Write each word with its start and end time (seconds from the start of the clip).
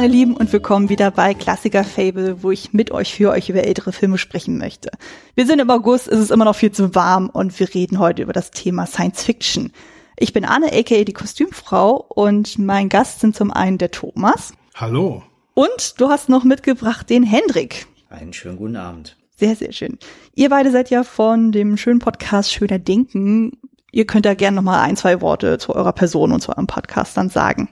Hallo 0.00 0.08
meine 0.08 0.18
Lieben 0.18 0.34
und 0.34 0.50
willkommen 0.50 0.88
wieder 0.88 1.10
bei 1.10 1.34
Klassiker 1.34 1.84
Fable, 1.84 2.42
wo 2.42 2.50
ich 2.50 2.72
mit 2.72 2.90
euch 2.90 3.12
für 3.12 3.32
euch 3.32 3.50
über 3.50 3.64
ältere 3.64 3.92
Filme 3.92 4.16
sprechen 4.16 4.56
möchte. 4.56 4.90
Wir 5.34 5.44
sind 5.44 5.58
im 5.58 5.68
August, 5.68 6.08
es 6.08 6.18
ist 6.18 6.30
immer 6.30 6.46
noch 6.46 6.56
viel 6.56 6.72
zu 6.72 6.94
warm 6.94 7.28
und 7.28 7.60
wir 7.60 7.74
reden 7.74 7.98
heute 7.98 8.22
über 8.22 8.32
das 8.32 8.50
Thema 8.50 8.86
Science 8.86 9.22
Fiction. 9.22 9.72
Ich 10.18 10.32
bin 10.32 10.46
Anne, 10.46 10.72
aka 10.72 11.04
die 11.04 11.12
Kostümfrau 11.12 11.96
und 11.96 12.58
mein 12.58 12.88
Gast 12.88 13.20
sind 13.20 13.36
zum 13.36 13.50
einen 13.50 13.76
der 13.76 13.90
Thomas. 13.90 14.54
Hallo. 14.74 15.22
Und 15.52 16.00
du 16.00 16.08
hast 16.08 16.30
noch 16.30 16.44
mitgebracht 16.44 17.10
den 17.10 17.22
Hendrik. 17.22 17.86
Einen 18.08 18.32
schönen 18.32 18.56
guten 18.56 18.76
Abend. 18.76 19.18
Sehr, 19.36 19.54
sehr 19.54 19.72
schön. 19.72 19.98
Ihr 20.34 20.48
beide 20.48 20.70
seid 20.70 20.88
ja 20.88 21.04
von 21.04 21.52
dem 21.52 21.76
schönen 21.76 21.98
Podcast 21.98 22.54
Schöner 22.54 22.78
Denken. 22.78 23.52
Ihr 23.92 24.06
könnt 24.06 24.24
da 24.24 24.32
gerne 24.32 24.56
noch 24.56 24.62
mal 24.62 24.80
ein, 24.80 24.96
zwei 24.96 25.20
Worte 25.20 25.58
zu 25.58 25.74
eurer 25.74 25.92
Person 25.92 26.32
und 26.32 26.40
zu 26.40 26.52
eurem 26.52 26.68
Podcast 26.68 27.18
dann 27.18 27.28
sagen. 27.28 27.68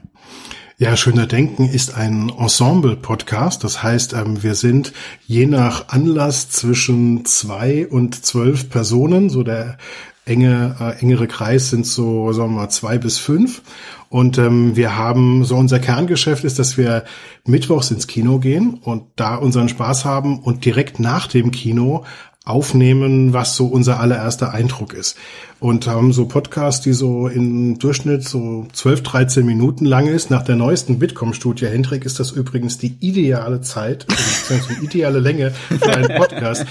Ja, 0.81 0.95
Schöner 0.95 1.27
Denken 1.27 1.67
ist 1.67 1.93
ein 1.93 2.29
Ensemble-Podcast. 2.29 3.65
Das 3.65 3.83
heißt, 3.83 4.13
ähm, 4.13 4.43
wir 4.43 4.55
sind 4.55 4.93
je 5.27 5.45
nach 5.45 5.89
Anlass 5.89 6.49
zwischen 6.51 7.25
zwei 7.25 7.85
und 7.85 8.23
zwölf 8.23 8.69
Personen. 8.69 9.29
So 9.29 9.43
der 9.43 9.77
enge, 10.23 10.77
äh, 10.79 11.01
engere 11.01 11.27
Kreis 11.27 11.69
sind 11.69 11.85
so, 11.85 12.31
sagen 12.31 12.53
wir 12.53 12.61
mal, 12.61 12.69
zwei 12.69 12.97
bis 12.97 13.17
fünf. 13.17 13.61
Und 14.07 14.37
ähm, 14.37 14.77
wir 14.77 14.95
haben 14.95 15.43
so 15.43 15.57
unser 15.57 15.79
Kerngeschäft 15.79 16.45
ist, 16.45 16.59
dass 16.59 16.77
wir 16.77 17.03
mittwochs 17.45 17.91
ins 17.91 18.07
Kino 18.07 18.39
gehen 18.39 18.79
und 18.81 19.03
da 19.17 19.35
unseren 19.35 19.67
Spaß 19.67 20.05
haben 20.05 20.39
und 20.39 20.63
direkt 20.63 20.97
nach 20.97 21.27
dem 21.27 21.51
Kino 21.51 22.05
aufnehmen, 22.45 23.33
was 23.33 23.57
so 23.57 23.67
unser 23.67 23.99
allererster 23.99 24.53
Eindruck 24.53 24.93
ist. 24.93 25.17
Und 25.59 25.87
haben 25.87 26.13
so 26.13 26.25
Podcasts, 26.25 26.81
die 26.81 26.93
so 26.93 27.27
im 27.27 27.79
Durchschnitt 27.79 28.27
so 28.27 28.65
12, 28.71 29.03
13 29.03 29.45
Minuten 29.45 29.85
lang 29.85 30.07
ist. 30.07 30.29
Nach 30.29 30.43
der 30.43 30.55
neuesten 30.55 30.99
Bitkom-Studie, 30.99 31.67
Hendrik, 31.67 32.05
ist 32.05 32.19
das 32.19 32.31
übrigens 32.31 32.77
die 32.77 32.95
ideale 33.01 33.59
Zeit, 33.59 34.05
also 34.49 34.69
die 34.69 34.85
ideale 34.85 35.19
Länge 35.19 35.51
für 35.51 35.93
einen 35.93 36.17
Podcast. 36.17 36.65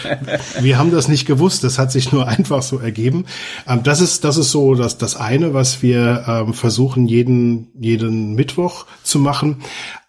Wir 0.61 0.79
haben 0.79 0.91
das 0.91 1.09
nicht 1.09 1.27
gewusst, 1.27 1.65
das 1.65 1.79
hat 1.79 1.93
sich 1.93 2.13
nur 2.13 2.27
einfach 2.27 2.63
so 2.63 2.79
ergeben. 2.79 3.27
Ähm, 3.69 3.83
das 3.83 4.01
ist, 4.01 4.25
das 4.25 4.37
ist 4.39 4.51
so 4.51 4.75
das, 4.75 4.97
das 4.97 5.17
eine, 5.17 5.53
was 5.53 5.83
wir 5.83 6.25
ähm, 6.27 6.55
versuchen, 6.55 7.07
jeden, 7.07 7.69
jeden 7.79 8.35
Mittwoch 8.35 8.87
zu 9.03 9.19
machen. 9.19 9.59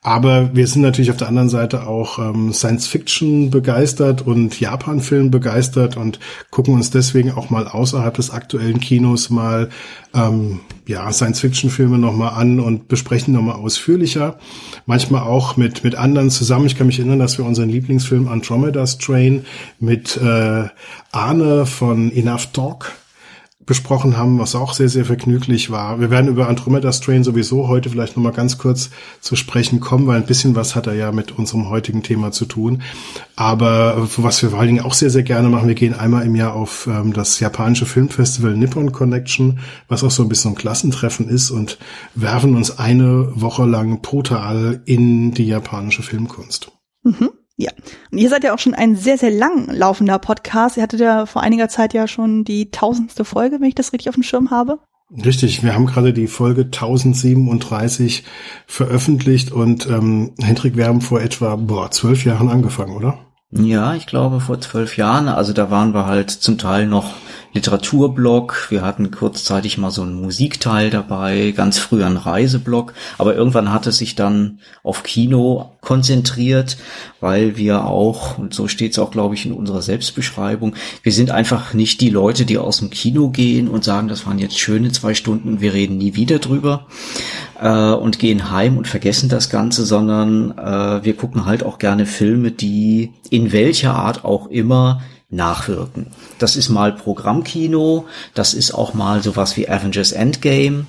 Aber 0.02 0.56
wir 0.56 0.66
sind 0.66 0.82
natürlich 0.82 1.12
auf 1.12 1.18
der 1.18 1.28
anderen 1.28 1.50
Seite 1.50 1.86
auch 1.86 2.20
ähm, 2.20 2.54
Science-Fiction 2.54 3.50
begeistert 3.50 4.26
und 4.26 4.58
Japan-Film 4.58 5.30
begeistert 5.30 5.98
und 5.98 6.20
gucken 6.52 6.74
uns 6.74 6.90
deswegen 6.90 7.32
auch 7.32 7.50
mal 7.50 7.68
außerhalb 7.68 8.14
des 8.14 8.30
aktuellen 8.30 8.69
Kinos 8.78 9.32
mal 9.32 9.70
ähm, 10.14 10.60
ja, 10.86 11.12
Science-Fiction-Filme 11.12 11.98
nochmal 11.98 12.34
an 12.40 12.60
und 12.60 12.88
besprechen 12.88 13.34
nochmal 13.34 13.56
ausführlicher. 13.56 14.38
Manchmal 14.86 15.24
auch 15.24 15.58
mit, 15.58 15.84
mit 15.84 15.96
anderen 15.96 16.30
zusammen. 16.30 16.68
Ich 16.68 16.78
kann 16.78 16.88
mich 16.88 17.00
erinnern, 17.00 17.20
dass 17.20 17.38
wir 17.38 17.46
unseren 17.46 17.70
Lieblingsfilm 17.70 18.28
Andromeda's 18.28 18.98
Train 18.98 19.46
mit 19.80 20.18
äh, 20.18 20.68
Arne 21.12 21.66
von 21.66 22.12
Enough 22.12 22.52
Talk 22.54 22.92
besprochen 23.70 24.18
haben, 24.18 24.40
was 24.40 24.56
auch 24.56 24.74
sehr, 24.74 24.90
sehr 24.90 25.06
vergnüglich 25.06 25.70
war. 25.70 26.00
Wir 26.00 26.10
werden 26.10 26.28
über 26.28 26.50
Andromeda 26.50 26.92
Strain 26.92 27.24
sowieso 27.24 27.68
heute 27.68 27.92
vielleicht 27.92 28.18
nochmal 28.18 28.34
ganz 28.34 28.58
kurz 28.58 28.90
zu 29.22 29.36
sprechen 29.36 29.80
kommen, 29.80 30.08
weil 30.08 30.18
ein 30.18 30.26
bisschen 30.26 30.56
was 30.56 30.76
hat 30.76 30.88
er 30.88 30.96
ja 30.96 31.12
mit 31.12 31.38
unserem 31.38 31.70
heutigen 31.70 32.02
Thema 32.02 32.32
zu 32.32 32.46
tun. 32.46 32.82
Aber 33.36 34.10
was 34.18 34.42
wir 34.42 34.50
vor 34.50 34.60
allen 34.60 34.70
Dingen 34.70 34.84
auch 34.84 34.96
sehr, 34.96 35.12
sehr 35.12 35.22
gerne 35.22 35.50
machen, 35.50 35.68
wir 35.68 35.76
gehen 35.76 35.94
einmal 35.94 36.26
im 36.26 36.36
Jahr 36.36 36.56
auf 36.56 36.88
ähm, 36.88 37.14
das 37.14 37.40
japanische 37.40 37.86
Filmfestival 37.86 38.58
Nippon 38.58 38.92
Connection, 38.92 39.60
was 39.88 40.04
auch 40.04 40.10
so 40.10 40.24
ein 40.24 40.30
bisschen 40.30 40.54
ein 40.54 40.58
Klassentreffen 40.58 41.30
ist 41.30 41.52
und 41.52 41.78
werfen 42.16 42.56
uns 42.56 42.80
eine 42.80 43.32
Woche 43.36 43.66
lang 43.66 44.02
brutal 44.02 44.82
in 44.86 45.32
die 45.36 45.46
japanische 45.46 46.02
Filmkunst. 46.02 46.72
Mhm. 47.04 47.30
Ja. 47.60 47.72
Und 48.10 48.18
ihr 48.18 48.30
seid 48.30 48.46
ja 48.46 48.54
auch 48.54 48.60
schon 48.60 48.74
ein 48.74 48.96
sehr, 48.96 49.18
sehr 49.18 49.32
lang 49.32 49.70
laufender 49.70 50.18
Podcast. 50.18 50.78
Ihr 50.78 50.84
hattet 50.84 51.02
ja 51.02 51.26
vor 51.26 51.42
einiger 51.44 51.68
Zeit 51.68 51.94
ja 51.94 52.08
schon 52.08 52.46
die 52.46 52.72
tausendste 52.72 53.26
Folge, 53.26 53.58
wenn 53.60 53.68
ich 53.68 53.76
das 53.76 53.92
richtig 53.92 54.08
auf 54.08 54.16
dem 54.16 54.24
Schirm 54.24 54.50
habe. 54.50 54.80
Richtig, 55.26 55.62
wir 55.62 55.76
haben 55.76 55.86
gerade 55.86 56.14
die 56.14 56.28
Folge 56.28 56.62
1037 56.62 58.24
veröffentlicht 58.66 59.52
und 59.52 59.88
ähm, 59.88 60.36
Hendrik, 60.40 60.78
wir 60.78 60.86
haben 60.86 61.02
vor 61.02 61.20
etwa 61.20 61.58
boah, 61.58 61.92
zwölf 61.92 62.24
Jahren 62.24 62.48
angefangen, 62.48 62.96
oder? 62.96 63.20
Ja, 63.52 63.94
ich 63.96 64.06
glaube 64.06 64.40
vor 64.40 64.62
zwölf 64.62 64.96
Jahren. 64.96 65.28
Also 65.28 65.52
da 65.52 65.70
waren 65.70 65.94
wir 65.94 66.06
halt 66.06 66.30
zum 66.30 66.58
Teil 66.58 66.86
noch 66.88 67.16
Literaturblog. 67.54 68.68
Wir 68.70 68.82
hatten 68.82 69.12
kurzzeitig 69.12 69.78
mal 69.78 69.92
so 69.92 70.04
einen 70.04 70.22
Musikteil 70.22 70.90
dabei, 70.90 71.54
ganz 71.56 71.80
früh 71.80 72.04
einen 72.04 72.18
Reiseblog. 72.18 72.94
Aber 73.18 73.36
irgendwann 73.36 73.72
hat 73.72 73.88
es 73.88 73.98
sich 73.98 74.16
dann 74.16 74.60
auf 74.84 75.04
Kino 75.04 75.72
konzentriert, 75.82 76.78
weil 77.20 77.58
wir 77.58 77.86
auch, 77.86 78.38
und 78.38 78.54
so 78.54 78.68
steht 78.68 78.92
es 78.92 79.00
auch, 79.00 79.12
glaube 79.12 79.36
ich, 79.36 79.46
in 79.46 79.54
unserer 79.54 79.82
Selbstbeschreibung, 79.82 80.76
wir 81.04 81.12
sind 81.12 81.32
einfach 81.32 81.74
nicht 81.74 82.02
die 82.02 82.10
Leute, 82.10 82.46
die 82.46 82.58
aus 82.58 82.80
dem 82.80 82.90
Kino 82.90 83.30
gehen 83.30 83.68
und 83.68 83.84
sagen, 83.84 84.08
das 84.08 84.26
waren 84.26 84.40
jetzt 84.40 84.60
schöne 84.60 84.92
zwei 84.92 85.14
Stunden 85.14 85.50
und 85.50 85.62
wir 85.62 85.74
reden 85.74 85.98
nie 85.98 86.16
wieder 86.16 86.40
drüber 86.40 86.86
äh, 87.60 87.70
und 87.70 88.20
gehen 88.20 88.52
heim 88.52 88.78
und 88.78 88.88
vergessen 88.88 89.30
das 89.30 89.50
Ganze, 89.50 89.86
sondern 89.86 90.58
äh, 90.58 91.04
wir 91.04 91.16
gucken 91.16 91.46
halt 91.46 91.64
auch 91.64 91.80
gerne 91.80 92.06
Filme, 92.06 92.52
die 92.52 93.14
in 93.30 93.52
welcher 93.52 93.96
Art 93.96 94.26
auch 94.26 94.48
immer 94.48 95.02
nachwirken. 95.30 96.08
Das 96.40 96.56
ist 96.56 96.70
mal 96.70 96.92
Programmkino, 96.92 98.06
das 98.34 98.54
ist 98.54 98.72
auch 98.72 98.94
mal 98.94 99.22
sowas 99.22 99.58
wie 99.58 99.70
Avengers 99.70 100.12
Endgame, 100.12 100.86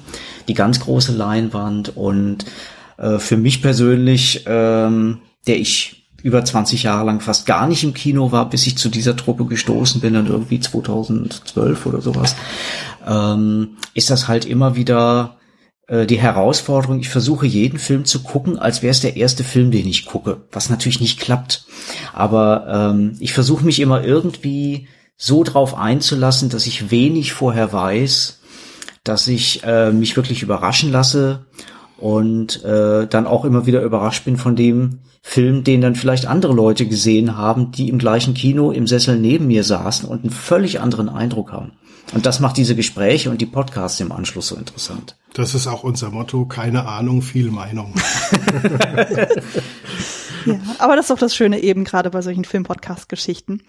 die 0.49 0.55
ganz 0.55 0.81
große 0.81 1.13
Leinwand 1.13 1.97
und 1.97 2.47
äh, 2.97 3.19
für 3.19 3.37
mich 3.37 3.63
persönlich, 3.63 4.45
ähm, 4.47 5.19
der 5.47 5.59
ich 5.59 6.01
über 6.23 6.45
20 6.45 6.83
Jahre 6.83 7.07
lang 7.07 7.21
fast 7.21 7.47
gar 7.47 7.67
nicht 7.67 7.83
im 7.83 7.95
Kino 7.95 8.33
war, 8.33 8.49
bis 8.49 8.67
ich 8.67 8.77
zu 8.77 8.89
dieser 8.89 9.17
Truppe 9.17 9.47
gestoßen 9.47 10.01
bin, 10.01 10.15
dann 10.15 10.27
irgendwie 10.27 10.61
2012 10.61 11.87
oder 11.87 12.01
sowas, 12.01 12.37
ähm, 13.07 13.77
ist 13.95 14.11
das 14.11 14.29
halt 14.29 14.45
immer 14.45 14.77
wieder 14.77 15.37
die 15.91 16.21
Herausforderung, 16.21 17.01
ich 17.01 17.09
versuche 17.09 17.47
jeden 17.47 17.79
Film 17.79 18.05
zu 18.05 18.23
gucken, 18.23 18.59
als 18.59 18.83
wäre 18.83 18.93
es 18.93 19.01
der 19.01 19.17
erste 19.17 19.43
Film, 19.43 19.71
den 19.71 19.89
ich 19.89 20.07
gucke, 20.07 20.43
was 20.53 20.71
natürlich 20.71 21.01
nicht 21.01 21.19
klappt. 21.19 21.65
Aber 22.13 22.93
ähm, 22.93 23.17
ich 23.19 23.33
versuche 23.33 23.65
mich 23.65 23.81
immer 23.81 24.05
irgendwie 24.05 24.87
so 25.17 25.43
drauf 25.45 25.77
einzulassen, 25.77 26.49
dass 26.49 26.67
ich 26.67 26.91
wenig 26.91 27.33
vorher 27.33 27.73
weiß, 27.73 28.41
dass 29.05 29.29
ich 29.29 29.63
äh, 29.65 29.93
mich 29.93 30.17
wirklich 30.17 30.43
überraschen 30.43 30.93
lasse 30.93 31.47
und 31.99 32.65
äh, 32.65 33.07
dann 33.07 33.27
auch 33.27 33.45
immer 33.45 33.67
wieder 33.67 33.83
überrascht 33.83 34.25
bin 34.25 34.37
von 34.37 34.57
dem 34.57 35.01
Film, 35.23 35.65
den 35.65 35.83
dann 35.83 35.95
vielleicht 35.95 36.27
andere 36.27 36.55
Leute 36.55 36.87
gesehen 36.87 37.37
haben, 37.37 37.73
die 37.73 37.89
im 37.89 37.99
gleichen 37.99 38.33
Kino 38.33 38.71
im 38.71 38.87
Sessel 38.87 39.19
neben 39.19 39.49
mir 39.49 39.65
saßen 39.65 40.09
und 40.09 40.23
einen 40.23 40.31
völlig 40.31 40.81
anderen 40.81 41.11
Eindruck 41.11 41.53
haben. 41.53 41.73
Und 42.13 42.27
das 42.27 42.41
macht 42.41 42.57
diese 42.57 42.75
Gespräche 42.75 43.31
und 43.31 43.41
die 43.41 43.47
Podcasts 43.47 44.01
im 44.01 44.11
Anschluss 44.13 44.49
so 44.49 44.57
interessant. 44.57 45.17
Das 45.35 45.55
ist 45.55 45.67
auch 45.67 45.85
unser 45.85 46.11
Motto, 46.11 46.45
keine 46.45 46.87
Ahnung, 46.87 47.23
viel 47.23 47.51
Meinung. 47.51 47.95
ja, 50.47 50.59
aber 50.79 50.97
das 50.97 51.05
ist 51.05 51.11
doch 51.11 51.19
das 51.19 51.37
Schöne 51.37 51.61
eben 51.61 51.85
gerade 51.85 52.11
bei 52.11 52.21
solchen 52.21 52.45
Film-Podcast-Geschichten. 52.45 53.63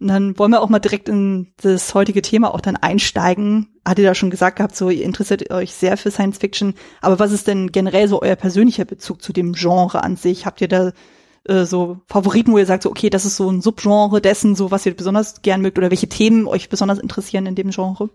Und 0.00 0.08
dann 0.08 0.38
wollen 0.38 0.52
wir 0.52 0.62
auch 0.62 0.70
mal 0.70 0.78
direkt 0.78 1.08
in 1.10 1.48
das 1.58 1.92
heutige 1.94 2.22
Thema 2.22 2.54
auch 2.54 2.62
dann 2.62 2.76
einsteigen. 2.76 3.68
Hat 3.84 3.98
ihr 3.98 4.06
da 4.06 4.14
schon 4.14 4.30
gesagt 4.30 4.56
gehabt, 4.56 4.74
so 4.74 4.88
ihr 4.88 5.04
interessiert 5.04 5.50
euch 5.50 5.74
sehr 5.74 5.98
für 5.98 6.10
Science 6.10 6.38
Fiction. 6.38 6.74
Aber 7.02 7.18
was 7.18 7.32
ist 7.32 7.46
denn 7.48 7.70
generell 7.70 8.08
so 8.08 8.22
euer 8.22 8.36
persönlicher 8.36 8.86
Bezug 8.86 9.20
zu 9.20 9.34
dem 9.34 9.52
Genre 9.52 10.02
an 10.02 10.16
sich? 10.16 10.46
Habt 10.46 10.62
ihr 10.62 10.68
da 10.68 10.92
äh, 11.44 11.64
so 11.64 11.98
Favoriten, 12.06 12.52
wo 12.52 12.58
ihr 12.58 12.66
sagt, 12.66 12.82
so 12.82 12.90
okay, 12.90 13.10
das 13.10 13.24
ist 13.24 13.36
so 13.36 13.50
ein 13.50 13.60
Subgenre 13.60 14.20
dessen, 14.20 14.54
so 14.54 14.70
was 14.70 14.86
ihr 14.86 14.94
besonders 14.94 15.42
gern 15.42 15.62
mögt 15.62 15.78
oder 15.78 15.90
welche 15.90 16.08
Themen 16.08 16.46
euch 16.46 16.68
besonders 16.68 16.98
interessieren 16.98 17.46
in 17.46 17.54
dem 17.54 17.70
Genre? 17.70 18.10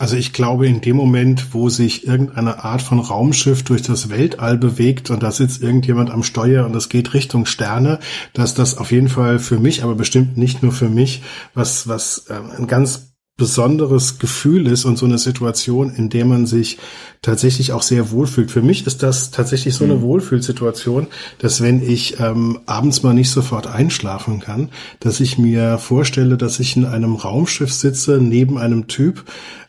Also 0.00 0.16
ich 0.16 0.32
glaube, 0.32 0.66
in 0.66 0.80
dem 0.80 0.96
Moment, 0.96 1.52
wo 1.52 1.68
sich 1.68 2.06
irgendeine 2.06 2.64
Art 2.64 2.80
von 2.80 3.00
Raumschiff 3.00 3.64
durch 3.64 3.82
das 3.82 4.08
Weltall 4.08 4.56
bewegt 4.56 5.10
und 5.10 5.22
da 5.22 5.30
sitzt 5.30 5.62
irgendjemand 5.62 6.10
am 6.10 6.22
Steuer 6.22 6.64
und 6.64 6.74
es 6.74 6.88
geht 6.88 7.12
Richtung 7.12 7.44
Sterne, 7.44 7.98
dass 8.32 8.54
das 8.54 8.78
auf 8.78 8.92
jeden 8.92 9.10
Fall 9.10 9.38
für 9.38 9.58
mich, 9.58 9.82
aber 9.82 9.94
bestimmt 9.94 10.38
nicht 10.38 10.62
nur 10.62 10.72
für 10.72 10.88
mich, 10.88 11.22
was, 11.52 11.86
was 11.86 12.28
äh, 12.30 12.56
ein 12.56 12.66
ganz 12.66 13.09
besonderes 13.40 14.18
Gefühl 14.18 14.66
ist 14.66 14.84
und 14.84 14.98
so 14.98 15.06
eine 15.06 15.16
Situation, 15.16 15.94
in 15.94 16.10
der 16.10 16.26
man 16.26 16.44
sich 16.44 16.76
tatsächlich 17.22 17.72
auch 17.72 17.80
sehr 17.80 18.10
wohlfühlt. 18.10 18.50
Für 18.50 18.60
mich 18.60 18.86
ist 18.86 19.02
das 19.02 19.30
tatsächlich 19.30 19.74
so 19.74 19.84
eine 19.84 19.94
mhm. 19.94 20.02
Wohlfühlsituation, 20.02 21.06
dass 21.38 21.62
wenn 21.62 21.82
ich 21.82 22.20
ähm, 22.20 22.60
abends 22.66 23.02
mal 23.02 23.14
nicht 23.14 23.30
sofort 23.30 23.66
einschlafen 23.66 24.40
kann, 24.40 24.68
dass 25.00 25.20
ich 25.20 25.38
mir 25.38 25.78
vorstelle, 25.78 26.36
dass 26.36 26.60
ich 26.60 26.76
in 26.76 26.84
einem 26.84 27.14
Raumschiff 27.14 27.72
sitze, 27.72 28.18
neben 28.20 28.58
einem 28.58 28.88
Typ, 28.88 29.24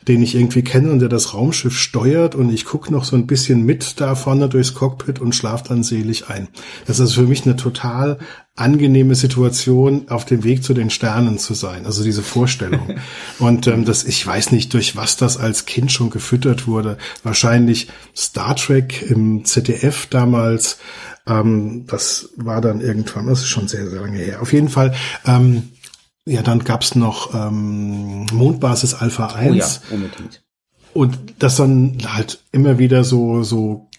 den 0.08 0.22
ich 0.22 0.36
irgendwie 0.36 0.64
kenne 0.64 0.92
und 0.92 1.00
der 1.00 1.10
das 1.10 1.34
Raumschiff 1.34 1.78
steuert 1.78 2.36
und 2.36 2.52
ich 2.52 2.66
gucke 2.66 2.92
noch 2.92 3.04
so 3.04 3.16
ein 3.16 3.28
bisschen 3.28 3.66
mit 3.66 4.00
da 4.02 4.16
vorne 4.16 4.50
durchs 4.50 4.74
Cockpit 4.74 5.20
und 5.20 5.36
schlafe 5.36 5.70
dann 5.70 5.84
selig 5.84 6.28
ein. 6.30 6.48
Das 6.88 7.00
ist 7.00 7.14
für 7.14 7.24
mich 7.24 7.46
eine 7.46 7.56
total 7.56 8.18
angenehme 8.56 9.16
Situation, 9.16 10.10
auf 10.10 10.26
dem 10.26 10.44
Weg 10.44 10.64
zu 10.64 10.74
den 10.74 10.90
Sternen 10.90 11.38
zu 11.40 11.54
sein. 11.54 11.86
Also 11.86 12.04
diese 12.04 12.22
Vorstellung. 12.22 12.96
Und 13.40 13.66
ähm, 13.68 13.86
das, 13.86 14.04
ich 14.04 14.26
weiß 14.26 14.52
nicht, 14.52 14.74
durch 14.74 14.96
was 14.96 15.16
das 15.16 15.38
als 15.38 15.66
Kind 15.66 15.92
schon 15.92 16.10
gefüttert 16.10 16.68
wurde. 16.68 16.98
Wahrscheinlich 17.24 17.88
Star 18.16 18.56
Trek 18.56 19.04
im 19.10 19.46
ZDF 19.46 20.08
damals. 20.08 20.80
Ähm, 21.26 21.86
das 21.88 22.30
war 22.36 22.62
dann 22.62 22.82
irgendwann, 22.82 23.28
das 23.28 23.40
ist 23.40 23.48
schon 23.48 23.68
sehr, 23.68 23.90
sehr 23.90 24.02
lange 24.02 24.20
her. 24.20 24.42
Auf 24.42 24.52
jeden 24.54 24.70
Fall. 24.70 24.94
Ähm, 25.26 25.71
ja, 26.26 26.42
dann 26.42 26.64
gab's 26.64 26.96
noch 26.96 27.34
ähm, 27.34 28.26
Mondbasis 28.34 28.94
Alpha 28.94 29.28
1. 29.28 29.52
Oh 29.52 29.56
ja, 29.56 29.96
unbedingt. 29.96 30.44
Und 30.94 31.18
das 31.40 31.56
dann 31.56 31.98
halt 32.06 32.44
immer 32.52 32.78
wieder 32.78 33.04
so, 33.04 33.44
so 33.44 33.90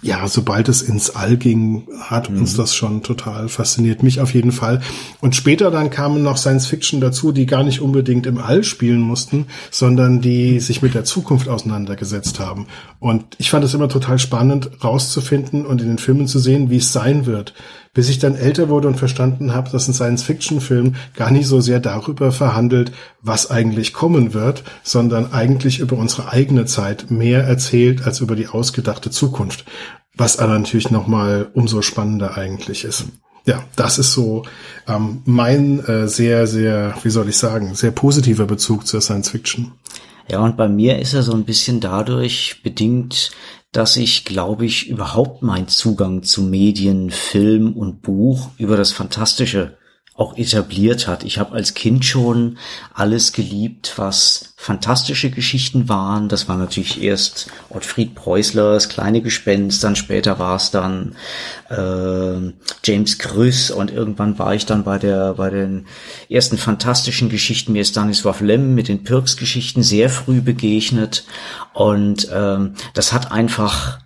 ja, 0.00 0.28
sobald 0.28 0.68
es 0.68 0.80
ins 0.80 1.10
All 1.10 1.36
ging, 1.36 1.88
hat 1.98 2.30
mhm. 2.30 2.38
uns 2.38 2.56
das 2.56 2.74
schon 2.74 3.02
total 3.02 3.48
fasziniert. 3.48 4.04
Mich 4.04 4.20
auf 4.20 4.32
jeden 4.32 4.52
Fall. 4.52 4.80
Und 5.20 5.34
später 5.34 5.72
dann 5.72 5.90
kamen 5.90 6.22
noch 6.22 6.36
Science 6.36 6.68
Fiction 6.68 7.00
dazu, 7.00 7.32
die 7.32 7.46
gar 7.46 7.64
nicht 7.64 7.80
unbedingt 7.80 8.26
im 8.26 8.38
All 8.38 8.62
spielen 8.62 9.00
mussten, 9.00 9.46
sondern 9.72 10.20
die 10.20 10.60
sich 10.60 10.82
mit 10.82 10.94
der 10.94 11.04
Zukunft 11.04 11.48
auseinandergesetzt 11.48 12.38
haben. 12.38 12.68
Und 13.00 13.24
ich 13.38 13.50
fand 13.50 13.64
es 13.64 13.74
immer 13.74 13.88
total 13.88 14.20
spannend, 14.20 14.70
rauszufinden 14.84 15.66
und 15.66 15.80
in 15.82 15.88
den 15.88 15.98
Filmen 15.98 16.28
zu 16.28 16.38
sehen, 16.38 16.70
wie 16.70 16.76
es 16.76 16.92
sein 16.92 17.26
wird. 17.26 17.54
Bis 17.98 18.08
ich 18.10 18.20
dann 18.20 18.36
älter 18.36 18.68
wurde 18.68 18.86
und 18.86 18.94
verstanden 18.94 19.52
habe, 19.56 19.70
dass 19.70 19.88
ein 19.88 19.92
Science-Fiction-Film 19.92 20.94
gar 21.16 21.32
nicht 21.32 21.48
so 21.48 21.60
sehr 21.60 21.80
darüber 21.80 22.30
verhandelt, 22.30 22.92
was 23.22 23.50
eigentlich 23.50 23.92
kommen 23.92 24.34
wird, 24.34 24.62
sondern 24.84 25.32
eigentlich 25.32 25.80
über 25.80 25.96
unsere 25.96 26.30
eigene 26.30 26.64
Zeit 26.64 27.10
mehr 27.10 27.42
erzählt 27.42 28.06
als 28.06 28.20
über 28.20 28.36
die 28.36 28.46
ausgedachte 28.46 29.10
Zukunft. 29.10 29.64
Was 30.14 30.38
aber 30.38 30.56
natürlich 30.56 30.92
nochmal 30.92 31.48
umso 31.54 31.82
spannender 31.82 32.38
eigentlich 32.38 32.84
ist. 32.84 33.06
Ja, 33.46 33.64
das 33.74 33.98
ist 33.98 34.12
so 34.12 34.44
ähm, 34.86 35.22
mein 35.24 35.84
äh, 35.84 36.06
sehr, 36.06 36.46
sehr, 36.46 36.94
wie 37.02 37.10
soll 37.10 37.28
ich 37.28 37.36
sagen, 37.36 37.74
sehr 37.74 37.90
positiver 37.90 38.46
Bezug 38.46 38.86
zur 38.86 39.00
Science 39.00 39.30
Fiction. 39.30 39.72
Ja, 40.30 40.38
und 40.38 40.56
bei 40.56 40.68
mir 40.68 41.00
ist 41.00 41.14
er 41.14 41.24
so 41.24 41.32
ein 41.32 41.44
bisschen 41.44 41.80
dadurch 41.80 42.60
bedingt, 42.62 43.32
dass 43.72 43.96
ich, 43.96 44.24
glaube 44.24 44.66
ich, 44.66 44.88
überhaupt 44.88 45.42
mein 45.42 45.68
Zugang 45.68 46.22
zu 46.22 46.42
Medien, 46.42 47.10
Film 47.10 47.76
und 47.76 48.02
Buch 48.02 48.50
über 48.58 48.76
das 48.76 48.92
Fantastische 48.92 49.77
auch 50.18 50.36
etabliert 50.36 51.06
hat. 51.06 51.22
Ich 51.22 51.38
habe 51.38 51.52
als 51.54 51.74
Kind 51.74 52.04
schon 52.04 52.58
alles 52.92 53.32
geliebt, 53.32 53.92
was 53.96 54.52
fantastische 54.56 55.30
Geschichten 55.30 55.88
waren. 55.88 56.28
Das 56.28 56.48
war 56.48 56.56
natürlich 56.56 57.00
erst 57.00 57.46
Ottfried 57.70 58.16
Preußlers 58.16 58.88
kleine 58.88 59.22
Gespenst, 59.22 59.84
dann 59.84 59.94
später 59.94 60.40
war 60.40 60.56
es 60.56 60.72
dann 60.72 61.14
äh, 61.70 62.52
James 62.84 63.18
Grüss 63.18 63.70
und 63.70 63.92
irgendwann 63.92 64.40
war 64.40 64.56
ich 64.56 64.66
dann 64.66 64.82
bei 64.82 64.98
der 64.98 65.34
bei 65.34 65.50
den 65.50 65.86
ersten 66.28 66.58
fantastischen 66.58 67.28
Geschichten 67.28 67.72
mir 67.72 67.84
Stanislaw 67.84 68.44
Lem 68.44 68.74
mit 68.74 68.88
den 68.88 69.04
Pirks-Geschichten 69.04 69.84
sehr 69.84 70.10
früh 70.10 70.40
begegnet 70.40 71.24
und 71.74 72.28
ähm, 72.34 72.74
das 72.92 73.12
hat 73.12 73.30
einfach 73.30 74.00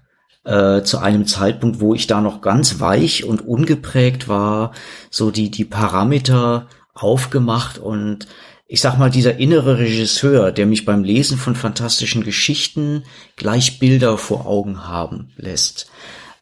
äh, 0.44 0.82
zu 0.82 0.98
einem 0.98 1.26
Zeitpunkt, 1.26 1.80
wo 1.80 1.94
ich 1.94 2.06
da 2.06 2.20
noch 2.20 2.40
ganz 2.40 2.80
weich 2.80 3.24
und 3.24 3.46
ungeprägt 3.46 4.28
war, 4.28 4.72
so 5.10 5.30
die, 5.30 5.50
die 5.50 5.64
Parameter 5.64 6.66
aufgemacht 6.94 7.78
und 7.78 8.26
ich 8.66 8.80
sag 8.80 8.98
mal, 8.98 9.10
dieser 9.10 9.36
innere 9.36 9.78
Regisseur, 9.78 10.50
der 10.50 10.64
mich 10.64 10.86
beim 10.86 11.04
Lesen 11.04 11.36
von 11.36 11.54
fantastischen 11.54 12.24
Geschichten 12.24 13.04
gleich 13.36 13.78
Bilder 13.78 14.16
vor 14.16 14.46
Augen 14.46 14.88
haben 14.88 15.30
lässt, 15.36 15.90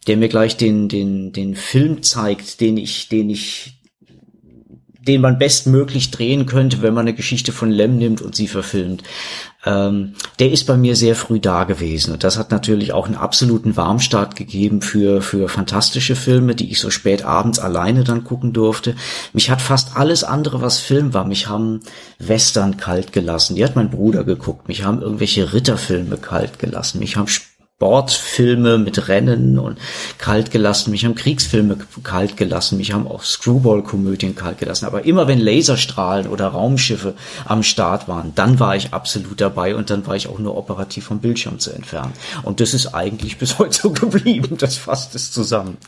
der 0.06 0.16
mir 0.16 0.28
gleich 0.28 0.56
den, 0.56 0.88
den, 0.88 1.32
den 1.32 1.56
Film 1.56 2.04
zeigt, 2.04 2.60
den 2.60 2.76
ich, 2.76 3.08
den 3.08 3.30
ich, 3.30 3.79
den 5.06 5.20
man 5.20 5.38
bestmöglich 5.38 6.10
drehen 6.10 6.46
könnte, 6.46 6.82
wenn 6.82 6.94
man 6.94 7.06
eine 7.06 7.14
Geschichte 7.14 7.52
von 7.52 7.70
Lem 7.70 7.96
nimmt 7.96 8.22
und 8.22 8.34
sie 8.34 8.48
verfilmt 8.48 9.02
ähm, 9.66 10.14
der 10.38 10.50
ist 10.50 10.66
bei 10.66 10.76
mir 10.76 10.96
sehr 10.96 11.14
früh 11.14 11.38
da 11.38 11.64
gewesen. 11.64 12.12
Und 12.12 12.24
das 12.24 12.38
hat 12.38 12.50
natürlich 12.50 12.92
auch 12.92 13.06
einen 13.06 13.16
absoluten 13.16 13.76
Warmstart 13.76 14.34
gegeben 14.34 14.80
für, 14.80 15.20
für 15.20 15.48
fantastische 15.48 16.16
Filme, 16.16 16.54
die 16.54 16.70
ich 16.70 16.80
so 16.80 16.90
spät 16.90 17.24
abends 17.24 17.58
alleine 17.58 18.04
dann 18.04 18.24
gucken 18.24 18.52
durfte. 18.52 18.94
Mich 19.32 19.50
hat 19.50 19.60
fast 19.60 19.96
alles 19.96 20.24
andere, 20.24 20.62
was 20.62 20.78
Film 20.78 21.12
war. 21.12 21.26
Mich 21.26 21.48
haben 21.48 21.80
Western 22.18 22.78
kalt 22.78 23.12
gelassen. 23.12 23.54
Die 23.54 23.64
hat 23.64 23.76
mein 23.76 23.90
Bruder 23.90 24.24
geguckt. 24.24 24.68
Mich 24.68 24.84
haben 24.84 25.02
irgendwelche 25.02 25.52
Ritterfilme 25.52 26.16
kalt 26.16 26.58
gelassen. 26.58 27.00
Mich 27.00 27.16
haben 27.16 27.28
Sportfilme 27.80 28.76
mit 28.76 29.08
Rennen 29.08 29.58
und 29.58 29.78
kalt 30.18 30.50
gelassen. 30.50 30.90
Mich 30.90 31.06
haben 31.06 31.14
Kriegsfilme 31.14 31.78
kalt 32.02 32.36
gelassen. 32.36 32.76
Mich 32.76 32.92
haben 32.92 33.08
auch 33.08 33.24
Screwball-Komödien 33.24 34.34
kalt 34.34 34.58
gelassen. 34.58 34.84
Aber 34.84 35.06
immer 35.06 35.28
wenn 35.28 35.38
Laserstrahlen 35.38 36.26
oder 36.26 36.48
Raumschiffe 36.48 37.14
am 37.46 37.62
Start 37.62 38.06
waren, 38.06 38.32
dann 38.34 38.60
war 38.60 38.76
ich 38.76 38.92
absolut 38.92 39.40
dabei 39.40 39.74
und 39.74 39.88
dann 39.88 40.06
war 40.06 40.14
ich 40.14 40.28
auch 40.28 40.38
nur 40.38 40.58
operativ 40.58 41.06
vom 41.06 41.20
Bildschirm 41.20 41.58
zu 41.58 41.70
entfernen. 41.70 42.12
Und 42.42 42.60
das 42.60 42.74
ist 42.74 42.88
eigentlich 42.88 43.38
bis 43.38 43.58
heute 43.58 43.80
so 43.80 43.90
geblieben. 43.94 44.58
Das 44.58 44.76
fasst 44.76 45.14
es 45.14 45.32
zusammen. 45.32 45.78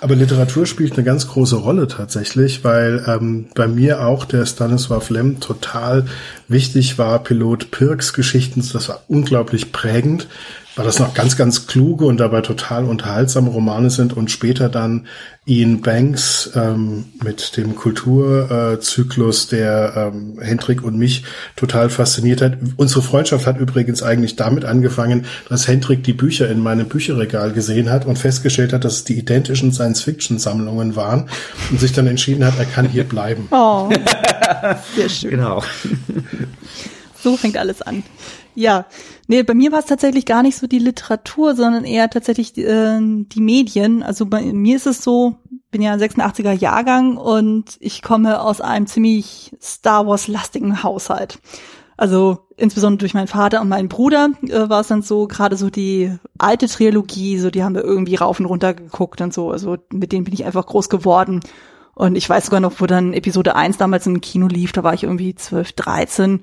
Aber 0.00 0.14
Literatur 0.14 0.64
spielt 0.64 0.92
eine 0.92 1.02
ganz 1.02 1.26
große 1.26 1.56
Rolle 1.56 1.88
tatsächlich, 1.88 2.62
weil 2.62 3.04
ähm, 3.08 3.46
bei 3.56 3.66
mir 3.66 4.06
auch 4.06 4.26
der 4.26 4.46
Stanislaw 4.46 5.02
Lem 5.12 5.40
total 5.40 6.06
wichtig 6.46 6.98
war. 6.98 7.18
Pilot 7.18 7.72
Pirks 7.72 8.12
Geschichten, 8.12 8.64
das 8.72 8.88
war 8.88 9.02
unglaublich 9.08 9.72
prägend 9.72 10.28
weil 10.74 10.86
das 10.86 10.98
noch 10.98 11.14
ganz, 11.14 11.36
ganz 11.36 11.66
kluge 11.66 12.06
und 12.06 12.18
dabei 12.18 12.40
total 12.40 12.84
unterhaltsame 12.84 13.50
Romane 13.50 13.90
sind 13.90 14.16
und 14.16 14.30
später 14.30 14.68
dann 14.68 15.06
Ian 15.44 15.80
Banks 15.80 16.52
ähm, 16.54 17.06
mit 17.22 17.56
dem 17.56 17.74
Kulturzyklus, 17.74 19.46
äh, 19.46 19.56
der 19.56 19.92
ähm, 19.96 20.38
Hendrik 20.40 20.84
und 20.84 20.96
mich 20.96 21.24
total 21.56 21.90
fasziniert 21.90 22.40
hat. 22.40 22.58
Unsere 22.76 23.02
Freundschaft 23.02 23.46
hat 23.46 23.58
übrigens 23.58 24.02
eigentlich 24.02 24.36
damit 24.36 24.64
angefangen, 24.64 25.26
dass 25.48 25.66
Hendrik 25.66 26.04
die 26.04 26.12
Bücher 26.12 26.48
in 26.48 26.60
meinem 26.60 26.88
Bücherregal 26.88 27.52
gesehen 27.52 27.90
hat 27.90 28.06
und 28.06 28.18
festgestellt 28.18 28.72
hat, 28.72 28.84
dass 28.84 28.94
es 28.94 29.04
die 29.04 29.18
identischen 29.18 29.72
Science-Fiction-Sammlungen 29.72 30.96
waren 30.96 31.28
und 31.70 31.80
sich 31.80 31.92
dann 31.92 32.06
entschieden 32.06 32.44
hat, 32.44 32.58
er 32.58 32.64
kann 32.66 32.88
hier 32.88 33.04
bleiben. 33.04 33.48
Oh, 33.50 33.90
sehr 34.96 35.08
schön. 35.08 35.30
Genau. 35.30 35.62
So 37.22 37.36
fängt 37.36 37.56
alles 37.56 37.82
an. 37.82 38.04
Ja, 38.54 38.86
nee, 39.28 39.42
bei 39.42 39.54
mir 39.54 39.72
war 39.72 39.78
es 39.78 39.86
tatsächlich 39.86 40.26
gar 40.26 40.42
nicht 40.42 40.56
so 40.58 40.66
die 40.66 40.78
Literatur, 40.78 41.54
sondern 41.54 41.84
eher 41.84 42.10
tatsächlich 42.10 42.56
äh, 42.58 42.98
die 43.00 43.40
Medien. 43.40 44.02
Also 44.02 44.26
bei 44.26 44.42
mir 44.42 44.76
ist 44.76 44.86
es 44.86 45.02
so, 45.02 45.36
bin 45.70 45.80
ja 45.80 45.92
ein 45.92 46.00
86er 46.00 46.52
Jahrgang 46.52 47.16
und 47.16 47.76
ich 47.80 48.02
komme 48.02 48.42
aus 48.42 48.60
einem 48.60 48.86
ziemlich 48.86 49.56
Star 49.60 50.06
Wars 50.06 50.28
lastigen 50.28 50.82
Haushalt. 50.82 51.38
Also 51.96 52.40
insbesondere 52.56 52.98
durch 52.98 53.14
meinen 53.14 53.28
Vater 53.28 53.60
und 53.60 53.68
meinen 53.68 53.88
Bruder 53.88 54.30
äh, 54.42 54.68
war 54.68 54.80
es 54.80 54.88
dann 54.88 55.02
so, 55.02 55.26
gerade 55.26 55.56
so 55.56 55.70
die 55.70 56.12
alte 56.36 56.66
Trilogie, 56.66 57.38
so 57.38 57.50
die 57.50 57.64
haben 57.64 57.74
wir 57.74 57.84
irgendwie 57.84 58.16
rauf 58.16 58.38
und 58.38 58.46
runter 58.46 58.74
geguckt 58.74 59.20
und 59.20 59.32
so. 59.32 59.50
Also 59.50 59.78
mit 59.92 60.12
denen 60.12 60.24
bin 60.24 60.34
ich 60.34 60.44
einfach 60.44 60.66
groß 60.66 60.90
geworden. 60.90 61.40
Und 61.94 62.16
ich 62.16 62.28
weiß 62.28 62.46
sogar 62.46 62.60
noch, 62.60 62.80
wo 62.80 62.86
dann 62.86 63.12
Episode 63.12 63.54
1 63.54 63.76
damals 63.76 64.06
im 64.06 64.20
Kino 64.20 64.46
lief, 64.46 64.72
da 64.72 64.82
war 64.82 64.94
ich 64.94 65.04
irgendwie 65.04 65.34
12, 65.34 65.72
13 65.72 66.40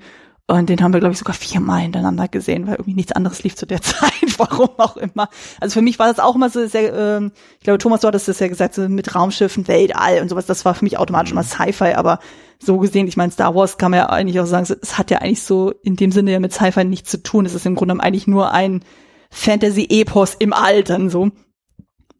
und 0.50 0.68
den 0.68 0.82
haben 0.82 0.92
wir, 0.92 1.00
glaube 1.00 1.12
ich, 1.12 1.18
sogar 1.18 1.34
viermal 1.34 1.80
hintereinander 1.80 2.26
gesehen, 2.26 2.66
weil 2.66 2.74
irgendwie 2.74 2.94
nichts 2.94 3.12
anderes 3.12 3.42
lief 3.42 3.54
zu 3.54 3.66
der 3.66 3.80
Zeit, 3.82 4.12
warum 4.36 4.70
auch 4.78 4.96
immer. 4.96 5.28
Also 5.60 5.74
für 5.74 5.82
mich 5.82 5.98
war 5.98 6.08
das 6.08 6.18
auch 6.18 6.34
immer 6.34 6.50
so 6.50 6.66
sehr, 6.66 6.92
ähm, 6.92 7.32
ich 7.58 7.64
glaube, 7.64 7.78
Thomas, 7.78 8.00
du 8.00 8.08
hattest 8.08 8.28
das 8.28 8.40
ja 8.40 8.48
gesagt, 8.48 8.74
so 8.74 8.88
mit 8.88 9.14
Raumschiffen, 9.14 9.68
Weltall 9.68 10.20
und 10.20 10.28
sowas, 10.28 10.46
das 10.46 10.64
war 10.64 10.74
für 10.74 10.84
mich 10.84 10.98
automatisch 10.98 11.32
immer 11.32 11.44
Sci-Fi, 11.44 11.94
aber 11.94 12.18
so 12.58 12.78
gesehen, 12.78 13.06
ich 13.06 13.16
meine, 13.16 13.32
Star 13.32 13.54
Wars 13.54 13.78
kann 13.78 13.92
man 13.92 14.00
ja 14.00 14.08
eigentlich 14.10 14.40
auch 14.40 14.46
sagen, 14.46 14.66
es 14.82 14.98
hat 14.98 15.10
ja 15.10 15.18
eigentlich 15.18 15.42
so 15.42 15.72
in 15.82 15.96
dem 15.96 16.12
Sinne 16.12 16.32
ja 16.32 16.40
mit 16.40 16.52
Sci-Fi 16.52 16.84
nichts 16.84 17.10
zu 17.10 17.22
tun. 17.22 17.46
Es 17.46 17.54
ist 17.54 17.64
im 17.64 17.74
Grunde 17.74 17.98
eigentlich 18.00 18.26
nur 18.26 18.52
ein 18.52 18.84
Fantasy-Epos 19.30 20.34
im 20.34 20.52
All 20.52 20.82
dann 20.84 21.08
so. 21.10 21.30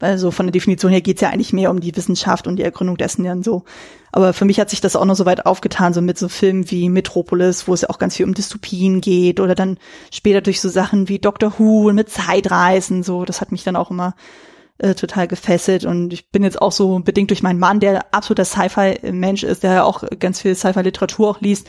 Also 0.00 0.30
von 0.30 0.46
der 0.46 0.52
Definition 0.52 0.90
her 0.90 1.02
geht's 1.02 1.20
ja 1.20 1.28
eigentlich 1.28 1.52
mehr 1.52 1.70
um 1.70 1.80
die 1.80 1.94
Wissenschaft 1.94 2.46
und 2.46 2.56
die 2.56 2.62
Ergründung 2.62 2.96
dessen 2.96 3.24
dann 3.24 3.42
so. 3.42 3.64
Aber 4.12 4.32
für 4.32 4.44
mich 4.44 4.58
hat 4.58 4.70
sich 4.70 4.80
das 4.80 4.96
auch 4.96 5.04
noch 5.04 5.14
so 5.14 5.26
weit 5.26 5.46
aufgetan, 5.46 5.92
so 5.92 6.00
mit 6.00 6.18
so 6.18 6.28
Filmen 6.28 6.70
wie 6.70 6.88
Metropolis, 6.88 7.68
wo 7.68 7.74
es 7.74 7.82
ja 7.82 7.90
auch 7.90 7.98
ganz 7.98 8.16
viel 8.16 8.26
um 8.26 8.34
Dystopien 8.34 9.00
geht 9.00 9.40
oder 9.40 9.54
dann 9.54 9.78
später 10.10 10.40
durch 10.40 10.60
so 10.60 10.68
Sachen 10.68 11.08
wie 11.08 11.18
Doctor 11.18 11.54
Who 11.58 11.88
und 11.88 11.94
mit 11.94 12.08
Zeitreisen, 12.08 13.02
so. 13.02 13.24
Das 13.24 13.40
hat 13.40 13.52
mich 13.52 13.62
dann 13.62 13.76
auch 13.76 13.90
immer 13.90 14.14
äh, 14.78 14.94
total 14.94 15.28
gefesselt 15.28 15.84
und 15.84 16.12
ich 16.12 16.30
bin 16.30 16.42
jetzt 16.42 16.60
auch 16.60 16.72
so 16.72 16.98
bedingt 17.00 17.30
durch 17.30 17.42
meinen 17.42 17.58
Mann, 17.58 17.80
der 17.80 18.14
absoluter 18.14 18.46
Sci-Fi-Mensch 18.46 19.42
ist, 19.42 19.62
der 19.62 19.74
ja 19.74 19.84
auch 19.84 20.02
ganz 20.18 20.40
viel 20.40 20.54
Sci-Fi-Literatur 20.54 21.28
auch 21.28 21.40
liest, 21.40 21.68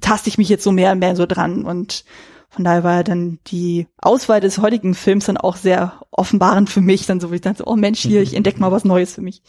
taste 0.00 0.28
ich 0.28 0.38
mich 0.38 0.48
jetzt 0.48 0.64
so 0.64 0.72
mehr 0.72 0.92
und 0.92 0.98
mehr 0.98 1.14
so 1.14 1.26
dran 1.26 1.64
und 1.64 2.04
von 2.52 2.64
daher 2.64 2.84
war 2.84 3.02
dann 3.02 3.38
die 3.46 3.86
Auswahl 3.96 4.40
des 4.40 4.58
heutigen 4.58 4.94
Films 4.94 5.24
dann 5.24 5.38
auch 5.38 5.56
sehr 5.56 6.02
offenbarend 6.10 6.68
für 6.68 6.82
mich, 6.82 7.06
dann 7.06 7.18
so 7.18 7.30
wie 7.30 7.36
ich 7.36 7.40
dachte, 7.40 7.66
oh 7.66 7.76
Mensch, 7.76 8.00
hier, 8.00 8.20
ich 8.20 8.34
entdecke 8.34 8.60
mal 8.60 8.70
was 8.70 8.84
Neues 8.84 9.14
für 9.14 9.22
mich. 9.22 9.42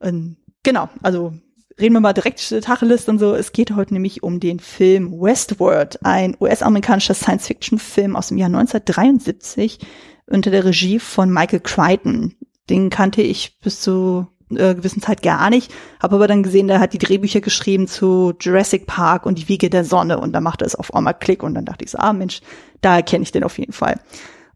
Und 0.00 0.36
genau, 0.62 0.90
also 1.02 1.32
reden 1.80 1.94
wir 1.94 2.00
mal 2.00 2.12
direkt 2.12 2.46
Tacheles 2.62 3.08
und 3.08 3.18
so. 3.18 3.34
Es 3.34 3.52
geht 3.52 3.74
heute 3.74 3.94
nämlich 3.94 4.22
um 4.22 4.38
den 4.38 4.60
Film 4.60 5.12
Westworld, 5.18 6.04
ein 6.04 6.36
US-amerikanischer 6.38 7.14
Science-Fiction-Film 7.14 8.14
aus 8.14 8.28
dem 8.28 8.36
Jahr 8.36 8.48
1973 8.48 9.78
unter 10.26 10.50
der 10.50 10.66
Regie 10.66 10.98
von 10.98 11.32
Michael 11.32 11.60
Crichton. 11.60 12.34
Den 12.68 12.90
kannte 12.90 13.22
ich 13.22 13.58
bis 13.60 13.80
zu 13.80 14.26
äh, 14.50 14.74
gewissen 14.74 15.02
Zeit 15.02 15.22
gar 15.22 15.50
nicht, 15.50 15.72
habe 16.02 16.16
aber 16.16 16.28
dann 16.28 16.42
gesehen, 16.42 16.68
der 16.68 16.80
hat 16.80 16.92
die 16.92 16.98
Drehbücher 16.98 17.40
geschrieben 17.40 17.88
zu 17.88 18.34
Jurassic 18.40 18.86
Park 18.86 19.26
und 19.26 19.38
die 19.38 19.48
Wiege 19.48 19.70
der 19.70 19.84
Sonne 19.84 20.18
und 20.18 20.32
da 20.32 20.40
machte 20.40 20.64
es 20.64 20.74
auf 20.74 20.94
einmal 20.94 21.14
Klick 21.14 21.42
und 21.42 21.54
dann 21.54 21.64
dachte 21.64 21.84
ich 21.84 21.90
so, 21.90 21.98
ah 21.98 22.12
Mensch, 22.12 22.40
da 22.80 23.02
kenne 23.02 23.22
ich 23.22 23.32
den 23.32 23.44
auf 23.44 23.58
jeden 23.58 23.72
Fall. 23.72 24.00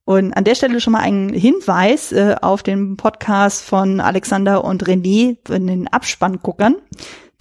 Und 0.05 0.33
an 0.33 0.45
der 0.45 0.55
Stelle 0.55 0.81
schon 0.81 0.93
mal 0.93 1.03
ein 1.03 1.29
Hinweis 1.29 2.11
äh, 2.11 2.35
auf 2.41 2.63
den 2.63 2.97
Podcast 2.97 3.63
von 3.63 4.01
Alexander 4.01 4.65
und 4.65 4.85
René 4.85 5.37
in 5.49 5.67
den 5.67 5.89
Abspannguckern. 5.89 6.77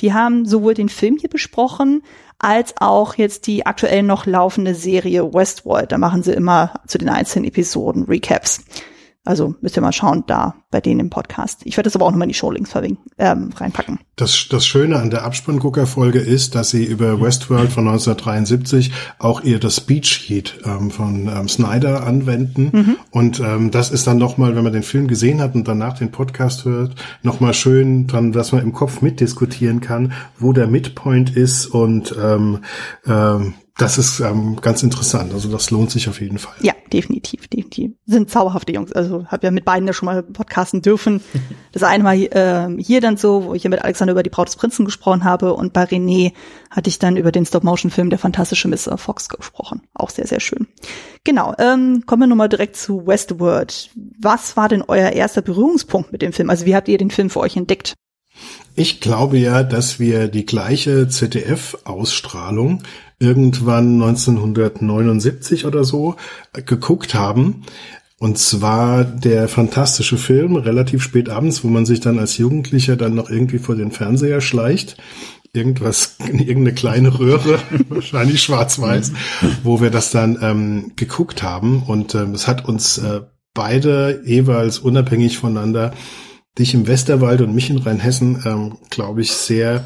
Die 0.01 0.13
haben 0.13 0.45
sowohl 0.45 0.75
den 0.75 0.89
Film 0.89 1.17
hier 1.19 1.29
besprochen, 1.29 2.03
als 2.37 2.75
auch 2.79 3.15
jetzt 3.15 3.47
die 3.47 3.65
aktuell 3.65 4.03
noch 4.03 4.25
laufende 4.25 4.75
Serie 4.75 5.33
Westworld. 5.33 5.91
Da 5.91 5.97
machen 5.97 6.23
sie 6.23 6.33
immer 6.33 6.73
zu 6.87 6.97
den 6.97 7.09
einzelnen 7.09 7.45
Episoden 7.45 8.03
Recaps. 8.03 8.63
Also 9.25 9.55
müsst 9.61 9.75
ihr 9.75 9.81
mal 9.81 9.91
schauen, 9.91 10.23
da 10.27 10.55
bei 10.71 10.81
denen 10.81 10.99
im 10.99 11.09
Podcast. 11.09 11.61
Ich 11.63 11.77
werde 11.77 11.87
das 11.87 11.95
aber 11.95 12.05
auch 12.05 12.11
nochmal 12.11 12.25
in 12.25 12.29
die 12.29 12.35
Showlinks 12.35 12.73
ähm, 13.17 13.49
reinpacken. 13.55 13.99
Das, 14.15 14.47
das 14.49 14.65
Schöne 14.65 14.97
an 14.99 15.09
der 15.09 15.23
Abspanngucker-Folge 15.23 16.19
ist, 16.19 16.55
dass 16.55 16.69
sie 16.69 16.83
über 16.83 17.19
Westworld 17.21 17.71
von 17.71 17.87
1973 17.87 18.91
auch 19.17 19.41
ihr 19.41 19.59
das 19.59 19.77
Speech-Sheet 19.77 20.59
ähm, 20.65 20.91
von 20.91 21.27
ähm, 21.27 21.47
Snyder 21.47 22.05
anwenden. 22.05 22.69
Mhm. 22.71 22.95
Und 23.11 23.39
ähm, 23.39 23.71
das 23.71 23.91
ist 23.91 24.05
dann 24.07 24.17
nochmal, 24.17 24.55
wenn 24.55 24.63
man 24.63 24.73
den 24.73 24.83
Film 24.83 25.07
gesehen 25.07 25.41
hat 25.41 25.55
und 25.55 25.67
danach 25.67 25.97
den 25.97 26.11
Podcast 26.11 26.65
hört, 26.65 26.95
nochmal 27.23 27.53
schön 27.53 28.07
dran, 28.07 28.31
dass 28.31 28.51
man 28.51 28.61
im 28.61 28.73
Kopf 28.73 29.01
mitdiskutieren 29.01 29.81
kann, 29.81 30.13
wo 30.37 30.53
der 30.53 30.67
Midpoint 30.67 31.35
ist 31.35 31.65
und 31.67 32.15
ähm, 32.21 32.59
ähm, 33.07 33.55
das 33.79 33.97
ist 33.97 34.19
ähm, 34.19 34.57
ganz 34.61 34.83
interessant. 34.83 35.33
Also 35.33 35.49
das 35.49 35.71
lohnt 35.71 35.89
sich 35.89 36.09
auf 36.09 36.19
jeden 36.19 36.37
Fall. 36.37 36.53
Ja, 36.61 36.73
definitiv, 36.91 37.47
definitiv. 37.47 37.91
Sind 38.05 38.29
zauberhafte 38.29 38.73
Jungs. 38.73 38.91
Also 38.91 39.25
habe 39.27 39.47
ja 39.47 39.51
mit 39.51 39.63
beiden 39.63 39.87
ja 39.87 39.93
schon 39.93 40.07
mal 40.07 40.21
podcasten 40.59 40.81
dürfen. 40.81 41.21
Das 41.71 41.83
eine 41.83 42.03
Mal 42.03 42.17
äh, 42.17 42.81
hier 42.81 42.99
dann 42.99 43.17
so, 43.17 43.45
wo 43.45 43.53
ich 43.53 43.63
mit 43.63 43.81
Alexander 43.81 44.11
über 44.11 44.23
die 44.23 44.29
Braut 44.29 44.47
des 44.47 44.55
Prinzen 44.55 44.85
gesprochen 44.85 45.23
habe 45.23 45.53
und 45.53 45.71
bei 45.71 45.83
René 45.83 46.33
hatte 46.69 46.89
ich 46.89 46.99
dann 46.99 47.15
über 47.15 47.31
den 47.31 47.45
Stop-Motion-Film 47.45 48.09
Der 48.09 48.19
fantastische 48.19 48.67
Mr. 48.67 48.97
Fox 48.97 49.29
gesprochen. 49.29 49.81
Auch 49.93 50.09
sehr, 50.09 50.27
sehr 50.27 50.39
schön. 50.39 50.67
Genau, 51.23 51.53
ähm, 51.59 52.03
kommen 52.05 52.23
wir 52.23 52.27
nun 52.27 52.37
mal 52.37 52.49
direkt 52.49 52.75
zu 52.75 53.05
Westworld. 53.05 53.91
Was 54.19 54.57
war 54.57 54.67
denn 54.67 54.83
euer 54.87 55.11
erster 55.11 55.41
Berührungspunkt 55.41 56.11
mit 56.11 56.21
dem 56.21 56.33
Film? 56.33 56.49
Also 56.49 56.65
wie 56.65 56.75
habt 56.75 56.87
ihr 56.87 56.97
den 56.97 57.11
Film 57.11 57.29
für 57.29 57.39
euch 57.39 57.55
entdeckt? 57.55 57.93
Ich 58.75 59.01
glaube 59.01 59.37
ja, 59.37 59.63
dass 59.63 59.99
wir 59.99 60.27
die 60.27 60.45
gleiche 60.45 61.07
ZDF-Ausstrahlung 61.07 62.83
irgendwann 63.19 64.01
1979 64.01 65.65
oder 65.65 65.83
so 65.83 66.15
geguckt 66.53 67.13
haben. 67.13 67.65
Und 68.19 68.37
zwar 68.37 69.05
der 69.05 69.47
fantastische 69.47 70.17
Film, 70.17 70.57
relativ 70.57 71.01
spät 71.01 71.29
abends, 71.29 71.63
wo 71.63 71.69
man 71.69 71.85
sich 71.85 72.01
dann 72.01 72.19
als 72.19 72.37
Jugendlicher 72.37 72.97
dann 72.97 73.15
noch 73.15 73.29
irgendwie 73.29 73.59
vor 73.59 73.75
den 73.75 73.91
Fernseher 73.91 74.41
schleicht. 74.41 74.97
Irgendwas, 75.53 76.17
irgendeine 76.27 76.73
kleine 76.73 77.17
Röhre, 77.17 77.59
wahrscheinlich 77.89 78.43
schwarz-weiß, 78.43 79.13
wo 79.63 79.79
wir 79.79 79.89
das 79.89 80.11
dann 80.11 80.37
ähm, 80.41 80.91
geguckt 80.97 81.43
haben. 81.43 81.83
Und 81.83 82.13
ähm, 82.13 82.33
es 82.33 82.45
hat 82.45 82.65
uns 82.65 82.97
äh, 82.97 83.21
beide 83.53 84.21
jeweils 84.25 84.79
unabhängig 84.79 85.37
voneinander, 85.37 85.93
dich 86.57 86.73
im 86.73 86.87
Westerwald 86.87 87.39
und 87.39 87.55
mich 87.55 87.69
in 87.69 87.77
Rheinhessen, 87.77 88.43
ähm, 88.45 88.77
glaube 88.89 89.21
ich, 89.21 89.31
sehr 89.31 89.85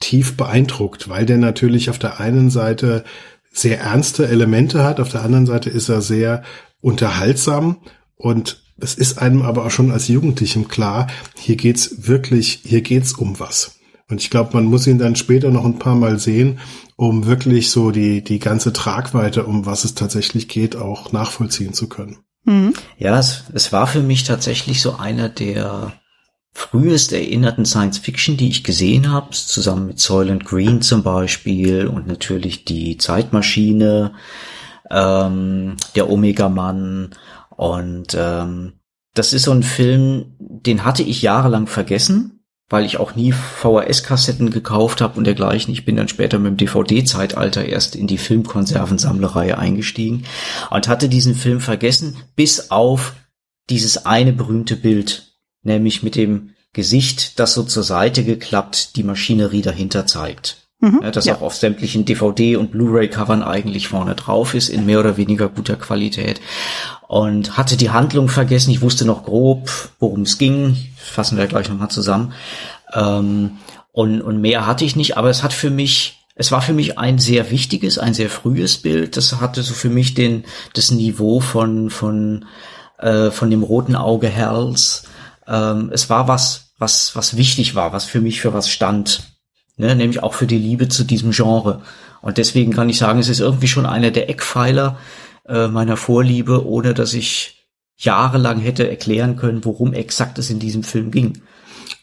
tief 0.00 0.36
beeindruckt, 0.36 1.08
weil 1.08 1.24
der 1.24 1.38
natürlich 1.38 1.88
auf 1.88 1.98
der 1.98 2.20
einen 2.20 2.50
Seite 2.50 3.04
sehr 3.52 3.80
ernste 3.80 4.28
Elemente 4.28 4.84
hat, 4.84 5.00
auf 5.00 5.08
der 5.08 5.22
anderen 5.22 5.46
Seite 5.46 5.70
ist 5.70 5.88
er 5.88 6.02
sehr 6.02 6.42
unterhaltsam 6.80 7.78
und 8.16 8.62
es 8.80 8.94
ist 8.94 9.18
einem 9.18 9.42
aber 9.42 9.66
auch 9.66 9.70
schon 9.70 9.90
als 9.90 10.08
Jugendlichem 10.08 10.68
klar, 10.68 11.08
hier 11.36 11.56
geht's 11.56 12.08
wirklich, 12.08 12.60
hier 12.64 12.80
geht's 12.80 13.12
um 13.12 13.38
was. 13.38 13.78
Und 14.08 14.20
ich 14.20 14.30
glaube, 14.30 14.50
man 14.54 14.64
muss 14.64 14.86
ihn 14.86 14.98
dann 14.98 15.16
später 15.16 15.50
noch 15.50 15.64
ein 15.64 15.78
paar 15.78 15.94
Mal 15.94 16.18
sehen, 16.18 16.58
um 16.96 17.26
wirklich 17.26 17.70
so 17.70 17.92
die, 17.92 18.24
die 18.24 18.40
ganze 18.40 18.72
Tragweite, 18.72 19.44
um 19.44 19.66
was 19.66 19.84
es 19.84 19.94
tatsächlich 19.94 20.48
geht, 20.48 20.76
auch 20.76 21.12
nachvollziehen 21.12 21.74
zu 21.74 21.88
können. 21.88 22.18
Mhm. 22.44 22.74
Ja, 22.98 23.18
es, 23.18 23.44
es 23.52 23.72
war 23.72 23.86
für 23.86 24.02
mich 24.02 24.24
tatsächlich 24.24 24.82
so 24.82 24.96
einer 24.96 25.28
der 25.28 25.92
frühest 26.52 27.12
erinnerten 27.12 27.64
Science 27.64 27.98
Fiction, 27.98 28.36
die 28.36 28.48
ich 28.48 28.64
gesehen 28.64 29.12
habe, 29.12 29.30
zusammen 29.30 29.86
mit 29.86 30.00
Soylent 30.00 30.44
Green 30.44 30.82
zum 30.82 31.02
Beispiel 31.02 31.86
und 31.86 32.08
natürlich 32.08 32.64
die 32.64 32.96
Zeitmaschine, 32.98 34.12
ähm, 34.90 35.76
der 35.94 36.10
Omega-Mann 36.10 37.10
und 37.56 38.16
ähm, 38.18 38.74
das 39.14 39.32
ist 39.32 39.44
so 39.44 39.52
ein 39.52 39.62
Film, 39.62 40.36
den 40.38 40.84
hatte 40.84 41.02
ich 41.02 41.22
jahrelang 41.22 41.66
vergessen, 41.66 42.44
weil 42.68 42.84
ich 42.84 42.98
auch 42.98 43.16
nie 43.16 43.32
VHS-Kassetten 43.32 44.50
gekauft 44.50 45.00
habe 45.00 45.18
und 45.18 45.24
dergleichen. 45.24 45.72
Ich 45.72 45.84
bin 45.84 45.96
dann 45.96 46.08
später 46.08 46.38
mit 46.38 46.52
dem 46.52 46.56
DVD-Zeitalter 46.56 47.64
erst 47.64 47.96
in 47.96 48.06
die 48.06 48.18
Filmkonservensammlerei 48.18 49.58
eingestiegen 49.58 50.24
und 50.70 50.86
hatte 50.86 51.08
diesen 51.08 51.34
Film 51.34 51.60
vergessen, 51.60 52.16
bis 52.36 52.70
auf 52.70 53.14
dieses 53.68 54.06
eine 54.06 54.32
berühmte 54.32 54.76
Bild, 54.76 55.34
nämlich 55.62 56.04
mit 56.04 56.14
dem 56.14 56.50
Gesicht, 56.72 57.40
das 57.40 57.54
so 57.54 57.64
zur 57.64 57.82
Seite 57.82 58.24
geklappt 58.24 58.94
die 58.94 59.02
Maschinerie 59.02 59.62
dahinter 59.62 60.06
zeigt. 60.06 60.69
Mhm, 60.80 61.00
ja, 61.02 61.10
das 61.10 61.26
ja. 61.26 61.36
auch 61.36 61.42
auf 61.42 61.54
sämtlichen 61.54 62.04
DVD- 62.04 62.56
und 62.56 62.72
Blu-ray-Covern 62.72 63.42
eigentlich 63.42 63.88
vorne 63.88 64.14
drauf 64.14 64.54
ist, 64.54 64.68
in 64.68 64.86
mehr 64.86 65.00
oder 65.00 65.16
weniger 65.16 65.48
guter 65.48 65.76
Qualität. 65.76 66.40
Und 67.06 67.56
hatte 67.56 67.76
die 67.76 67.90
Handlung 67.90 68.28
vergessen. 68.28 68.70
Ich 68.70 68.80
wusste 68.80 69.04
noch 69.04 69.24
grob, 69.24 69.70
worum 69.98 70.22
es 70.22 70.38
ging. 70.38 70.76
Fassen 70.96 71.38
wir 71.38 71.46
gleich 71.46 71.68
nochmal 71.68 71.90
zusammen. 71.90 72.32
Ähm, 72.94 73.58
und, 73.92 74.22
und 74.22 74.40
mehr 74.40 74.66
hatte 74.66 74.84
ich 74.84 74.96
nicht, 74.96 75.16
aber 75.16 75.30
es 75.30 75.42
hat 75.42 75.52
für 75.52 75.70
mich, 75.70 76.24
es 76.34 76.52
war 76.52 76.62
für 76.62 76.72
mich 76.72 76.98
ein 76.98 77.18
sehr 77.18 77.50
wichtiges, 77.50 77.98
ein 77.98 78.14
sehr 78.14 78.30
frühes 78.30 78.78
Bild. 78.78 79.16
Das 79.16 79.40
hatte 79.40 79.62
so 79.62 79.74
für 79.74 79.90
mich 79.90 80.14
den, 80.14 80.44
das 80.72 80.90
Niveau 80.90 81.40
von, 81.40 81.90
von, 81.90 82.46
äh, 82.98 83.30
von 83.30 83.50
dem 83.50 83.62
roten 83.62 83.96
Auge 83.96 84.28
Hells 84.28 85.04
ähm, 85.50 85.90
es 85.92 86.08
war 86.08 86.28
was, 86.28 86.72
was, 86.78 87.14
was 87.16 87.36
wichtig 87.36 87.74
war, 87.74 87.92
was 87.92 88.04
für 88.04 88.20
mich 88.20 88.40
für 88.40 88.54
was 88.54 88.70
stand. 88.70 89.22
Ne? 89.80 89.96
Nämlich 89.96 90.22
auch 90.22 90.34
für 90.34 90.46
die 90.46 90.58
Liebe 90.58 90.88
zu 90.88 91.02
diesem 91.02 91.32
Genre. 91.32 91.82
Und 92.22 92.38
deswegen 92.38 92.72
kann 92.72 92.88
ich 92.88 92.98
sagen, 92.98 93.18
es 93.18 93.28
ist 93.28 93.40
irgendwie 93.40 93.68
schon 93.68 93.86
einer 93.86 94.10
der 94.10 94.30
Eckpfeiler 94.30 94.98
äh, 95.48 95.66
meiner 95.66 95.96
Vorliebe, 95.96 96.66
ohne 96.66 96.94
dass 96.94 97.14
ich 97.14 97.66
jahrelang 97.96 98.60
hätte 98.60 98.88
erklären 98.88 99.36
können, 99.36 99.64
worum 99.64 99.92
exakt 99.92 100.38
es 100.38 100.50
in 100.50 100.58
diesem 100.58 100.82
Film 100.82 101.10
ging. 101.10 101.42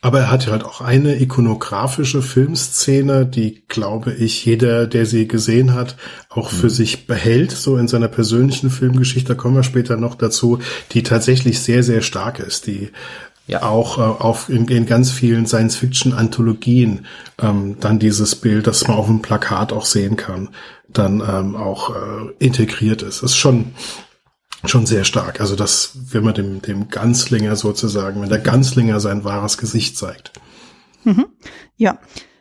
Aber 0.01 0.19
er 0.19 0.31
hat 0.31 0.47
halt 0.47 0.63
auch 0.63 0.81
eine 0.81 1.19
ikonografische 1.19 2.21
Filmszene, 2.21 3.25
die, 3.25 3.63
glaube 3.67 4.13
ich, 4.13 4.45
jeder, 4.45 4.85
der 4.85 5.05
sie 5.05 5.27
gesehen 5.27 5.73
hat, 5.73 5.95
auch 6.29 6.49
für 6.49 6.67
mhm. 6.67 6.71
sich 6.71 7.07
behält, 7.07 7.51
so 7.51 7.77
in 7.77 7.87
seiner 7.87 8.07
persönlichen 8.07 8.69
Filmgeschichte, 8.69 9.29
da 9.29 9.35
kommen 9.35 9.55
wir 9.55 9.63
später 9.63 9.97
noch 9.97 10.15
dazu, 10.15 10.59
die 10.91 11.01
tatsächlich 11.03 11.59
sehr, 11.61 11.81
sehr 11.83 12.01
stark 12.01 12.39
ist, 12.39 12.67
die 12.67 12.91
ja 13.47 13.63
auch 13.63 13.97
äh, 13.97 14.01
auf 14.01 14.49
in, 14.49 14.67
in 14.67 14.85
ganz 14.85 15.11
vielen 15.11 15.47
Science-Fiction-Anthologien 15.47 17.05
ähm, 17.41 17.77
dann 17.79 17.97
dieses 17.97 18.35
Bild, 18.35 18.67
das 18.67 18.87
man 18.87 18.97
auf 18.97 19.07
dem 19.07 19.21
Plakat 19.21 19.73
auch 19.73 19.85
sehen 19.85 20.17
kann, 20.17 20.49
dann 20.89 21.21
ähm, 21.21 21.55
auch 21.55 21.95
äh, 21.95 22.33
integriert 22.39 23.01
ist. 23.01 23.23
Das 23.23 23.31
ist 23.31 23.37
schon 23.37 23.71
schon 24.65 24.85
sehr 24.85 25.03
stark. 25.03 25.39
Also 25.39 25.55
das, 25.55 25.97
wenn 26.11 26.23
man 26.23 26.33
dem 26.33 26.61
dem 26.61 26.89
Ganzlinger 26.89 27.55
sozusagen, 27.55 28.21
wenn 28.21 28.29
der 28.29 28.39
Ganzlinger 28.39 28.99
sein 28.99 29.23
wahres 29.23 29.57
Gesicht 29.57 29.97
zeigt. 29.97 30.33
Mhm. 31.03 31.27
Ja. 31.77 31.99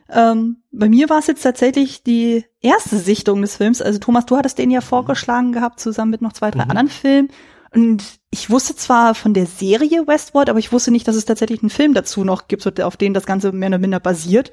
Ähm, 0.09 0.63
bei 0.71 0.89
mir 0.89 1.09
war 1.09 1.19
es 1.19 1.27
jetzt 1.27 1.43
tatsächlich 1.43 2.03
die 2.03 2.45
erste 2.61 2.97
Sichtung 2.97 3.41
des 3.41 3.57
Films. 3.57 3.81
Also 3.81 3.99
Thomas, 3.99 4.25
du 4.25 4.37
hattest 4.37 4.57
den 4.57 4.71
ja 4.71 4.81
vorgeschlagen 4.81 5.51
gehabt, 5.51 5.79
zusammen 5.79 6.11
mit 6.11 6.21
noch 6.21 6.33
zwei, 6.33 6.49
drei 6.51 6.63
mhm. 6.63 6.71
anderen 6.71 6.89
Filmen. 6.89 7.29
Und 7.73 8.03
ich 8.29 8.49
wusste 8.49 8.75
zwar 8.75 9.15
von 9.15 9.33
der 9.33 9.45
Serie 9.45 10.05
Westworld, 10.05 10.49
aber 10.49 10.59
ich 10.59 10.71
wusste 10.71 10.91
nicht, 10.91 11.07
dass 11.07 11.15
es 11.15 11.25
tatsächlich 11.25 11.61
einen 11.61 11.69
Film 11.69 11.93
dazu 11.93 12.23
noch 12.23 12.47
gibt, 12.47 12.81
auf 12.81 12.97
den 12.97 13.13
das 13.13 13.25
Ganze 13.25 13.51
mehr 13.51 13.69
oder 13.69 13.77
minder 13.77 13.99
basiert. 13.99 14.51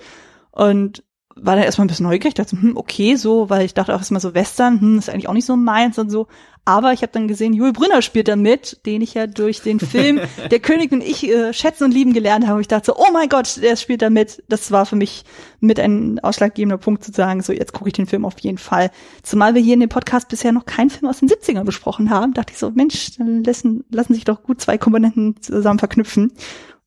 Und 0.50 1.02
war 1.36 1.56
dann 1.56 1.64
erstmal 1.64 1.84
ein 1.84 1.88
bisschen 1.88 2.06
neugierig, 2.06 2.34
dachte, 2.34 2.60
hm, 2.60 2.76
okay, 2.76 3.16
so, 3.16 3.50
weil 3.50 3.64
ich 3.64 3.74
dachte 3.74 3.94
auch 3.94 3.98
erstmal 3.98 4.20
so 4.20 4.34
Western, 4.34 4.80
hm, 4.80 4.98
ist 4.98 5.10
eigentlich 5.10 5.28
auch 5.28 5.32
nicht 5.34 5.46
so 5.46 5.56
meins 5.56 5.98
und 5.98 6.10
so. 6.10 6.28
Aber 6.66 6.92
ich 6.92 7.02
habe 7.02 7.12
dann 7.12 7.28
gesehen, 7.28 7.52
Jule 7.52 7.72
Brünner 7.72 8.00
spielt 8.00 8.28
da 8.28 8.36
mit, 8.36 8.80
den 8.86 9.02
ich 9.02 9.14
ja 9.14 9.26
durch 9.26 9.60
den 9.60 9.80
Film 9.80 10.20
Der 10.50 10.60
König 10.60 10.92
und 10.92 11.02
ich 11.02 11.28
äh, 11.28 11.52
schätzen 11.52 11.84
und 11.84 11.92
lieben 11.92 12.14
gelernt 12.14 12.46
habe. 12.46 12.60
Ich 12.60 12.68
dachte 12.68 12.86
so, 12.86 12.96
oh 12.96 13.12
mein 13.12 13.28
Gott, 13.28 13.60
der 13.62 13.76
spielt 13.76 14.00
da 14.00 14.08
mit. 14.08 14.42
Das 14.48 14.70
war 14.70 14.86
für 14.86 14.96
mich 14.96 15.24
mit 15.60 15.78
ein 15.78 16.20
ausschlaggebender 16.20 16.78
Punkt 16.78 17.04
zu 17.04 17.12
sagen, 17.12 17.42
so 17.42 17.52
jetzt 17.52 17.72
gucke 17.72 17.88
ich 17.88 17.94
den 17.94 18.06
Film 18.06 18.24
auf 18.24 18.38
jeden 18.38 18.58
Fall. 18.58 18.90
Zumal 19.22 19.54
wir 19.54 19.60
hier 19.60 19.74
in 19.74 19.80
dem 19.80 19.90
Podcast 19.90 20.28
bisher 20.28 20.52
noch 20.52 20.64
keinen 20.64 20.88
Film 20.88 21.10
aus 21.10 21.20
den 21.20 21.28
70ern 21.28 21.64
besprochen 21.64 22.08
haben, 22.08 22.32
dachte 22.32 22.52
ich 22.52 22.58
so, 22.58 22.70
Mensch, 22.70 23.16
dann 23.18 23.44
lassen, 23.44 23.84
lassen 23.90 24.14
sich 24.14 24.24
doch 24.24 24.42
gut 24.42 24.60
zwei 24.60 24.78
Komponenten 24.78 25.40
zusammen 25.42 25.78
verknüpfen. 25.78 26.32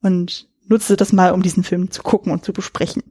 Und 0.02 0.48
nutze 0.66 0.96
das 0.96 1.12
mal, 1.12 1.32
um 1.32 1.42
diesen 1.42 1.64
Film 1.64 1.90
zu 1.90 2.02
gucken 2.02 2.32
und 2.32 2.44
zu 2.44 2.52
besprechen. 2.52 3.02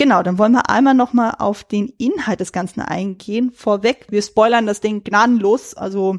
Genau, 0.00 0.22
dann 0.22 0.38
wollen 0.38 0.52
wir 0.52 0.70
einmal 0.70 0.94
noch 0.94 1.12
mal 1.12 1.32
auf 1.32 1.62
den 1.62 1.92
Inhalt 1.98 2.40
des 2.40 2.52
Ganzen 2.52 2.80
eingehen. 2.80 3.52
Vorweg, 3.52 4.06
wir 4.08 4.22
spoilern 4.22 4.64
das 4.64 4.80
Ding 4.80 5.04
gnadenlos. 5.04 5.74
Also 5.74 6.16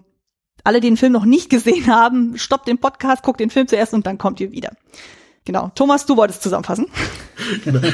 alle, 0.63 0.81
die 0.81 0.87
den 0.87 0.97
Film 0.97 1.13
noch 1.13 1.25
nicht 1.25 1.49
gesehen 1.49 1.87
haben, 1.87 2.37
stoppt 2.37 2.67
den 2.67 2.77
Podcast, 2.77 3.23
guckt 3.23 3.39
den 3.39 3.49
Film 3.49 3.67
zuerst 3.67 3.95
und 3.95 4.05
dann 4.05 4.19
kommt 4.19 4.39
ihr 4.39 4.51
wieder. 4.51 4.69
Genau. 5.45 5.71
Thomas, 5.73 6.05
du 6.05 6.17
wolltest 6.17 6.43
zusammenfassen. 6.43 6.87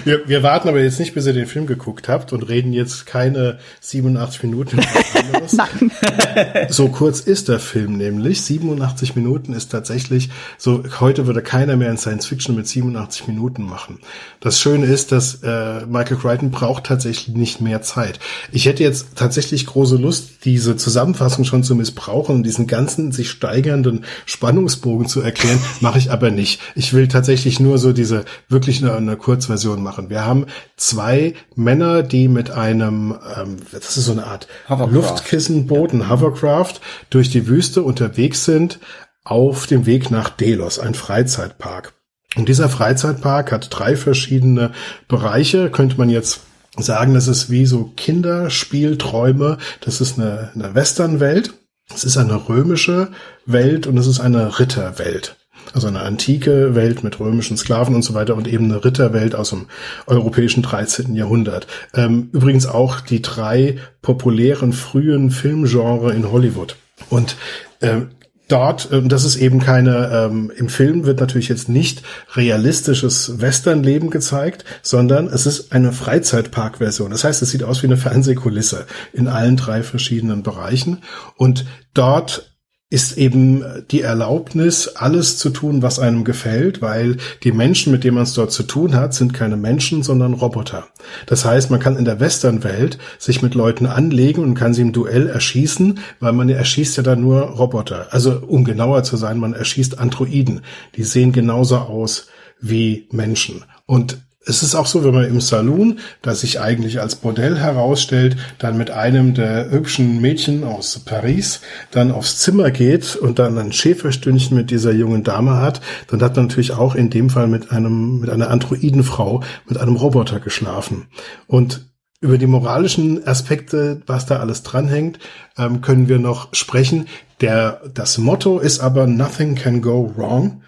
Wir, 0.03 0.27
wir, 0.27 0.43
warten 0.43 0.67
aber 0.67 0.81
jetzt 0.81 0.99
nicht, 0.99 1.13
bis 1.13 1.25
ihr 1.25 1.33
den 1.33 1.47
Film 1.47 1.67
geguckt 1.67 2.09
habt 2.09 2.33
und 2.33 2.43
reden 2.43 2.73
jetzt 2.73 3.05
keine 3.05 3.59
87 3.79 4.43
Minuten. 4.43 4.79
Nein. 5.51 5.91
So 6.69 6.89
kurz 6.89 7.21
ist 7.21 7.47
der 7.47 7.59
Film 7.59 7.97
nämlich. 7.97 8.41
87 8.41 9.15
Minuten 9.15 9.53
ist 9.53 9.71
tatsächlich 9.71 10.29
so, 10.57 10.83
heute 10.99 11.27
würde 11.27 11.41
keiner 11.41 11.77
mehr 11.77 11.89
in 11.89 11.97
Science 11.97 12.25
Fiction 12.25 12.55
mit 12.55 12.67
87 12.67 13.27
Minuten 13.27 13.63
machen. 13.63 13.99
Das 14.39 14.59
Schöne 14.59 14.85
ist, 14.85 15.11
dass 15.11 15.41
äh, 15.43 15.85
Michael 15.85 16.17
Crichton 16.17 16.51
braucht 16.51 16.83
tatsächlich 16.85 17.35
nicht 17.35 17.61
mehr 17.61 17.81
Zeit. 17.81 18.19
Ich 18.51 18.65
hätte 18.65 18.83
jetzt 18.83 19.15
tatsächlich 19.15 19.65
große 19.65 19.95
Lust, 19.95 20.45
diese 20.45 20.75
Zusammenfassung 20.75 21.45
schon 21.45 21.63
zu 21.63 21.73
missbrauchen 21.75 22.35
und 22.35 22.43
diesen 22.43 22.67
ganzen 22.67 23.11
sich 23.11 23.29
steigernden 23.29 24.03
Spannungsbogen 24.25 25.07
zu 25.07 25.21
erklären, 25.21 25.59
mache 25.79 25.97
ich 25.97 26.11
aber 26.11 26.31
nicht. 26.31 26.59
Ich 26.75 26.93
will 26.93 27.07
tatsächlich 27.07 27.36
nur 27.59 27.77
so 27.77 27.93
diese 27.93 28.25
wirklich 28.49 28.81
eine, 28.81 28.93
eine 28.95 29.17
Kurzversion 29.17 29.81
machen. 29.81 30.09
Wir 30.09 30.25
haben 30.25 30.45
zwei 30.75 31.33
Männer, 31.55 32.03
die 32.03 32.27
mit 32.27 32.51
einem, 32.51 33.15
ähm, 33.37 33.57
das 33.71 33.97
ist 33.97 34.05
so 34.05 34.11
eine 34.11 34.25
Art 34.25 34.47
Luftkissenboot, 34.69 35.93
ein 35.93 36.09
Hovercraft, 36.09 36.75
durch 37.09 37.29
die 37.29 37.47
Wüste 37.47 37.83
unterwegs 37.83 38.45
sind 38.45 38.79
auf 39.23 39.67
dem 39.67 39.85
Weg 39.85 40.09
nach 40.09 40.29
Delos, 40.29 40.79
ein 40.79 40.93
Freizeitpark. 40.93 41.93
Und 42.35 42.49
dieser 42.49 42.69
Freizeitpark 42.69 43.51
hat 43.51 43.67
drei 43.71 43.95
verschiedene 43.95 44.71
Bereiche, 45.07 45.69
könnte 45.69 45.97
man 45.97 46.09
jetzt 46.09 46.41
sagen, 46.77 47.13
das 47.13 47.27
ist 47.27 47.49
wie 47.49 47.65
so 47.65 47.91
Kinderspielträume. 47.95 49.57
Das 49.81 50.01
ist 50.01 50.19
eine, 50.19 50.51
eine 50.53 50.75
Westernwelt, 50.75 51.53
es 51.93 52.03
ist 52.03 52.17
eine 52.17 52.47
römische 52.47 53.09
Welt 53.45 53.87
und 53.87 53.97
es 53.97 54.07
ist 54.07 54.19
eine 54.19 54.59
Ritterwelt. 54.59 55.36
Also 55.73 55.87
eine 55.87 56.01
antike 56.01 56.75
Welt 56.75 57.03
mit 57.03 57.19
römischen 57.19 57.57
Sklaven 57.57 57.95
und 57.95 58.03
so 58.03 58.13
weiter 58.13 58.35
und 58.35 58.47
eben 58.47 58.65
eine 58.65 58.83
Ritterwelt 58.83 59.35
aus 59.35 59.49
dem 59.51 59.67
europäischen 60.05 60.63
13. 60.63 61.15
Jahrhundert. 61.15 61.67
Ähm, 61.93 62.29
übrigens 62.33 62.65
auch 62.65 63.01
die 63.01 63.21
drei 63.21 63.77
populären 64.01 64.73
frühen 64.73 65.31
Filmgenre 65.31 66.13
in 66.13 66.31
Hollywood. 66.31 66.75
Und 67.09 67.35
ähm, 67.81 68.09
dort, 68.47 68.89
ähm, 68.91 69.09
das 69.09 69.23
ist 69.23 69.35
eben 69.35 69.59
keine, 69.59 70.09
ähm, 70.11 70.51
im 70.55 70.69
Film 70.69 71.05
wird 71.05 71.19
natürlich 71.19 71.49
jetzt 71.49 71.69
nicht 71.69 72.03
realistisches 72.35 73.39
Westernleben 73.41 74.09
gezeigt, 74.09 74.65
sondern 74.81 75.27
es 75.27 75.45
ist 75.45 75.71
eine 75.71 75.91
Freizeitparkversion. 75.91 77.11
Das 77.11 77.23
heißt, 77.23 77.41
es 77.41 77.51
sieht 77.51 77.63
aus 77.63 77.81
wie 77.83 77.87
eine 77.87 77.97
Fernsehkulisse 77.97 78.85
in 79.13 79.27
allen 79.27 79.57
drei 79.57 79.83
verschiedenen 79.83 80.43
Bereichen. 80.43 80.99
Und 81.35 81.65
dort 81.93 82.56
ist 82.89 83.17
eben 83.17 83.65
die 83.91 84.01
Erlaubnis, 84.01 84.87
alles 84.87 85.37
zu 85.37 85.49
tun, 85.49 85.81
was 85.81 85.99
einem 85.99 86.23
gefällt, 86.23 86.81
weil 86.81 87.17
die 87.43 87.51
Menschen, 87.51 87.91
mit 87.91 88.05
denen 88.05 88.15
man 88.15 88.23
es 88.23 88.33
dort 88.33 88.53
zu 88.53 88.63
tun 88.63 88.95
hat, 88.95 89.13
sind 89.13 89.33
keine 89.33 89.57
Menschen, 89.57 90.03
sondern 90.03 90.33
Roboter. 90.33 90.87
Das 91.25 91.43
heißt, 91.43 91.69
man 91.69 91.81
kann 91.81 91.97
in 91.97 92.05
der 92.05 92.21
Westernwelt 92.21 92.97
sich 93.19 93.41
mit 93.41 93.55
Leuten 93.55 93.87
anlegen 93.87 94.41
und 94.41 94.53
kann 94.53 94.73
sie 94.73 94.83
im 94.83 94.93
Duell 94.93 95.27
erschießen, 95.27 95.99
weil 96.21 96.31
man 96.31 96.47
erschießt 96.47 96.95
ja 96.95 97.03
dann 97.03 97.19
nur 97.19 97.41
Roboter. 97.41 98.07
Also 98.11 98.39
um 98.47 98.63
genauer 98.63 99.03
zu 99.03 99.17
sein, 99.17 99.37
man 99.37 99.53
erschießt 99.53 99.99
Androiden. 99.99 100.61
Die 100.95 101.03
sehen 101.03 101.33
genauso 101.33 101.77
aus 101.77 102.27
wie 102.61 103.09
Menschen. 103.11 103.65
Und 103.85 104.19
es 104.47 104.63
ist 104.63 104.75
auch 104.75 104.85
so, 104.85 105.03
wenn 105.03 105.13
man 105.13 105.25
im 105.25 105.41
Saloon, 105.41 105.99
das 106.21 106.41
sich 106.41 106.59
eigentlich 106.59 107.01
als 107.01 107.15
Bordell 107.15 107.57
herausstellt, 107.57 108.37
dann 108.59 108.77
mit 108.77 108.91
einem 108.91 109.33
der 109.33 109.69
hübschen 109.69 110.21
Mädchen 110.21 110.63
aus 110.63 110.99
Paris 110.99 111.61
dann 111.91 112.11
aufs 112.11 112.39
Zimmer 112.39 112.71
geht 112.71 113.15
und 113.15 113.39
dann 113.39 113.57
ein 113.57 113.73
Schäferstündchen 113.73 114.55
mit 114.55 114.71
dieser 114.71 114.91
jungen 114.93 115.23
Dame 115.23 115.57
hat, 115.57 115.81
dann 116.07 116.21
hat 116.21 116.35
man 116.35 116.45
natürlich 116.45 116.71
auch 116.71 116.95
in 116.95 117.09
dem 117.09 117.29
Fall 117.29 117.47
mit 117.47 117.71
einem, 117.71 118.19
mit 118.19 118.29
einer 118.29 118.49
Androidenfrau, 118.49 119.43
mit 119.67 119.77
einem 119.77 119.95
Roboter 119.95 120.39
geschlafen. 120.39 121.07
Und 121.47 121.85
über 122.19 122.37
die 122.37 122.47
moralischen 122.47 123.27
Aspekte, 123.27 124.01
was 124.07 124.25
da 124.25 124.37
alles 124.37 124.63
dranhängt, 124.63 125.19
ähm, 125.57 125.81
können 125.81 126.07
wir 126.07 126.17
noch 126.17 126.53
sprechen. 126.53 127.07
Der, 127.41 127.81
das 127.93 128.17
Motto 128.17 128.59
ist 128.59 128.79
aber 128.79 129.05
Nothing 129.05 129.55
can 129.55 129.81
go 129.81 130.11
wrong. 130.15 130.63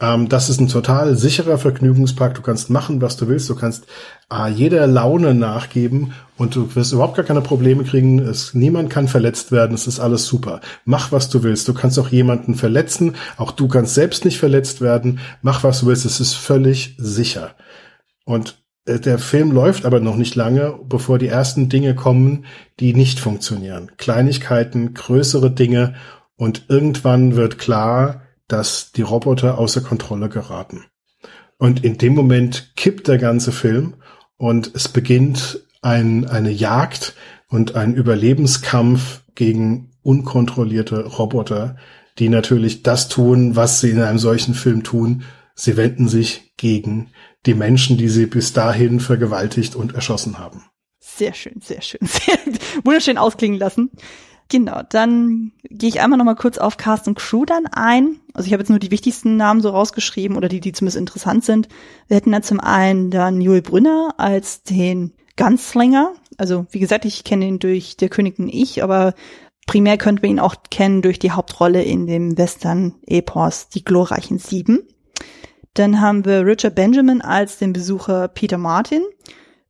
Ähm, 0.00 0.28
das 0.28 0.50
ist 0.50 0.60
ein 0.60 0.68
total 0.68 1.16
sicherer 1.16 1.58
Vergnügungspark. 1.58 2.34
Du 2.34 2.42
kannst 2.42 2.68
machen, 2.70 3.00
was 3.00 3.16
du 3.16 3.28
willst. 3.28 3.48
Du 3.48 3.54
kannst 3.54 3.86
äh, 4.32 4.50
jeder 4.50 4.86
Laune 4.86 5.34
nachgeben 5.34 6.12
und 6.36 6.56
du 6.56 6.74
wirst 6.74 6.92
überhaupt 6.92 7.16
gar 7.16 7.24
keine 7.24 7.42
Probleme 7.42 7.84
kriegen. 7.84 8.18
Es, 8.18 8.54
niemand 8.54 8.90
kann 8.90 9.08
verletzt 9.08 9.52
werden. 9.52 9.74
Es 9.74 9.86
ist 9.86 10.00
alles 10.00 10.26
super. 10.26 10.60
Mach, 10.84 11.12
was 11.12 11.28
du 11.28 11.42
willst. 11.42 11.68
Du 11.68 11.74
kannst 11.74 11.98
auch 11.98 12.08
jemanden 12.08 12.54
verletzen. 12.56 13.14
Auch 13.36 13.52
du 13.52 13.68
kannst 13.68 13.94
selbst 13.94 14.24
nicht 14.24 14.38
verletzt 14.38 14.80
werden. 14.80 15.20
Mach, 15.42 15.62
was 15.62 15.80
du 15.80 15.86
willst. 15.86 16.04
Es 16.04 16.20
ist 16.20 16.34
völlig 16.34 16.96
sicher. 16.98 17.54
Und 18.24 18.64
äh, 18.86 18.98
der 18.98 19.18
Film 19.18 19.52
läuft 19.52 19.86
aber 19.86 20.00
noch 20.00 20.16
nicht 20.16 20.34
lange, 20.34 20.78
bevor 20.88 21.18
die 21.18 21.28
ersten 21.28 21.68
Dinge 21.68 21.94
kommen, 21.94 22.46
die 22.80 22.94
nicht 22.94 23.20
funktionieren. 23.20 23.92
Kleinigkeiten, 23.96 24.94
größere 24.94 25.50
Dinge 25.50 25.94
und 26.36 26.64
irgendwann 26.68 27.36
wird 27.36 27.58
klar, 27.58 28.23
dass 28.48 28.92
die 28.92 29.02
Roboter 29.02 29.58
außer 29.58 29.80
Kontrolle 29.80 30.28
geraten. 30.28 30.84
Und 31.58 31.84
in 31.84 31.98
dem 31.98 32.14
Moment 32.14 32.72
kippt 32.76 33.08
der 33.08 33.18
ganze 33.18 33.52
Film 33.52 33.94
und 34.36 34.74
es 34.74 34.88
beginnt 34.88 35.60
ein, 35.82 36.26
eine 36.26 36.50
Jagd 36.50 37.14
und 37.48 37.74
ein 37.74 37.94
Überlebenskampf 37.94 39.22
gegen 39.34 39.92
unkontrollierte 40.02 41.06
Roboter, 41.06 41.76
die 42.18 42.28
natürlich 42.28 42.82
das 42.82 43.08
tun, 43.08 43.56
was 43.56 43.80
sie 43.80 43.90
in 43.90 44.02
einem 44.02 44.18
solchen 44.18 44.54
Film 44.54 44.82
tun. 44.82 45.24
Sie 45.54 45.76
wenden 45.76 46.08
sich 46.08 46.52
gegen 46.56 47.10
die 47.46 47.54
Menschen, 47.54 47.96
die 47.96 48.08
sie 48.08 48.26
bis 48.26 48.52
dahin 48.52 49.00
vergewaltigt 49.00 49.76
und 49.76 49.94
erschossen 49.94 50.38
haben. 50.38 50.64
Sehr 51.00 51.34
schön, 51.34 51.60
sehr 51.60 51.82
schön, 51.82 52.00
sehr 52.02 52.38
wunderschön 52.84 53.18
ausklingen 53.18 53.58
lassen. 53.58 53.90
Genau, 54.50 54.82
dann 54.90 55.52
gehe 55.70 55.88
ich 55.88 56.00
einmal 56.00 56.18
noch 56.18 56.24
mal 56.24 56.36
kurz 56.36 56.58
auf 56.58 56.76
Cast 56.76 57.08
und 57.08 57.16
Crew 57.16 57.44
dann 57.44 57.66
ein. 57.66 58.20
Also 58.34 58.46
ich 58.46 58.52
habe 58.52 58.62
jetzt 58.62 58.68
nur 58.68 58.78
die 58.78 58.90
wichtigsten 58.90 59.36
Namen 59.36 59.60
so 59.60 59.70
rausgeschrieben 59.70 60.36
oder 60.36 60.48
die, 60.48 60.60
die 60.60 60.72
zumindest 60.72 60.98
interessant 60.98 61.44
sind. 61.44 61.68
Wir 62.08 62.18
hätten 62.18 62.32
da 62.32 62.42
zum 62.42 62.60
einen 62.60 63.10
dann 63.10 63.40
Joel 63.40 63.62
Brünner 63.62 64.14
als 64.18 64.62
den 64.62 65.12
Gunslinger. 65.36 66.12
Also 66.36 66.66
wie 66.70 66.78
gesagt, 66.78 67.04
ich 67.04 67.24
kenne 67.24 67.46
ihn 67.46 67.58
durch 67.58 67.96
Der 67.96 68.08
König 68.10 68.38
und 68.38 68.48
ich, 68.48 68.82
aber 68.82 69.14
primär 69.66 69.96
könnten 69.96 70.22
wir 70.22 70.30
ihn 70.30 70.40
auch 70.40 70.56
kennen 70.70 71.00
durch 71.00 71.18
die 71.18 71.30
Hauptrolle 71.30 71.82
in 71.82 72.06
dem 72.06 72.36
Western-Epos 72.36 73.70
Die 73.70 73.84
glorreichen 73.84 74.38
Sieben. 74.38 74.82
Dann 75.72 76.00
haben 76.00 76.24
wir 76.24 76.46
Richard 76.46 76.74
Benjamin 76.74 77.22
als 77.22 77.58
den 77.58 77.72
Besucher 77.72 78.28
Peter 78.28 78.58
Martin 78.58 79.02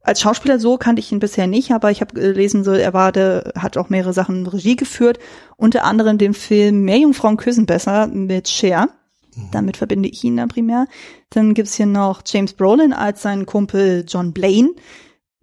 als 0.04 0.20
Schauspieler 0.20 0.60
so 0.60 0.76
kannte 0.76 1.00
ich 1.00 1.10
ihn 1.10 1.18
bisher 1.18 1.46
nicht, 1.46 1.72
aber 1.72 1.90
ich 1.90 2.00
habe 2.00 2.14
gelesen, 2.14 2.62
so 2.62 2.72
er 2.72 2.92
war, 2.92 3.10
der 3.10 3.52
hat 3.56 3.76
auch 3.78 3.88
mehrere 3.88 4.12
Sachen 4.12 4.46
Regie 4.46 4.76
geführt, 4.76 5.18
unter 5.56 5.84
anderem 5.84 6.18
den 6.18 6.34
Film 6.34 6.82
Mehr 6.82 6.98
Jungfrauen 6.98 7.38
küssen 7.38 7.66
besser 7.66 8.06
mit 8.06 8.48
Cher. 8.48 8.90
Mhm. 9.34 9.48
Damit 9.50 9.76
verbinde 9.78 10.08
ich 10.10 10.22
ihn 10.22 10.36
dann 10.36 10.48
primär. 10.48 10.86
Dann 11.30 11.54
gibt's 11.54 11.74
hier 11.74 11.86
noch 11.86 12.22
James 12.26 12.52
Brolin 12.52 12.92
als 12.92 13.22
seinen 13.22 13.46
Kumpel 13.46 14.04
John 14.06 14.32
Blaine. 14.32 14.72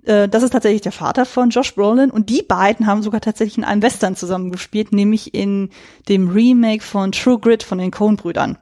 Äh, 0.06 0.30
das 0.30 0.44
ist 0.44 0.52
tatsächlich 0.52 0.82
der 0.82 0.92
Vater 0.92 1.26
von 1.26 1.50
Josh 1.50 1.74
Brolin 1.74 2.12
und 2.12 2.30
die 2.30 2.44
beiden 2.44 2.86
haben 2.86 3.02
sogar 3.02 3.22
tatsächlich 3.22 3.58
in 3.58 3.64
einem 3.64 3.82
Western 3.82 4.16
zusammengespielt, 4.16 4.92
nämlich 4.92 5.34
in 5.34 5.70
dem 6.08 6.30
Remake 6.30 6.84
von 6.84 7.12
True 7.12 7.40
Grit 7.40 7.64
von 7.64 7.80
den 7.80 7.92
Coen-Brüdern 7.92 8.58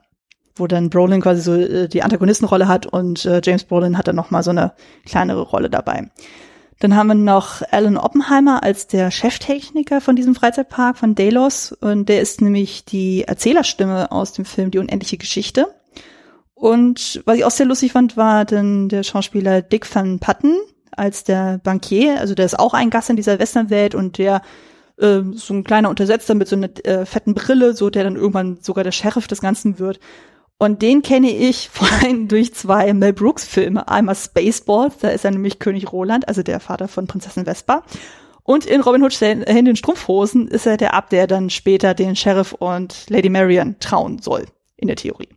wo 0.56 0.66
dann 0.66 0.90
Brolin 0.90 1.20
quasi 1.20 1.40
so 1.42 1.54
äh, 1.54 1.88
die 1.88 2.02
Antagonistenrolle 2.02 2.68
hat 2.68 2.86
und 2.86 3.24
äh, 3.24 3.40
James 3.44 3.64
Brolin 3.64 3.96
hat 3.96 4.08
dann 4.08 4.16
noch 4.16 4.30
mal 4.30 4.42
so 4.42 4.50
eine 4.50 4.72
kleinere 5.04 5.42
Rolle 5.42 5.70
dabei. 5.70 6.10
Dann 6.80 6.96
haben 6.96 7.08
wir 7.08 7.14
noch 7.14 7.60
Alan 7.70 7.98
Oppenheimer 7.98 8.62
als 8.62 8.86
der 8.86 9.10
Cheftechniker 9.10 10.00
von 10.00 10.16
diesem 10.16 10.34
Freizeitpark 10.34 10.96
von 10.96 11.14
Delos 11.14 11.72
und 11.72 12.08
der 12.08 12.22
ist 12.22 12.40
nämlich 12.40 12.86
die 12.86 13.24
Erzählerstimme 13.24 14.10
aus 14.10 14.32
dem 14.32 14.46
Film 14.46 14.70
Die 14.70 14.78
unendliche 14.78 15.18
Geschichte. 15.18 15.68
Und 16.54 17.22
was 17.26 17.36
ich 17.36 17.44
auch 17.44 17.50
sehr 17.50 17.66
lustig 17.66 17.92
fand, 17.92 18.16
war 18.16 18.44
dann 18.46 18.88
der 18.88 19.02
Schauspieler 19.02 19.60
Dick 19.62 19.94
Van 19.94 20.20
Patten 20.20 20.56
als 20.90 21.24
der 21.24 21.58
Bankier, 21.58 22.18
also 22.18 22.34
der 22.34 22.46
ist 22.46 22.58
auch 22.58 22.74
ein 22.74 22.90
Gast 22.90 23.10
in 23.10 23.16
dieser 23.16 23.38
Westernwelt 23.38 23.94
und 23.94 24.18
der 24.18 24.42
äh, 24.98 25.20
so 25.34 25.54
ein 25.54 25.64
kleiner 25.64 25.90
Untersetzer 25.90 26.34
mit 26.34 26.48
so 26.48 26.56
einer 26.56 26.68
äh, 26.84 27.06
fetten 27.06 27.34
Brille, 27.34 27.74
so 27.74 27.90
der 27.90 28.04
dann 28.04 28.16
irgendwann 28.16 28.58
sogar 28.60 28.84
der 28.84 28.92
Sheriff 28.92 29.26
des 29.26 29.40
Ganzen 29.40 29.78
wird. 29.78 30.00
Und 30.60 30.82
den 30.82 31.00
kenne 31.00 31.30
ich 31.30 31.68
vor 31.72 31.88
allem 32.02 32.28
durch 32.28 32.52
zwei 32.54 32.92
Mel 32.92 33.14
Brooks 33.14 33.46
Filme. 33.46 33.88
Einmal 33.88 34.14
Spaceballs, 34.14 34.98
da 35.00 35.08
ist 35.08 35.24
er 35.24 35.30
nämlich 35.30 35.58
König 35.58 35.90
Roland, 35.90 36.28
also 36.28 36.42
der 36.42 36.60
Vater 36.60 36.86
von 36.86 37.06
Prinzessin 37.06 37.46
Vespa. 37.46 37.82
Und 38.42 38.66
in 38.66 38.82
Robin 38.82 39.02
Hood 39.02 39.22
in 39.22 39.64
den 39.64 39.76
Strumpfhosen 39.76 40.48
ist 40.48 40.66
er 40.66 40.76
der 40.76 40.92
Ab, 40.92 41.08
der 41.08 41.26
dann 41.26 41.48
später 41.48 41.94
den 41.94 42.14
Sheriff 42.14 42.52
und 42.52 43.08
Lady 43.08 43.30
Marian 43.30 43.76
trauen 43.80 44.20
soll, 44.20 44.44
in 44.76 44.88
der 44.88 44.96
Theorie. 44.96 45.30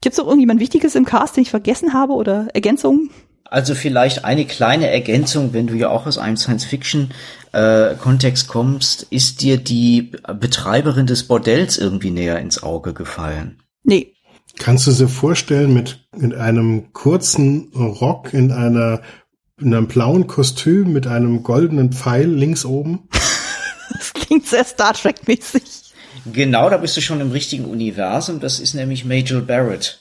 Gibt 0.00 0.14
es 0.14 0.18
noch 0.18 0.26
irgendjemand 0.26 0.60
Wichtiges 0.60 0.94
im 0.94 1.04
Cast, 1.04 1.36
den 1.36 1.42
ich 1.42 1.50
vergessen 1.50 1.92
habe 1.92 2.14
oder 2.14 2.48
Ergänzungen? 2.54 3.10
Also 3.44 3.74
vielleicht 3.74 4.24
eine 4.24 4.46
kleine 4.46 4.88
Ergänzung, 4.88 5.52
wenn 5.52 5.66
du 5.66 5.74
ja 5.74 5.90
auch 5.90 6.06
aus 6.06 6.16
einem 6.16 6.38
Science-Fiction-Kontext 6.38 8.46
äh, 8.46 8.50
kommst, 8.50 9.02
ist 9.10 9.42
dir 9.42 9.58
die 9.58 10.12
Betreiberin 10.40 11.06
des 11.06 11.24
Bordells 11.24 11.76
irgendwie 11.76 12.10
näher 12.10 12.38
ins 12.38 12.62
Auge 12.62 12.94
gefallen? 12.94 13.60
Nee. 13.82 14.15
Kannst 14.58 14.86
du 14.86 14.92
dir 14.92 15.08
vorstellen, 15.08 15.74
mit 15.74 16.06
in 16.18 16.34
einem 16.34 16.92
kurzen 16.92 17.70
Rock, 17.74 18.32
in 18.32 18.52
einer 18.52 19.02
in 19.58 19.74
einem 19.74 19.86
blauen 19.86 20.26
Kostüm 20.26 20.92
mit 20.92 21.06
einem 21.06 21.42
goldenen 21.42 21.92
Pfeil 21.92 22.28
links 22.28 22.64
oben? 22.64 23.08
das 23.92 24.12
klingt 24.12 24.46
sehr 24.46 24.64
Star 24.64 24.92
Trek-mäßig. 24.92 25.62
Genau, 26.32 26.68
da 26.68 26.76
bist 26.76 26.96
du 26.96 27.00
schon 27.00 27.20
im 27.20 27.30
richtigen 27.30 27.64
Universum. 27.64 28.40
Das 28.40 28.58
ist 28.58 28.74
nämlich 28.74 29.04
Major 29.04 29.40
Barrett 29.40 30.00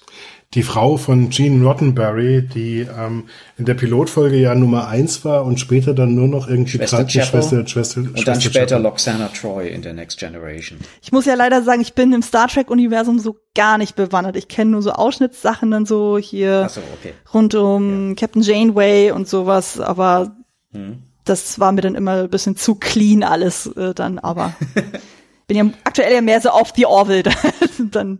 die 0.55 0.63
Frau 0.63 0.95
von 0.95 1.29
Gene 1.29 1.65
Roddenberry, 1.65 2.41
die 2.41 2.79
ähm, 2.79 3.25
in 3.57 3.65
der 3.65 3.73
Pilotfolge 3.73 4.37
ja 4.37 4.55
Nummer 4.55 4.87
eins 4.87 5.25
war 5.25 5.43
und 5.43 5.59
später 5.59 5.93
dann 5.93 6.15
nur 6.15 6.29
noch 6.29 6.47
irgendwie 6.47 6.77
Schwester 6.77 7.07
Schwester, 7.09 7.25
Schwester, 7.25 7.57
und 7.57 7.69
Schwester 7.69 8.01
dann 8.25 8.41
später 8.41 8.65
Chapel. 8.67 8.83
Loxana 8.83 9.27
Troy 9.27 9.67
in 9.67 9.81
der 9.81 9.93
Next 9.93 10.17
Generation. 10.17 10.79
Ich 11.01 11.11
muss 11.11 11.25
ja 11.25 11.35
leider 11.35 11.61
sagen, 11.61 11.81
ich 11.81 11.93
bin 11.93 12.13
im 12.13 12.21
Star 12.21 12.47
Trek 12.47 12.71
Universum 12.71 13.19
so 13.19 13.37
gar 13.53 13.77
nicht 13.77 13.95
bewandert. 13.95 14.37
Ich 14.37 14.47
kenne 14.47 14.71
nur 14.71 14.81
so 14.81 14.91
Ausschnittssachen 14.91 15.71
dann 15.71 15.85
so 15.85 16.17
hier 16.17 16.69
so, 16.69 16.81
okay. 16.99 17.13
rund 17.33 17.53
um 17.53 18.09
ja. 18.09 18.15
Captain 18.15 18.41
Janeway 18.41 19.11
und 19.11 19.27
sowas, 19.27 19.81
aber 19.81 20.37
hm. 20.71 21.03
das 21.25 21.59
war 21.59 21.73
mir 21.73 21.81
dann 21.81 21.95
immer 21.95 22.23
ein 22.23 22.29
bisschen 22.29 22.55
zu 22.55 22.75
clean 22.75 23.23
alles 23.23 23.67
äh, 23.75 23.93
dann, 23.93 24.19
aber 24.19 24.55
bin 25.47 25.57
ja 25.57 25.65
aktuell 25.83 26.13
ja 26.13 26.21
mehr 26.21 26.39
so 26.39 26.49
auf 26.49 26.71
The 26.73 26.85
Orville 26.85 27.23
dann 27.91 28.19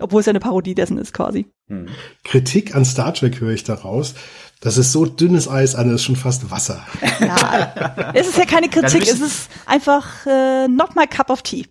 obwohl 0.00 0.20
es 0.20 0.26
ja 0.26 0.30
eine 0.30 0.40
Parodie 0.40 0.74
dessen 0.74 0.98
ist 0.98 1.12
quasi. 1.12 1.46
Hm. 1.68 1.88
Kritik 2.24 2.74
an 2.74 2.84
Star 2.84 3.14
Trek 3.14 3.40
höre 3.40 3.52
ich 3.52 3.64
daraus. 3.64 4.14
Das 4.60 4.76
ist 4.76 4.92
so 4.92 5.06
dünnes 5.06 5.48
Eis 5.48 5.74
an, 5.74 5.94
ist 5.94 6.04
schon 6.04 6.16
fast 6.16 6.50
Wasser. 6.50 6.84
Ja, 7.20 8.12
es 8.14 8.28
ist 8.28 8.36
ja 8.36 8.44
keine 8.44 8.68
Kritik, 8.68 9.02
es 9.02 9.20
ist 9.20 9.48
einfach 9.64 10.26
äh, 10.26 10.68
not 10.68 10.94
my 10.96 11.06
cup 11.06 11.30
of 11.30 11.42
tea. 11.42 11.66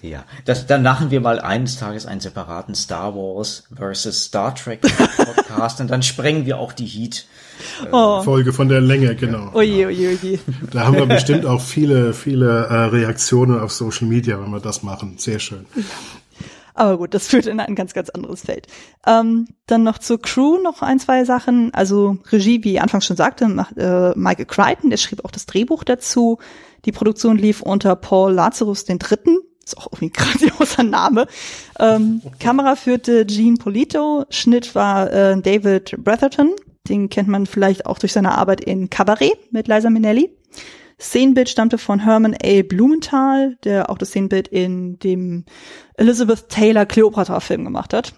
Ja, 0.00 0.24
das, 0.44 0.68
dann 0.68 0.84
machen 0.84 1.10
wir 1.10 1.20
mal 1.20 1.40
eines 1.40 1.76
Tages 1.76 2.06
einen 2.06 2.20
separaten 2.20 2.76
Star 2.76 3.16
Wars 3.16 3.64
versus 3.74 4.22
Star 4.24 4.54
Trek 4.54 4.80
Podcast 5.16 5.80
und 5.80 5.88
dann 5.90 6.04
sprengen 6.04 6.46
wir 6.46 6.58
auch 6.58 6.72
die 6.72 6.86
Heat. 6.86 7.26
Äh, 7.84 7.88
oh. 7.90 8.22
Folge 8.22 8.52
von 8.52 8.68
der 8.68 8.80
Länge, 8.80 9.16
genau. 9.16 9.50
Oje, 9.54 9.88
oje, 9.88 10.16
oje. 10.22 10.38
Da 10.70 10.86
haben 10.86 10.96
wir 10.96 11.06
bestimmt 11.06 11.46
auch 11.46 11.60
viele, 11.60 12.14
viele 12.14 12.66
äh, 12.66 12.74
Reaktionen 12.74 13.58
auf 13.58 13.72
Social 13.72 14.06
Media, 14.06 14.40
wenn 14.40 14.50
wir 14.50 14.60
das 14.60 14.84
machen. 14.84 15.18
Sehr 15.18 15.40
schön. 15.40 15.66
Aber 16.78 16.96
gut, 16.96 17.12
das 17.12 17.26
führt 17.26 17.46
in 17.46 17.58
ein 17.58 17.74
ganz, 17.74 17.92
ganz 17.92 18.08
anderes 18.08 18.42
Feld. 18.42 18.68
Ähm, 19.04 19.48
dann 19.66 19.82
noch 19.82 19.98
zur 19.98 20.22
Crew 20.22 20.58
noch 20.62 20.80
ein, 20.80 21.00
zwei 21.00 21.24
Sachen. 21.24 21.74
Also 21.74 22.18
Regie, 22.30 22.62
wie 22.62 22.78
anfangs 22.78 23.04
schon 23.04 23.16
sagte, 23.16 23.48
macht 23.48 23.76
äh, 23.76 24.12
Michael 24.14 24.46
Crichton, 24.46 24.90
der 24.90 24.96
schrieb 24.96 25.24
auch 25.24 25.32
das 25.32 25.46
Drehbuch 25.46 25.82
dazu. 25.82 26.38
Die 26.84 26.92
Produktion 26.92 27.36
lief 27.36 27.62
unter 27.62 27.96
Paul 27.96 28.32
Lazarus 28.32 28.84
Dritten. 28.84 29.38
Ist 29.64 29.76
auch 29.76 29.88
irgendwie 29.88 30.06
ein 30.06 30.12
grandioser 30.12 30.84
Name. 30.84 31.26
Ähm, 31.80 32.22
Kamera 32.38 32.76
führte 32.76 33.26
Gene 33.26 33.56
Polito. 33.56 34.24
Schnitt 34.30 34.76
war 34.76 35.12
äh, 35.12 35.40
David 35.40 35.96
Bretherton. 35.98 36.52
Den 36.88 37.10
kennt 37.10 37.28
man 37.28 37.46
vielleicht 37.46 37.86
auch 37.86 37.98
durch 37.98 38.12
seine 38.12 38.38
Arbeit 38.38 38.60
in 38.60 38.88
Cabaret 38.88 39.32
mit 39.50 39.66
Liza 39.66 39.90
Minnelli. 39.90 40.30
Szenenbild 41.00 41.48
stammte 41.48 41.78
von 41.78 42.00
Herman 42.00 42.36
A. 42.42 42.62
Blumenthal, 42.62 43.56
der 43.64 43.90
auch 43.90 43.98
das 43.98 44.08
Szenenbild 44.08 44.48
in 44.48 44.98
dem 44.98 45.44
Elizabeth 45.94 46.48
Taylor 46.48 46.86
Cleopatra 46.86 47.40
Film 47.40 47.64
gemacht 47.64 47.94
hat. 47.94 48.14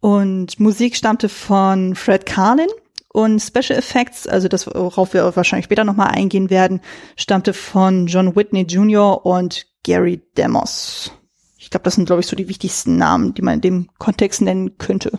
Und 0.00 0.60
Musik 0.60 0.96
stammte 0.96 1.28
von 1.28 1.94
Fred 1.94 2.26
Carlin. 2.26 2.68
Und 3.08 3.40
Special 3.40 3.78
Effects, 3.78 4.26
also 4.26 4.48
das, 4.48 4.66
worauf 4.66 5.14
wir 5.14 5.36
wahrscheinlich 5.36 5.66
später 5.66 5.84
nochmal 5.84 6.08
eingehen 6.08 6.50
werden, 6.50 6.80
stammte 7.16 7.52
von 7.52 8.08
John 8.08 8.34
Whitney 8.34 8.62
Jr. 8.62 9.24
und 9.24 9.66
Gary 9.84 10.20
Demos. 10.36 11.12
Ich 11.56 11.70
glaube, 11.70 11.84
das 11.84 11.94
sind, 11.94 12.06
glaube 12.06 12.20
ich, 12.20 12.26
so 12.26 12.34
die 12.34 12.48
wichtigsten 12.48 12.96
Namen, 12.96 13.32
die 13.32 13.42
man 13.42 13.54
in 13.54 13.60
dem 13.60 13.88
Kontext 13.98 14.42
nennen 14.42 14.78
könnte. 14.78 15.18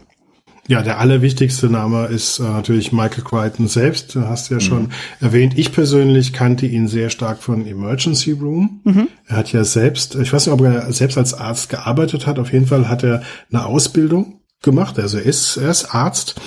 Ja, 0.68 0.82
der 0.82 1.00
allerwichtigste 1.00 1.70
Name 1.70 2.08
ist 2.08 2.40
äh, 2.40 2.44
natürlich 2.44 2.92
Michael 2.92 3.24
Crichton 3.24 3.68
selbst. 3.68 4.16
Du 4.16 4.22
hast 4.22 4.50
ja 4.50 4.56
mhm. 4.56 4.62
schon 4.62 4.90
erwähnt. 5.20 5.58
Ich 5.58 5.72
persönlich 5.72 6.34
kannte 6.34 6.66
ihn 6.66 6.88
sehr 6.88 7.12
stark 7.12 7.44
von 7.44 7.68
Emergency 7.68 8.32
Room. 8.32 8.82
Mhm. 8.84 9.08
Er 9.28 9.38
hat 9.38 9.52
ja 9.52 9.64
selbst, 9.64 10.16
ich 10.16 10.34
weiß 10.34 10.48
nicht, 10.48 10.54
ob 10.54 10.62
er 10.62 10.92
selbst 10.92 11.18
als 11.20 11.36
Arzt 11.36 11.70
gearbeitet 11.70 12.26
hat. 12.26 12.40
Auf 12.40 12.52
jeden 12.52 12.66
Fall 12.66 12.90
hat 12.90 13.04
er 13.04 13.22
eine 13.52 13.66
Ausbildung 13.66 14.40
gemacht. 14.64 14.98
Also 14.98 15.20
er 15.20 15.26
ist, 15.26 15.58
er 15.58 15.70
ist 15.70 15.94
Arzt. 15.94 16.42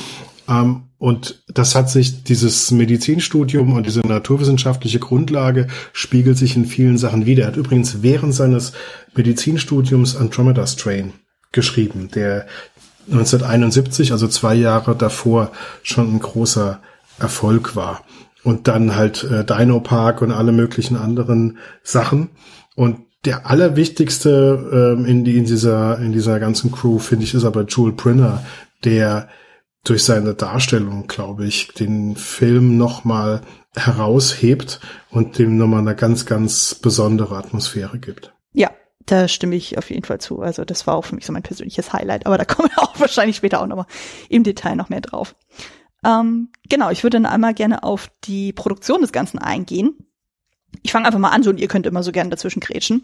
Ähm, 0.48 0.82
und 0.98 1.44
das 1.46 1.76
hat 1.76 1.88
sich, 1.88 2.24
dieses 2.24 2.72
Medizinstudium 2.72 3.72
und 3.72 3.86
diese 3.86 4.00
naturwissenschaftliche 4.00 4.98
Grundlage 4.98 5.68
spiegelt 5.92 6.36
sich 6.36 6.56
in 6.56 6.66
vielen 6.66 6.98
Sachen 6.98 7.24
wieder. 7.24 7.44
Er 7.44 7.48
hat 7.48 7.56
übrigens 7.56 8.02
während 8.02 8.34
seines 8.34 8.72
Medizinstudiums 9.14 10.16
Andromeda 10.16 10.66
Strain 10.66 11.12
geschrieben, 11.52 12.08
der 12.12 12.48
1971, 13.10 14.12
also 14.12 14.28
zwei 14.28 14.54
Jahre 14.54 14.94
davor, 14.94 15.50
schon 15.82 16.14
ein 16.14 16.20
großer 16.20 16.80
Erfolg 17.18 17.76
war. 17.76 18.04
Und 18.44 18.68
dann 18.68 18.96
halt 18.96 19.24
äh, 19.24 19.44
Dino 19.44 19.80
Park 19.80 20.22
und 20.22 20.30
alle 20.30 20.52
möglichen 20.52 20.96
anderen 20.96 21.58
Sachen. 21.82 22.30
Und 22.76 23.00
der 23.24 23.50
allerwichtigste 23.50 24.96
ähm, 24.98 25.04
in, 25.04 25.26
in, 25.26 25.44
dieser, 25.44 25.98
in 25.98 26.12
dieser 26.12 26.38
ganzen 26.38 26.70
Crew, 26.70 26.98
finde 26.98 27.24
ich, 27.24 27.34
ist 27.34 27.44
aber 27.44 27.66
Jewel 27.66 27.92
Prinner, 27.92 28.44
der 28.84 29.28
durch 29.84 30.04
seine 30.04 30.34
Darstellung, 30.34 31.06
glaube 31.06 31.46
ich, 31.46 31.68
den 31.68 32.16
Film 32.16 32.76
nochmal 32.76 33.40
heraushebt 33.74 34.80
und 35.10 35.38
dem 35.38 35.56
nochmal 35.56 35.80
eine 35.80 35.94
ganz, 35.94 36.26
ganz 36.26 36.74
besondere 36.74 37.36
Atmosphäre 37.36 37.98
gibt. 37.98 38.32
Da 39.08 39.26
stimme 39.26 39.56
ich 39.56 39.78
auf 39.78 39.88
jeden 39.90 40.04
Fall 40.04 40.20
zu. 40.20 40.40
Also 40.40 40.66
das 40.66 40.86
war 40.86 40.94
auch 40.94 41.06
für 41.06 41.14
mich 41.14 41.24
so 41.24 41.32
mein 41.32 41.42
persönliches 41.42 41.92
Highlight, 41.94 42.26
aber 42.26 42.36
da 42.36 42.44
kommen 42.46 42.68
wir 42.68 42.82
auch 42.82 43.00
wahrscheinlich 43.00 43.36
später 43.36 43.60
auch 43.60 43.66
nochmal 43.66 43.86
im 44.28 44.44
Detail 44.44 44.76
noch 44.76 44.90
mehr 44.90 45.00
drauf. 45.00 45.34
Ähm, 46.04 46.50
genau, 46.68 46.90
ich 46.90 47.02
würde 47.02 47.16
dann 47.16 47.26
einmal 47.26 47.54
gerne 47.54 47.82
auf 47.82 48.10
die 48.24 48.52
Produktion 48.52 49.00
des 49.00 49.10
Ganzen 49.10 49.38
eingehen. 49.38 49.96
Ich 50.82 50.92
fange 50.92 51.06
einfach 51.06 51.18
mal 51.18 51.30
an, 51.30 51.42
so 51.42 51.50
und 51.50 51.58
ihr 51.58 51.68
könnt 51.68 51.86
immer 51.86 52.02
so 52.02 52.12
gerne 52.12 52.30
dazwischen 52.30 52.60
grätschen. 52.60 53.02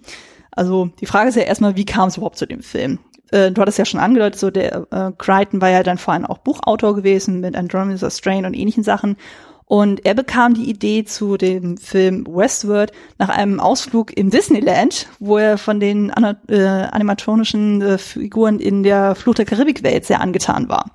Also 0.50 0.90
die 1.00 1.06
Frage 1.06 1.30
ist 1.30 1.36
ja 1.36 1.42
erstmal, 1.42 1.76
wie 1.76 1.86
kam 1.86 2.08
es 2.08 2.18
überhaupt 2.18 2.36
zu 2.36 2.46
dem 2.46 2.62
Film? 2.62 2.98
Äh, 3.30 3.50
du 3.50 3.62
hattest 3.62 3.78
ja 3.78 3.86
schon 3.86 4.00
angedeutet, 4.00 4.38
so 4.38 4.50
der 4.50 4.86
äh, 4.92 5.12
Crichton 5.16 5.62
war 5.62 5.70
ja 5.70 5.82
dann 5.82 5.98
vor 5.98 6.12
allem 6.12 6.26
auch 6.26 6.38
Buchautor 6.38 6.94
gewesen 6.94 7.40
mit 7.40 7.56
Andromeda 7.56 8.10
Strain 8.10 8.44
und 8.44 8.54
ähnlichen 8.54 8.84
Sachen 8.84 9.16
und 9.66 10.04
er 10.04 10.14
bekam 10.14 10.54
die 10.54 10.68
Idee 10.68 11.04
zu 11.04 11.36
dem 11.36 11.78
Film 11.78 12.26
Westworld 12.28 12.92
nach 13.18 13.30
einem 13.30 13.60
Ausflug 13.60 14.16
im 14.16 14.30
Disneyland, 14.30 15.08
wo 15.18 15.38
er 15.38 15.56
von 15.56 15.80
den 15.80 16.10
äh, 16.48 16.56
animatronischen 16.58 17.80
äh, 17.80 17.98
Figuren 17.98 18.60
in 18.60 18.82
der 18.82 19.14
Flucht 19.14 19.38
der 19.38 19.46
Karibik-Welt 19.46 20.04
sehr 20.04 20.20
angetan 20.20 20.68
war. 20.68 20.90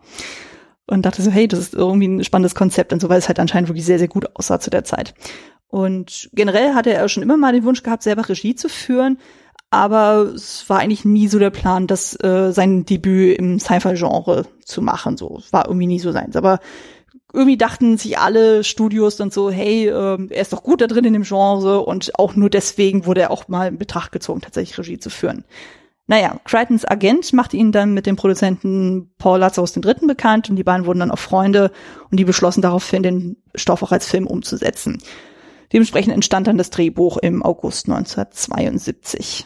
Und 0.86 1.06
dachte 1.06 1.22
so, 1.22 1.32
hey, 1.32 1.48
das 1.48 1.60
ist 1.60 1.74
irgendwie 1.74 2.08
ein 2.08 2.24
spannendes 2.24 2.56
Konzept 2.56 2.94
und 2.94 3.00
so, 3.00 3.10
weil 3.10 3.20
es 3.20 3.28
halt 3.28 3.40
anscheinend 3.40 3.70
wirklich 3.70 3.86
sehr, 3.86 4.00
sehr 4.00 4.08
gut 4.08 4.36
aussah 4.36 4.60
zu 4.60 4.70
der 4.70 4.84
Zeit. 4.84 5.14
Und 5.68 6.30
generell 6.34 6.74
hatte 6.74 6.94
er 6.94 7.08
schon 7.10 7.22
immer 7.22 7.38
mal 7.38 7.54
den 7.54 7.64
Wunsch 7.64 7.84
gehabt, 7.84 8.02
selber 8.02 8.28
Regie 8.28 8.56
zu 8.56 8.70
führen, 8.70 9.20
aber 9.72 10.32
es 10.34 10.68
war 10.68 10.80
eigentlich 10.80 11.06
nie 11.06 11.28
so 11.28 11.38
der 11.38 11.52
Plan, 11.52 11.86
das 11.86 12.16
äh, 12.24 12.52
sein 12.52 12.86
Debüt 12.86 13.38
im 13.38 13.60
Sci-Fi-Genre 13.60 14.46
zu 14.66 14.82
machen. 14.82 15.16
So, 15.16 15.42
war 15.52 15.68
irgendwie 15.68 15.86
nie 15.86 16.00
so 16.00 16.12
seins. 16.12 16.36
Aber 16.36 16.60
irgendwie 17.32 17.58
dachten 17.58 17.98
sich 17.98 18.18
alle 18.18 18.64
Studios 18.64 19.16
dann 19.16 19.32
so, 19.32 19.52
hey, 19.52 19.88
äh, 19.88 20.28
er 20.30 20.42
ist 20.42 20.54
doch 20.54 20.64
gut 20.64 20.82
da 20.82 20.88
drin 20.88 21.06
in 21.06 21.14
dem 21.14 21.24
Genre 21.24 21.82
und 21.82 22.18
auch 22.18 22.36
nur 22.36 22.50
deswegen 22.50 23.06
wurde 23.06 23.22
er 23.22 23.32
auch 23.32 23.48
mal 23.48 23.68
in 23.68 23.78
Betracht 23.78 24.12
gezogen, 24.12 24.42
tatsächlich 24.42 24.78
Regie 24.78 25.00
zu 25.00 25.10
führen. 25.10 25.46
Naja, 26.08 26.40
Crichtons 26.44 26.86
Agent 26.86 27.34
machte 27.34 27.56
ihn 27.56 27.72
dann 27.72 27.94
mit 27.94 28.08
dem 28.08 28.16
Produzenten 28.16 29.12
Paul 29.20 29.40
Lazarus 29.40 29.78
III. 29.78 30.08
bekannt 30.08 30.50
und 30.50 30.56
die 30.56 30.64
beiden 30.64 30.88
wurden 30.88 31.00
dann 31.00 31.12
auch 31.12 31.20
Freunde 31.20 31.72
und 32.10 32.20
die 32.20 32.26
beschlossen 32.26 32.64
daraufhin, 32.64 33.04
den 33.04 33.38
Stoff 33.54 33.84
auch 33.84 33.92
als 33.92 34.08
Film 34.08 34.26
umzusetzen. 34.26 35.04
Dementsprechend 35.72 36.16
entstand 36.16 36.48
dann 36.48 36.58
das 36.58 36.72
Drehbuch 36.72 37.18
im 37.18 37.44
August 37.44 37.88
1972. 37.88 39.46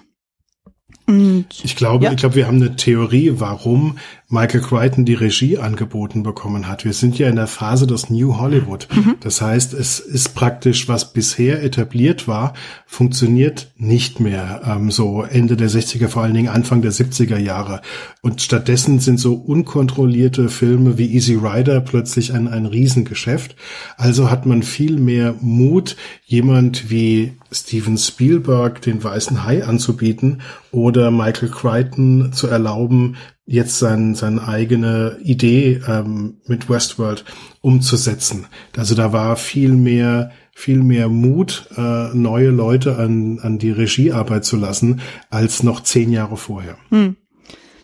Und, 1.05 1.47
ich 1.63 1.75
glaube, 1.75 2.05
ja. 2.05 2.11
ich 2.11 2.17
glaube, 2.17 2.35
wir 2.35 2.47
haben 2.47 2.61
eine 2.61 2.77
Theorie, 2.77 3.33
warum 3.35 3.97
Michael 4.33 4.61
Crichton 4.61 5.05
die 5.05 5.13
Regie 5.13 5.59
angeboten 5.59 6.23
bekommen 6.23 6.67
hat. 6.67 6.85
Wir 6.85 6.93
sind 6.93 7.19
ja 7.19 7.29
in 7.29 7.35
der 7.35 7.47
Phase 7.47 7.85
des 7.85 8.09
New 8.09 8.37
Hollywood. 8.37 8.87
Mhm. 8.93 9.15
Das 9.19 9.41
heißt, 9.41 9.73
es 9.73 9.99
ist 9.99 10.33
praktisch, 10.33 10.87
was 10.87 11.13
bisher 11.13 11.61
etabliert 11.63 12.27
war, 12.27 12.53
funktioniert 12.87 13.71
nicht 13.77 14.19
mehr. 14.19 14.61
Ähm, 14.65 14.89
so 14.89 15.21
Ende 15.21 15.55
der 15.55 15.69
60er, 15.69 16.07
vor 16.07 16.23
allen 16.23 16.33
Dingen 16.33 16.49
Anfang 16.49 16.81
der 16.81 16.91
70er 16.91 17.37
Jahre. 17.37 17.81
Und 18.21 18.41
stattdessen 18.41 18.99
sind 18.99 19.19
so 19.19 19.35
unkontrollierte 19.35 20.49
Filme 20.49 20.97
wie 20.97 21.13
Easy 21.13 21.35
Rider 21.35 21.81
plötzlich 21.81 22.33
ein, 22.33 22.47
ein 22.47 22.65
Riesengeschäft. 22.65 23.55
Also 23.97 24.31
hat 24.31 24.45
man 24.45 24.63
viel 24.63 24.97
mehr 24.97 25.35
Mut, 25.41 25.95
jemand 26.25 26.89
wie 26.89 27.33
Steven 27.51 27.99
Spielberg 27.99 28.81
den 28.81 29.03
Weißen 29.03 29.43
Hai 29.43 29.63
anzubieten 29.63 30.41
oder 30.71 31.11
Michael 31.11 31.43
Michael 31.43 31.49
Crichton 31.49 32.33
zu 32.33 32.47
erlauben, 32.47 33.17
jetzt 33.45 33.79
sein, 33.79 34.15
seine 34.15 34.47
eigene 34.47 35.17
Idee 35.23 35.81
ähm, 35.87 36.37
mit 36.47 36.69
Westworld 36.69 37.25
umzusetzen. 37.61 38.47
Also 38.77 38.95
da 38.95 39.13
war 39.13 39.35
viel 39.35 39.73
mehr 39.73 40.31
viel 40.55 40.83
mehr 40.83 41.09
Mut, 41.09 41.67
äh, 41.75 42.09
neue 42.13 42.49
Leute 42.49 42.97
an, 42.97 43.39
an 43.41 43.57
die 43.57 43.71
Regiearbeit 43.71 44.45
zu 44.45 44.55
lassen, 44.55 45.01
als 45.29 45.63
noch 45.63 45.81
zehn 45.81 46.11
Jahre 46.11 46.37
vorher. 46.37 46.77
Hm. 46.89 47.15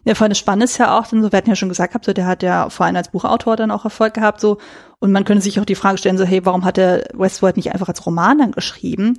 Ja, 0.06 0.16
vor 0.16 0.26
allem 0.26 0.36
spannend 0.36 0.64
ist 0.64 0.78
ja 0.78 0.98
auch, 0.98 1.08
denn 1.08 1.22
so, 1.22 1.32
wir 1.32 1.38
hatten 1.38 1.50
ja 1.50 1.56
schon 1.56 1.70
gesagt, 1.70 2.06
so, 2.06 2.14
der 2.14 2.26
hat 2.26 2.42
ja 2.42 2.70
vor 2.70 2.86
allem 2.86 2.96
als 2.96 3.10
Buchautor 3.10 3.56
dann 3.56 3.72
auch 3.72 3.84
Erfolg 3.84 4.14
gehabt, 4.14 4.40
so, 4.40 4.60
und 5.00 5.12
man 5.12 5.26
könnte 5.26 5.44
sich 5.44 5.60
auch 5.60 5.66
die 5.66 5.76
Frage 5.76 5.98
stellen, 5.98 6.18
so, 6.18 6.24
hey, 6.24 6.46
warum 6.46 6.64
hat 6.64 6.78
er 6.78 7.04
Westworld 7.14 7.58
nicht 7.58 7.74
einfach 7.74 7.90
als 7.90 8.06
Roman 8.06 8.38
dann 8.38 8.52
geschrieben? 8.52 9.18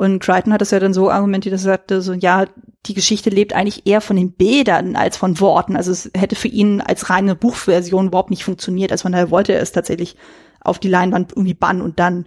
Und 0.00 0.20
Crichton 0.20 0.54
hat 0.54 0.62
das 0.62 0.70
ja 0.70 0.80
dann 0.80 0.94
so 0.94 1.10
argumentiert, 1.10 1.52
dass 1.52 1.60
er 1.66 1.72
sagte, 1.72 2.00
so, 2.00 2.14
ja, 2.14 2.46
die 2.86 2.94
Geschichte 2.94 3.28
lebt 3.28 3.52
eigentlich 3.52 3.86
eher 3.86 4.00
von 4.00 4.16
den 4.16 4.32
Bildern 4.32 4.96
als 4.96 5.18
von 5.18 5.38
Worten. 5.40 5.76
Also 5.76 5.92
es 5.92 6.10
hätte 6.16 6.36
für 6.36 6.48
ihn 6.48 6.80
als 6.80 7.10
reine 7.10 7.34
Buchversion 7.34 8.06
überhaupt 8.06 8.30
nicht 8.30 8.42
funktioniert. 8.42 8.92
Also 8.92 9.02
von 9.02 9.12
daher 9.12 9.30
wollte 9.30 9.52
er 9.52 9.60
es 9.60 9.72
tatsächlich 9.72 10.16
auf 10.62 10.78
die 10.78 10.88
Leinwand 10.88 11.32
irgendwie 11.32 11.52
bannen 11.52 11.82
und 11.82 11.98
dann 11.98 12.24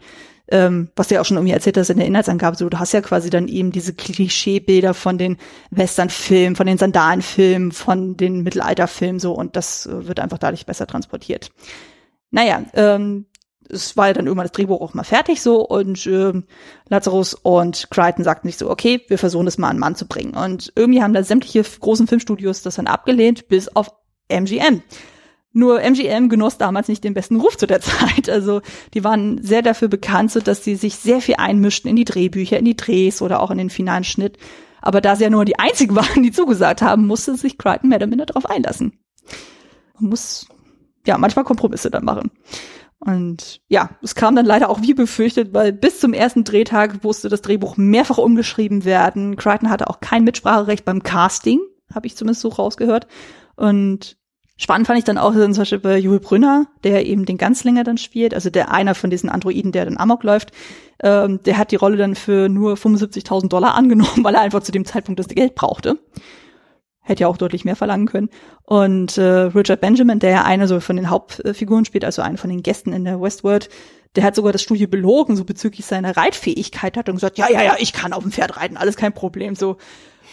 ähm, 0.49 0.89
was 0.95 1.07
du 1.07 1.15
ja 1.15 1.21
auch 1.21 1.25
schon 1.25 1.37
irgendwie 1.37 1.53
erzählt 1.53 1.77
hast 1.77 1.89
in 1.89 1.97
der 1.97 2.05
Inhaltsangabe, 2.05 2.55
so 2.55 2.69
du 2.69 2.77
hast 2.77 2.91
ja 2.91 3.01
quasi 3.01 3.31
dann 3.31 3.47
eben 3.47 3.71
diese 3.71 3.93
Klischeebilder 3.93 4.93
von 4.93 5.17
den 5.17 5.37
Westernfilmen, 5.71 6.55
von 6.55 6.67
den 6.67 6.77
Sandalenfilmen, 6.77 7.71
von 7.71 8.17
den 8.17 8.43
Mittelalterfilmen 8.43 9.19
so 9.19 9.33
und 9.33 9.55
das 9.55 9.87
äh, 9.87 10.05
wird 10.05 10.19
einfach 10.19 10.37
dadurch 10.37 10.67
besser 10.67 10.85
transportiert. 10.85 11.49
Naja, 12.29 12.65
ähm, 12.73 13.25
es 13.69 13.97
war 13.97 14.07
ja 14.07 14.13
dann 14.13 14.25
irgendwann 14.25 14.45
das 14.45 14.51
Drehbuch 14.51 14.81
auch 14.81 14.93
mal 14.93 15.03
fertig 15.03 15.41
so 15.41 15.61
und 15.61 16.05
ähm, 16.07 16.45
Lazarus 16.89 17.33
und 17.33 17.87
Crichton 17.89 18.23
sagten 18.23 18.47
sich 18.47 18.57
so, 18.57 18.69
okay, 18.69 19.01
wir 19.07 19.17
versuchen 19.17 19.45
das 19.45 19.57
mal 19.57 19.69
an 19.69 19.79
Mann 19.79 19.95
zu 19.95 20.07
bringen. 20.07 20.35
Und 20.35 20.71
irgendwie 20.75 21.01
haben 21.01 21.13
da 21.13 21.23
sämtliche 21.23 21.63
großen 21.63 22.07
Filmstudios 22.07 22.61
das 22.61 22.75
dann 22.75 22.87
abgelehnt, 22.87 23.47
bis 23.47 23.69
auf 23.69 23.91
MGM. 24.27 24.81
Nur 25.55 25.81
MGM 25.81 26.29
genoss 26.29 26.57
damals 26.57 26.87
nicht 26.87 27.03
den 27.03 27.13
besten 27.13 27.39
Ruf 27.39 27.57
zu 27.57 27.67
der 27.67 27.81
Zeit. 27.81 28.29
Also 28.29 28.61
die 28.93 29.03
waren 29.03 29.41
sehr 29.43 29.61
dafür 29.61 29.87
bekannt, 29.87 30.31
so 30.31 30.39
dass 30.39 30.63
sie 30.63 30.75
sich 30.75 30.95
sehr 30.95 31.21
viel 31.21 31.35
einmischten 31.37 31.89
in 31.89 31.95
die 31.95 32.05
Drehbücher, 32.05 32.57
in 32.57 32.65
die 32.65 32.77
Drehs 32.77 33.21
oder 33.21 33.39
auch 33.41 33.51
in 33.51 33.59
den 33.59 33.69
finalen 33.69 34.03
Schnitt. 34.03 34.37
Aber 34.81 34.99
da 34.99 35.15
sie 35.15 35.23
ja 35.23 35.29
nur 35.29 35.45
die 35.45 35.59
einzigen 35.59 35.95
waren, 35.95 36.23
die 36.23 36.31
zugesagt 36.31 36.81
haben, 36.81 37.07
musste 37.07 37.37
sich 37.37 37.57
Crichton 37.57 37.89
mehr 37.89 37.97
oder 37.97 38.07
minder 38.07 38.25
darauf 38.25 38.49
einlassen. 38.49 38.99
Man 39.99 40.09
muss 40.09 40.47
ja 41.05 41.17
manchmal 41.17 41.45
Kompromisse 41.45 41.91
dann 41.91 42.05
machen. 42.05 42.31
Und 43.05 43.59
ja, 43.67 43.89
es 44.01 44.15
kam 44.15 44.35
dann 44.35 44.45
leider 44.45 44.69
auch 44.69 44.81
wie 44.81 44.93
befürchtet, 44.93 45.53
weil 45.53 45.73
bis 45.73 45.99
zum 45.99 46.13
ersten 46.13 46.45
Drehtag 46.45 47.03
musste 47.03 47.27
das 47.27 47.41
Drehbuch 47.41 47.75
mehrfach 47.75 48.17
umgeschrieben 48.17 48.85
werden. 48.85 49.35
Crichton 49.35 49.69
hatte 49.69 49.89
auch 49.89 49.99
kein 49.99 50.23
Mitspracherecht 50.23 50.85
beim 50.85 51.03
Casting, 51.03 51.59
habe 51.93 52.07
ich 52.07 52.15
zumindest 52.15 52.41
so 52.41 52.49
rausgehört. 52.49 53.07
Und 53.55 54.17
Spannend 54.55 54.85
fand 54.85 54.99
ich 54.99 55.05
dann 55.05 55.17
auch 55.17 55.33
zum 55.33 55.53
Beispiel 55.53 55.79
bei 55.79 55.97
Jules 55.97 56.21
Brünner, 56.21 56.67
der 56.83 57.07
eben 57.07 57.25
den 57.25 57.37
Ganzlinger 57.37 57.83
dann 57.83 57.97
spielt, 57.97 58.35
also 58.35 58.51
der 58.51 58.71
einer 58.71 58.93
von 58.93 59.09
diesen 59.09 59.27
Androiden, 59.29 59.71
der 59.71 59.85
dann 59.85 59.97
Amok 59.97 60.23
läuft. 60.23 60.51
Ähm, 61.01 61.41
der 61.43 61.57
hat 61.57 61.71
die 61.71 61.75
Rolle 61.75 61.97
dann 61.97 62.13
für 62.13 62.49
nur 62.49 62.75
75.000 62.75 63.49
Dollar 63.49 63.73
angenommen, 63.73 64.09
weil 64.23 64.35
er 64.35 64.41
einfach 64.41 64.61
zu 64.61 64.71
dem 64.71 64.85
Zeitpunkt 64.85 65.19
das 65.19 65.27
Geld 65.27 65.55
brauchte. 65.55 65.97
Hätte 67.03 67.21
ja 67.21 67.27
auch 67.27 67.37
deutlich 67.37 67.65
mehr 67.65 67.75
verlangen 67.75 68.07
können. 68.07 68.29
Und 68.63 69.17
äh, 69.17 69.23
Richard 69.23 69.81
Benjamin, 69.81 70.19
der 70.19 70.31
ja 70.31 70.43
einer 70.43 70.67
so 70.67 70.79
von 70.79 70.95
den 70.95 71.09
Hauptfiguren 71.09 71.85
spielt, 71.85 72.05
also 72.05 72.21
einer 72.21 72.37
von 72.37 72.49
den 72.49 72.63
Gästen 72.63 72.93
in 72.93 73.03
der 73.03 73.21
Westworld, 73.21 73.69
der 74.15 74.23
hat 74.23 74.35
sogar 74.35 74.51
das 74.51 74.61
Studio 74.61 74.87
belogen, 74.87 75.35
so 75.35 75.43
bezüglich 75.43 75.85
seiner 75.85 76.15
Reitfähigkeit, 76.15 76.97
hat 76.97 77.09
und 77.09 77.15
gesagt, 77.15 77.37
ja, 77.37 77.49
ja, 77.49 77.63
ja, 77.63 77.75
ich 77.79 77.93
kann 77.93 78.13
auf 78.13 78.23
dem 78.23 78.31
Pferd 78.31 78.57
reiten, 78.57 78.77
alles 78.77 78.95
kein 78.95 79.13
Problem. 79.13 79.55
So, 79.55 79.77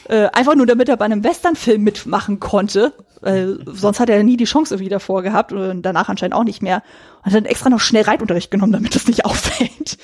äh, 0.09 0.29
einfach 0.33 0.55
nur 0.55 0.67
damit 0.67 0.89
er 0.89 0.97
bei 0.97 1.05
einem 1.05 1.25
Westernfilm 1.25 1.83
mitmachen 1.83 2.41
konnte. 2.41 2.93
Äh, 3.23 3.47
sonst 3.67 4.01
hat 4.01 4.11
er 4.11 4.23
nie 4.23 4.37
die 4.37 4.45
Chance 4.45 4.75
irgendwie 4.75 4.91
davor 4.91 5.23
gehabt 5.23 5.53
und 5.53 5.83
danach 5.83 6.09
anscheinend 6.09 6.35
auch 6.35 6.45
nicht 6.45 6.63
mehr. 6.63 6.83
Und 7.19 7.27
hat 7.27 7.35
dann 7.35 7.45
extra 7.45 7.71
noch 7.71 7.81
schnell 7.81 8.03
Reitunterricht 8.03 8.51
genommen, 8.51 8.73
damit 8.73 8.95
das 8.95 9.07
nicht 9.07 9.25
auffällt. 9.25 9.99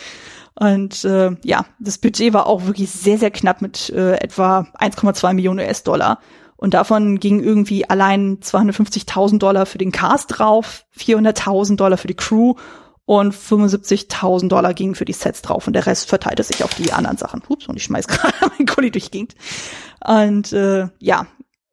Und 0.59 1.05
äh, 1.05 1.37
ja, 1.45 1.67
das 1.79 1.99
Budget 1.99 2.33
war 2.33 2.47
auch 2.47 2.65
wirklich 2.65 2.91
sehr, 2.91 3.19
sehr 3.19 3.31
knapp 3.31 3.61
mit 3.61 3.91
äh, 3.91 4.15
etwa 4.15 4.67
1,2 4.79 5.35
Millionen 5.35 5.61
US-Dollar. 5.61 6.21
Und 6.57 6.75
davon 6.75 7.21
ging 7.21 7.41
irgendwie 7.41 7.89
allein 7.89 8.39
250.000 8.41 9.39
Dollar 9.39 9.67
für 9.67 9.79
den 9.79 9.93
Cast 9.93 10.39
drauf, 10.39 10.85
400.000 10.99 11.77
Dollar 11.77 11.99
für 11.99 12.09
die 12.09 12.15
Crew 12.15 12.55
und 13.05 13.35
75.000 13.35 14.49
Dollar 14.49 14.75
gingen 14.75 14.95
für 14.95 15.05
die 15.05 15.13
Sets 15.13 15.43
drauf 15.43 15.67
und 15.67 15.75
der 15.75 15.87
Rest 15.87 16.09
verteilte 16.09 16.43
sich 16.43 16.65
auf 16.65 16.75
die 16.75 16.93
anderen 16.93 17.17
Sachen. 17.17 17.43
Ups, 17.49 17.69
und 17.69 17.77
ich 17.77 17.85
schmeiß 17.85 18.09
gerade 18.09 18.35
mein 18.59 18.67
Kuli 18.67 18.91
durch. 18.91 19.11
Und 20.05 20.53
äh, 20.53 20.89
ja, 20.99 21.27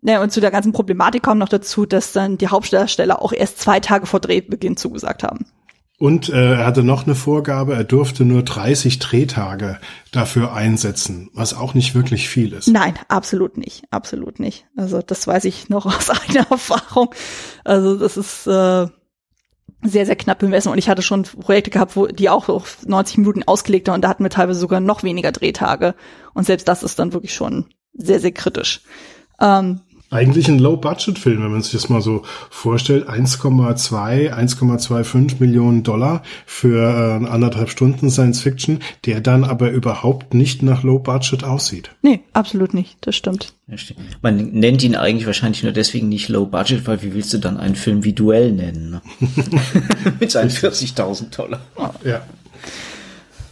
ja, 0.05 0.21
und 0.21 0.31
zu 0.31 0.41
der 0.41 0.51
ganzen 0.51 0.73
Problematik 0.73 1.23
kommt 1.23 1.39
noch 1.39 1.49
dazu, 1.49 1.85
dass 1.85 2.11
dann 2.11 2.37
die 2.37 2.49
Hauptdarsteller 2.49 3.21
auch 3.21 3.31
erst 3.31 3.59
zwei 3.59 3.79
Tage 3.79 4.05
vor 4.05 4.19
Drehbeginn 4.19 4.75
zugesagt 4.75 5.23
haben. 5.23 5.45
Und 6.03 6.27
äh, 6.27 6.55
er 6.55 6.65
hatte 6.65 6.83
noch 6.83 7.05
eine 7.05 7.15
Vorgabe, 7.15 7.75
er 7.75 7.85
durfte 7.85 8.25
nur 8.25 8.43
30 8.43 8.99
Drehtage 8.99 9.79
dafür 10.11 10.51
einsetzen, 10.51 11.29
was 11.33 11.53
auch 11.53 11.75
nicht 11.75 11.95
wirklich 11.95 12.27
viel 12.27 12.51
ist. 12.51 12.67
Nein, 12.67 12.95
absolut 13.07 13.55
nicht, 13.55 13.85
absolut 13.89 14.37
nicht. 14.37 14.65
Also 14.75 15.01
das 15.01 15.25
weiß 15.27 15.45
ich 15.45 15.69
noch 15.69 15.85
aus 15.97 16.09
eigener 16.09 16.45
Erfahrung. 16.51 17.15
Also 17.63 17.97
das 17.97 18.17
ist 18.17 18.45
äh, 18.47 18.87
sehr, 19.81 20.05
sehr 20.05 20.17
knapp 20.17 20.39
bemessen 20.39 20.73
und 20.73 20.77
ich 20.77 20.89
hatte 20.89 21.03
schon 21.03 21.23
Projekte 21.23 21.71
gehabt, 21.71 21.95
wo 21.95 22.07
die 22.07 22.29
auch 22.29 22.49
auf 22.49 22.85
90 22.85 23.19
Minuten 23.19 23.43
ausgelegt 23.43 23.87
waren 23.87 23.95
und 23.95 24.01
da 24.01 24.09
hatten 24.09 24.25
wir 24.25 24.29
teilweise 24.29 24.59
sogar 24.59 24.81
noch 24.81 25.03
weniger 25.03 25.31
Drehtage 25.31 25.95
und 26.33 26.45
selbst 26.45 26.67
das 26.67 26.83
ist 26.83 26.99
dann 26.99 27.13
wirklich 27.13 27.33
schon 27.33 27.67
sehr, 27.93 28.19
sehr 28.19 28.33
kritisch. 28.33 28.81
Ähm, 29.39 29.79
eigentlich 30.13 30.47
ein 30.47 30.59
Low-Budget-Film, 30.59 31.43
wenn 31.43 31.51
man 31.51 31.61
sich 31.61 31.73
das 31.73 31.89
mal 31.89 32.01
so 32.01 32.23
vorstellt. 32.49 33.09
1,2, 33.09 34.31
1,25 34.33 35.35
Millionen 35.39 35.83
Dollar 35.83 36.23
für 36.45 37.21
äh, 37.21 37.27
anderthalb 37.27 37.69
Stunden 37.69 38.09
Science 38.09 38.41
Fiction, 38.41 38.79
der 39.05 39.21
dann 39.21 39.43
aber 39.43 39.71
überhaupt 39.71 40.33
nicht 40.33 40.63
nach 40.63 40.83
Low-Budget 40.83 41.43
aussieht. 41.43 41.89
Nee, 42.01 42.21
absolut 42.33 42.73
nicht. 42.73 42.97
Das 43.01 43.15
stimmt. 43.15 43.53
Man 44.21 44.51
nennt 44.51 44.83
ihn 44.83 44.95
eigentlich 44.95 45.25
wahrscheinlich 45.25 45.63
nur 45.63 45.71
deswegen 45.71 46.09
nicht 46.09 46.29
Low-Budget, 46.29 46.85
weil 46.85 47.01
wie 47.01 47.13
willst 47.13 47.33
du 47.33 47.39
dann 47.39 47.57
einen 47.57 47.75
Film 47.75 48.03
wie 48.03 48.13
Duell 48.13 48.51
nennen? 48.51 48.91
Ne? 48.91 49.01
Mit 50.19 50.31
seinen 50.31 50.49
40.000 50.49 51.35
Dollar. 51.35 51.61
Ja. 52.03 52.21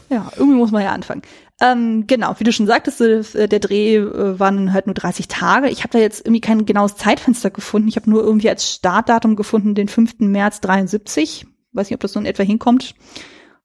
Ja, 0.09 0.29
irgendwie 0.35 0.57
muss 0.57 0.71
man 0.71 0.83
ja 0.83 0.91
anfangen. 0.91 1.21
Ähm, 1.61 2.07
genau, 2.07 2.33
wie 2.39 2.43
du 2.43 2.51
schon 2.51 2.65
sagtest, 2.65 3.01
äh, 3.01 3.47
der 3.47 3.59
Dreh 3.59 3.97
äh, 3.97 4.39
waren 4.39 4.73
halt 4.73 4.87
nur 4.87 4.95
30 4.95 5.27
Tage. 5.27 5.69
Ich 5.69 5.83
habe 5.83 5.93
da 5.93 5.99
jetzt 5.99 6.25
irgendwie 6.25 6.41
kein 6.41 6.65
genaues 6.65 6.95
Zeitfenster 6.95 7.51
gefunden. 7.51 7.87
Ich 7.87 7.97
habe 7.97 8.09
nur 8.09 8.23
irgendwie 8.23 8.49
als 8.49 8.73
Startdatum 8.73 9.35
gefunden 9.35 9.75
den 9.75 9.87
5. 9.87 10.19
März 10.19 10.59
73. 10.61 11.45
Weiß 11.73 11.87
nicht, 11.87 11.95
ob 11.95 12.01
das 12.01 12.13
so 12.13 12.19
in 12.19 12.25
etwa 12.25 12.41
hinkommt. 12.41 12.95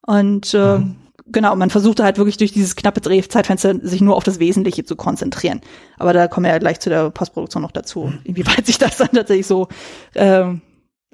Und 0.03 0.53
äh, 0.53 0.79
mhm. 0.79 0.97
genau, 1.25 1.57
man 1.57 1.71
versuchte 1.71 2.05
halt 2.05 2.19
wirklich 2.19 2.37
durch 2.37 2.53
dieses 2.53 2.77
knappe 2.77 3.01
Drehzeitfenster 3.01 3.81
sich 3.81 4.03
nur 4.03 4.15
auf 4.17 4.25
das 4.25 4.41
Wesentliche 4.41 4.85
zu 4.85 4.95
konzentrieren. 4.95 5.63
Aber 5.99 6.13
da 6.13 6.29
kommen 6.29 6.45
wir 6.45 6.53
ja 6.53 6.59
gleich 6.59 6.81
zu 6.81 6.91
der 6.91 7.09
Postproduktion 7.09 7.63
noch 7.63 7.73
dazu, 7.73 8.13
inwieweit 8.25 8.67
sich 8.67 8.77
das 8.77 8.99
dann 8.99 9.13
tatsächlich 9.13 9.47
so 9.47 9.69
äh, 10.13 10.53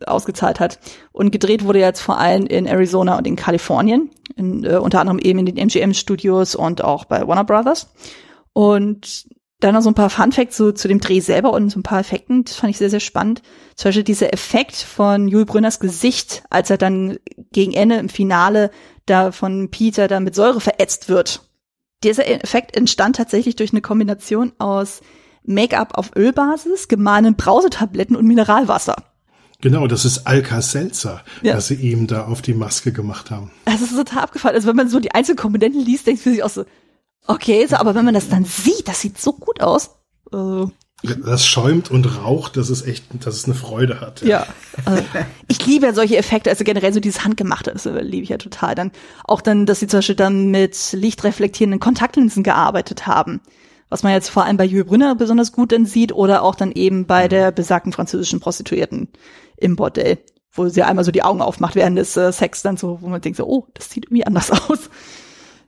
ausgezahlt 0.06 0.60
hat. 0.60 0.78
Und 1.12 1.30
gedreht 1.30 1.64
wurde 1.64 1.78
jetzt 1.78 2.00
vor 2.00 2.18
allem 2.18 2.46
in 2.46 2.66
Arizona 2.66 3.18
und 3.18 3.26
in 3.26 3.36
Kalifornien, 3.36 4.10
in, 4.36 4.64
äh, 4.64 4.76
unter 4.76 5.00
anderem 5.00 5.18
eben 5.18 5.38
in 5.38 5.46
den 5.46 5.56
MGM-Studios 5.56 6.54
und 6.54 6.82
auch 6.82 7.04
bei 7.04 7.26
Warner 7.26 7.44
Brothers. 7.44 7.92
Und 8.52 9.26
dann 9.62 9.74
noch 9.74 9.82
so 9.82 9.90
ein 9.90 9.94
paar 9.94 10.10
Fun 10.10 10.32
Facts 10.32 10.56
so, 10.56 10.72
zu 10.72 10.88
dem 10.88 11.00
Dreh 11.00 11.20
selber 11.20 11.52
und 11.52 11.70
so 11.70 11.78
ein 11.78 11.84
paar 11.84 12.00
Effekten, 12.00 12.44
das 12.44 12.56
fand 12.56 12.70
ich 12.70 12.78
sehr, 12.78 12.90
sehr 12.90 13.00
spannend. 13.00 13.42
Zum 13.76 13.88
Beispiel 13.88 14.02
dieser 14.02 14.32
Effekt 14.32 14.74
von 14.74 15.28
Jules 15.28 15.46
Brünners 15.46 15.78
Gesicht, 15.78 16.42
als 16.50 16.68
er 16.68 16.78
dann 16.78 17.18
gegen 17.52 17.72
Ende 17.72 17.96
im 17.96 18.08
Finale 18.08 18.70
da 19.06 19.30
von 19.30 19.70
Peter 19.70 20.08
dann 20.08 20.24
mit 20.24 20.34
Säure 20.34 20.60
verätzt 20.60 21.08
wird. 21.08 21.48
Dieser 22.02 22.28
Effekt 22.28 22.76
entstand 22.76 23.16
tatsächlich 23.16 23.54
durch 23.54 23.72
eine 23.72 23.80
Kombination 23.80 24.52
aus 24.58 25.00
Make-up 25.44 25.96
auf 25.96 26.10
Ölbasis, 26.16 26.88
gemahlenen 26.88 27.36
Brausetabletten 27.36 28.16
und 28.16 28.26
Mineralwasser. 28.26 28.96
Genau, 29.62 29.86
das 29.86 30.04
ist 30.04 30.26
Alka-Seltzer, 30.26 31.22
ja. 31.40 31.56
was 31.56 31.68
sie 31.68 31.76
ihm 31.76 32.08
da 32.08 32.26
auf 32.26 32.42
die 32.42 32.52
Maske 32.52 32.92
gemacht 32.92 33.30
haben. 33.30 33.52
Das 33.64 33.80
ist 33.80 33.96
total 33.96 34.24
abgefallen. 34.24 34.56
Also 34.56 34.68
wenn 34.68 34.76
man 34.76 34.88
so 34.88 34.98
die 34.98 35.14
einzelnen 35.14 35.38
Komponenten 35.38 35.80
liest, 35.80 36.06
denkt 36.06 36.26
man 36.26 36.34
sich 36.34 36.42
auch 36.42 36.50
so, 36.50 36.64
okay, 37.28 37.64
so, 37.68 37.76
aber 37.76 37.94
wenn 37.94 38.04
man 38.04 38.12
das 38.12 38.28
dann 38.28 38.44
sieht, 38.44 38.88
das 38.88 39.00
sieht 39.00 39.20
so 39.20 39.32
gut 39.32 39.60
aus. 39.60 39.90
Äh, 40.32 40.66
das 41.24 41.46
schäumt 41.46 41.92
und 41.92 42.04
raucht, 42.18 42.56
dass 42.56 42.70
es 42.70 42.82
echt, 42.82 43.04
dass 43.24 43.36
es 43.36 43.44
eine 43.44 43.54
Freude 43.54 44.00
hat. 44.00 44.22
Ja, 44.22 44.28
ja 44.28 44.46
also, 44.84 45.02
ich 45.46 45.64
liebe 45.64 45.86
ja 45.86 45.94
solche 45.94 46.16
Effekte, 46.16 46.50
also 46.50 46.64
generell 46.64 46.92
so 46.92 47.00
dieses 47.00 47.24
Handgemachte, 47.24 47.72
das 47.72 47.84
liebe 47.84 48.24
ich 48.24 48.30
ja 48.30 48.38
total. 48.38 48.74
Dann 48.74 48.90
auch 49.24 49.40
dann, 49.40 49.64
dass 49.66 49.78
sie 49.78 49.86
zum 49.86 49.98
Beispiel 49.98 50.16
dann 50.16 50.50
mit 50.50 50.92
lichtreflektierenden 50.92 51.78
Kontaktlinsen 51.78 52.42
gearbeitet 52.42 53.06
haben 53.06 53.40
was 53.92 54.02
man 54.02 54.12
jetzt 54.12 54.30
vor 54.30 54.44
allem 54.44 54.56
bei 54.56 54.64
Jules 54.64 54.86
Brünner 54.86 55.14
besonders 55.14 55.52
gut 55.52 55.70
dann 55.70 55.84
sieht 55.84 56.12
oder 56.12 56.42
auch 56.42 56.54
dann 56.54 56.72
eben 56.72 57.04
bei 57.06 57.28
der 57.28 57.52
besagten 57.52 57.92
französischen 57.92 58.40
Prostituierten 58.40 59.08
im 59.58 59.76
Bordell, 59.76 60.18
wo 60.50 60.66
sie 60.68 60.82
einmal 60.82 61.04
so 61.04 61.12
die 61.12 61.22
Augen 61.22 61.42
aufmacht 61.42 61.74
während 61.74 61.98
des 61.98 62.16
äh, 62.16 62.32
Sex 62.32 62.62
dann 62.62 62.78
so, 62.78 63.02
wo 63.02 63.08
man 63.08 63.20
denkt 63.20 63.36
so, 63.36 63.46
oh, 63.46 63.66
das 63.74 63.90
sieht 63.90 64.06
irgendwie 64.06 64.26
anders 64.26 64.50
aus. 64.70 64.88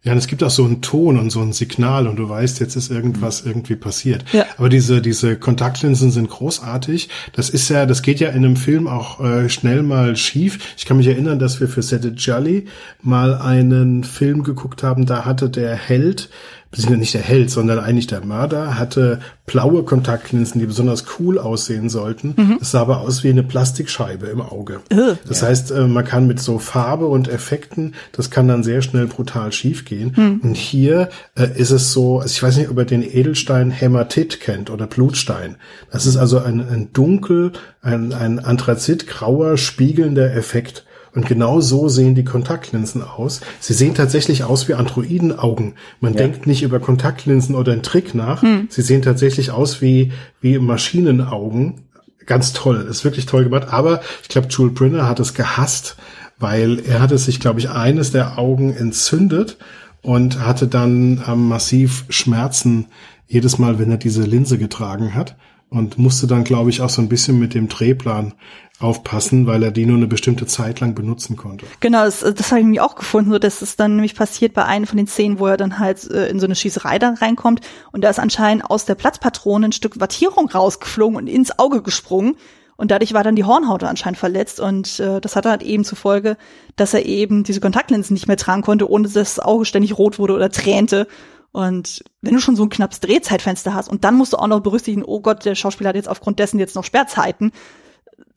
Ja, 0.04 0.12
und 0.12 0.18
es 0.18 0.26
gibt 0.26 0.42
auch 0.42 0.50
so 0.50 0.64
einen 0.64 0.82
Ton 0.82 1.18
und 1.18 1.30
so 1.30 1.40
ein 1.40 1.52
Signal 1.52 2.06
und 2.06 2.16
du 2.16 2.28
weißt, 2.28 2.60
jetzt 2.60 2.76
ist 2.76 2.90
irgendwas 2.90 3.44
mhm. 3.44 3.50
irgendwie 3.50 3.76
passiert. 3.76 4.24
Ja. 4.32 4.44
Aber 4.58 4.68
diese, 4.68 5.00
diese 5.00 5.38
Kontaktlinsen 5.38 6.10
sind 6.10 6.28
großartig. 6.28 7.08
Das 7.32 7.48
ist 7.48 7.70
ja, 7.70 7.86
das 7.86 8.02
geht 8.02 8.20
ja 8.20 8.28
in 8.28 8.44
einem 8.44 8.56
Film 8.56 8.86
auch 8.86 9.20
äh, 9.20 9.48
schnell 9.48 9.82
mal 9.82 10.14
schief. 10.16 10.74
Ich 10.76 10.84
kann 10.84 10.98
mich 10.98 11.06
erinnern, 11.06 11.38
dass 11.38 11.58
wir 11.60 11.68
für 11.68 11.82
Set 11.82 12.04
It 12.04 12.20
Jolly 12.20 12.66
mal 13.02 13.34
einen 13.34 14.04
Film 14.04 14.42
geguckt 14.44 14.82
haben, 14.82 15.06
da 15.06 15.24
hatte 15.24 15.48
der 15.48 15.74
Held 15.74 16.28
beziehungsweise 16.74 17.00
nicht 17.00 17.14
der 17.14 17.22
Held, 17.22 17.50
sondern 17.50 17.78
eigentlich 17.78 18.06
der 18.06 18.24
Mörder, 18.24 18.78
hatte 18.78 19.20
blaue 19.46 19.84
Kontaktlinsen, 19.84 20.60
die 20.60 20.66
besonders 20.66 21.04
cool 21.18 21.38
aussehen 21.38 21.88
sollten. 21.88 22.34
Mhm. 22.36 22.56
Das 22.58 22.72
sah 22.72 22.80
aber 22.80 23.00
aus 23.00 23.22
wie 23.22 23.28
eine 23.28 23.42
Plastikscheibe 23.42 24.26
im 24.26 24.40
Auge. 24.40 24.80
Uh, 24.92 25.14
das 25.28 25.42
ja. 25.42 25.48
heißt, 25.48 25.70
äh, 25.70 25.86
man 25.86 26.04
kann 26.04 26.26
mit 26.26 26.40
so 26.40 26.58
Farbe 26.58 27.06
und 27.06 27.28
Effekten, 27.28 27.94
das 28.12 28.30
kann 28.30 28.48
dann 28.48 28.62
sehr 28.62 28.82
schnell 28.82 29.06
brutal 29.06 29.52
schief 29.52 29.84
gehen. 29.84 30.14
Mhm. 30.16 30.40
Und 30.42 30.56
hier 30.56 31.10
äh, 31.36 31.48
ist 31.54 31.70
es 31.70 31.92
so, 31.92 32.20
also 32.20 32.32
ich 32.32 32.42
weiß 32.42 32.56
nicht, 32.56 32.70
ob 32.70 32.78
ihr 32.78 32.84
den 32.84 33.02
Edelstein 33.02 33.70
Hämatit 33.70 34.40
kennt 34.40 34.70
oder 34.70 34.86
Blutstein. 34.86 35.56
Das 35.90 36.06
ist 36.06 36.16
also 36.16 36.38
ein, 36.38 36.60
ein 36.60 36.92
dunkel, 36.92 37.52
ein, 37.82 38.12
ein 38.12 38.38
anthrazitgrauer, 38.38 39.56
spiegelnder 39.58 40.34
Effekt. 40.34 40.84
Und 41.14 41.26
genau 41.26 41.60
so 41.60 41.88
sehen 41.88 42.14
die 42.16 42.24
Kontaktlinsen 42.24 43.02
aus. 43.02 43.40
Sie 43.60 43.72
sehen 43.72 43.94
tatsächlich 43.94 44.42
aus 44.42 44.68
wie 44.68 44.74
Androidenaugen. 44.74 45.74
Man 46.00 46.14
ja. 46.14 46.18
denkt 46.18 46.46
nicht 46.46 46.62
über 46.62 46.80
Kontaktlinsen 46.80 47.54
oder 47.54 47.72
einen 47.72 47.82
Trick 47.82 48.14
nach. 48.14 48.42
Hm. 48.42 48.66
Sie 48.68 48.82
sehen 48.82 49.02
tatsächlich 49.02 49.52
aus 49.52 49.80
wie, 49.80 50.12
wie 50.40 50.58
Maschinenaugen. 50.58 51.82
Ganz 52.26 52.52
toll. 52.52 52.86
Ist 52.90 53.04
wirklich 53.04 53.26
toll 53.26 53.44
gemacht. 53.44 53.68
Aber 53.68 54.00
ich 54.22 54.28
glaube, 54.28 54.48
Jules 54.48 54.74
Brinner 54.74 55.06
hat 55.06 55.20
es 55.20 55.34
gehasst, 55.34 55.96
weil 56.38 56.80
er 56.80 57.00
hatte 57.00 57.18
sich, 57.18 57.38
glaube 57.38 57.60
ich, 57.60 57.70
eines 57.70 58.10
der 58.10 58.38
Augen 58.38 58.74
entzündet 58.74 59.56
und 60.02 60.40
hatte 60.40 60.66
dann 60.66 61.22
ähm, 61.28 61.48
massiv 61.48 62.06
Schmerzen 62.08 62.86
jedes 63.28 63.58
Mal, 63.58 63.78
wenn 63.78 63.90
er 63.90 63.98
diese 63.98 64.22
Linse 64.22 64.58
getragen 64.58 65.14
hat 65.14 65.36
und 65.70 65.98
musste 65.98 66.26
dann, 66.26 66.44
glaube 66.44 66.70
ich, 66.70 66.80
auch 66.80 66.90
so 66.90 67.02
ein 67.02 67.08
bisschen 67.08 67.38
mit 67.38 67.54
dem 67.54 67.68
Drehplan 67.68 68.34
aufpassen, 68.80 69.46
weil 69.46 69.62
er 69.62 69.70
die 69.70 69.86
nur 69.86 69.96
eine 69.96 70.08
bestimmte 70.08 70.46
Zeit 70.46 70.80
lang 70.80 70.94
benutzen 70.94 71.36
konnte. 71.36 71.66
Genau, 71.80 72.04
das, 72.04 72.20
das 72.20 72.50
habe 72.50 72.60
ich 72.60 72.66
mir 72.66 72.84
auch 72.84 72.96
gefunden, 72.96 73.30
so 73.30 73.38
dass 73.38 73.62
es 73.62 73.76
dann 73.76 73.96
nämlich 73.96 74.16
passiert 74.16 74.52
bei 74.52 74.64
einer 74.64 74.86
von 74.86 74.96
den 74.96 75.06
Szenen, 75.06 75.38
wo 75.38 75.46
er 75.46 75.56
dann 75.56 75.78
halt 75.78 76.10
äh, 76.10 76.28
in 76.28 76.40
so 76.40 76.46
eine 76.46 76.56
Schießerei 76.56 76.98
dann 76.98 77.14
reinkommt 77.14 77.60
und 77.92 78.02
da 78.02 78.10
ist 78.10 78.18
anscheinend 78.18 78.68
aus 78.68 78.84
der 78.84 78.96
Platzpatrone 78.96 79.68
ein 79.68 79.72
Stück 79.72 80.00
Wattierung 80.00 80.48
rausgeflogen 80.48 81.16
und 81.16 81.28
ins 81.28 81.56
Auge 81.58 81.82
gesprungen 81.82 82.34
und 82.76 82.90
dadurch 82.90 83.14
war 83.14 83.22
dann 83.22 83.36
die 83.36 83.44
Hornhaut 83.44 83.84
anscheinend 83.84 84.18
verletzt 84.18 84.58
und 84.58 84.98
äh, 84.98 85.20
das 85.20 85.36
hatte 85.36 85.50
halt 85.50 85.62
eben 85.62 85.84
zur 85.84 85.96
Folge, 85.96 86.36
dass 86.74 86.94
er 86.94 87.06
eben 87.06 87.44
diese 87.44 87.60
Kontaktlinsen 87.60 88.14
nicht 88.14 88.26
mehr 88.26 88.36
tragen 88.36 88.62
konnte, 88.62 88.90
ohne 88.90 89.04
dass 89.04 89.12
das 89.12 89.38
Auge 89.38 89.66
ständig 89.66 89.96
rot 89.96 90.18
wurde 90.18 90.34
oder 90.34 90.50
tränte 90.50 91.06
und 91.52 92.02
wenn 92.22 92.34
du 92.34 92.40
schon 92.40 92.56
so 92.56 92.64
ein 92.64 92.70
knappes 92.70 92.98
Drehzeitfenster 92.98 93.72
hast 93.72 93.88
und 93.88 94.02
dann 94.02 94.16
musst 94.16 94.32
du 94.32 94.38
auch 94.38 94.48
noch 94.48 94.58
berücksichtigen, 94.58 95.04
oh 95.06 95.20
Gott, 95.20 95.44
der 95.44 95.54
Schauspieler 95.54 95.90
hat 95.90 95.96
jetzt 95.96 96.08
aufgrund 96.08 96.40
dessen 96.40 96.58
jetzt 96.58 96.74
noch 96.74 96.82
Sperrzeiten, 96.82 97.52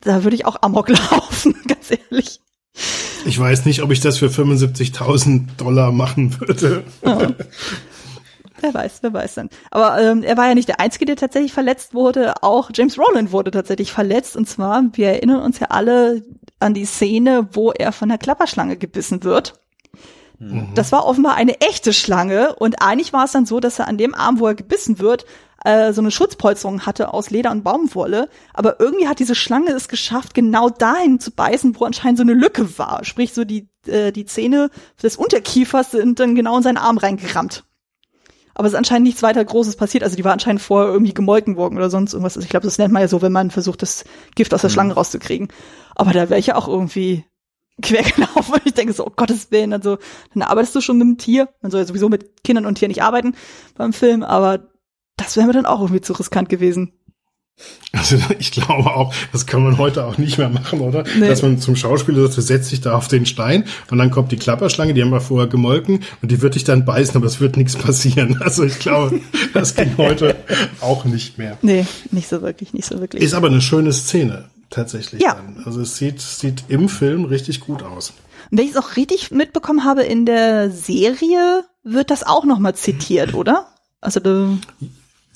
da 0.00 0.24
würde 0.24 0.36
ich 0.36 0.46
auch 0.46 0.62
Amok 0.62 0.88
laufen, 1.10 1.54
ganz 1.66 1.90
ehrlich. 1.90 2.40
Ich 3.24 3.38
weiß 3.38 3.64
nicht, 3.64 3.82
ob 3.82 3.90
ich 3.90 4.00
das 4.00 4.18
für 4.18 4.28
75.000 4.28 5.56
Dollar 5.56 5.92
machen 5.92 6.38
würde. 6.40 6.84
Ja. 7.04 7.28
Wer 8.60 8.74
weiß, 8.74 8.98
wer 9.02 9.12
weiß 9.12 9.34
dann. 9.34 9.50
Aber 9.70 10.00
ähm, 10.00 10.22
er 10.22 10.36
war 10.36 10.48
ja 10.48 10.54
nicht 10.54 10.68
der 10.68 10.80
Einzige, 10.80 11.04
der 11.04 11.16
tatsächlich 11.16 11.52
verletzt 11.52 11.94
wurde. 11.94 12.42
Auch 12.42 12.70
James 12.74 12.98
Rowland 12.98 13.32
wurde 13.32 13.50
tatsächlich 13.50 13.92
verletzt. 13.92 14.36
Und 14.36 14.48
zwar, 14.48 14.84
wir 14.92 15.08
erinnern 15.08 15.42
uns 15.42 15.60
ja 15.60 15.68
alle 15.68 16.24
an 16.58 16.74
die 16.74 16.84
Szene, 16.84 17.48
wo 17.52 17.70
er 17.70 17.92
von 17.92 18.08
der 18.08 18.18
Klapperschlange 18.18 18.76
gebissen 18.76 19.22
wird. 19.22 19.60
Mhm. 20.38 20.70
Das 20.74 20.92
war 20.92 21.06
offenbar 21.06 21.34
eine 21.34 21.60
echte 21.60 21.92
Schlange 21.92 22.54
und 22.56 22.82
eigentlich 22.82 23.12
war 23.12 23.24
es 23.24 23.32
dann 23.32 23.46
so, 23.46 23.60
dass 23.60 23.78
er 23.78 23.88
an 23.88 23.98
dem 23.98 24.14
Arm, 24.14 24.38
wo 24.38 24.46
er 24.46 24.54
gebissen 24.54 24.98
wird, 24.98 25.24
äh, 25.64 25.92
so 25.92 26.00
eine 26.00 26.10
Schutzpolsterung 26.10 26.86
hatte 26.86 27.12
aus 27.12 27.30
Leder 27.30 27.50
und 27.50 27.64
Baumwolle. 27.64 28.28
Aber 28.54 28.80
irgendwie 28.80 29.08
hat 29.08 29.18
diese 29.18 29.34
Schlange 29.34 29.70
es 29.72 29.88
geschafft, 29.88 30.34
genau 30.34 30.70
dahin 30.70 31.20
zu 31.20 31.30
beißen, 31.30 31.78
wo 31.78 31.84
anscheinend 31.84 32.18
so 32.18 32.22
eine 32.22 32.34
Lücke 32.34 32.78
war. 32.78 33.04
Sprich, 33.04 33.32
so 33.32 33.44
die, 33.44 33.68
äh, 33.86 34.12
die 34.12 34.24
Zähne 34.24 34.70
des 35.02 35.16
Unterkiefers 35.16 35.90
sind 35.90 36.20
dann 36.20 36.34
genau 36.34 36.56
in 36.58 36.62
seinen 36.62 36.76
Arm 36.76 36.98
reingerammt. 36.98 37.64
Aber 38.54 38.66
es 38.66 38.72
ist 38.72 38.78
anscheinend 38.78 39.06
nichts 39.06 39.22
weiter 39.22 39.44
Großes 39.44 39.76
passiert. 39.76 40.02
Also 40.02 40.16
die 40.16 40.24
war 40.24 40.32
anscheinend 40.32 40.60
vorher 40.60 40.92
irgendwie 40.92 41.14
gemolken 41.14 41.56
worden 41.56 41.76
oder 41.76 41.90
sonst 41.90 42.12
irgendwas. 42.12 42.36
Also 42.36 42.44
ich 42.44 42.50
glaube, 42.50 42.66
das 42.66 42.78
nennt 42.78 42.92
man 42.92 43.02
ja 43.02 43.08
so, 43.08 43.22
wenn 43.22 43.32
man 43.32 43.52
versucht, 43.52 43.82
das 43.82 44.04
Gift 44.34 44.52
aus 44.52 44.62
der 44.62 44.70
mhm. 44.70 44.74
Schlange 44.74 44.94
rauszukriegen. 44.94 45.48
Aber 45.94 46.12
da 46.12 46.28
wäre 46.28 46.40
ich 46.40 46.48
ja 46.48 46.56
auch 46.56 46.66
irgendwie 46.66 47.24
quer 47.82 48.02
gelaufen. 48.16 48.54
Und 48.54 48.62
ich 48.64 48.74
denke 48.74 48.92
so, 48.92 49.06
oh 49.06 49.12
Gottes 49.14 49.50
Willen, 49.50 49.72
also 49.72 49.98
dann 50.34 50.42
arbeitest 50.42 50.74
du 50.74 50.80
schon 50.80 50.98
mit 50.98 51.06
dem 51.06 51.18
Tier. 51.18 51.48
Man 51.62 51.70
soll 51.70 51.80
ja 51.80 51.86
sowieso 51.86 52.08
mit 52.08 52.42
Kindern 52.42 52.66
und 52.66 52.76
Tieren 52.76 52.90
nicht 52.90 53.02
arbeiten 53.02 53.34
beim 53.76 53.92
Film, 53.92 54.22
aber 54.22 54.68
das 55.18 55.36
wäre 55.36 55.46
mir 55.46 55.52
dann 55.52 55.66
auch 55.66 55.80
irgendwie 55.80 56.00
zu 56.00 56.14
riskant 56.14 56.48
gewesen. 56.48 56.92
Also 57.92 58.16
ich 58.38 58.52
glaube 58.52 58.90
auch, 58.94 59.14
das 59.32 59.46
kann 59.46 59.62
man 59.62 59.78
heute 59.78 60.04
auch 60.04 60.18
nicht 60.18 60.38
mehr 60.38 60.48
machen, 60.48 60.80
oder? 60.80 61.04
Nee. 61.18 61.28
Dass 61.28 61.42
man 61.42 61.58
zum 61.58 61.76
Schauspieler 61.76 62.22
sagt, 62.22 62.36
du 62.36 62.40
setzt 62.42 62.70
dich 62.70 62.80
da 62.80 62.94
auf 62.94 63.08
den 63.08 63.26
Stein 63.26 63.64
und 63.90 63.98
dann 63.98 64.10
kommt 64.10 64.32
die 64.32 64.36
Klapperschlange, 64.36 64.94
die 64.94 65.02
haben 65.02 65.10
wir 65.10 65.20
vorher 65.20 65.48
gemolken 65.48 66.04
und 66.22 66.30
die 66.30 66.40
wird 66.40 66.54
dich 66.54 66.64
dann 66.64 66.84
beißen, 66.84 67.16
aber 67.16 67.26
es 67.26 67.40
wird 67.40 67.56
nichts 67.56 67.76
passieren. 67.76 68.36
Also 68.48 68.64
ich 68.64 68.78
glaube, 68.78 69.20
das 69.52 69.74
ging 69.74 69.96
heute 69.98 70.36
auch 70.80 71.04
nicht 71.04 71.36
mehr. 71.36 71.58
Nee, 71.60 71.86
nicht 72.12 72.28
so 72.28 72.40
wirklich, 72.40 72.72
nicht 72.72 72.86
so 72.86 72.98
wirklich. 73.00 73.22
Ist 73.22 73.34
aber 73.34 73.48
eine 73.48 73.60
schöne 73.60 73.92
Szene 73.92 74.48
tatsächlich. 74.70 75.22
Ja. 75.22 75.34
Dann. 75.34 75.62
Also 75.66 75.82
es 75.82 75.96
sieht, 75.96 76.20
sieht 76.20 76.64
im 76.68 76.88
Film 76.88 77.24
richtig 77.24 77.60
gut 77.60 77.82
aus. 77.82 78.12
Und 78.50 78.58
wenn 78.58 78.64
ich 78.64 78.72
es 78.72 78.76
auch 78.76 78.96
richtig 78.96 79.30
mitbekommen 79.30 79.84
habe, 79.84 80.02
in 80.02 80.24
der 80.24 80.70
Serie 80.70 81.64
wird 81.82 82.10
das 82.10 82.26
auch 82.26 82.44
nochmal 82.44 82.74
zitiert, 82.74 83.34
oder? 83.34 83.66
Also 84.00 84.20
da 84.20 84.56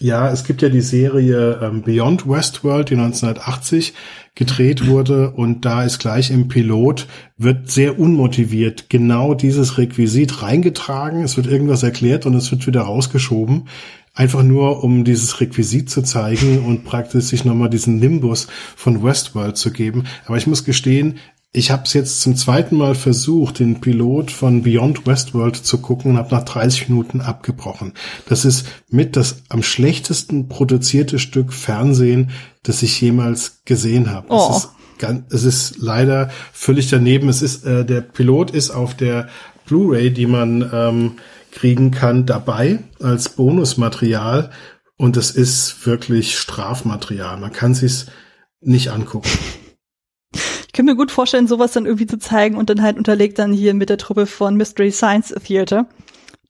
ja, 0.03 0.31
es 0.31 0.43
gibt 0.43 0.63
ja 0.63 0.69
die 0.69 0.81
Serie 0.81 1.61
ähm, 1.63 1.83
Beyond 1.83 2.29
Westworld, 2.29 2.91
die 2.91 2.95
1980 2.95 3.95
gedreht 4.35 4.87
wurde. 4.89 5.31
Und 5.31 5.65
da 5.65 5.85
ist 5.85 6.01
gleich 6.01 6.31
im 6.31 6.49
Pilot, 6.49 7.07
wird 7.39 7.71
sehr 7.71 8.01
unmotiviert 8.01 8.91
genau 8.91 9.35
dieses 9.35 9.79
Requisit 9.79 10.43
reingetragen, 10.43 11.23
es 11.23 11.37
wird 11.37 11.47
irgendwas 11.47 11.85
erklärt 11.85 12.27
und 12.27 12.35
es 12.35 12.51
wird 12.51 12.67
wieder 12.67 12.83
rausgeschoben. 12.83 13.69
Einfach 14.15 14.43
nur 14.43 14.83
um 14.83 15.05
dieses 15.05 15.41
Requisit 15.41 15.89
zu 15.89 16.03
zeigen 16.03 16.65
und 16.67 16.85
praktisch 16.85 17.27
sich 17.27 17.45
nochmal 17.45 17.71
diesen 17.71 17.99
Nimbus 17.99 18.49
von 18.77 19.03
Westworld 19.03 19.57
zu 19.57 19.71
geben. 19.71 20.05
Aber 20.27 20.37
ich 20.37 20.49
muss 20.49 20.65
gestehen, 20.65 21.19
ich 21.55 21.71
habe 21.71 21.83
es 21.85 21.93
jetzt 21.93 22.23
zum 22.23 22.35
zweiten 22.35 22.77
Mal 22.77 22.95
versucht, 22.95 23.59
den 23.59 23.81
Pilot 23.81 24.31
von 24.31 24.63
Beyond 24.63 25.07
Westworld 25.07 25.57
zu 25.57 25.79
gucken 25.79 26.13
und 26.13 26.17
habe 26.17 26.35
nach 26.35 26.45
30 26.45 26.89
Minuten 26.89 27.21
abgebrochen. 27.21 27.93
Das 28.27 28.47
ist 28.47 28.67
mit 28.89 29.17
das 29.17 29.43
am 29.51 29.63
schlechtesten 29.63 30.49
produzierte 30.49 31.19
Stück 31.19 31.53
Fernsehen, 31.53 32.31
das 32.63 32.83
ich 32.83 32.99
jemals 32.99 33.61
gesehen 33.67 34.11
habe. 34.11 34.29
Oh. 34.31 34.57
Es, 34.57 34.71
es 35.29 35.45
ist 35.45 35.77
leider 35.79 36.31
völlig 36.55 36.89
daneben. 36.89 37.29
Es 37.29 37.43
ist 37.43 37.67
äh, 37.67 37.85
der 37.85 38.01
Pilot 38.01 38.51
ist 38.53 38.71
auf 38.71 38.95
der 38.95 39.29
Blu-ray, 39.67 40.11
die 40.11 40.27
man 40.27 40.71
ähm, 40.73 41.13
kriegen 41.51 41.91
kann, 41.91 42.25
dabei 42.25 42.79
als 42.99 43.29
Bonusmaterial. 43.29 44.51
Und 44.97 45.19
es 45.19 45.31
ist 45.31 45.87
wirklich 45.87 46.39
Strafmaterial. 46.39 47.37
Man 47.37 47.53
kann 47.53 47.75
sich's 47.75 48.07
nicht 48.63 48.89
angucken. 48.89 49.29
Ich 50.73 50.79
kann 50.79 50.87
mir 50.87 50.97
gut 50.97 51.11
vorstellen, 51.11 51.47
sowas 51.47 51.73
dann 51.73 51.85
irgendwie 51.85 52.07
zu 52.07 52.19
zeigen 52.19 52.57
und 52.57 52.71
dann 52.71 52.81
halt 52.81 52.97
unterlegt 52.97 53.39
dann 53.39 53.53
hier 53.53 53.75
mit 53.75 53.91
der 53.91 53.99
Truppe 53.99 54.25
von 54.25 54.57
Mystery 54.57 54.91
Science 54.91 55.35
Theater, 55.45 55.87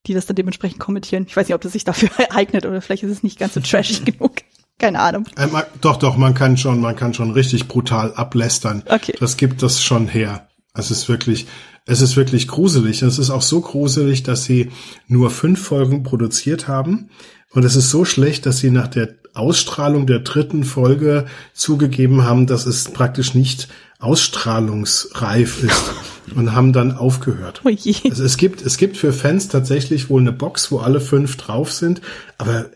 die 0.06 0.14
das 0.14 0.26
dann 0.26 0.36
dementsprechend 0.36 0.78
kommentieren. 0.78 1.24
Ich 1.26 1.36
weiß 1.36 1.48
nicht, 1.48 1.56
ob 1.56 1.60
das 1.60 1.72
sich 1.72 1.82
dafür 1.82 2.08
eignet 2.30 2.64
oder 2.64 2.80
vielleicht 2.80 3.02
ist 3.02 3.10
es 3.10 3.24
nicht 3.24 3.40
ganz 3.40 3.54
so 3.54 3.60
trashig 3.60 4.04
genug. 4.04 4.34
Keine 4.78 5.00
Ahnung. 5.00 5.26
Ähm, 5.36 5.50
doch, 5.80 5.96
doch, 5.96 6.16
man 6.16 6.34
kann 6.34 6.56
schon, 6.56 6.80
man 6.80 6.94
kann 6.94 7.14
schon 7.14 7.32
richtig 7.32 7.66
brutal 7.66 8.14
ablästern. 8.14 8.84
Okay. 8.88 9.16
Das 9.18 9.36
gibt 9.36 9.60
das 9.60 9.82
schon 9.82 10.06
her. 10.06 10.46
Es 10.72 10.92
ist 10.92 11.08
wirklich, 11.08 11.48
es 11.84 12.00
ist 12.00 12.16
wirklich 12.16 12.46
gruselig. 12.46 13.02
Es 13.02 13.18
ist 13.18 13.30
auch 13.30 13.42
so 13.42 13.60
gruselig, 13.60 14.22
dass 14.22 14.44
sie 14.44 14.70
nur 15.08 15.30
fünf 15.30 15.60
Folgen 15.60 16.04
produziert 16.04 16.68
haben. 16.68 17.10
Und 17.50 17.64
es 17.64 17.74
ist 17.74 17.90
so 17.90 18.04
schlecht, 18.04 18.46
dass 18.46 18.58
sie 18.58 18.70
nach 18.70 18.86
der 18.86 19.16
Ausstrahlung 19.34 20.06
der 20.06 20.20
dritten 20.20 20.62
Folge 20.62 21.26
zugegeben 21.54 22.22
haben, 22.24 22.46
dass 22.46 22.66
es 22.66 22.84
praktisch 22.84 23.34
nicht 23.34 23.68
ausstrahlungsreif 24.02 25.62
ist 25.62 25.92
und 26.34 26.52
haben 26.52 26.72
dann 26.72 26.92
aufgehört. 26.92 27.62
Oh 27.64 27.68
also 27.68 28.24
es 28.24 28.36
gibt, 28.36 28.62
es 28.62 28.76
gibt 28.76 28.96
für 28.96 29.12
Fans 29.12 29.48
tatsächlich 29.48 30.10
wohl 30.10 30.20
eine 30.20 30.32
Box, 30.32 30.70
wo 30.70 30.78
alle 30.78 31.00
fünf 31.00 31.36
drauf 31.36 31.72
sind, 31.72 32.00
aber 32.38 32.66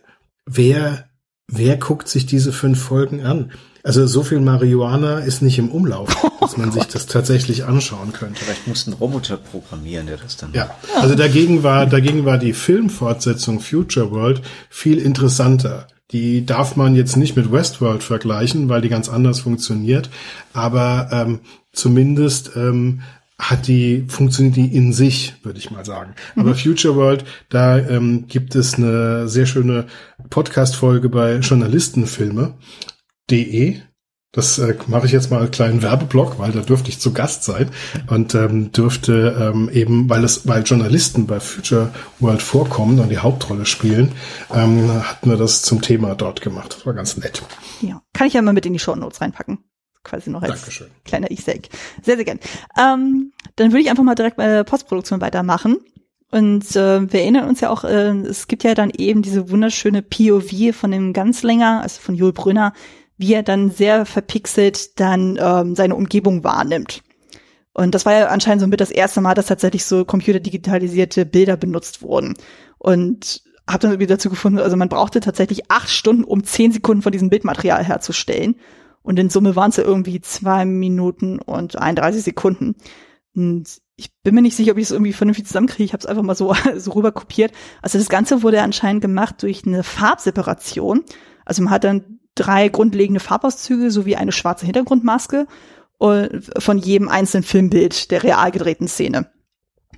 wer, 0.47 1.09
wer 1.49 1.77
guckt 1.77 2.09
sich 2.09 2.27
diese 2.27 2.53
fünf 2.53 2.81
Folgen 2.81 3.24
an? 3.24 3.53
Also 3.83 4.05
so 4.09 4.24
viel 4.24 4.41
Marihuana 4.41 5.20
ist 5.20 5.43
nicht 5.43 5.59
im 5.59 5.70
Umlauf, 5.70 6.09
dass 6.41 6.57
man 6.57 6.72
sich 6.72 6.87
das 6.87 7.07
tatsächlich 7.07 7.64
anschauen 7.64 8.12
könnte. 8.12 8.45
Vielleicht 8.45 8.66
mussten 8.66 8.93
Roboter 8.93 9.37
programmieren, 9.37 10.07
der 10.07 10.16
das 10.16 10.37
dann. 10.37 10.53
Ja, 10.53 10.74
also 10.97 11.14
dagegen 11.14 11.62
war 11.62 11.87
dagegen 11.87 12.24
war 12.24 12.39
die 12.39 12.53
Filmfortsetzung 12.53 13.61
Future 13.61 14.11
World 14.11 14.43
viel 14.70 14.99
interessanter. 14.99 15.87
Die 16.13 16.47
darf 16.47 16.77
man 16.77 16.95
jetzt 16.95 17.17
nicht 17.17 17.37
mit 17.37 17.51
Westworld 17.51 18.03
vergleichen, 18.03 18.69
weil 18.69 18.81
die 18.81 18.89
ganz 18.89 19.09
anders 19.09 19.41
funktioniert. 19.41 20.09
Aber 20.53 21.09
ähm, 21.11 21.41
zumindest 21.73 22.53
ähm, 22.55 23.01
hat 23.39 23.67
die, 23.67 24.05
funktioniert 24.09 24.57
die 24.57 24.75
in 24.75 24.93
sich, 24.93 25.35
würde 25.43 25.59
ich 25.59 25.71
mal 25.71 25.85
sagen. 25.85 26.15
Mhm. 26.35 26.43
Aber 26.43 26.55
Future 26.55 26.97
World, 26.97 27.25
da 27.49 27.79
ähm, 27.79 28.27
gibt 28.29 28.55
es 28.55 28.75
eine 28.75 29.29
sehr 29.29 29.47
schöne 29.47 29.87
Podcast-Folge 30.31 31.09
bei 31.09 31.37
Journalistenfilme.de. 31.37 33.81
Das 34.37 34.59
äh, 34.59 34.76
mache 34.87 35.07
ich 35.07 35.12
jetzt 35.12 35.30
mal 35.30 35.41
einen 35.41 35.51
kleinen 35.51 35.82
Werbeblock, 35.82 36.39
weil 36.39 36.53
da 36.53 36.61
dürfte 36.61 36.91
ich 36.91 37.01
zu 37.01 37.12
Gast 37.12 37.43
sein 37.43 37.70
und 38.09 38.34
ähm, 38.34 38.70
dürfte 38.70 39.53
ähm, 39.53 39.70
eben, 39.72 40.09
weil 40.09 40.22
es, 40.22 40.47
weil 40.47 40.62
Journalisten 40.62 41.26
bei 41.26 41.41
Future 41.41 41.91
World 42.20 42.43
vorkommen 42.43 43.01
und 43.01 43.09
die 43.09 43.18
Hauptrolle 43.18 43.64
spielen, 43.64 44.12
ähm, 44.55 45.03
hatten 45.03 45.30
wir 45.30 45.39
das 45.39 45.62
zum 45.62 45.80
Thema 45.80 46.14
dort 46.14 46.43
gemacht. 46.43 46.76
Das 46.76 46.87
war 46.87 46.93
ganz 46.93 47.16
nett. 47.16 47.43
Ja, 47.80 48.03
kann 48.12 48.26
ich 48.26 48.34
ja 48.34 48.43
mal 48.43 48.53
mit 48.53 48.66
in 48.66 48.74
die 48.74 48.78
Show 48.78 48.95
Notes 48.95 49.20
reinpacken 49.20 49.59
quasi 50.05 50.30
noch 50.30 50.43
als 50.43 50.61
Dankeschön. 50.61 50.87
kleiner 51.05 51.30
Easter 51.32 51.53
Egg. 51.53 51.68
Sehr, 52.03 52.14
sehr 52.14 52.24
gern. 52.24 52.39
Ähm, 52.78 53.32
dann 53.57 53.72
würde 53.72 53.80
ich 53.80 53.91
einfach 53.91 54.05
mal 54.05 54.14
direkt 54.14 54.37
bei 54.37 54.47
der 54.47 54.62
Postproduktion 54.62 55.20
weitermachen. 55.20 55.78
Und 56.30 56.76
äh, 56.76 57.12
wir 57.12 57.20
erinnern 57.20 57.49
uns 57.49 57.61
ja 57.61 57.70
auch, 57.70 57.82
äh, 57.84 58.11
es 58.11 58.47
gibt 58.47 58.62
ja 58.62 58.74
dann 58.74 58.91
eben 58.91 59.22
diese 59.22 59.51
wunderschöne 59.51 60.03
POV 60.03 60.76
von 60.76 60.91
dem 60.93 61.12
Ganzlänger, 61.12 61.80
also 61.82 62.01
von 62.01 62.14
Joel 62.14 62.32
Brünner, 62.32 62.72
wie 63.19 63.35
er 63.35 63.43
dann 63.43 63.71
sehr 63.71 64.07
verpixelt 64.07 64.99
dann 65.01 65.39
ähm, 65.41 65.75
seine 65.75 65.95
Umgebung 65.95 66.45
wahrnimmt. 66.45 67.03
Und 67.73 67.95
das 67.95 68.07
war 68.07 68.14
ja 68.14 68.27
anscheinend 68.29 68.62
so 68.62 68.67
mit 68.67 68.81
das 68.81 68.91
erste 68.91 69.21
Mal, 69.21 69.35
dass 69.35 69.47
tatsächlich 69.47 69.85
so 69.85 70.05
computerdigitalisierte 70.05 71.27
Bilder 71.27 71.57
benutzt 71.57 72.01
wurden. 72.01 72.35
Und 72.79 73.43
habe 73.69 73.81
dann 73.81 73.91
irgendwie 73.91 74.07
dazu 74.07 74.31
gefunden, 74.31 74.61
also 74.61 74.77
man 74.77 74.89
brauchte 74.89 75.21
tatsächlich 75.21 75.71
acht 75.71 75.91
Stunden, 75.91 76.25
um 76.25 76.45
zehn 76.45 76.73
Sekunden 76.73 77.03
von 77.03 77.12
diesem 77.12 77.31
Bildmaterial 77.31 77.85
herzustellen. 77.85 78.57
Und 79.03 79.19
in 79.19 79.29
Summe 79.29 79.57
waren 79.57 79.71
es 79.71 79.77
ja 79.77 79.85
irgendwie 79.85 80.21
zwei 80.21 80.64
Minuten 80.64 81.39
und 81.39 81.77
31 81.77 82.23
Sekunden. 82.23 82.77
Und 83.35 83.81
ich 83.97 84.11
bin 84.23 84.35
mir 84.35 84.43
nicht 84.43 84.57
sicher, 84.57 84.73
ob 84.73 84.79
ich 84.79 84.85
es 84.85 84.91
irgendwie 84.91 85.12
vernünftig 85.12 85.47
zusammenkriege. 85.47 85.85
Ich 85.85 85.93
habe 85.93 86.01
es 86.01 86.07
einfach 86.07 86.23
mal 86.23 86.35
so, 86.35 86.55
so 86.77 86.93
rüber 86.93 87.12
kopiert. 87.12 87.53
Also 87.83 87.99
das 87.99 88.09
Ganze 88.09 88.43
wurde 88.43 88.62
anscheinend 88.62 89.03
gemacht 89.03 89.43
durch 89.43 89.67
eine 89.67 89.83
Farbseparation. 89.83 91.05
Also 91.45 91.62
man 91.62 91.73
hat 91.73 91.85
dann 91.85 92.21
drei 92.37 92.68
grundlegende 92.68 93.20
Farbauszüge 93.20 93.91
sowie 93.91 94.16
eine 94.16 94.32
schwarze 94.32 94.66
Hintergrundmaske 94.66 95.47
äh, 96.01 96.28
von 96.59 96.78
jedem 96.78 97.09
einzelnen 97.09 97.43
Filmbild 97.43 98.11
der 98.12 98.22
real 98.22 98.53
gedrehten 98.53 98.87
Szene. 98.87 99.30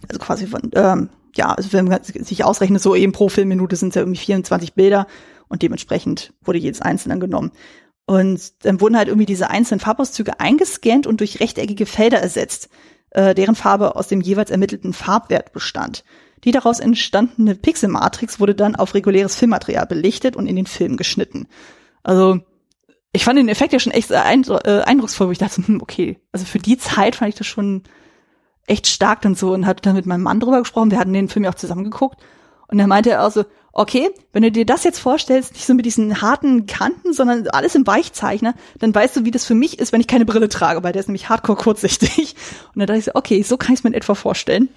Also 0.08 0.18
quasi 0.18 0.46
von, 0.46 0.70
ähm, 0.74 1.10
ja, 1.36 1.52
also 1.52 1.72
wenn 1.72 1.86
man 1.86 2.02
sich 2.02 2.44
ausrechnet, 2.44 2.80
so 2.80 2.94
eben 2.94 3.12
pro 3.12 3.28
Filmminute 3.28 3.76
sind 3.76 3.90
es 3.90 3.94
ja 3.96 4.02
irgendwie 4.02 4.20
24 4.20 4.74
Bilder 4.74 5.06
und 5.48 5.62
dementsprechend 5.62 6.32
wurde 6.42 6.58
jedes 6.58 6.80
einzelne 6.80 7.18
genommen. 7.18 7.52
Und 8.06 8.64
dann 8.64 8.80
wurden 8.80 8.96
halt 8.96 9.08
irgendwie 9.08 9.26
diese 9.26 9.50
einzelnen 9.50 9.80
Farbauszüge 9.80 10.40
eingescannt 10.40 11.06
und 11.06 11.20
durch 11.20 11.40
rechteckige 11.40 11.84
Felder 11.84 12.18
ersetzt, 12.18 12.70
äh, 13.10 13.34
deren 13.34 13.54
Farbe 13.54 13.96
aus 13.96 14.08
dem 14.08 14.20
jeweils 14.20 14.50
ermittelten 14.50 14.94
Farbwert 14.94 15.52
bestand. 15.52 16.04
Die 16.44 16.52
daraus 16.52 16.80
entstandene 16.80 17.54
Pixelmatrix 17.54 18.40
wurde 18.40 18.54
dann 18.54 18.76
auf 18.76 18.94
reguläres 18.94 19.36
Filmmaterial 19.36 19.86
belichtet 19.86 20.36
und 20.36 20.46
in 20.46 20.56
den 20.56 20.66
Film 20.66 20.96
geschnitten. 20.96 21.48
Also 22.02 22.40
ich 23.12 23.24
fand 23.24 23.38
den 23.38 23.48
Effekt 23.48 23.72
ja 23.72 23.80
schon 23.80 23.92
echt 23.92 24.10
äh, 24.10 24.16
eindrucksvoll, 24.16 25.28
wo 25.28 25.32
ich 25.32 25.38
dachte, 25.38 25.66
hm, 25.66 25.80
okay, 25.82 26.18
also 26.32 26.44
für 26.44 26.58
die 26.58 26.78
Zeit 26.78 27.16
fand 27.16 27.30
ich 27.30 27.38
das 27.38 27.46
schon 27.46 27.82
echt 28.66 28.86
stark 28.86 29.22
dann 29.22 29.34
so 29.34 29.52
und 29.54 29.66
hatte 29.66 29.82
dann 29.82 29.96
mit 29.96 30.06
meinem 30.06 30.22
Mann 30.22 30.40
drüber 30.40 30.58
gesprochen. 30.58 30.90
Wir 30.90 30.98
hatten 30.98 31.12
den 31.12 31.28
Film 31.28 31.44
ja 31.44 31.50
auch 31.50 31.54
zusammen 31.54 31.84
geguckt 31.84 32.20
und 32.68 32.78
dann 32.78 32.88
meinte 32.88 33.10
er 33.10 33.26
auch 33.26 33.32
so, 33.32 33.44
okay, 33.72 34.10
wenn 34.32 34.42
du 34.42 34.50
dir 34.50 34.66
das 34.66 34.84
jetzt 34.84 34.98
vorstellst, 34.98 35.54
nicht 35.54 35.66
so 35.66 35.74
mit 35.74 35.86
diesen 35.86 36.20
harten 36.20 36.66
Kanten, 36.66 37.12
sondern 37.12 37.48
alles 37.48 37.74
im 37.74 37.86
Weichzeichner, 37.86 38.54
dann 38.78 38.94
weißt 38.94 39.16
du, 39.16 39.24
wie 39.24 39.30
das 39.30 39.46
für 39.46 39.54
mich 39.54 39.78
ist, 39.78 39.92
wenn 39.92 40.00
ich 40.00 40.06
keine 40.06 40.24
Brille 40.24 40.48
trage, 40.48 40.82
weil 40.82 40.92
der 40.92 41.00
ist 41.00 41.08
nämlich 41.08 41.28
hardcore 41.28 41.58
kurzsichtig. 41.58 42.34
Und 42.74 42.80
dann 42.80 42.86
dachte 42.86 42.98
ich 42.98 43.04
so, 43.06 43.12
okay, 43.14 43.42
so 43.42 43.56
kann 43.56 43.72
ich 43.72 43.80
es 43.80 43.84
mir 43.84 43.90
in 43.90 43.94
etwa 43.94 44.14
vorstellen. 44.14 44.68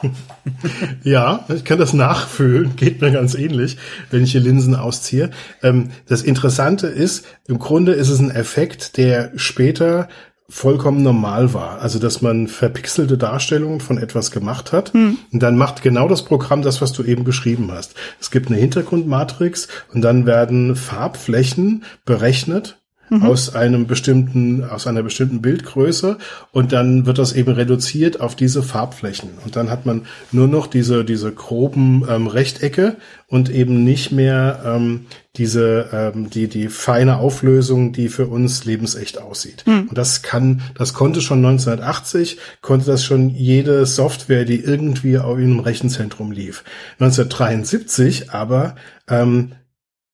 ja, 1.04 1.44
ich 1.54 1.64
kann 1.64 1.78
das 1.78 1.92
nachfühlen, 1.92 2.76
geht 2.76 3.00
mir 3.00 3.10
ganz 3.10 3.34
ähnlich, 3.34 3.76
wenn 4.10 4.24
ich 4.24 4.32
die 4.32 4.38
Linsen 4.38 4.74
ausziehe. 4.74 5.30
Ähm, 5.62 5.90
das 6.06 6.22
Interessante 6.22 6.86
ist, 6.86 7.24
im 7.46 7.58
Grunde 7.58 7.92
ist 7.92 8.08
es 8.08 8.18
ein 8.18 8.30
Effekt, 8.30 8.96
der 8.96 9.32
später 9.36 10.08
vollkommen 10.52 11.02
normal 11.02 11.54
war. 11.54 11.80
Also, 11.80 11.98
dass 11.98 12.20
man 12.20 12.46
verpixelte 12.46 13.16
Darstellungen 13.16 13.80
von 13.80 13.96
etwas 13.96 14.30
gemacht 14.30 14.72
hat. 14.72 14.92
Hm. 14.92 15.16
Und 15.32 15.42
dann 15.42 15.56
macht 15.56 15.82
genau 15.82 16.08
das 16.08 16.24
Programm 16.24 16.60
das, 16.60 16.82
was 16.82 16.92
du 16.92 17.02
eben 17.04 17.24
beschrieben 17.24 17.70
hast. 17.72 17.94
Es 18.20 18.30
gibt 18.30 18.48
eine 18.48 18.58
Hintergrundmatrix 18.58 19.68
und 19.94 20.02
dann 20.02 20.26
werden 20.26 20.76
Farbflächen 20.76 21.84
berechnet 22.04 22.81
mhm. 23.12 23.22
aus 23.22 23.54
einem 23.54 23.86
bestimmten, 23.86 24.64
aus 24.64 24.86
einer 24.86 25.02
bestimmten 25.02 25.42
Bildgröße 25.42 26.18
und 26.50 26.72
dann 26.72 27.06
wird 27.06 27.18
das 27.18 27.32
eben 27.32 27.52
reduziert 27.52 28.20
auf 28.20 28.34
diese 28.34 28.62
Farbflächen 28.62 29.30
und 29.44 29.56
dann 29.56 29.70
hat 29.70 29.86
man 29.86 30.06
nur 30.32 30.48
noch 30.48 30.66
diese, 30.66 31.04
diese 31.04 31.32
groben 31.32 32.04
ähm, 32.08 32.26
Rechtecke 32.26 32.96
und 33.28 33.50
eben 33.50 33.84
nicht 33.84 34.12
mehr 34.12 34.62
ähm, 34.64 35.06
diese, 35.36 35.88
ähm, 35.92 36.28
die, 36.28 36.48
die 36.48 36.68
feine 36.68 37.16
Auflösung, 37.16 37.92
die 37.92 38.08
für 38.08 38.26
uns 38.26 38.64
lebensecht 38.64 39.20
aussieht. 39.20 39.64
Mhm. 39.66 39.88
Und 39.88 39.96
das 39.96 40.22
kann, 40.22 40.60
das 40.74 40.92
konnte 40.92 41.22
schon 41.22 41.38
1980, 41.38 42.38
konnte 42.60 42.86
das 42.86 43.04
schon 43.04 43.30
jede 43.30 43.86
Software, 43.86 44.44
die 44.44 44.60
irgendwie 44.60 45.18
auf 45.18 45.38
einem 45.38 45.60
Rechenzentrum 45.60 46.32
lief. 46.32 46.64
1973 46.98 48.30
aber 48.30 48.74
ähm, 49.08 49.52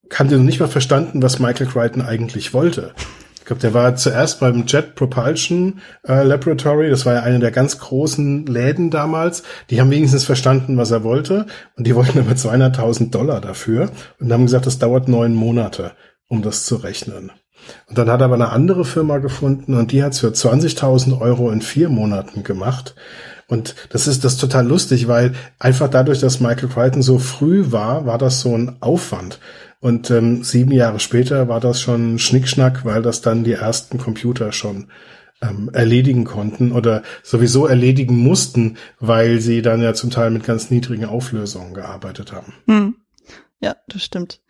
die 0.09 0.35
noch 0.35 0.43
nicht 0.43 0.59
mal 0.59 0.67
verstanden, 0.67 1.21
was 1.21 1.39
Michael 1.39 1.67
Crichton 1.67 2.01
eigentlich 2.01 2.53
wollte. 2.53 2.93
Ich 3.39 3.45
glaube, 3.45 3.61
der 3.61 3.73
war 3.73 3.95
zuerst 3.95 4.39
beim 4.39 4.65
Jet 4.67 4.93
Propulsion 4.95 5.81
äh, 6.07 6.23
Laboratory, 6.23 6.89
das 6.89 7.05
war 7.05 7.15
ja 7.15 7.23
eine 7.23 7.39
der 7.39 7.51
ganz 7.51 7.79
großen 7.79 8.45
Läden 8.45 8.91
damals. 8.91 9.41
Die 9.69 9.81
haben 9.81 9.89
wenigstens 9.89 10.23
verstanden, 10.23 10.77
was 10.77 10.91
er 10.91 11.03
wollte 11.03 11.47
und 11.75 11.87
die 11.87 11.95
wollten 11.95 12.19
aber 12.19 12.33
200.000 12.33 13.09
Dollar 13.09 13.41
dafür 13.41 13.89
und 14.19 14.31
haben 14.31 14.45
gesagt, 14.45 14.67
das 14.67 14.77
dauert 14.77 15.07
neun 15.07 15.33
Monate, 15.33 15.93
um 16.27 16.43
das 16.43 16.65
zu 16.65 16.75
rechnen. 16.75 17.31
Und 17.87 17.97
dann 17.97 18.09
hat 18.09 18.21
er 18.21 18.25
aber 18.25 18.35
eine 18.35 18.49
andere 18.49 18.85
Firma 18.85 19.17
gefunden 19.17 19.73
und 19.73 19.91
die 19.91 20.03
hat 20.03 20.13
es 20.13 20.19
für 20.19 20.29
20.000 20.29 21.19
Euro 21.19 21.51
in 21.51 21.61
vier 21.61 21.89
Monaten 21.89 22.43
gemacht. 22.43 22.95
Und 23.47 23.75
das 23.89 24.07
ist 24.07 24.23
das 24.23 24.33
ist 24.33 24.41
total 24.41 24.67
lustig, 24.67 25.07
weil 25.07 25.33
einfach 25.57 25.89
dadurch, 25.89 26.19
dass 26.19 26.39
Michael 26.39 26.69
Crichton 26.69 27.01
so 27.01 27.17
früh 27.17 27.71
war, 27.71 28.05
war 28.05 28.19
das 28.19 28.41
so 28.41 28.55
ein 28.55 28.77
Aufwand. 28.79 29.39
Und 29.81 30.11
ähm, 30.11 30.43
sieben 30.43 30.71
Jahre 30.71 30.99
später 30.99 31.47
war 31.47 31.59
das 31.59 31.79
schon 31.79 32.19
Schnickschnack, 32.19 32.83
weil 32.83 33.01
das 33.01 33.21
dann 33.21 33.43
die 33.43 33.53
ersten 33.53 33.97
Computer 33.97 34.51
schon 34.51 34.87
ähm, 35.41 35.69
erledigen 35.71 36.25
konnten 36.25 36.71
oder 36.71 37.03
sowieso 37.23 37.65
erledigen 37.65 38.17
mussten, 38.17 38.77
weil 38.99 39.39
sie 39.39 39.61
dann 39.61 39.81
ja 39.81 39.93
zum 39.93 40.09
Teil 40.09 40.31
mit 40.31 40.43
ganz 40.43 40.69
niedrigen 40.69 41.05
Auflösungen 41.05 41.73
gearbeitet 41.73 42.33
haben. 42.33 42.53
Hm. 42.67 42.95
Ja, 43.61 43.75
das 43.87 44.03
stimmt. 44.03 44.41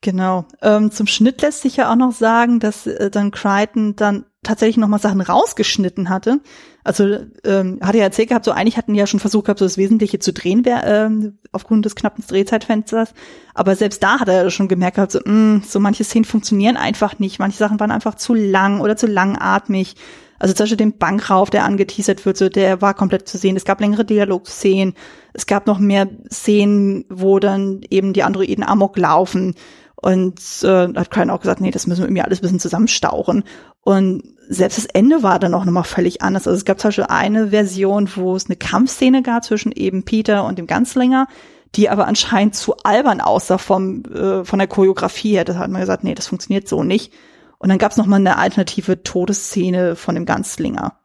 Genau. 0.00 0.46
Ähm, 0.62 0.90
zum 0.92 1.06
Schnitt 1.06 1.42
lässt 1.42 1.62
sich 1.62 1.76
ja 1.76 1.90
auch 1.90 1.96
noch 1.96 2.12
sagen, 2.12 2.60
dass 2.60 2.86
äh, 2.86 3.10
dann 3.10 3.30
Crichton 3.30 3.96
dann 3.96 4.26
tatsächlich 4.42 4.76
noch 4.76 4.88
mal 4.88 5.00
Sachen 5.00 5.20
rausgeschnitten 5.20 6.08
hatte. 6.08 6.40
Also 6.88 7.18
ähm, 7.44 7.78
hatte 7.82 7.98
ja 7.98 8.04
erzählt 8.04 8.30
gehabt, 8.30 8.46
so 8.46 8.52
eigentlich 8.52 8.78
hatten 8.78 8.94
die 8.94 8.98
ja 8.98 9.06
schon 9.06 9.20
versucht 9.20 9.44
gehabt, 9.44 9.58
so 9.58 9.66
das 9.66 9.76
Wesentliche 9.76 10.20
zu 10.20 10.32
drehen, 10.32 10.64
wär, 10.64 10.84
ähm, 10.86 11.36
aufgrund 11.52 11.84
des 11.84 11.94
knappen 11.94 12.24
Drehzeitfensters. 12.26 13.12
Aber 13.52 13.76
selbst 13.76 14.02
da 14.02 14.20
hat 14.20 14.28
er 14.28 14.50
schon 14.50 14.68
gemerkt 14.68 14.94
gehabt, 14.94 15.12
so, 15.12 15.20
mh, 15.22 15.32
mm, 15.32 15.62
so 15.66 15.80
manche 15.80 16.04
Szenen 16.04 16.24
funktionieren 16.24 16.78
einfach 16.78 17.18
nicht. 17.18 17.38
Manche 17.38 17.58
Sachen 17.58 17.78
waren 17.78 17.90
einfach 17.90 18.14
zu 18.14 18.32
lang 18.32 18.80
oder 18.80 18.96
zu 18.96 19.06
langatmig. 19.06 19.96
Also 20.38 20.54
zum 20.54 20.64
Beispiel 20.64 20.78
den 20.78 20.96
Bankrauf, 20.96 21.50
der 21.50 21.64
angeteasert 21.64 22.24
wird, 22.24 22.38
so, 22.38 22.48
der 22.48 22.80
war 22.80 22.94
komplett 22.94 23.28
zu 23.28 23.36
sehen. 23.36 23.56
Es 23.56 23.66
gab 23.66 23.82
längere 23.82 24.06
Dialogszenen. 24.06 24.94
Es 25.34 25.46
gab 25.46 25.66
noch 25.66 25.78
mehr 25.78 26.08
Szenen, 26.32 27.04
wo 27.10 27.38
dann 27.38 27.82
eben 27.90 28.14
die 28.14 28.22
Androiden 28.22 28.64
amok 28.64 28.96
laufen. 28.96 29.56
Und 30.00 30.40
äh, 30.62 30.94
hat 30.94 31.10
Crane 31.10 31.30
auch 31.30 31.40
gesagt, 31.40 31.60
nee, 31.60 31.72
das 31.72 31.88
müssen 31.88 32.02
wir 32.02 32.06
irgendwie 32.06 32.22
alles 32.22 32.38
ein 32.38 32.42
bisschen 32.42 32.60
zusammenstauchen. 32.60 33.42
Und 33.80 34.22
selbst 34.48 34.78
das 34.78 34.86
Ende 34.86 35.22
war 35.22 35.38
dann 35.38 35.54
auch 35.54 35.64
nochmal 35.64 35.84
völlig 35.84 36.22
anders. 36.22 36.46
Also 36.46 36.56
es 36.56 36.64
gab 36.64 36.78
zum 36.78 36.88
Beispiel 36.88 37.06
eine 37.08 37.48
Version, 37.48 38.08
wo 38.14 38.36
es 38.36 38.46
eine 38.46 38.56
Kampfszene 38.56 39.22
gab 39.22 39.44
zwischen 39.44 39.72
eben 39.72 40.04
Peter 40.04 40.44
und 40.44 40.58
dem 40.58 40.68
Ganzlinger, 40.68 41.26
die 41.74 41.88
aber 41.88 42.06
anscheinend 42.06 42.54
zu 42.54 42.76
albern 42.84 43.20
aussah 43.20 43.58
vom, 43.58 44.04
äh, 44.04 44.44
von 44.44 44.58
der 44.58 44.68
Choreografie 44.68 45.32
her. 45.32 45.44
Da 45.44 45.56
hat 45.56 45.70
man 45.70 45.80
gesagt, 45.80 46.04
nee, 46.04 46.14
das 46.14 46.28
funktioniert 46.28 46.68
so 46.68 46.84
nicht. 46.84 47.12
Und 47.58 47.68
dann 47.68 47.78
gab 47.78 47.90
es 47.90 47.96
nochmal 47.98 48.20
eine 48.20 48.38
alternative 48.38 49.02
Todesszene 49.02 49.96
von 49.96 50.14
dem 50.14 50.26
Ganzlinger. 50.26 50.98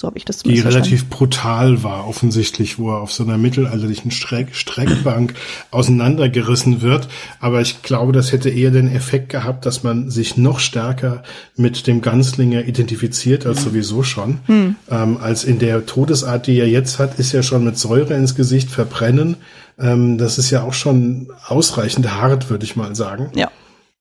So 0.00 0.06
habe 0.06 0.16
ich 0.16 0.24
das 0.24 0.38
Die 0.38 0.58
relativ 0.58 1.10
brutal 1.10 1.82
war, 1.82 2.08
offensichtlich, 2.08 2.78
wo 2.78 2.90
er 2.90 3.02
auf 3.02 3.12
so 3.12 3.22
einer 3.22 3.36
mittelalterlichen 3.36 4.10
Streck 4.10 4.56
Streckbank 4.56 5.34
auseinandergerissen 5.70 6.80
wird. 6.80 7.06
Aber 7.38 7.60
ich 7.60 7.82
glaube, 7.82 8.12
das 8.12 8.32
hätte 8.32 8.48
eher 8.48 8.70
den 8.70 8.90
Effekt 8.90 9.28
gehabt, 9.28 9.66
dass 9.66 9.82
man 9.82 10.08
sich 10.08 10.38
noch 10.38 10.58
stärker 10.58 11.22
mit 11.54 11.86
dem 11.86 12.00
Ganzlinger 12.00 12.64
identifiziert, 12.64 13.44
als 13.44 13.62
sowieso 13.62 14.02
schon. 14.02 14.38
Hm. 14.46 14.76
Ähm, 14.90 15.18
als 15.18 15.44
in 15.44 15.58
der 15.58 15.84
Todesart, 15.84 16.46
die 16.46 16.58
er 16.58 16.68
jetzt 16.68 16.98
hat, 16.98 17.18
ist 17.18 17.32
ja 17.32 17.42
schon 17.42 17.62
mit 17.62 17.76
Säure 17.76 18.14
ins 18.14 18.34
Gesicht 18.34 18.70
verbrennen. 18.70 19.36
Ähm, 19.78 20.16
das 20.16 20.38
ist 20.38 20.50
ja 20.50 20.62
auch 20.62 20.72
schon 20.72 21.28
ausreichend 21.46 22.10
hart, 22.10 22.48
würde 22.48 22.64
ich 22.64 22.74
mal 22.74 22.96
sagen. 22.96 23.32
Ja. 23.34 23.50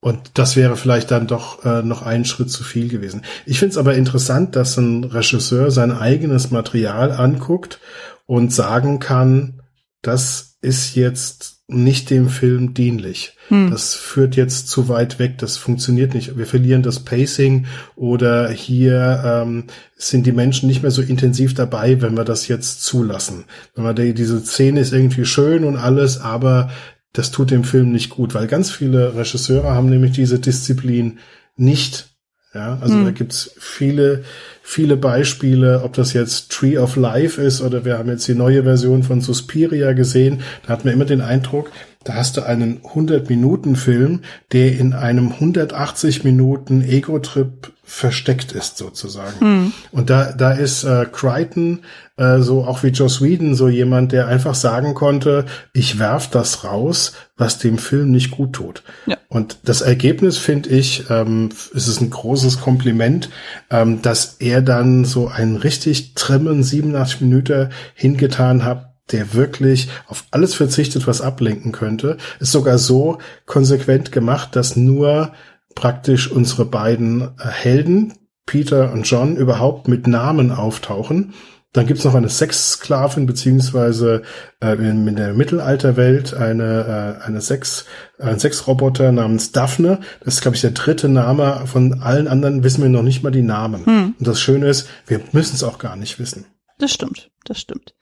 Und 0.01 0.31
das 0.35 0.55
wäre 0.55 0.77
vielleicht 0.77 1.11
dann 1.11 1.27
doch 1.27 1.65
äh, 1.65 1.83
noch 1.83 2.03
ein 2.03 2.23
Schritt 2.23 2.49
zu 2.49 2.63
viel 2.63 2.87
gewesen. 2.87 3.23
Ich 3.45 3.59
finde 3.59 3.71
es 3.71 3.77
aber 3.77 3.95
interessant, 3.95 4.55
dass 4.55 4.77
ein 4.77 5.03
Regisseur 5.03 5.71
sein 5.71 5.91
eigenes 5.91 6.51
Material 6.51 7.11
anguckt 7.11 7.79
und 8.25 8.53
sagen 8.53 8.99
kann, 8.99 9.61
das 10.01 10.57
ist 10.61 10.95
jetzt 10.95 11.59
nicht 11.67 12.09
dem 12.09 12.29
Film 12.29 12.73
dienlich. 12.73 13.35
Hm. 13.49 13.69
Das 13.69 13.93
führt 13.93 14.35
jetzt 14.35 14.69
zu 14.69 14.89
weit 14.89 15.19
weg, 15.19 15.37
das 15.37 15.57
funktioniert 15.57 16.13
nicht. 16.13 16.37
Wir 16.37 16.47
verlieren 16.47 16.81
das 16.81 17.01
Pacing 17.01 17.67
oder 17.95 18.49
hier 18.49 19.21
ähm, 19.23 19.65
sind 19.95 20.25
die 20.25 20.31
Menschen 20.31 20.67
nicht 20.67 20.81
mehr 20.81 20.91
so 20.91 21.01
intensiv 21.01 21.53
dabei, 21.53 22.01
wenn 22.01 22.17
wir 22.17 22.23
das 22.23 22.47
jetzt 22.47 22.83
zulassen. 22.83 23.43
Wenn 23.75 23.83
man 23.83 23.95
die, 23.95 24.13
diese 24.13 24.43
Szene 24.43 24.79
ist 24.79 24.93
irgendwie 24.93 25.25
schön 25.25 25.63
und 25.63 25.77
alles, 25.77 26.19
aber 26.19 26.71
das 27.13 27.31
tut 27.31 27.51
dem 27.51 27.63
Film 27.63 27.91
nicht 27.91 28.09
gut, 28.09 28.33
weil 28.33 28.47
ganz 28.47 28.71
viele 28.71 29.15
Regisseure 29.15 29.71
haben 29.71 29.89
nämlich 29.89 30.11
diese 30.11 30.39
Disziplin 30.39 31.19
nicht. 31.55 32.07
Ja, 32.53 32.79
also 32.81 32.95
hm. 32.95 33.05
da 33.05 33.11
gibt's 33.11 33.51
viele, 33.59 34.23
viele 34.63 34.97
Beispiele, 34.97 35.83
ob 35.83 35.93
das 35.93 36.13
jetzt 36.13 36.51
Tree 36.51 36.79
of 36.79 36.95
Life 36.95 37.39
ist 37.39 37.61
oder 37.61 37.85
wir 37.85 37.99
haben 37.99 38.09
jetzt 38.09 38.27
die 38.27 38.33
neue 38.33 38.63
Version 38.63 39.03
von 39.03 39.21
Suspiria 39.21 39.93
gesehen. 39.93 40.41
Da 40.65 40.73
hat 40.73 40.83
man 40.83 40.95
immer 40.95 41.05
den 41.05 41.21
Eindruck, 41.21 41.69
da 42.05 42.13
hast 42.13 42.37
du 42.37 42.43
einen 42.43 42.81
100-Minuten-Film, 42.81 44.21
der 44.53 44.77
in 44.77 44.93
einem 44.93 45.33
180 45.33 46.23
Minuten 46.23 46.81
Ego-Trip 46.81 47.73
versteckt 47.83 48.51
ist 48.51 48.77
sozusagen. 48.77 49.45
Mhm. 49.45 49.73
Und 49.91 50.09
da, 50.09 50.31
da 50.31 50.51
ist 50.51 50.83
äh, 50.83 51.07
Crichton 51.11 51.79
äh, 52.17 52.39
so 52.39 52.63
auch 52.63 52.83
wie 52.83 52.89
Joss 52.89 53.21
Whedon 53.21 53.55
so 53.55 53.67
jemand, 53.67 54.11
der 54.11 54.27
einfach 54.27 54.53
sagen 54.53 54.93
konnte, 54.93 55.45
ich 55.73 55.99
werf 55.99 56.29
das 56.29 56.63
raus, 56.63 57.13
was 57.35 57.57
dem 57.57 57.77
Film 57.79 58.11
nicht 58.11 58.31
gut 58.31 58.53
tut. 58.53 58.83
Ja. 59.07 59.17
Und 59.27 59.57
das 59.63 59.81
Ergebnis 59.81 60.37
finde 60.37 60.69
ich, 60.69 61.09
ähm, 61.09 61.49
es 61.75 61.87
ist 61.87 61.99
ein 61.99 62.11
großes 62.11 62.61
Kompliment, 62.61 63.29
ähm, 63.71 64.01
dass 64.01 64.37
er 64.39 64.61
dann 64.61 65.03
so 65.03 65.27
einen 65.27 65.57
richtig 65.57 66.13
trimmen 66.13 66.63
87 66.63 67.21
Minuten 67.21 67.69
hingetan 67.95 68.63
hat, 68.63 68.88
der 69.11 69.33
wirklich 69.33 69.89
auf 70.07 70.25
alles 70.31 70.53
verzichtet, 70.53 71.07
was 71.07 71.21
ablenken 71.21 71.71
könnte. 71.71 72.17
Ist 72.39 72.51
sogar 72.51 72.77
so 72.77 73.17
konsequent 73.45 74.11
gemacht, 74.11 74.55
dass 74.55 74.75
nur 74.75 75.33
praktisch 75.75 76.31
unsere 76.31 76.65
beiden 76.65 77.21
äh, 77.21 77.47
Helden, 77.47 78.13
Peter 78.45 78.91
und 78.91 79.03
John, 79.03 79.35
überhaupt 79.35 79.87
mit 79.87 80.07
Namen 80.07 80.51
auftauchen. 80.51 81.33
Dann 81.71 81.85
gibt's 81.85 82.03
noch 82.03 82.15
eine 82.15 82.29
Sexsklavin 82.29 83.27
beziehungsweise 83.27 84.23
äh, 84.59 84.73
in, 84.73 85.07
in 85.07 85.15
der 85.15 85.35
Mittelalterwelt 85.35 86.33
eine 86.33 87.19
äh, 87.21 87.23
eine 87.23 87.41
Sex 87.41 87.85
ein 88.17 88.39
Sexroboter 88.39 89.11
namens 89.11 89.51
Daphne. 89.51 89.99
Das 90.23 90.35
ist 90.35 90.41
glaube 90.41 90.55
ich 90.55 90.61
der 90.61 90.71
dritte 90.71 91.09
Name. 91.09 91.61
Von 91.65 92.01
allen 92.01 92.27
anderen 92.27 92.63
wissen 92.63 92.81
wir 92.81 92.89
noch 92.89 93.03
nicht 93.03 93.21
mal 93.21 93.29
die 93.29 93.43
Namen. 93.43 93.85
Hm. 93.85 94.15
Und 94.17 94.27
das 94.27 94.41
Schöne 94.41 94.67
ist, 94.67 94.89
wir 95.05 95.21
müssen 95.31 95.55
es 95.55 95.63
auch 95.63 95.77
gar 95.77 95.95
nicht 95.95 96.17
wissen. 96.17 96.45
Das 96.79 96.91
stimmt, 96.91 97.29
das 97.45 97.59
stimmt. 97.59 97.93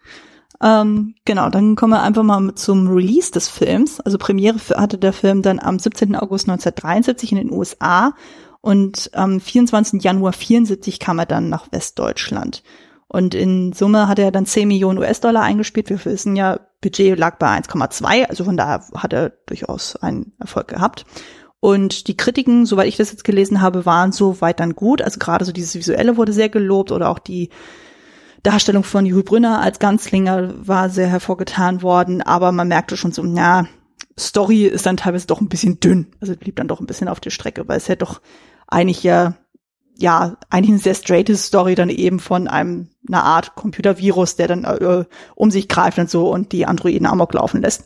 Ähm, 0.62 1.16
genau, 1.26 1.49
dann 1.49 1.76
kommen 1.76 1.93
wir 1.93 2.01
einfach 2.01 2.24
mal 2.24 2.55
zum 2.55 2.88
Release 2.88 3.32
des 3.32 3.47
Films. 3.47 3.99
Also 3.99 4.18
Premiere 4.18 4.58
hatte 4.76 4.97
der 4.97 5.14
Film 5.14 5.41
dann 5.41 5.60
am 5.60 5.78
17. 5.78 6.16
August 6.16 6.49
1973 6.49 7.32
in 7.32 7.38
den 7.38 7.51
USA 7.51 8.14
und 8.62 9.12
am 9.14 9.39
24. 9.39 10.01
Januar 10.01 10.34
74 10.34 10.99
kam 10.99 11.20
er 11.20 11.26
dann 11.26 11.49
nach 11.49 11.72
Westdeutschland. 11.72 12.64
Und 13.08 13.34
in 13.34 13.72
Summe 13.72 14.08
hat 14.08 14.20
er 14.20 14.32
dann 14.32 14.45
10 14.45 14.68
Millionen 14.68 14.99
US-Dollar 14.99 15.43
eingespielt. 15.43 15.89
Wir 15.89 16.03
wissen 16.03 16.36
ja, 16.36 16.60
Budget 16.82 17.18
lag 17.18 17.38
bei 17.38 17.47
1,2, 17.47 18.26
also 18.26 18.43
von 18.43 18.58
daher 18.58 18.84
hat 18.95 19.14
er 19.14 19.30
durchaus 19.45 19.95
einen 19.95 20.34
Erfolg 20.39 20.68
gehabt. 20.68 21.05
Und 21.60 22.08
die 22.08 22.18
Kritiken, 22.18 22.66
soweit 22.66 22.88
ich 22.88 22.97
das 22.97 23.12
jetzt 23.12 23.24
gelesen 23.24 23.62
habe, 23.62 23.86
waren 23.86 24.12
soweit 24.12 24.60
dann 24.60 24.76
gut. 24.76 25.01
Also 25.01 25.20
gerade 25.20 25.45
so 25.45 25.51
dieses 25.51 25.76
Visuelle 25.76 26.18
wurde 26.18 26.34
sehr 26.34 26.49
gelobt 26.49 26.91
oder 26.91 27.10
auch 27.10 27.20
die 27.20 27.49
Darstellung 28.48 28.86
von 28.86 29.06
Juhl 29.06 29.24
Brünner 29.24 29.60
als 29.60 29.78
Ganzlinger 29.78 30.54
war 30.66 30.89
sehr 30.89 31.08
hervorgetan 31.08 31.82
worden, 31.82 32.22
aber 32.22 32.54
man 32.54 32.70
merkte 32.70 32.95
schon 32.95 33.12
so, 33.12 33.22
na, 33.22 33.68
Story 34.18 34.64
ist 34.64 34.86
dann 34.86 34.95
teilweise 34.95 35.28
doch 35.28 35.41
ein 35.41 35.50
bisschen 35.50 35.82
dünn. 35.82 36.08
Also 36.22 36.34
blieb 36.38 36.56
dann 36.56 36.70
doch 36.70 36.80
ein 36.80 36.88
bisschen 36.88 37.10
auf 37.10 37.20
der 37.20 37.30
Strecke, 37.30 37.68
weil 37.68 37.76
es 37.76 37.89
ja 37.89 37.98
doch 37.98 38.22
eigentlich 38.66 39.04
ja, 39.04 39.36
ja, 39.98 40.38
eigentlich 40.50 40.70
eine 40.70 40.80
sehr 40.80 40.95
straighte 40.95 41.36
Story 41.36 41.76
dann 41.76 41.89
eben 41.89 42.22
von 42.22 42.48
einem, 42.48 42.88
einer 43.10 43.26
Art 43.26 43.56
Computervirus, 43.56 44.38
der 44.38 44.48
dann 44.48 44.64
äh, 44.64 45.04
um 45.36 45.52
sich 45.52 45.68
greift 45.68 46.00
und 46.00 46.10
so 46.10 46.32
und 46.32 46.54
die 46.54 46.66
Androiden 46.66 47.06
amok 47.06 47.34
laufen 47.34 47.62
lässt. 47.62 47.84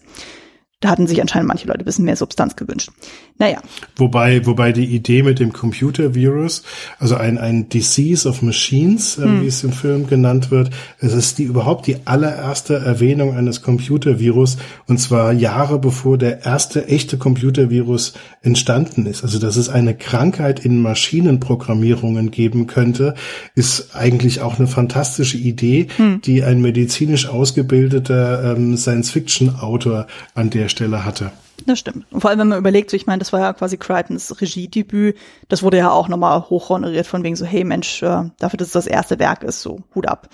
Da 0.82 0.89
hatten 0.89 1.05
sich 1.05 1.21
anscheinend 1.21 1.47
manche 1.47 1.67
Leute 1.67 1.79
ein 1.79 1.86
bisschen 1.86 2.05
mehr 2.05 2.15
Substanz 2.15 2.55
gewünscht. 2.55 2.89
Naja. 3.38 3.61
Wobei, 3.95 4.45
wobei 4.47 4.71
die 4.71 4.86
Idee 4.86 5.21
mit 5.21 5.39
dem 5.39 5.53
Computer-Virus, 5.53 6.63
also 6.97 7.15
ein, 7.15 7.38
ein 7.38 7.69
Disease 7.69 8.27
of 8.27 8.41
Machines, 8.41 9.19
äh, 9.19 9.23
hm. 9.23 9.41
wie 9.41 9.47
es 9.47 9.63
im 9.63 9.73
Film 9.73 10.07
genannt 10.07 10.49
wird, 10.49 10.71
es 10.99 11.13
ist 11.13 11.38
die 11.38 11.43
überhaupt 11.43 11.86
die 11.86 11.97
allererste 12.05 12.75
Erwähnung 12.75 13.36
eines 13.36 13.61
Computer-Virus 13.61 14.57
und 14.88 14.99
zwar 14.99 15.34
Jahre 15.34 15.77
bevor 15.77 16.17
der 16.17 16.45
erste 16.45 16.88
echte 16.88 17.17
Computer-Virus 17.17 18.13
entstanden 18.41 19.05
ist. 19.05 19.23
Also, 19.23 19.38
dass 19.38 19.57
es 19.57 19.69
eine 19.69 19.95
Krankheit 19.95 20.65
in 20.65 20.82
Maschinenprogrammierungen 20.82 22.32
geben 22.32 22.65
könnte, 22.65 23.13
ist 23.53 23.95
eigentlich 23.95 24.41
auch 24.41 24.57
eine 24.57 24.67
fantastische 24.67 25.38
Idee, 25.38 25.88
hm. 25.97 26.21
die 26.21 26.43
ein 26.43 26.59
medizinisch 26.59 27.27
ausgebildeter 27.27 28.55
ähm, 28.55 28.75
Science-Fiction-Autor 28.77 30.07
an 30.34 30.49
der 30.49 30.70
Stelle 30.72 31.05
hatte. 31.05 31.32
Das 31.65 31.78
stimmt. 31.80 32.05
Und 32.11 32.22
vor 32.22 32.30
allem, 32.30 32.39
wenn 32.39 32.47
man 32.47 32.57
überlegt, 32.57 32.89
so 32.89 32.97
ich 32.97 33.05
meine, 33.05 33.19
das 33.19 33.32
war 33.34 33.39
ja 33.39 33.53
quasi 33.53 33.78
Crichtons 33.78 34.41
Regiedebüt, 34.41 35.17
das 35.47 35.61
wurde 35.61 35.78
ja 35.78 35.91
auch 35.91 36.07
nochmal 36.07 36.49
hochhonoriert 36.49 37.05
von 37.05 37.24
wegen 37.24 37.36
so, 37.36 37.45
hey 37.45 37.63
Mensch, 37.63 38.01
äh, 38.01 38.24
dafür, 38.39 38.57
dass 38.57 38.69
es 38.69 38.74
das 38.74 38.88
erste 38.88 39.19
Werk 39.19 39.43
ist, 39.43 39.61
so 39.61 39.84
Hut 39.93 40.07
ab. 40.07 40.30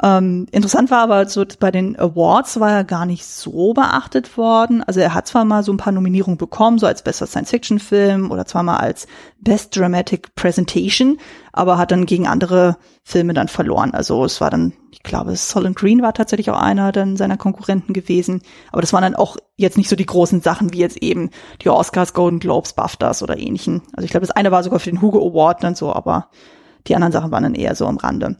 Ähm, 0.00 0.46
interessant 0.52 0.92
war 0.92 1.02
aber 1.02 1.28
so 1.28 1.44
bei 1.58 1.72
den 1.72 1.98
Awards 1.98 2.60
war 2.60 2.70
er 2.70 2.84
gar 2.84 3.04
nicht 3.04 3.24
so 3.24 3.74
beachtet 3.74 4.36
worden. 4.36 4.82
Also 4.84 5.00
er 5.00 5.12
hat 5.12 5.26
zwar 5.26 5.44
mal 5.44 5.64
so 5.64 5.72
ein 5.72 5.76
paar 5.76 5.92
Nominierungen 5.92 6.38
bekommen, 6.38 6.78
so 6.78 6.86
als 6.86 7.02
bester 7.02 7.26
Science-Fiction-Film 7.26 8.30
oder 8.30 8.46
zwar 8.46 8.62
mal 8.62 8.76
als 8.76 9.08
Best 9.40 9.76
Dramatic 9.76 10.36
Presentation, 10.36 11.18
aber 11.52 11.78
hat 11.78 11.90
dann 11.90 12.06
gegen 12.06 12.28
andere 12.28 12.76
Filme 13.02 13.34
dann 13.34 13.48
verloren. 13.48 13.92
Also 13.92 14.24
es 14.24 14.40
war 14.40 14.50
dann, 14.50 14.72
ich 14.92 15.02
glaube, 15.02 15.34
Solid 15.34 15.74
Green 15.74 16.00
war 16.00 16.14
tatsächlich 16.14 16.50
auch 16.50 16.60
einer 16.60 16.92
dann 16.92 17.16
seiner 17.16 17.36
Konkurrenten 17.36 17.92
gewesen. 17.92 18.42
Aber 18.70 18.82
das 18.82 18.92
waren 18.92 19.02
dann 19.02 19.16
auch 19.16 19.36
jetzt 19.56 19.78
nicht 19.78 19.88
so 19.88 19.96
die 19.96 20.06
großen 20.06 20.42
Sachen 20.42 20.72
wie 20.72 20.78
jetzt 20.78 21.02
eben 21.02 21.30
die 21.62 21.70
Oscars, 21.70 22.14
Golden 22.14 22.38
Globes, 22.38 22.72
BAFTAs 22.74 23.24
oder 23.24 23.36
ähnlichen. 23.36 23.82
Also 23.94 24.04
ich 24.04 24.12
glaube, 24.12 24.26
das 24.26 24.36
eine 24.36 24.52
war 24.52 24.62
sogar 24.62 24.78
für 24.78 24.90
den 24.90 25.02
Hugo 25.02 25.18
Award 25.28 25.64
dann 25.64 25.74
so, 25.74 25.92
aber 25.92 26.28
die 26.86 26.94
anderen 26.94 27.12
Sachen 27.12 27.32
waren 27.32 27.42
dann 27.42 27.56
eher 27.56 27.74
so 27.74 27.86
am 27.86 27.96
Rande. 27.96 28.36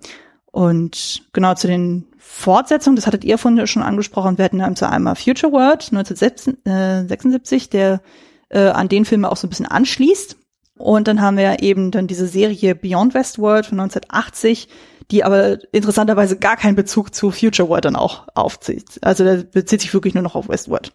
Und 0.50 1.22
genau 1.32 1.54
zu 1.54 1.66
den 1.66 2.06
Fortsetzungen, 2.18 2.96
das 2.96 3.06
hattet 3.06 3.24
ihr 3.24 3.38
von 3.38 3.66
schon 3.66 3.82
angesprochen, 3.82 4.38
wir 4.38 4.44
hatten 4.44 4.76
zu 4.76 4.88
einmal 4.88 5.16
Future 5.16 5.52
World 5.52 5.88
1976, 5.92 7.70
der 7.70 8.00
äh, 8.48 8.68
an 8.68 8.88
den 8.88 9.04
Film 9.04 9.24
auch 9.24 9.36
so 9.36 9.46
ein 9.46 9.50
bisschen 9.50 9.66
anschließt. 9.66 10.36
Und 10.78 11.08
dann 11.08 11.20
haben 11.20 11.36
wir 11.36 11.62
eben 11.62 11.90
dann 11.90 12.06
diese 12.06 12.28
Serie 12.28 12.74
Beyond 12.74 13.14
Westworld 13.14 13.66
von 13.66 13.80
1980, 13.80 14.68
die 15.10 15.24
aber 15.24 15.58
interessanterweise 15.72 16.38
gar 16.38 16.56
keinen 16.56 16.76
Bezug 16.76 17.14
zu 17.14 17.30
Future 17.30 17.68
World 17.68 17.84
dann 17.84 17.96
auch 17.96 18.28
aufzieht. 18.34 18.98
Also 19.02 19.24
der 19.24 19.38
bezieht 19.38 19.80
sich 19.80 19.92
wirklich 19.92 20.14
nur 20.14 20.22
noch 20.22 20.36
auf 20.36 20.48
Westworld. 20.48 20.92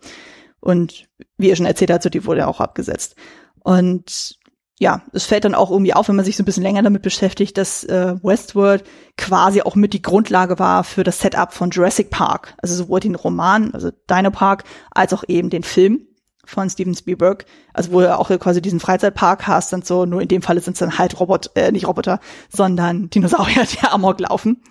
Und 0.62 1.10
wie 1.38 1.50
ihr 1.50 1.56
schon 1.58 1.66
erzählt 1.66 1.92
habt, 1.92 2.04
so 2.04 2.10
die 2.10 2.26
wurde 2.26 2.48
auch 2.48 2.62
abgesetzt. 2.62 3.16
Und 3.60 4.38
ja, 4.80 5.02
es 5.14 5.26
fällt 5.26 5.46
dann 5.46 5.56
auch 5.56 5.70
irgendwie 5.72 5.94
auf, 5.94 6.08
wenn 6.08 6.16
man 6.16 6.26
sich 6.26 6.36
so 6.36 6.44
ein 6.44 6.46
bisschen 6.46 6.64
länger 6.64 6.82
damit 6.82 7.04
beschäftigt, 7.04 7.58
dass 7.58 7.84
äh, 7.84 8.16
Westworld 8.24 8.84
quasi 9.18 9.62
auch 9.62 9.76
mit 9.76 9.94
die 9.94 10.02
Grundlage 10.02 10.58
war 10.60 10.84
für 10.84 11.04
das 11.04 11.20
Setup 11.20 11.54
von 11.54 11.70
Jurassic 11.70 12.10
Park. 12.10 12.56
Also 12.58 12.76
sowohl 12.76 13.00
den 13.00 13.16
Roman, 13.16 13.72
also 13.74 13.92
Dino 14.10 14.32
Park, 14.32 14.64
als 14.92 15.14
auch 15.14 15.24
eben 15.28 15.50
den 15.50 15.64
Film 15.64 16.08
von 16.46 16.70
Steven 16.70 16.96
Spielberg. 16.96 17.46
Also 17.74 17.92
wo 17.92 18.02
er 18.02 18.20
auch 18.20 18.30
quasi 18.40 18.62
diesen 18.62 18.80
Freizeitpark 18.80 19.48
hast 19.48 19.74
und 19.74 19.86
so, 19.86 20.06
nur 20.06 20.22
in 20.22 20.28
dem 20.28 20.42
Falle 20.42 20.60
sind 20.60 20.74
es 20.74 20.80
dann 20.80 20.98
halt 20.98 21.20
Robot, 21.20 21.52
äh, 21.56 21.72
nicht 21.72 21.88
Roboter, 21.88 22.20
sondern 22.50 23.10
Dinosaurier, 23.10 23.66
die 23.72 23.86
Amok 23.88 24.20
laufen. 24.20 24.64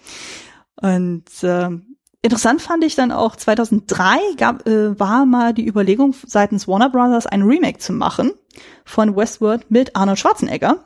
Und 0.76 1.24
äh, 1.42 1.68
Interessant 2.24 2.62
fand 2.62 2.84
ich 2.84 2.94
dann 2.94 3.10
auch 3.10 3.34
2003 3.34 4.16
gab, 4.36 4.66
äh, 4.68 4.98
war 4.98 5.26
mal 5.26 5.52
die 5.52 5.66
Überlegung 5.66 6.14
seitens 6.24 6.68
Warner 6.68 6.88
Brothers 6.88 7.26
ein 7.26 7.42
Remake 7.42 7.78
zu 7.78 7.92
machen 7.92 8.30
von 8.84 9.16
Westworld 9.16 9.68
mit 9.72 9.96
Arnold 9.96 10.20
Schwarzenegger. 10.20 10.84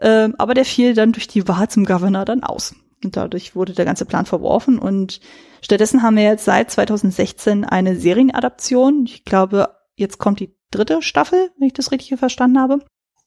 Ähm, 0.00 0.36
aber 0.38 0.54
der 0.54 0.64
fiel 0.64 0.94
dann 0.94 1.12
durch 1.12 1.26
die 1.26 1.46
Wahl 1.48 1.68
zum 1.68 1.84
Governor 1.84 2.24
dann 2.24 2.44
aus. 2.44 2.76
Und 3.02 3.16
dadurch 3.16 3.56
wurde 3.56 3.72
der 3.72 3.84
ganze 3.84 4.04
Plan 4.04 4.26
verworfen. 4.26 4.78
Und 4.78 5.20
stattdessen 5.60 6.02
haben 6.02 6.16
wir 6.16 6.22
jetzt 6.22 6.44
seit 6.44 6.70
2016 6.70 7.64
eine 7.64 7.96
Serienadaption. 7.96 9.06
Ich 9.06 9.24
glaube, 9.24 9.74
jetzt 9.96 10.18
kommt 10.18 10.38
die 10.38 10.54
dritte 10.70 11.02
Staffel, 11.02 11.50
wenn 11.58 11.66
ich 11.66 11.74
das 11.74 11.90
richtig 11.90 12.16
verstanden 12.18 12.60
habe. 12.60 12.78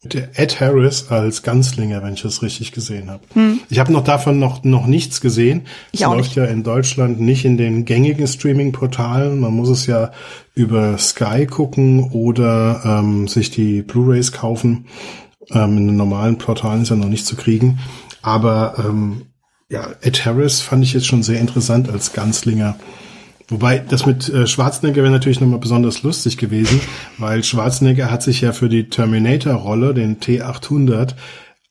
Ed 0.05 0.59
Harris 0.59 1.07
als 1.09 1.43
Ganzlinger, 1.43 2.03
wenn 2.03 2.15
ich 2.15 2.21
das 2.21 2.41
richtig 2.41 2.73
gesehen 2.73 3.09
habe. 3.09 3.23
Hm. 3.33 3.61
Ich 3.69 3.79
habe 3.79 3.93
noch 3.93 4.03
davon 4.03 4.37
noch, 4.37 4.63
noch 4.63 4.85
nichts 4.85 5.21
gesehen. 5.21 5.63
Ich 5.91 6.01
es 6.01 6.05
auch 6.05 6.13
läuft 6.13 6.29
nicht. 6.29 6.35
ja 6.35 6.45
in 6.45 6.63
Deutschland 6.63 7.21
nicht 7.21 7.45
in 7.45 7.57
den 7.57 7.85
gängigen 7.85 8.27
Streaming-Portalen. 8.27 9.39
Man 9.39 9.53
muss 9.53 9.69
es 9.69 9.87
ja 9.87 10.11
über 10.55 10.97
Sky 10.97 11.45
gucken 11.45 12.11
oder 12.11 12.81
ähm, 12.83 13.27
sich 13.27 13.49
die 13.49 13.81
Blu-rays 13.81 14.33
kaufen. 14.33 14.87
Ähm, 15.51 15.77
in 15.77 15.87
den 15.87 15.97
normalen 15.97 16.37
Portalen 16.37 16.83
ist 16.83 16.89
ja 16.89 16.95
noch 16.95 17.07
nicht 17.07 17.25
zu 17.25 17.35
kriegen. 17.35 17.79
Aber 18.21 18.75
ähm, 18.79 19.23
ja, 19.69 19.87
Ed 20.01 20.25
Harris 20.25 20.61
fand 20.61 20.83
ich 20.83 20.93
jetzt 20.93 21.07
schon 21.07 21.23
sehr 21.23 21.39
interessant 21.39 21.89
als 21.89 22.13
Ganzlinger. 22.13 22.75
Wobei 23.49 23.79
das 23.79 24.05
mit 24.05 24.29
äh, 24.29 24.47
Schwarzenegger 24.47 25.03
wäre 25.03 25.11
natürlich 25.11 25.41
nochmal 25.41 25.59
besonders 25.59 26.03
lustig 26.03 26.37
gewesen, 26.37 26.79
weil 27.17 27.43
Schwarzenegger 27.43 28.09
hat 28.09 28.23
sich 28.23 28.41
ja 28.41 28.51
für 28.51 28.69
die 28.69 28.89
Terminator-Rolle, 28.89 29.93
den 29.93 30.19
T800, 30.19 31.15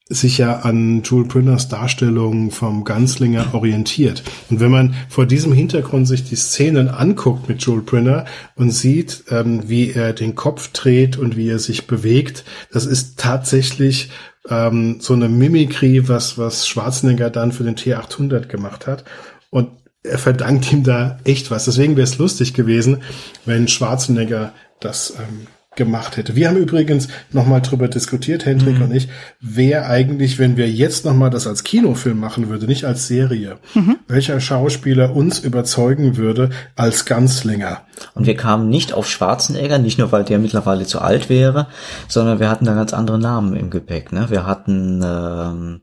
sich 0.08 0.38
ja 0.38 0.60
an 0.60 1.02
Jules 1.02 1.28
Brenners 1.28 1.68
Darstellung 1.68 2.50
vom 2.50 2.84
Ganzlinger 2.84 3.54
orientiert. 3.54 4.22
Und 4.50 4.60
wenn 4.60 4.70
man 4.70 4.94
vor 5.08 5.26
diesem 5.26 5.52
Hintergrund 5.52 6.06
sich 6.06 6.24
die 6.24 6.36
Szenen 6.36 6.88
anguckt 6.88 7.48
mit 7.48 7.62
Jules 7.62 7.86
Brenner 7.86 8.26
und 8.54 8.70
sieht, 8.70 9.24
ähm, 9.30 9.68
wie 9.68 9.92
er 9.92 10.12
den 10.12 10.34
Kopf 10.34 10.68
dreht 10.72 11.16
und 11.16 11.36
wie 11.36 11.48
er 11.48 11.58
sich 11.58 11.86
bewegt, 11.86 12.44
das 12.72 12.86
ist 12.86 13.18
tatsächlich 13.18 14.10
ähm, 14.48 14.96
so 15.00 15.14
eine 15.14 15.28
Mimikry, 15.28 16.08
was, 16.08 16.36
was 16.36 16.68
Schwarzenegger 16.68 17.30
dann 17.30 17.52
für 17.52 17.64
den 17.64 17.76
T800 17.76 18.46
gemacht 18.46 18.86
hat. 18.86 19.04
Und 19.50 19.68
er 20.03 20.18
verdankt 20.18 20.72
ihm 20.72 20.82
da 20.84 21.18
echt 21.24 21.50
was. 21.50 21.64
Deswegen 21.66 21.96
wäre 21.96 22.05
es 22.05 22.18
lustig 22.18 22.55
gewesen, 22.55 23.03
wenn 23.46 23.68
Schwarzenegger 23.68 24.53
das 24.80 25.14
ähm, 25.18 25.46
gemacht 25.74 26.18
hätte. 26.18 26.36
Wir 26.36 26.48
haben 26.48 26.59
übrigens 26.59 27.09
nochmal 27.30 27.62
drüber 27.62 27.88
diskutiert, 27.88 28.44
Hendrik 28.44 28.76
Mhm. 28.76 28.82
und 28.82 28.94
ich, 28.94 29.09
wer 29.40 29.88
eigentlich, 29.88 30.38
wenn 30.38 30.59
wir 30.59 30.68
jetzt 30.68 31.07
nochmal 31.07 31.30
das 31.30 31.46
als 31.46 31.64
Kinofilm 31.64 32.18
machen 32.20 32.50
würde, 32.50 32.66
nicht 32.66 32.84
als 32.84 33.07
Serie, 33.07 33.57
Mhm. 33.74 33.96
welcher 34.07 34.38
Schauspieler 34.40 35.16
uns 35.16 35.38
überzeugen 35.38 36.18
würde 36.18 36.50
als 36.76 37.07
Ganzlinger. 37.07 37.82
Und 38.12 38.26
wir 38.26 38.36
kamen 38.36 38.68
nicht 38.68 38.92
auf 38.92 39.09
Schwarzenegger, 39.09 39.78
nicht 39.78 39.98
nur 39.98 40.12
weil 40.12 40.24
der 40.24 40.38
mittlerweile 40.38 40.84
zu 40.84 41.00
alt 41.00 41.30
wäre, 41.30 41.68
sondern 42.07 42.38
wir 42.38 42.50
hatten 42.50 42.66
da 42.66 42.74
ganz 42.74 42.92
andere 42.92 43.18
Namen 43.18 43.57
im 43.57 43.70
Gepäck. 43.70 44.12
Ne? 44.12 44.26
Wir 44.28 44.44
hatten 44.44 45.00
ähm, 45.03 45.80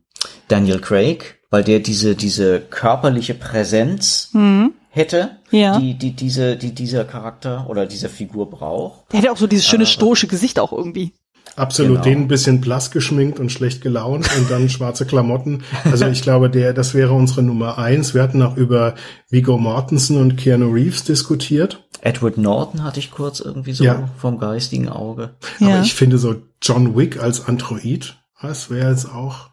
Daniel 0.50 0.80
Craig, 0.82 1.39
weil 1.50 1.64
der 1.64 1.80
diese 1.80 2.16
diese 2.16 2.60
körperliche 2.60 3.34
Präsenz 3.34 4.32
hätte, 4.90 5.32
Ja. 5.52 5.80
die 5.80 5.96
die 5.98 6.12
diese 6.16 6.56
die 6.58 6.74
dieser 6.74 7.06
Charakter 7.06 7.70
oder 7.70 7.86
dieser 7.86 8.10
Figur 8.10 8.50
braucht. 8.50 9.12
Der 9.12 9.20
hätte 9.22 9.32
auch 9.32 9.38
so 9.38 9.48
dieses 9.48 9.66
schöne 9.68 9.86
stoische 9.86 10.28
Gesicht 10.28 10.60
auch 10.60 10.72
irgendwie. 10.74 11.14
Absolut, 11.56 11.94
Genau. 11.98 12.04
den 12.04 12.20
ein 12.22 12.28
bisschen 12.28 12.62
blass 12.62 12.92
geschminkt 12.92 13.40
und 13.40 13.52
schlecht 13.52 13.82
gelaunt 13.82 14.30
und 14.38 14.50
dann 14.52 14.70
schwarze 14.70 15.06
Klamotten. 15.06 15.64
Also 15.84 16.06
ich 16.06 16.22
glaube, 16.22 16.50
der, 16.50 16.74
das 16.74 16.94
wäre 16.94 17.14
unsere 17.14 17.44
Nummer 17.44 17.78
eins. 17.78 18.14
Wir 18.14 18.22
hatten 18.22 18.42
auch 18.42 18.56
über 18.56 18.96
Vigo 19.30 19.58
Mortensen 19.58 20.18
und 20.18 20.38
Keanu 20.38 20.72
Reeves 20.72 21.04
diskutiert. 21.04 21.84
Edward 22.02 22.38
Norton 22.38 22.84
hatte 22.84 23.00
ich 23.00 23.12
kurz 23.12 23.40
irgendwie 23.42 23.74
so 23.74 23.84
Ja. 23.84 24.10
vom 24.18 24.38
geistigen 24.40 24.88
Auge. 24.90 25.36
Aber 25.60 25.70
Ja. 25.70 25.82
ich 25.82 25.94
finde 25.96 26.18
so 26.18 26.36
John 26.62 26.96
Wick 26.96 27.22
als 27.22 27.46
Android, 27.48 28.16
das 28.42 28.70
wäre 28.70 28.92
jetzt 28.92 29.12
auch. 29.12 29.50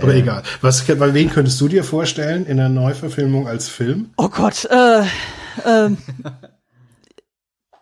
Aber 0.00 0.14
egal. 0.14 0.42
Was, 0.62 0.84
bei 0.86 1.14
wen 1.14 1.30
könntest 1.30 1.60
du 1.60 1.68
dir 1.68 1.84
vorstellen 1.84 2.46
in 2.46 2.56
der 2.56 2.68
Neuverfilmung 2.70 3.46
als 3.46 3.68
Film? 3.68 4.10
Oh 4.16 4.28
Gott, 4.28 4.64
äh, 4.70 5.04
ähm, 5.66 5.98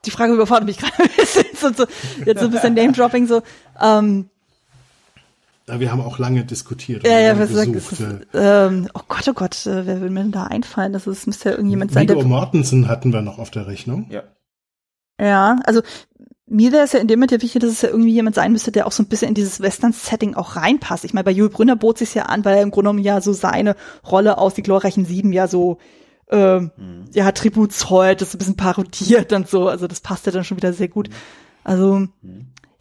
die 0.05 0.11
Frage 0.11 0.33
überfordert 0.33 0.67
mich 0.67 0.79
gerade 0.79 0.95
ein 1.03 1.11
bisschen. 1.17 1.45
So, 1.55 1.73
so, 1.73 1.85
jetzt 2.25 2.41
so 2.41 2.47
ein 2.47 2.51
bisschen 2.51 2.75
Name-Dropping 2.75 3.27
so. 3.27 3.43
Ähm, 3.81 4.29
Ja, 5.69 5.79
wir 5.79 5.93
haben 5.93 6.01
auch 6.01 6.19
lange 6.19 6.45
diskutiert. 6.45 7.07
ja, 7.07 7.21
ja, 7.21 7.39
was 7.39 7.51
gesagt, 7.51 7.69
ist, 7.69 8.03
ähm, 8.35 8.89
oh 8.95 9.03
Gott, 9.07 9.29
oh 9.29 9.33
Gott, 9.35 9.67
äh, 9.67 9.87
wer 9.87 10.01
will 10.01 10.11
mir 10.11 10.23
denn 10.23 10.33
da 10.33 10.45
einfallen? 10.45 10.93
Das 10.93 11.07
ist, 11.07 11.27
müsste 11.27 11.51
ja 11.51 11.57
irgendjemand 11.57 11.93
sein, 11.93 12.09
Viggo 12.09 12.21
der, 12.21 12.29
Mortensen 12.29 12.89
hatten 12.89 13.13
wir 13.13 13.23
noch 13.23 13.39
auf 13.39 13.51
der 13.51 13.69
Rechnung. 13.69 14.07
Ja. 14.11 14.23
ja, 15.21 15.61
also, 15.65 15.83
mir 16.51 16.73
wäre 16.73 16.85
es 16.85 16.93
ja 16.93 16.99
in 16.99 17.07
dem 17.07 17.21
Moment 17.21 17.31
ja 17.31 17.41
wichtig, 17.43 17.63
dass 17.63 17.71
es 17.71 17.83
ja 17.83 17.91
irgendwie 17.91 18.11
jemand 18.11 18.35
sein 18.35 18.51
müsste, 18.51 18.73
der 18.73 18.87
auch 18.87 18.93
so 18.93 19.05
ein 19.05 19.07
bisschen 19.07 19.29
in 19.29 19.35
dieses 19.35 19.61
Western-Setting 19.61 20.35
auch 20.35 20.57
reinpasst. 20.57 21.05
Ich 21.05 21.15
meine, 21.15 21.25
bei 21.25 21.31
Jules 21.31 21.53
Brünner 21.53 21.77
bot 21.77 21.99
sich 21.99 22.13
ja 22.15 22.25
an, 22.25 22.45
weil 22.45 22.57
er 22.57 22.63
im 22.63 22.73
Grunde 22.73 22.91
genommen 22.91 23.05
ja 23.05 23.21
so 23.21 23.33
seine 23.33 23.77
Rolle 24.11 24.37
aus 24.37 24.55
Die 24.55 24.63
glorreichen 24.63 25.05
Sieben 25.05 25.33
ja 25.33 25.47
so, 25.47 25.79
ähm, 26.29 26.73
ja, 27.15 27.31
Tribut 27.31 27.73
zollt, 27.73 28.21
das 28.21 28.33
so 28.33 28.37
ein 28.37 28.41
bisschen 28.41 28.57
parodiert 28.57 29.33
und 29.33 29.49
so. 29.49 29.69
Also 29.69 29.87
das 29.87 30.01
passt 30.01 30.27
ja 30.27 30.33
dann 30.33 30.45
schon 30.45 30.57
wieder 30.57 30.73
sehr 30.73 30.89
gut. 30.89 31.09
Also, 31.63 32.09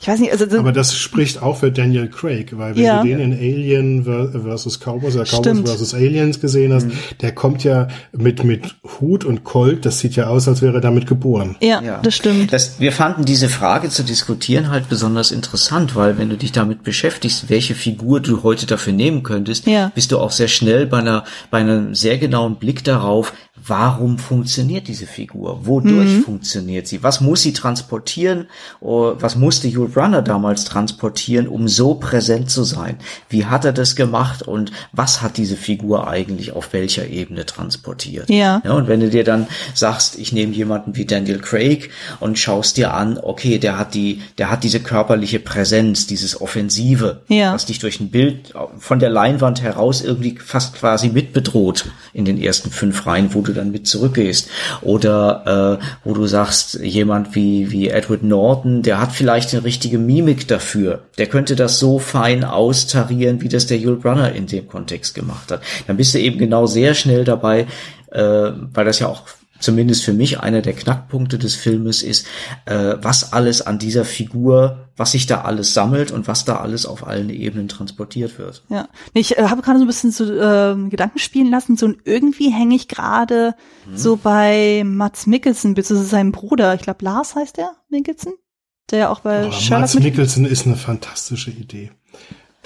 ich 0.01 0.07
weiß 0.07 0.19
nicht, 0.19 0.31
also 0.31 0.45
Aber 0.57 0.71
das 0.71 0.95
spricht 0.95 1.41
auch 1.41 1.57
für 1.57 1.71
Daniel 1.71 2.07
Craig, 2.09 2.57
weil 2.57 2.75
wenn 2.75 2.83
Ja. 2.83 3.01
du 3.01 3.07
den 3.09 3.19
in 3.19 3.33
Alien 3.33 4.03
ver- 4.05 4.31
versus 4.43 4.79
Cowboys 4.79 5.15
oder 5.15 5.25
Cowboys 5.25 5.39
Stimmt. 5.39 5.67
versus 5.67 5.93
Aliens 5.93 6.39
gesehen 6.39 6.73
hast, 6.73 6.87
der 7.21 7.33
kommt 7.33 7.63
ja 7.63 7.89
mit, 8.13 8.43
mit 8.43 8.75
Hut 9.01 9.25
und 9.25 9.43
Colt, 9.43 9.85
das 9.85 9.99
sieht 9.99 10.15
ja 10.15 10.27
aus, 10.27 10.47
als 10.47 10.61
wäre 10.61 10.75
er 10.75 10.81
damit 10.81 11.05
geboren. 11.07 11.57
ja, 11.61 11.81
Ja. 11.81 11.99
das 12.01 12.15
stimmt. 12.15 12.53
Das, 12.53 12.79
wir 12.79 12.91
fanden 12.91 13.25
diese 13.25 13.49
Frage 13.49 13.89
zu 13.89 14.03
diskutieren 14.03 14.69
halt 14.69 14.87
besonders 14.89 15.31
interessant, 15.31 15.95
weil 15.95 16.17
wenn 16.17 16.29
du 16.29 16.37
dich 16.37 16.51
damit 16.51 16.83
beschäftigst, 16.83 17.49
welche 17.49 17.75
Figur 17.75 18.19
du 18.21 18.43
heute 18.43 18.65
dafür 18.65 18.93
nehmen 18.93 19.23
könntest, 19.23 19.67
Ja. 19.67 19.91
bist 19.95 20.11
du 20.11 20.19
auch 20.19 20.31
sehr 20.31 20.47
schnell 20.47 20.85
bei 20.85 20.99
einer, 20.99 21.23
bei 21.51 21.59
einem 21.59 21.93
sehr 21.93 22.17
genauen 22.17 22.55
Blick 22.55 22.83
darauf, 22.83 23.33
warum 23.69 24.17
funktioniert 24.17 24.87
diese 24.87 25.05
Figur? 25.05 25.65
Wodurch 25.65 26.09
Mhm. 26.17 26.23
funktioniert 26.23 26.87
sie? 26.87 27.03
Was 27.03 27.21
muss 27.21 27.41
sie 27.41 27.53
transportieren? 27.53 28.47
Oh, 28.81 29.13
Was 29.19 29.35
musste 29.35 29.67
Yul 29.67 29.87
Brunner 29.89 30.21
damals 30.21 30.65
transportieren, 30.65 31.47
um 31.47 31.67
so 31.67 31.95
präsent 31.95 32.49
zu 32.49 32.63
sein? 32.63 32.97
Wie 33.29 33.45
hat 33.45 33.65
er 33.65 33.73
das 33.73 33.95
gemacht 33.95 34.41
und 34.41 34.71
was 34.91 35.21
hat 35.21 35.37
diese 35.37 35.55
Figur 35.55 36.07
eigentlich 36.07 36.51
auf 36.53 36.73
welcher 36.73 37.07
Ebene 37.07 37.45
transportiert? 37.45 38.29
Ja. 38.29 38.61
Ja, 38.63 38.73
und 38.73 38.87
wenn 38.87 38.99
du 38.99 39.09
dir 39.09 39.23
dann 39.23 39.47
sagst, 39.73 40.17
ich 40.17 40.33
nehme 40.33 40.53
jemanden 40.53 40.95
wie 40.95 41.05
Daniel 41.05 41.39
Craig 41.39 41.89
und 42.19 42.37
schaust 42.39 42.77
dir 42.77 42.93
an, 42.93 43.17
okay, 43.21 43.59
der 43.59 43.77
hat 43.77 43.93
die, 43.93 44.21
der 44.37 44.49
hat 44.49 44.63
diese 44.63 44.79
körperliche 44.79 45.39
Präsenz, 45.39 46.07
dieses 46.07 46.39
Offensive, 46.41 47.21
Ja. 47.27 47.53
was 47.53 47.65
dich 47.65 47.79
durch 47.79 47.99
ein 47.99 48.09
Bild 48.09 48.53
von 48.77 48.99
der 48.99 49.09
Leinwand 49.09 49.61
heraus 49.61 50.01
irgendwie 50.01 50.37
fast 50.37 50.75
quasi 50.75 51.09
mitbedroht 51.09 51.85
in 52.13 52.25
den 52.25 52.41
ersten 52.41 52.71
fünf 52.71 53.05
Reihen, 53.05 53.33
wo 53.33 53.41
du 53.41 53.53
dann 53.59 53.71
mit 53.71 53.87
zurückgehst. 53.87 54.49
Oder 54.81 55.79
äh, 55.79 55.85
wo 56.03 56.13
du 56.13 56.25
sagst, 56.25 56.79
jemand 56.81 57.35
wie, 57.35 57.71
wie 57.71 57.89
Edward 57.89 58.23
Norton, 58.23 58.81
der 58.81 58.99
hat 58.99 59.11
vielleicht 59.11 59.53
eine 59.53 59.63
richtige 59.63 59.97
Mimik 59.97 60.47
dafür. 60.47 61.03
Der 61.17 61.27
könnte 61.27 61.55
das 61.55 61.79
so 61.79 61.99
fein 61.99 62.43
austarieren, 62.43 63.41
wie 63.41 63.49
das 63.49 63.67
der 63.67 63.77
Yul 63.77 63.97
Brunner 63.97 64.33
in 64.33 64.47
dem 64.47 64.67
Kontext 64.67 65.15
gemacht 65.15 65.51
hat. 65.51 65.61
Dann 65.87 65.97
bist 65.97 66.13
du 66.13 66.19
eben 66.19 66.37
genau 66.37 66.65
sehr 66.65 66.93
schnell 66.93 67.23
dabei, 67.23 67.67
äh, 68.11 68.51
weil 68.73 68.85
das 68.85 68.99
ja 68.99 69.07
auch 69.07 69.23
zumindest 69.59 70.03
für 70.03 70.13
mich 70.13 70.39
einer 70.39 70.61
der 70.61 70.73
Knackpunkte 70.73 71.37
des 71.37 71.55
Filmes 71.55 72.03
ist, 72.03 72.25
äh, 72.65 72.95
was 73.01 73.33
alles 73.33 73.61
an 73.61 73.79
dieser 73.79 74.05
Figur, 74.05 74.89
was 74.95 75.11
sich 75.11 75.25
da 75.27 75.41
alles 75.41 75.73
sammelt 75.73 76.11
und 76.11 76.27
was 76.27 76.45
da 76.45 76.57
alles 76.57 76.85
auf 76.85 77.05
allen 77.07 77.29
Ebenen 77.29 77.67
transportiert 77.67 78.37
wird. 78.39 78.63
Ja, 78.69 78.87
ich 79.13 79.37
äh, 79.37 79.43
habe 79.43 79.61
gerade 79.61 79.79
so 79.79 79.85
ein 79.85 79.87
bisschen 79.87 80.11
so 80.11 80.25
ähm, 80.33 80.89
Gedanken 80.89 81.19
spielen 81.19 81.49
lassen, 81.51 81.77
so 81.77 81.85
und 81.85 81.99
irgendwie 82.05 82.49
hänge 82.51 82.75
ich 82.75 82.87
gerade 82.87 83.53
so 83.95 84.15
bei 84.17 84.83
Mats 84.85 85.25
Mikkelsen, 85.27 85.73
beziehungsweise 85.73 86.09
seinem 86.09 86.31
Bruder, 86.31 86.73
ich 86.75 86.81
glaube 86.81 87.03
Lars 87.05 87.35
heißt 87.35 87.57
der, 87.57 87.71
Mikkelsen, 87.89 88.33
der 88.91 88.99
ja 88.99 89.09
auch 89.09 89.21
bei 89.21 89.43
Aber 89.43 89.51
Sherlock 89.51 89.81
Mats 89.81 89.99
Mikkelsen 89.99 90.45
ist 90.45 90.65
eine 90.65 90.75
fantastische 90.75 91.51
Idee. 91.51 91.91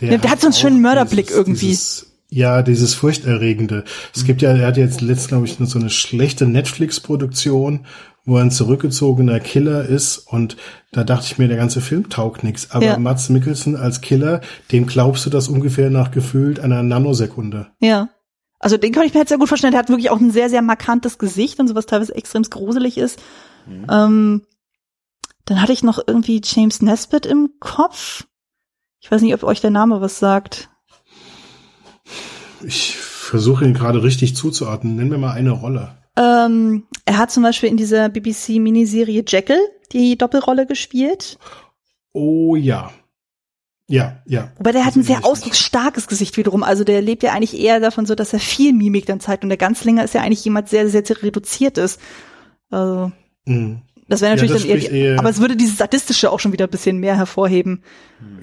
Ja, 0.01 0.17
der 0.17 0.29
hat 0.31 0.41
so 0.41 0.47
einen 0.47 0.53
schönen 0.53 0.81
Mörderblick 0.81 1.27
dieses- 1.27 1.37
irgendwie. 1.37 1.67
Dieses, 1.67 2.12
ja, 2.33 2.63
dieses 2.63 2.93
furchterregende. 2.93 3.83
Es 4.15 4.25
gibt 4.25 4.41
ja, 4.41 4.51
er 4.51 4.67
hat 4.67 4.77
jetzt 4.77 5.01
letzt, 5.01 5.27
glaube 5.27 5.45
ich, 5.45 5.59
nur 5.59 5.67
so 5.67 5.79
eine 5.79 5.89
schlechte 5.89 6.47
Netflix-Produktion, 6.47 7.85
wo 8.25 8.37
er 8.37 8.43
ein 8.43 8.51
zurückgezogener 8.51 9.39
Killer 9.39 9.85
ist 9.85 10.17
und 10.17 10.57
da 10.91 11.03
dachte 11.03 11.25
ich 11.25 11.37
mir, 11.37 11.47
der 11.47 11.57
ganze 11.57 11.81
Film 11.81 12.09
taugt 12.09 12.43
nichts. 12.43 12.71
Aber 12.71 12.85
Ja. 12.85 12.97
Mats 12.97 13.29
Mikkelsen 13.29 13.75
als 13.75 14.01
Killer, 14.01 14.41
dem 14.71 14.87
glaubst 14.87 15.25
du 15.25 15.29
das 15.29 15.47
ungefähr 15.47 15.89
nach 15.89 16.11
gefühlt 16.11 16.59
einer 16.59 16.83
Nanosekunde. 16.83 17.67
Ja. 17.79 18.09
Also 18.59 18.77
den 18.77 18.93
kann 18.93 19.05
ich 19.05 19.13
mir 19.13 19.19
jetzt 19.19 19.29
sehr 19.29 19.37
gut 19.37 19.49
vorstellen. 19.49 19.71
Der 19.71 19.79
hat 19.79 19.89
wirklich 19.89 20.09
auch 20.09 20.19
ein 20.19 20.31
sehr, 20.31 20.49
sehr 20.49 20.61
markantes 20.61 21.17
Gesicht 21.17 21.59
und 21.59 21.67
sowas 21.67 21.85
teilweise 21.85 22.15
extrem 22.15 22.43
gruselig 22.43 22.97
ist. 22.97 23.21
Ähm, 23.89 24.43
dann 25.45 25.61
hatte 25.61 25.73
ich 25.73 25.83
noch 25.83 25.99
irgendwie 26.07 26.41
James 26.43 26.81
Nesbitt 26.81 27.25
im 27.25 27.49
Kopf. 27.59 28.25
Ich 29.01 29.11
weiß 29.11 29.21
nicht, 29.21 29.33
ob 29.33 29.43
euch 29.43 29.59
der 29.59 29.69
Name 29.69 29.99
was 29.99 30.19
sagt. 30.19 30.69
Ich 32.65 32.97
versuche 32.97 33.65
ihn 33.65 33.73
gerade 33.73 34.03
richtig 34.03 34.35
zuzuordnen. 34.35 34.95
Nenn 34.95 35.09
mir 35.09 35.17
mal 35.17 35.31
eine 35.33 35.51
Rolle. 35.51 35.97
Ähm, 36.17 36.83
er 37.05 37.17
hat 37.17 37.31
zum 37.31 37.43
Beispiel 37.43 37.69
in 37.69 37.77
dieser 37.77 38.09
BBC-Miniserie 38.09 39.23
Jekyll 39.27 39.59
die 39.91 40.17
Doppelrolle 40.17 40.65
gespielt. 40.65 41.37
Oh 42.13 42.55
ja. 42.55 42.91
Ja, 43.89 44.21
ja. 44.25 44.51
Wobei 44.57 44.71
der 44.71 44.85
hat 44.85 44.95
ein 44.95 45.03
sehr 45.03 45.25
ausdrucksstarkes 45.25 46.07
Gesicht 46.07 46.37
wiederum. 46.37 46.63
Also 46.63 46.83
der 46.83 47.01
lebt 47.01 47.21
ja 47.23 47.33
eigentlich 47.33 47.59
eher 47.59 47.79
davon 47.79 48.05
so, 48.05 48.15
dass 48.15 48.31
er 48.33 48.39
viel 48.39 48.73
Mimik 48.73 49.05
dann 49.07 49.19
zeigt. 49.19 49.43
Und 49.43 49.49
der 49.49 49.57
Ganzlinger 49.57 50.03
ist 50.03 50.13
ja 50.13 50.21
eigentlich 50.21 50.45
jemand 50.45 50.69
sehr, 50.69 50.87
sehr, 50.89 51.05
sehr 51.05 51.21
reduziert 51.21 51.77
ist. 51.77 51.99
Also 52.69 53.11
Mhm. 53.45 53.81
das 54.07 54.21
wäre 54.21 54.31
Ja, 54.31 54.35
natürlich 54.35 54.53
das 54.53 54.61
dann 54.61 54.71
eher, 54.79 54.91
eher- 54.91 55.19
aber 55.19 55.29
es 55.29 55.39
würde 55.41 55.57
dieses 55.57 55.77
Sadistische 55.77 56.31
auch 56.31 56.39
schon 56.39 56.53
wieder 56.53 56.65
ein 56.65 56.71
bisschen 56.71 56.97
mehr 56.99 57.17
hervorheben. 57.17 57.83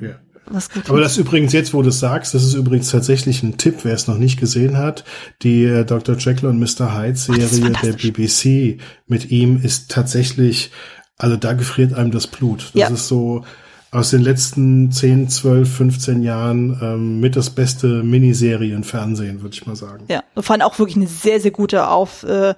Ja. 0.01 0.19
Was 0.51 0.71
gut 0.71 0.89
Aber 0.91 1.01
das 1.01 1.13
ist 1.13 1.19
übrigens 1.19 1.53
jetzt, 1.53 1.73
wo 1.75 1.83
du 1.83 1.89
es 1.89 2.01
sagst, 2.01 2.35
das 2.35 2.43
ist 2.45 2.55
übrigens 2.55 2.91
tatsächlich 2.91 3.43
ein 3.43 3.57
Tipp, 3.57 3.79
wer 3.83 3.95
es 3.95 4.07
noch 4.07 4.19
nicht 4.19 4.39
gesehen 4.39 4.77
hat. 4.79 5.05
Die 5.43 5.65
äh, 5.65 5.85
Dr. 5.85 6.17
Jekyll 6.17 6.49
und 6.49 6.59
Mr. 6.59 6.97
Hyde 6.99 7.17
Serie 7.17 7.73
der 7.83 7.93
BBC 7.93 8.81
mit 9.07 9.31
ihm 9.31 9.61
ist 9.63 9.91
tatsächlich, 9.91 10.71
also 11.17 11.37
da 11.37 11.53
gefriert 11.55 11.95
einem 11.95 12.11
das 12.11 12.27
Blut. 12.27 12.71
Das 12.75 12.81
Ja. 12.81 12.89
ist 12.89 13.09
so 13.09 13.45
aus 13.93 14.11
den 14.11 14.21
letzten 14.23 14.93
10, 14.93 15.29
12, 15.29 15.69
15 15.77 16.23
Jahren 16.23 16.79
ähm, 16.81 17.19
mit 17.21 17.35
das 17.35 17.51
beste 17.51 18.05
Miniserie 18.05 18.73
im 18.75 18.85
Fernsehen, 18.85 19.43
würde 19.43 19.55
ich 19.55 19.67
mal 19.67 19.75
sagen. 19.75 20.05
Ja, 20.09 20.23
und 20.37 20.45
fand 20.45 20.63
auch 20.63 20.79
wirklich 20.79 20.97
eine 20.97 21.09
sehr, 21.09 21.41
sehr 21.41 21.51
gute 21.51 21.89
Auf- 21.89 22.23
äh, 22.23 22.55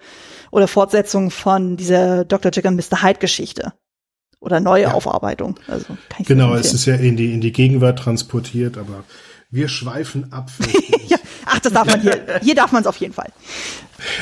oder 0.50 0.68
Fortsetzung 0.68 1.30
von 1.30 1.78
dieser 1.78 2.26
Dr. 2.26 2.52
Jekyll 2.52 2.70
und 2.72 2.76
Mr. 2.76 3.02
Hyde 3.02 3.18
Geschichte. 3.18 3.72
Oder 4.42 4.58
neue 4.58 4.82
Ja. 4.82 4.92
Aufarbeitung. 4.94 5.54
Also 5.68 5.86
kann 5.86 6.18
ich 6.20 6.26
Genau, 6.26 6.54
es 6.54 6.74
ist 6.74 6.84
ja 6.86 6.96
in 6.96 7.16
die, 7.16 7.32
in 7.32 7.40
die 7.40 7.52
Gegenwart 7.52 8.00
transportiert, 8.00 8.76
aber 8.76 9.04
wir 9.50 9.68
schweifen 9.68 10.32
ab. 10.32 10.50
ja. 11.08 11.16
Ach, 11.46 11.60
das 11.60 11.72
darf 11.72 11.86
man 11.86 12.00
hier. 12.00 12.20
Hier 12.42 12.54
darf 12.56 12.72
man 12.72 12.82
es 12.82 12.88
auf 12.88 12.96
jeden 12.96 13.14
Fall. 13.14 13.30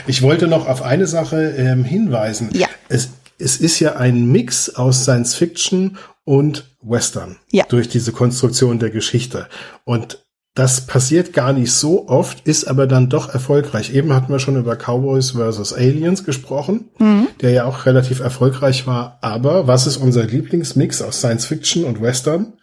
Ich 0.07 0.21
wollte 0.21 0.47
noch 0.47 0.69
auf 0.69 0.83
eine 0.83 1.07
Sache 1.07 1.55
ähm, 1.57 1.85
hinweisen. 1.85 2.51
Ja. 2.53 2.69
Es, 2.91 3.11
es 3.39 3.57
ist 3.57 3.81
ja 3.81 3.97
ein 3.97 4.31
Mix 4.31 4.69
aus 4.75 5.05
Science 5.05 5.35
Fiction 5.35 5.97
und 6.25 6.69
Western 6.83 7.39
Ja. 7.51 7.65
durch 7.71 7.89
diese 7.89 8.13
Konstruktion 8.13 8.79
der 8.79 8.91
Geschichte. 8.91 9.49
Und 9.85 10.23
das 10.55 10.87
passiert 10.87 11.33
gar 11.33 11.53
nicht 11.53 11.73
so 11.73 12.09
oft, 12.09 12.47
ist 12.47 12.65
aber 12.65 12.87
dann 12.89 13.09
doch 13.09 13.33
erfolgreich. 13.33 13.95
Eben 13.95 14.13
hatten 14.13 14.33
wir 14.33 14.41
schon 14.41 14.57
über 14.57 14.77
Cowboys 14.77 15.31
vs. 15.33 15.73
Aliens 15.73 16.25
gesprochen, 16.25 16.91
der 17.41 17.51
ja 17.53 17.65
auch 17.65 17.87
relativ 17.87 18.19
erfolgreich 18.21 18.87
war. 18.87 19.19
Aber 19.21 19.69
was 19.69 19.87
ist 19.87 19.97
unser 19.97 20.25
Lieblingsmix 20.25 21.03
aus 21.03 21.19
Science 21.19 21.47
Fiction 21.47 21.85
und 21.85 22.03
Western? 22.03 22.55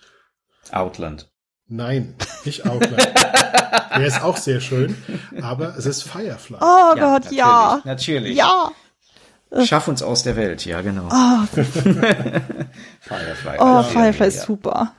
Outland. 0.71 1.29
Nein, 1.69 2.15
nicht 2.45 2.65
Outland. 2.65 3.01
der 3.95 4.05
ist 4.05 4.21
auch 4.21 4.37
sehr 4.37 4.59
schön, 4.59 4.95
aber 5.41 5.75
es 5.77 5.85
ist 5.85 6.03
Firefly. 6.03 6.57
Oh 6.59 6.93
Ja, 6.95 6.95
Gott, 6.95 7.23
natürlich, 7.23 7.37
ja. 7.37 7.81
natürlich. 7.85 8.37
Ja. 8.37 8.71
Schaff 9.63 9.87
uns 9.87 10.03
aus 10.03 10.23
der 10.23 10.35
Welt, 10.35 10.65
ja, 10.65 10.81
genau. 10.81 11.07
Firefly. 13.01 13.57
Oh, 13.59 13.83
Firefly 13.83 14.27
ist 14.27 14.35
ja. 14.37 14.43
super. 14.45 14.91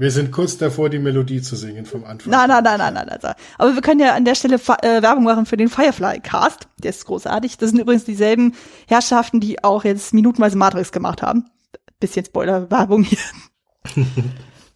Wir 0.00 0.10
sind 0.10 0.32
kurz 0.32 0.56
davor, 0.56 0.88
die 0.88 0.98
Melodie 0.98 1.42
zu 1.42 1.56
singen 1.56 1.84
vom 1.84 2.04
Anfang. 2.04 2.30
Nein, 2.30 2.48
nein, 2.48 2.64
nein, 2.64 2.78
nein, 2.78 2.94
nein, 2.94 3.18
nein. 3.20 3.34
Aber 3.58 3.74
wir 3.74 3.82
können 3.82 4.00
ja 4.00 4.14
an 4.14 4.24
der 4.24 4.34
Stelle 4.34 4.54
äh, 4.54 5.02
Werbung 5.02 5.24
machen 5.24 5.44
für 5.44 5.58
den 5.58 5.68
Firefly 5.68 6.20
Cast. 6.20 6.68
Der 6.78 6.88
ist 6.88 7.04
großartig. 7.04 7.58
Das 7.58 7.68
sind 7.68 7.80
übrigens 7.80 8.04
dieselben 8.04 8.54
Herrschaften, 8.88 9.40
die 9.40 9.62
auch 9.62 9.84
jetzt 9.84 10.14
minutenweise 10.14 10.56
Matrix 10.56 10.90
gemacht 10.90 11.20
haben. 11.20 11.50
Bisschen 12.00 12.24
Spoiler-Werbung 12.24 13.02
hier. 13.02 13.18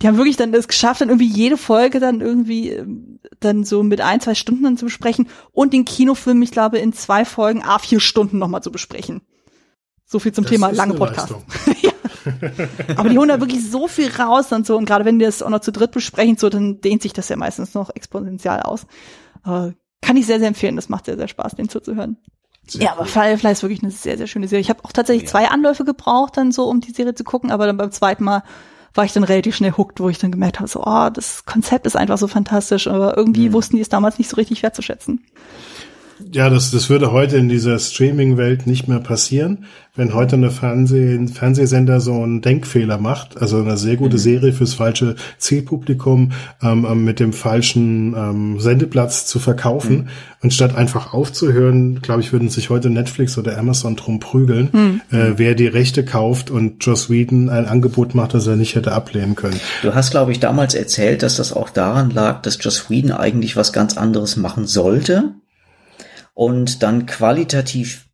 Die 0.03 0.09
haben 0.09 0.18
wirklich 0.18 0.37
dann 0.37 0.53
das 0.53 0.68
geschafft, 0.68 1.01
dann 1.01 1.09
irgendwie 1.09 1.29
jede 1.29 1.57
Folge 1.57 2.01
dann 2.01 2.20
irgendwie 2.20 2.72
ähm, 2.72 3.20
dann 3.41 3.64
so 3.64 3.83
mit 3.83 4.03
ein, 4.03 4.20
zwei 4.20 4.35
Stunden 4.35 4.64
dann 4.64 4.77
zu 4.77 4.85
besprechen 4.85 5.29
und 5.53 5.72
den 5.72 5.87
Kinofilm, 5.87 6.43
ich 6.43 6.51
glaube, 6.51 6.79
in 6.79 6.93
zwei 6.93 7.25
Folgen 7.25 7.62
a 7.62 7.79
vier 7.79 8.01
Stunden 8.01 8.37
nochmal 8.37 8.62
zu 8.62 8.70
besprechen. 8.70 9.22
So 10.05 10.18
viel 10.18 10.33
zum 10.33 10.45
Das 10.45 10.51
Thema 10.51 10.70
lange 10.70 10.95
Podcast. 10.95 11.31
Leistung. 11.31 11.45
Aber 12.97 13.09
die 13.09 13.18
holen 13.18 13.29
da 13.29 13.41
wirklich 13.41 13.68
so 13.68 13.89
viel 13.89 14.11
raus 14.11 14.53
und 14.53 14.66
so. 14.66 14.77
Und 14.77 14.85
gerade 14.85 15.05
wenn 15.05 15.18
die 15.18 15.25
das 15.25 15.43
auch 15.43 15.51
noch 15.51 15.61
zu 15.61 15.72
dritt 15.72 15.93
besprechen, 15.93 16.37
so, 16.37 16.49
dann 16.49 16.81
dehnt 16.81 17.03
sich 17.03 17.12
das 17.12 17.29
ja 17.29 17.37
meistens 17.37 17.75
noch 17.75 17.91
exponentiell 17.95 18.61
aus. 18.61 18.83
Äh, 19.47 19.72
kann 20.01 20.16
ich 20.16 20.27
sehr, 20.27 20.39
sehr 20.39 20.49
empfehlen. 20.49 20.77
Das 20.77 20.89
macht 20.89 21.07
sehr, 21.07 21.16
sehr 21.16 21.29
Spaß, 21.29 21.55
den 21.57 21.68
zuzuhören. 21.68 22.18
ja, 22.70 22.93
aber 22.93 23.05
Firefly 23.07 23.53
ist 23.53 23.62
wirklich 23.62 23.83
eine 23.83 23.91
sehr, 23.93 24.16
sehr 24.18 24.27
schöne 24.27 24.49
Serie. 24.49 24.61
Ich 24.62 24.70
habe 24.70 24.85
auch 24.85 24.93
tatsächlich 24.93 25.25
Ja. 25.25 25.31
zwei 25.31 25.49
Anläufe 25.49 25.85
gebraucht, 25.85 26.37
dann 26.37 26.53
so, 26.53 26.64
um 26.68 26.81
die 26.81 26.93
Serie 26.93 27.14
zu 27.14 27.25
gucken, 27.25 27.51
aber 27.51 27.66
dann 27.66 27.77
beim 27.77 27.91
zweiten 27.93 28.25
Mal 28.25 28.43
war 28.95 29.05
ich 29.05 29.12
dann 29.12 29.25
relativ 29.25 29.57
schnell 29.57 29.72
hooked, 29.77 29.99
wo 30.01 30.09
ich 30.09 30.18
dann 30.18 30.31
gemerkt 30.31 30.61
habe, 30.61 30.68
so, 30.68 30.83
oh, 30.85 31.11
das 31.11 31.45
Konzept 31.47 31.85
ist 31.85 31.97
einfach 31.97 32.16
so 32.16 32.29
fantastisch, 32.29 32.87
aber 32.87 33.16
irgendwie 33.16 33.53
wussten 33.53 33.77
die 33.77 33.83
es 33.83 33.89
damals 33.89 34.18
nicht 34.18 34.31
so 34.31 34.37
richtig 34.37 34.62
wertzuschätzen. 34.62 35.25
Ja, 36.33 36.49
das, 36.49 36.71
das 36.71 36.91
würde 36.91 37.11
heute 37.12 37.37
in 37.37 37.49
dieser 37.49 37.79
Streaming-Welt 37.79 38.67
nicht 38.67 38.87
mehr 38.87 39.01
passieren, 39.01 39.67
wenn 39.97 40.15
heute 40.15 40.37
eine 40.37 40.51
Fernseh, 40.51 41.15
ein 41.15 41.29
Fernsehsender 41.29 42.01
so 42.01 42.23
einen 42.23 42.41
Denkfehler 42.41 42.99
macht, 42.99 43.41
also 43.41 43.59
eine 43.59 43.77
sehr 43.77 43.97
gute 43.97 44.19
Serie 44.19 44.53
fürs 44.53 44.75
falsche 44.75 45.17
Zielpublikum 45.39 46.33
ähm, 46.62 46.87
ähm, 46.89 47.05
mit 47.05 47.21
dem 47.21 47.33
falschen 47.33 48.15
ähm, 48.17 48.61
Sendeplatz 48.61 49.27
zu 49.27 49.39
verkaufen. 49.39 50.09
Und 50.43 50.53
statt 50.53 50.77
einfach 50.77 51.15
aufzuhören, 51.15 52.03
glaube 52.03 52.21
ich, 52.21 52.33
würden 52.33 52.49
sich 52.49 52.71
heute 52.71 52.91
Netflix 52.91 53.39
oder 53.39 53.57
Amazon 53.57 53.97
drum 53.97 54.21
prügeln, 54.21 55.01
äh, 55.11 55.33
wer 55.37 55.55
die 55.55 55.67
Rechte 55.67 56.05
kauft 56.05 56.51
und 56.51 56.85
Joss 56.85 57.09
Whedon 57.09 57.49
ein 57.49 57.67
Angebot 57.67 58.15
macht, 58.15 58.35
das 58.35 58.47
er 58.47 58.57
nicht 58.57 58.75
hätte 58.75 58.93
ablehnen 58.93 59.37
können. 59.37 59.59
Du 59.83 59.95
hast, 59.95 60.11
glaube 60.11 60.33
ich, 60.33 60.41
damals 60.41 60.75
erzählt, 60.75 61.23
dass 61.23 61.37
das 61.37 61.53
auch 61.53 61.71
daran 61.71 62.11
lag, 62.11 62.43
dass 62.43 62.62
Joss 62.62 62.91
Whedon 62.91 63.12
eigentlich 63.12 63.57
was 63.57 63.73
ganz 63.73 63.97
anderes 63.97 64.37
machen 64.37 64.67
sollte 64.67 65.35
und 66.35 66.82
dann 66.82 67.07
qualitativ 67.07 68.07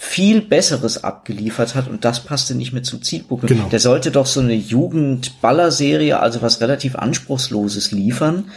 viel 0.00 0.42
Besseres 0.42 1.02
abgeliefert 1.02 1.74
hat 1.74 1.88
und 1.88 2.04
das 2.04 2.20
passte 2.20 2.54
nicht 2.54 2.72
mehr 2.72 2.84
zum 2.84 3.02
Zielpublikum. 3.02 3.56
Genau. 3.56 3.68
Der 3.68 3.80
sollte 3.80 4.12
doch 4.12 4.26
so 4.26 4.40
eine 4.40 4.54
Jugendballerserie, 4.54 6.20
also 6.20 6.40
was 6.40 6.60
relativ 6.60 6.94
Anspruchsloses 6.94 7.90
liefern 7.90 8.50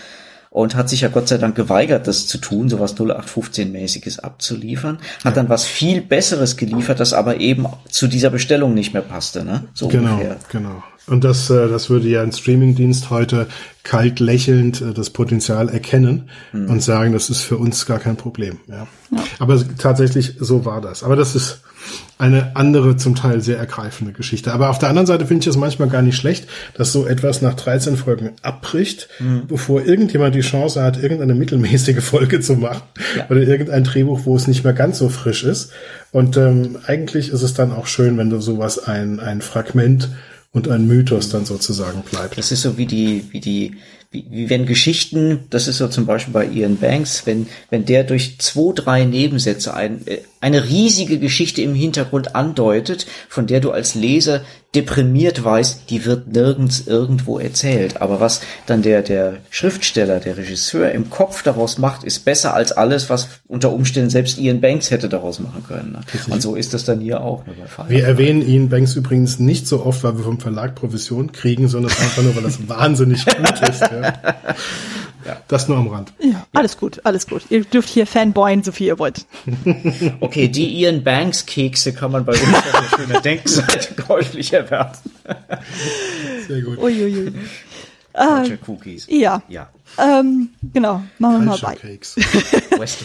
und 0.51 0.76
hat 0.76 0.89
sich 0.89 1.01
ja 1.01 1.07
Gott 1.07 1.30
sei 1.30 1.38
Dank 1.38 1.55
geweigert, 1.55 2.07
das 2.07 2.28
zu 2.28 2.38
tun, 2.38 2.69
sowas 2.69 2.95
0815-mäßiges 2.97 4.19
abzuliefern, 4.19 4.99
hat 5.24 5.38
dann 5.38 5.49
was 5.49 5.65
viel 5.65 6.01
Besseres 6.01 6.57
geliefert, 6.57 6.99
das 6.99 7.13
aber 7.13 7.38
eben 7.39 7.65
zu 7.89 8.07
dieser 8.07 8.30
Bestellung 8.30 8.74
nicht 8.74 8.93
mehr 8.93 9.01
passte, 9.01 9.43
ne? 9.45 9.63
So 9.74 9.88
Genau, 9.88 10.13
ungefähr. 10.13 10.38
genau. 10.51 10.84
Und 11.08 11.24
das, 11.24 11.49
äh, 11.49 11.68
das 11.68 11.89
würde 11.89 12.08
ja 12.08 12.22
ein 12.22 12.32
Streamingdienst 12.32 13.10
heute 13.10 13.47
kalt 13.84 14.20
lächelnd 14.20 14.82
äh, 14.82 14.93
das 14.93 15.10
Potenzial 15.10 15.68
erkennen 15.70 16.30
und 16.54 16.82
sagen, 16.84 17.12
das 17.14 17.30
ist 17.30 17.41
für 17.41 17.58
uns 17.58 17.86
gar 17.86 17.99
kein 17.99 18.16
Problem. 18.18 18.60
Ja. 18.68 18.88
Aber 19.39 19.56
es- 19.56 19.66
tatsächlich 19.78 20.36
so 20.39 20.64
war 20.66 20.80
das. 20.82 21.04
Aber 21.04 21.16
das 21.16 21.36
ist 21.36 21.62
eine 22.20 22.56
andere, 22.56 22.95
zum 22.95 23.16
Teil 23.16 23.41
sehr 23.41 23.58
ergreifende 23.58 24.14
Geschichte. 24.14 24.54
Aber 24.54 24.70
auf 24.70 24.78
der 24.78 24.89
anderen 24.89 25.08
Seite 25.08 25.26
finde 25.26 25.41
ich 25.41 25.47
es 25.47 25.58
manchmal 25.58 25.89
gar 25.89 26.04
nicht 26.04 26.16
schlecht, 26.16 26.47
dass 26.76 26.91
so 26.93 27.08
etwas 27.08 27.41
nach 27.41 27.56
13 27.56 27.97
Folgen 27.97 28.34
abbricht, 28.43 29.10
bevor 29.47 29.82
irgendjemand 29.84 30.36
die 30.36 30.41
Chance 30.41 30.84
hat, 30.84 31.02
irgendeine 31.02 31.34
mittelmäßige 31.34 32.04
Folge 32.04 32.39
zu 32.39 32.54
machen 32.58 32.84
oder 33.30 33.41
irgendein 33.41 33.84
Drehbuch, 33.84 34.22
wo 34.26 34.36
es 34.36 34.47
nicht 34.47 34.64
mehr 34.64 34.74
ganz 34.74 34.99
so 34.99 35.10
frisch 35.10 35.43
ist. 35.43 35.72
Und 36.12 36.38
ähm, 36.38 36.78
eigentlich 36.86 37.30
ist 37.30 37.41
es 37.41 37.56
dann 37.56 37.72
auch 37.72 37.88
schön, 37.88 38.16
wenn 38.20 38.30
du 38.30 38.39
sowas 38.39 38.78
ein, 38.78 39.20
ein 39.20 39.41
Fragment 39.41 40.10
und 40.52 40.68
ein 40.68 40.86
Mythos 40.86 41.30
dann 41.30 41.45
sozusagen 41.45 42.02
bleibt. 42.04 42.38
Das 42.38 42.52
ist 42.52 42.62
so 42.62 42.78
wie 42.78 42.86
die, 42.86 43.26
wie 43.32 43.39
die, 43.39 43.78
wie, 44.12 44.26
wie 44.30 44.49
wenn 44.49 44.66
Geschichten, 44.66 45.45
das 45.49 45.68
ist 45.68 45.78
so 45.78 45.88
zum 45.88 46.06
Beispiel 46.06 46.34
bei 46.34 46.45
Ian 46.45 46.78
Banks, 46.78 47.26
wenn, 47.26 47.47
wenn 47.70 47.86
der 47.86 48.04
durch 48.04 48.38
zwei, 48.39 48.74
drei 48.74 49.06
Nebensätze 49.06 49.74
ein, 49.74 50.06
äh, 50.08 50.20
eine 50.42 50.66
riesige 50.66 51.20
Geschichte 51.20 51.62
im 51.62 51.76
Hintergrund 51.76 52.36
andeutet, 52.36 53.06
von 53.30 53.48
der 53.48 53.62
du 53.62 53.72
als 53.72 53.96
Leser 53.96 54.42
deprimiert 54.74 55.44
weißt, 55.44 55.89
die 55.89 56.06
wird 56.06 56.28
nirgends 56.28 56.88
irgendwo 56.88 57.39
erzählt. 57.39 58.02
Aber 58.02 58.22
was 58.22 58.42
dann 58.66 58.82
der, 58.82 59.02
der 59.02 59.38
Schriftsteller, 59.50 60.20
der 60.20 60.38
Regisseur 60.38 60.92
im 60.94 61.10
Kopf 61.10 61.44
daraus 61.44 61.78
macht, 61.78 62.04
ist 62.06 62.24
besser 62.24 62.54
als 62.54 62.72
alles, 62.72 63.10
was 63.10 63.28
unter 63.48 63.74
Umständen 63.74 64.10
selbst 64.10 64.38
Ian 64.38 64.62
Banks 64.62 64.89
hätte 64.89 65.10
daraus 65.10 65.39
machen 65.39 65.64
können. 65.68 65.92
Ne? 65.92 66.00
Und 66.30 66.42
so 66.42 66.56
ist 66.56 66.74
das 66.74 66.86
dann 66.86 67.02
hier 67.02 67.22
auch. 67.22 67.46
Ne. 67.46 67.54
Wir 67.89 68.06
erwähnen 68.06 68.48
Ian 68.48 68.70
Banks 68.70 68.96
übrigens 68.96 69.39
nicht 69.39 69.68
so 69.68 69.86
oft, 69.86 70.04
weil 70.04 70.18
wir 70.18 70.24
vom 70.24 70.39
Verlag 70.39 70.76
Provision 70.76 71.34
kriegen, 71.34 71.68
sondern 71.68 71.92
einfach 71.92 72.24
nur, 72.24 72.36
weil 72.36 72.44
das 72.44 72.60
wahnsinnig 72.70 73.26
gut 73.26 73.70
ist. 73.70 73.82
Ja. 73.82 74.14
Das 75.47 75.67
nur 75.67 75.78
am 75.78 75.88
Rand. 75.88 76.13
Ja, 76.19 76.45
alles 76.53 76.78
gut, 76.78 77.01
alles 77.05 77.28
gut. 77.28 77.43
Ihr 77.49 77.63
dürft 77.63 77.89
hier 77.89 78.07
fanboyen, 78.07 78.63
so 78.63 78.72
viel 78.72 78.88
ihr 78.88 78.99
wollt. 78.99 79.26
Okay, 80.19 80.47
die 80.47 80.67
Ian 80.82 81.03
Banks 81.03 81.45
Kekse 81.45 81.93
kann 81.93 82.11
man 82.11 82.26
bei 82.26 82.34
uns 82.34 82.41
auf 82.43 82.63
der 82.91 82.97
schönen 82.97 83.22
Denkseite 83.22 83.93
käuflich 84.01 84.53
erwerben. 84.53 84.97
Sehr 86.47 86.61
gut. 86.61 86.78
Uiuiui. 86.80 87.34
Culture 88.13 88.59
Cookies. 88.67 89.07
Ja, 89.09 89.41
Ja. 89.47 89.69
ähm, 89.97 90.49
genau, 90.74 91.01
machen 91.17 91.39
wir 91.39 91.45
mal 91.45 91.57
Culture 91.57 91.72
weiter. 91.72 91.88
Cakes. 91.88 92.15
West 92.80 92.99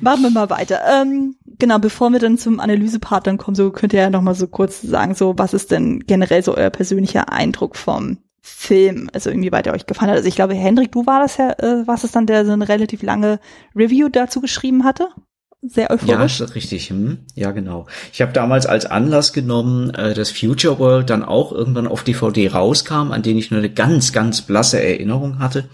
Machen 0.00 0.22
wir 0.22 0.30
mal 0.30 0.50
weiter. 0.50 0.80
Ähm, 1.00 1.36
genau, 1.58 1.78
bevor 1.78 2.10
wir 2.10 2.18
dann 2.18 2.36
zum 2.36 2.60
Analysepart 2.60 3.26
dann 3.26 3.38
kommen, 3.38 3.54
so 3.54 3.70
könnt 3.70 3.94
ihr 3.94 4.00
ja 4.00 4.10
noch 4.10 4.20
mal 4.20 4.34
so 4.34 4.46
kurz 4.46 4.82
sagen, 4.82 5.14
so 5.14 5.34
was 5.38 5.54
ist 5.54 5.70
denn 5.70 6.00
generell 6.00 6.42
so 6.42 6.54
euer 6.54 6.68
persönlicher 6.70 7.32
Eindruck 7.32 7.76
vom 7.76 8.18
Film, 8.42 9.08
also 9.12 9.30
inwieweit 9.30 9.68
er 9.68 9.72
euch 9.72 9.86
gefallen 9.86 10.10
hat. 10.10 10.18
Also 10.18 10.28
ich 10.28 10.34
glaube, 10.34 10.54
Hendrik, 10.54 10.90
du 10.90 11.06
war 11.06 11.20
das 11.20 11.36
ja, 11.36 11.52
äh, 11.58 11.86
warst 11.86 12.02
es 12.02 12.10
dann, 12.10 12.26
der 12.26 12.44
so 12.44 12.52
eine 12.52 12.68
relativ 12.68 13.02
lange 13.02 13.38
Review 13.74 14.08
dazu 14.08 14.40
geschrieben 14.40 14.84
hatte? 14.84 15.08
Sehr 15.64 15.84
Ja, 15.84 15.90
euphorisch. 15.92 16.38
das 16.38 16.56
richtig. 16.56 16.90
Hm? 16.90 17.18
Ja, 17.36 17.52
genau. 17.52 17.86
Ich 18.12 18.20
habe 18.20 18.32
damals 18.32 18.66
als 18.66 18.84
Anlass 18.84 19.32
genommen, 19.32 19.90
äh, 19.90 20.12
dass 20.12 20.32
Future 20.32 20.80
World 20.80 21.08
dann 21.08 21.22
auch 21.22 21.52
irgendwann 21.52 21.86
auf 21.86 22.02
DVD 22.02 22.48
rauskam, 22.48 23.12
an 23.12 23.22
den 23.22 23.38
ich 23.38 23.52
nur 23.52 23.58
eine 23.58 23.70
ganz, 23.70 24.12
ganz 24.12 24.42
blasse 24.42 24.82
Erinnerung 24.82 25.38
hatte. 25.38 25.68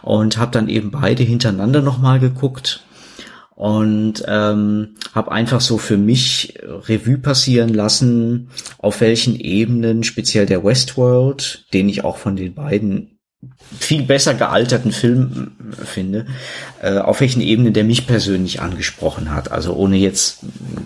Und 0.00 0.38
habe 0.38 0.52
dann 0.52 0.70
eben 0.70 0.90
beide 0.90 1.22
hintereinander 1.22 1.82
nochmal 1.82 2.18
geguckt. 2.18 2.82
Und 3.60 4.24
ähm, 4.26 4.94
habe 5.14 5.32
einfach 5.32 5.60
so 5.60 5.76
für 5.76 5.98
mich 5.98 6.54
Revue 6.62 7.18
passieren 7.18 7.68
lassen, 7.68 8.48
auf 8.78 9.02
welchen 9.02 9.38
Ebenen, 9.38 10.02
speziell 10.02 10.46
der 10.46 10.64
Westworld, 10.64 11.66
den 11.74 11.90
ich 11.90 12.02
auch 12.02 12.16
von 12.16 12.36
den 12.36 12.54
beiden 12.54 13.18
viel 13.78 14.04
besser 14.04 14.32
gealterten 14.32 14.92
Film 14.92 15.52
finde, 15.84 16.24
äh, 16.80 17.00
auf 17.00 17.20
welchen 17.20 17.42
Ebenen 17.42 17.74
der 17.74 17.84
mich 17.84 18.06
persönlich 18.06 18.62
angesprochen 18.62 19.30
hat. 19.30 19.52
Also 19.52 19.74
ohne 19.74 19.98
jetzt 19.98 20.38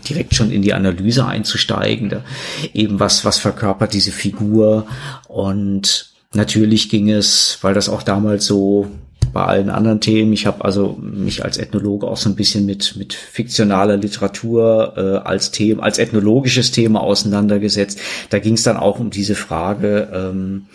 direkt 0.09 0.35
schon 0.35 0.51
in 0.51 0.63
die 0.63 0.75
Analyse 0.75 1.27
einzusteigen, 1.27 2.09
da 2.09 2.25
eben 2.73 2.99
was, 2.99 3.25
was 3.25 3.39
verkörpert 3.39 3.93
diese 3.93 4.11
Figur. 4.11 4.89
Und 5.29 6.13
natürlich 6.33 6.89
ging 6.89 7.09
es, 7.09 7.59
weil 7.61 7.75
das 7.75 7.89
auch 7.89 8.03
damals 8.03 8.47
so 8.47 8.91
bei 9.33 9.45
allen 9.45 9.71
anderen 9.71 10.01
Themen. 10.01 10.33
Ich 10.33 10.47
habe 10.47 10.65
also 10.65 10.99
mich 11.01 11.45
als 11.45 11.59
Ethnologe 11.59 12.07
auch 12.07 12.17
so 12.17 12.29
ein 12.29 12.37
bisschen 12.37 12.67
mit 12.67 12.97
mit 12.97 13.15
fiktionaler 13.15 13.97
Literatur 13.97 14.95
äh, 14.97 15.27
als 15.27 15.51
Thema, 15.51 15.83
als 15.83 15.99
ethnologisches 15.99 16.71
Thema 16.71 17.01
auseinandergesetzt. 17.01 17.99
Da 18.31 18.39
ging 18.39 18.55
es 18.55 18.63
dann 18.63 18.77
auch 18.77 18.99
um 18.99 19.11
diese 19.11 19.35
Frage. 19.35 20.09
Ähm, 20.13 20.67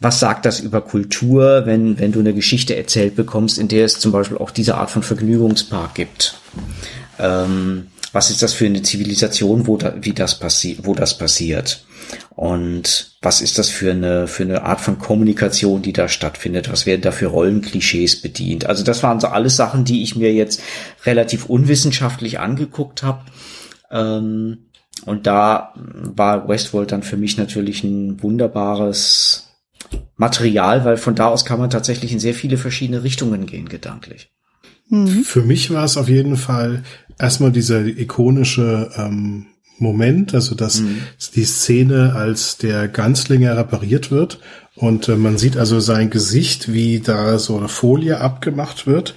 was 0.00 0.20
sagt 0.20 0.44
das 0.44 0.60
über 0.60 0.82
Kultur, 0.82 1.62
wenn, 1.64 1.98
wenn 1.98 2.12
du 2.12 2.20
eine 2.20 2.34
Geschichte 2.34 2.76
erzählt 2.76 3.16
bekommst, 3.16 3.58
in 3.58 3.68
der 3.68 3.86
es 3.86 3.98
zum 3.98 4.12
Beispiel 4.12 4.36
auch 4.36 4.50
diese 4.50 4.74
Art 4.74 4.90
von 4.90 5.02
Vergnügungspark 5.02 5.94
gibt? 5.94 6.34
Ähm, 7.18 7.86
was 8.14 8.30
ist 8.30 8.42
das 8.42 8.52
für 8.52 8.66
eine 8.66 8.82
Zivilisation, 8.82 9.66
wo, 9.66 9.76
da, 9.76 9.94
wie 10.00 10.12
das 10.12 10.38
passi 10.38 10.78
wo 10.82 10.94
das 10.94 11.18
passiert? 11.18 11.84
Und 12.30 13.16
was 13.22 13.40
ist 13.40 13.58
das 13.58 13.70
für 13.70 13.90
eine, 13.90 14.28
für 14.28 14.44
eine 14.44 14.62
Art 14.62 14.80
von 14.80 14.98
Kommunikation, 14.98 15.82
die 15.82 15.92
da 15.92 16.08
stattfindet? 16.08 16.70
Was 16.70 16.86
werden 16.86 17.02
da 17.02 17.10
für 17.10 17.26
Rollenklischees 17.26 18.22
bedient? 18.22 18.66
Also 18.66 18.84
das 18.84 19.02
waren 19.02 19.18
so 19.18 19.26
alles 19.26 19.56
Sachen, 19.56 19.84
die 19.84 20.04
ich 20.04 20.14
mir 20.14 20.32
jetzt 20.32 20.62
relativ 21.04 21.46
unwissenschaftlich 21.46 22.38
angeguckt 22.38 23.02
habe. 23.02 23.24
Ähm, 23.90 24.66
und 25.06 25.26
da 25.26 25.74
war 25.74 26.48
Westworld 26.48 26.92
dann 26.92 27.02
für 27.02 27.16
mich 27.16 27.36
natürlich 27.36 27.82
ein 27.82 28.22
wunderbares 28.22 29.48
Material, 30.16 30.84
weil 30.84 30.98
von 30.98 31.16
da 31.16 31.26
aus 31.26 31.44
kann 31.44 31.58
man 31.58 31.70
tatsächlich 31.70 32.12
in 32.12 32.20
sehr 32.20 32.34
viele 32.34 32.58
verschiedene 32.58 33.02
Richtungen 33.02 33.46
gehen, 33.46 33.68
gedanklich. 33.68 34.30
Mhm. 34.88 35.24
Für 35.24 35.42
mich 35.42 35.70
war 35.70 35.84
es 35.84 35.96
auf 35.96 36.08
jeden 36.08 36.36
Fall 36.36 36.82
erstmal 37.18 37.52
dieser 37.52 37.84
ikonische 37.84 38.90
ähm, 38.96 39.46
Moment, 39.78 40.34
also 40.34 40.54
dass 40.54 40.80
mhm. 40.80 41.02
die 41.34 41.44
Szene, 41.44 42.14
als 42.14 42.58
der 42.58 42.88
Ganzlinger 42.88 43.56
repariert 43.56 44.10
wird 44.10 44.40
und 44.76 45.08
äh, 45.08 45.16
man 45.16 45.38
sieht 45.38 45.56
also 45.56 45.80
sein 45.80 46.10
Gesicht, 46.10 46.72
wie 46.72 47.00
da 47.00 47.38
so 47.38 47.56
eine 47.56 47.68
Folie 47.68 48.20
abgemacht 48.20 48.86
wird 48.86 49.14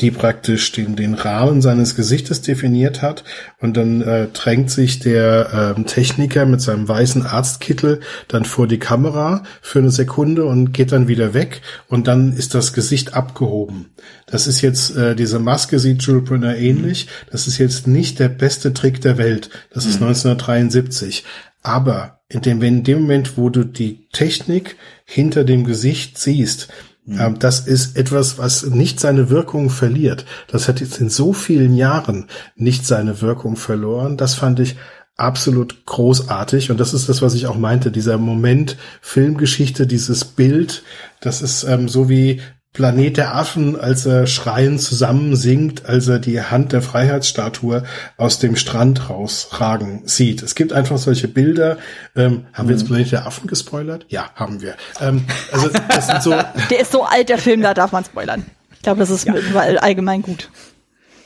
die 0.00 0.10
praktisch 0.10 0.72
den, 0.72 0.96
den 0.96 1.14
Rahmen 1.14 1.62
seines 1.62 1.96
Gesichtes 1.96 2.42
definiert 2.42 3.02
hat. 3.02 3.24
Und 3.60 3.76
dann 3.76 4.02
äh, 4.02 4.28
drängt 4.28 4.70
sich 4.70 4.98
der 4.98 5.74
ähm, 5.76 5.86
Techniker 5.86 6.46
mit 6.46 6.60
seinem 6.60 6.88
weißen 6.88 7.24
Arztkittel 7.24 8.00
dann 8.28 8.44
vor 8.44 8.66
die 8.66 8.78
Kamera 8.78 9.42
für 9.62 9.78
eine 9.78 9.90
Sekunde 9.90 10.44
und 10.44 10.72
geht 10.72 10.92
dann 10.92 11.08
wieder 11.08 11.34
weg. 11.34 11.62
Und 11.88 12.06
dann 12.08 12.32
ist 12.32 12.54
das 12.54 12.72
Gesicht 12.72 13.14
abgehoben. 13.14 13.86
Das 14.26 14.46
ist 14.46 14.60
jetzt, 14.60 14.96
äh, 14.96 15.16
diese 15.16 15.38
Maske 15.38 15.78
sieht 15.78 16.02
Jules 16.02 16.24
Brunner 16.24 16.56
ähnlich. 16.56 17.08
Das 17.30 17.46
ist 17.46 17.58
jetzt 17.58 17.86
nicht 17.86 18.18
der 18.18 18.28
beste 18.28 18.74
Trick 18.74 19.00
der 19.00 19.18
Welt. 19.18 19.50
Das 19.72 19.86
ist 19.86 19.94
1973. 19.94 21.24
Mhm. 21.24 21.28
Aber 21.62 22.20
in 22.28 22.42
dem, 22.42 22.62
in 22.62 22.84
dem 22.84 23.02
Moment, 23.02 23.36
wo 23.36 23.50
du 23.50 23.64
die 23.64 24.08
Technik 24.12 24.76
hinter 25.04 25.44
dem 25.44 25.64
Gesicht 25.64 26.18
siehst, 26.18 26.68
Mhm. 27.06 27.38
Das 27.38 27.60
ist 27.60 27.96
etwas, 27.96 28.38
was 28.38 28.66
nicht 28.66 29.00
seine 29.00 29.30
Wirkung 29.30 29.70
verliert. 29.70 30.26
Das 30.48 30.68
hat 30.68 30.80
jetzt 30.80 31.00
in 31.00 31.08
so 31.08 31.32
vielen 31.32 31.74
Jahren 31.74 32.26
nicht 32.56 32.84
seine 32.84 33.22
Wirkung 33.22 33.56
verloren. 33.56 34.16
Das 34.16 34.34
fand 34.34 34.60
ich 34.60 34.76
absolut 35.16 35.86
großartig. 35.86 36.70
Und 36.70 36.78
das 36.78 36.92
ist 36.92 37.08
das, 37.08 37.22
was 37.22 37.34
ich 37.34 37.46
auch 37.46 37.56
meinte. 37.56 37.90
Dieser 37.90 38.18
Moment 38.18 38.76
Filmgeschichte, 39.00 39.86
dieses 39.86 40.24
Bild, 40.24 40.82
das 41.20 41.42
ist 41.42 41.64
ähm, 41.64 41.88
so 41.88 42.08
wie 42.08 42.40
Planet 42.76 43.16
der 43.16 43.34
Affen, 43.34 43.80
als 43.80 44.04
er 44.04 44.26
schreiend 44.26 44.82
zusammen 44.82 45.34
singt, 45.34 45.86
als 45.86 46.08
er 46.08 46.18
die 46.18 46.42
Hand 46.42 46.72
der 46.72 46.82
Freiheitsstatue 46.82 47.84
aus 48.18 48.38
dem 48.38 48.54
Strand 48.54 49.08
rausragen 49.08 50.02
sieht. 50.04 50.42
Es 50.42 50.54
gibt 50.54 50.74
einfach 50.74 50.98
solche 50.98 51.26
Bilder. 51.26 51.78
Ähm, 52.14 52.44
haben 52.52 52.66
mhm. 52.66 52.68
wir 52.68 52.76
jetzt 52.76 52.82
mhm. 52.84 52.88
Planet 52.88 53.12
der 53.12 53.26
Affen 53.26 53.46
gespoilert? 53.46 54.04
Ja, 54.10 54.28
haben 54.34 54.60
wir. 54.60 54.74
Ähm, 55.00 55.24
also 55.52 55.70
das 55.88 56.06
sind 56.06 56.22
so. 56.22 56.30
Der 56.70 56.80
ist 56.80 56.92
so 56.92 57.04
alt, 57.04 57.30
der 57.30 57.38
Film, 57.38 57.62
da 57.62 57.72
darf 57.72 57.92
man 57.92 58.04
spoilern. 58.04 58.44
Ich 58.74 58.82
glaube, 58.82 59.00
das 59.00 59.08
ist 59.08 59.24
ja. 59.24 59.32
allgemein 59.80 60.20
gut. 60.20 60.50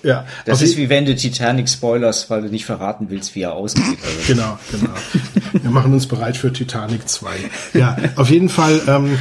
Ja, 0.04 0.26
das 0.44 0.62
ist 0.62 0.76
wie 0.76 0.88
wenn 0.88 1.04
du 1.04 1.16
Titanic 1.16 1.68
spoilerst, 1.68 2.30
weil 2.30 2.42
du 2.42 2.48
nicht 2.48 2.64
verraten 2.64 3.10
willst, 3.10 3.34
wie 3.34 3.42
er 3.42 3.54
aussieht. 3.54 3.98
Also. 4.02 4.20
Genau, 4.26 4.58
genau. 4.70 4.94
Wir 5.52 5.70
machen 5.70 5.92
uns 5.92 6.06
bereit 6.06 6.36
für 6.36 6.52
Titanic 6.52 7.08
2. 7.08 7.28
Ja, 7.74 7.96
auf 8.14 8.30
jeden 8.30 8.48
Fall 8.48 8.80
ähm, 8.86 9.18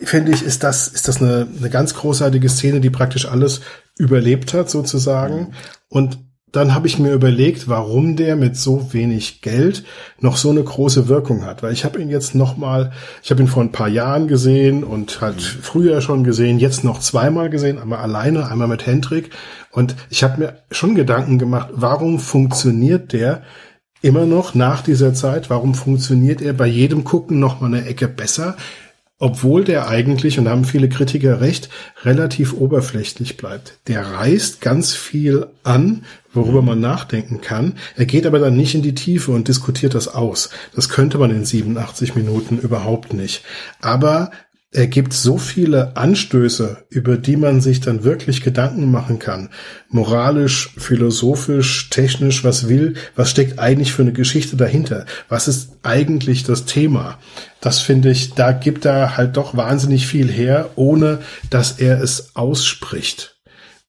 finde 0.00 0.32
ich, 0.32 0.42
ist 0.42 0.62
das, 0.62 0.88
ist 0.88 1.08
das 1.08 1.20
eine, 1.20 1.48
eine 1.58 1.70
ganz 1.70 1.94
großartige 1.94 2.48
Szene, 2.48 2.80
die 2.80 2.90
praktisch 2.90 3.26
alles 3.26 3.60
überlebt 3.98 4.54
hat, 4.54 4.70
sozusagen. 4.70 5.54
Und 5.88 6.18
dann 6.52 6.74
habe 6.74 6.86
ich 6.86 6.98
mir 6.98 7.12
überlegt, 7.12 7.68
warum 7.68 8.16
der 8.16 8.34
mit 8.34 8.56
so 8.56 8.92
wenig 8.92 9.42
Geld 9.42 9.84
noch 10.18 10.36
so 10.36 10.50
eine 10.50 10.62
große 10.62 11.08
Wirkung 11.08 11.44
hat. 11.44 11.62
Weil 11.62 11.72
ich 11.72 11.84
habe 11.84 12.00
ihn 12.00 12.08
jetzt 12.08 12.34
noch 12.34 12.56
mal, 12.56 12.92
ich 13.22 13.30
habe 13.30 13.42
ihn 13.42 13.48
vor 13.48 13.62
ein 13.62 13.72
paar 13.72 13.88
Jahren 13.88 14.28
gesehen 14.28 14.82
und 14.82 15.20
halt 15.20 15.36
mhm. 15.36 15.62
früher 15.62 16.00
schon 16.00 16.24
gesehen, 16.24 16.58
jetzt 16.58 16.84
noch 16.84 17.00
zweimal 17.00 17.50
gesehen, 17.50 17.78
einmal 17.78 17.98
alleine, 17.98 18.50
einmal 18.50 18.68
mit 18.68 18.86
Hendrik. 18.86 19.30
Und 19.72 19.94
ich 20.08 20.22
habe 20.22 20.40
mir 20.40 20.62
schon 20.70 20.94
Gedanken 20.94 21.38
gemacht, 21.38 21.68
warum 21.72 22.18
funktioniert 22.18 23.12
der 23.12 23.42
immer 24.00 24.24
noch 24.24 24.54
nach 24.54 24.80
dieser 24.82 25.12
Zeit? 25.12 25.50
Warum 25.50 25.74
funktioniert 25.74 26.40
er 26.40 26.54
bei 26.54 26.66
jedem 26.66 27.04
Gucken 27.04 27.40
noch 27.40 27.60
mal 27.60 27.66
eine 27.66 27.84
Ecke 27.84 28.08
besser? 28.08 28.56
Obwohl 29.18 29.64
der 29.64 29.88
eigentlich, 29.88 30.38
und 30.38 30.44
da 30.44 30.52
haben 30.52 30.64
viele 30.64 30.88
Kritiker 30.88 31.40
recht, 31.40 31.68
relativ 32.04 32.52
oberflächlich 32.52 33.36
bleibt. 33.36 33.74
Der 33.88 34.02
reißt 34.02 34.60
ganz 34.60 34.94
viel 34.94 35.46
an, 35.64 36.04
worüber 36.32 36.62
man 36.62 36.80
nachdenken 36.80 37.40
kann. 37.40 37.74
Er 37.96 38.06
geht 38.06 38.26
aber 38.26 38.38
dann 38.38 38.56
nicht 38.56 38.74
in 38.74 38.82
die 38.82 38.94
Tiefe 38.94 39.32
und 39.32 39.48
diskutiert 39.48 39.94
das 39.94 40.08
aus. 40.08 40.50
Das 40.74 40.88
könnte 40.88 41.18
man 41.18 41.30
in 41.30 41.44
87 41.44 42.14
Minuten 42.14 42.58
überhaupt 42.58 43.12
nicht. 43.12 43.42
Aber 43.80 44.30
er 44.78 44.86
gibt 44.86 45.12
so 45.12 45.38
viele 45.38 45.96
Anstöße, 45.96 46.84
über 46.88 47.16
die 47.16 47.36
man 47.36 47.60
sich 47.60 47.80
dann 47.80 48.04
wirklich 48.04 48.44
Gedanken 48.44 48.92
machen 48.92 49.18
kann. 49.18 49.48
Moralisch, 49.88 50.72
philosophisch, 50.78 51.90
technisch, 51.90 52.44
was 52.44 52.68
will, 52.68 52.94
was 53.16 53.28
steckt 53.28 53.58
eigentlich 53.58 53.92
für 53.92 54.02
eine 54.02 54.12
Geschichte 54.12 54.56
dahinter? 54.56 55.04
Was 55.28 55.48
ist 55.48 55.78
eigentlich 55.82 56.44
das 56.44 56.64
Thema? 56.64 57.18
Das 57.60 57.80
finde 57.80 58.12
ich, 58.12 58.34
da 58.34 58.52
gibt 58.52 58.84
er 58.84 59.16
halt 59.16 59.36
doch 59.36 59.56
wahnsinnig 59.56 60.06
viel 60.06 60.30
her, 60.30 60.70
ohne 60.76 61.22
dass 61.50 61.80
er 61.80 62.00
es 62.00 62.36
ausspricht. 62.36 63.36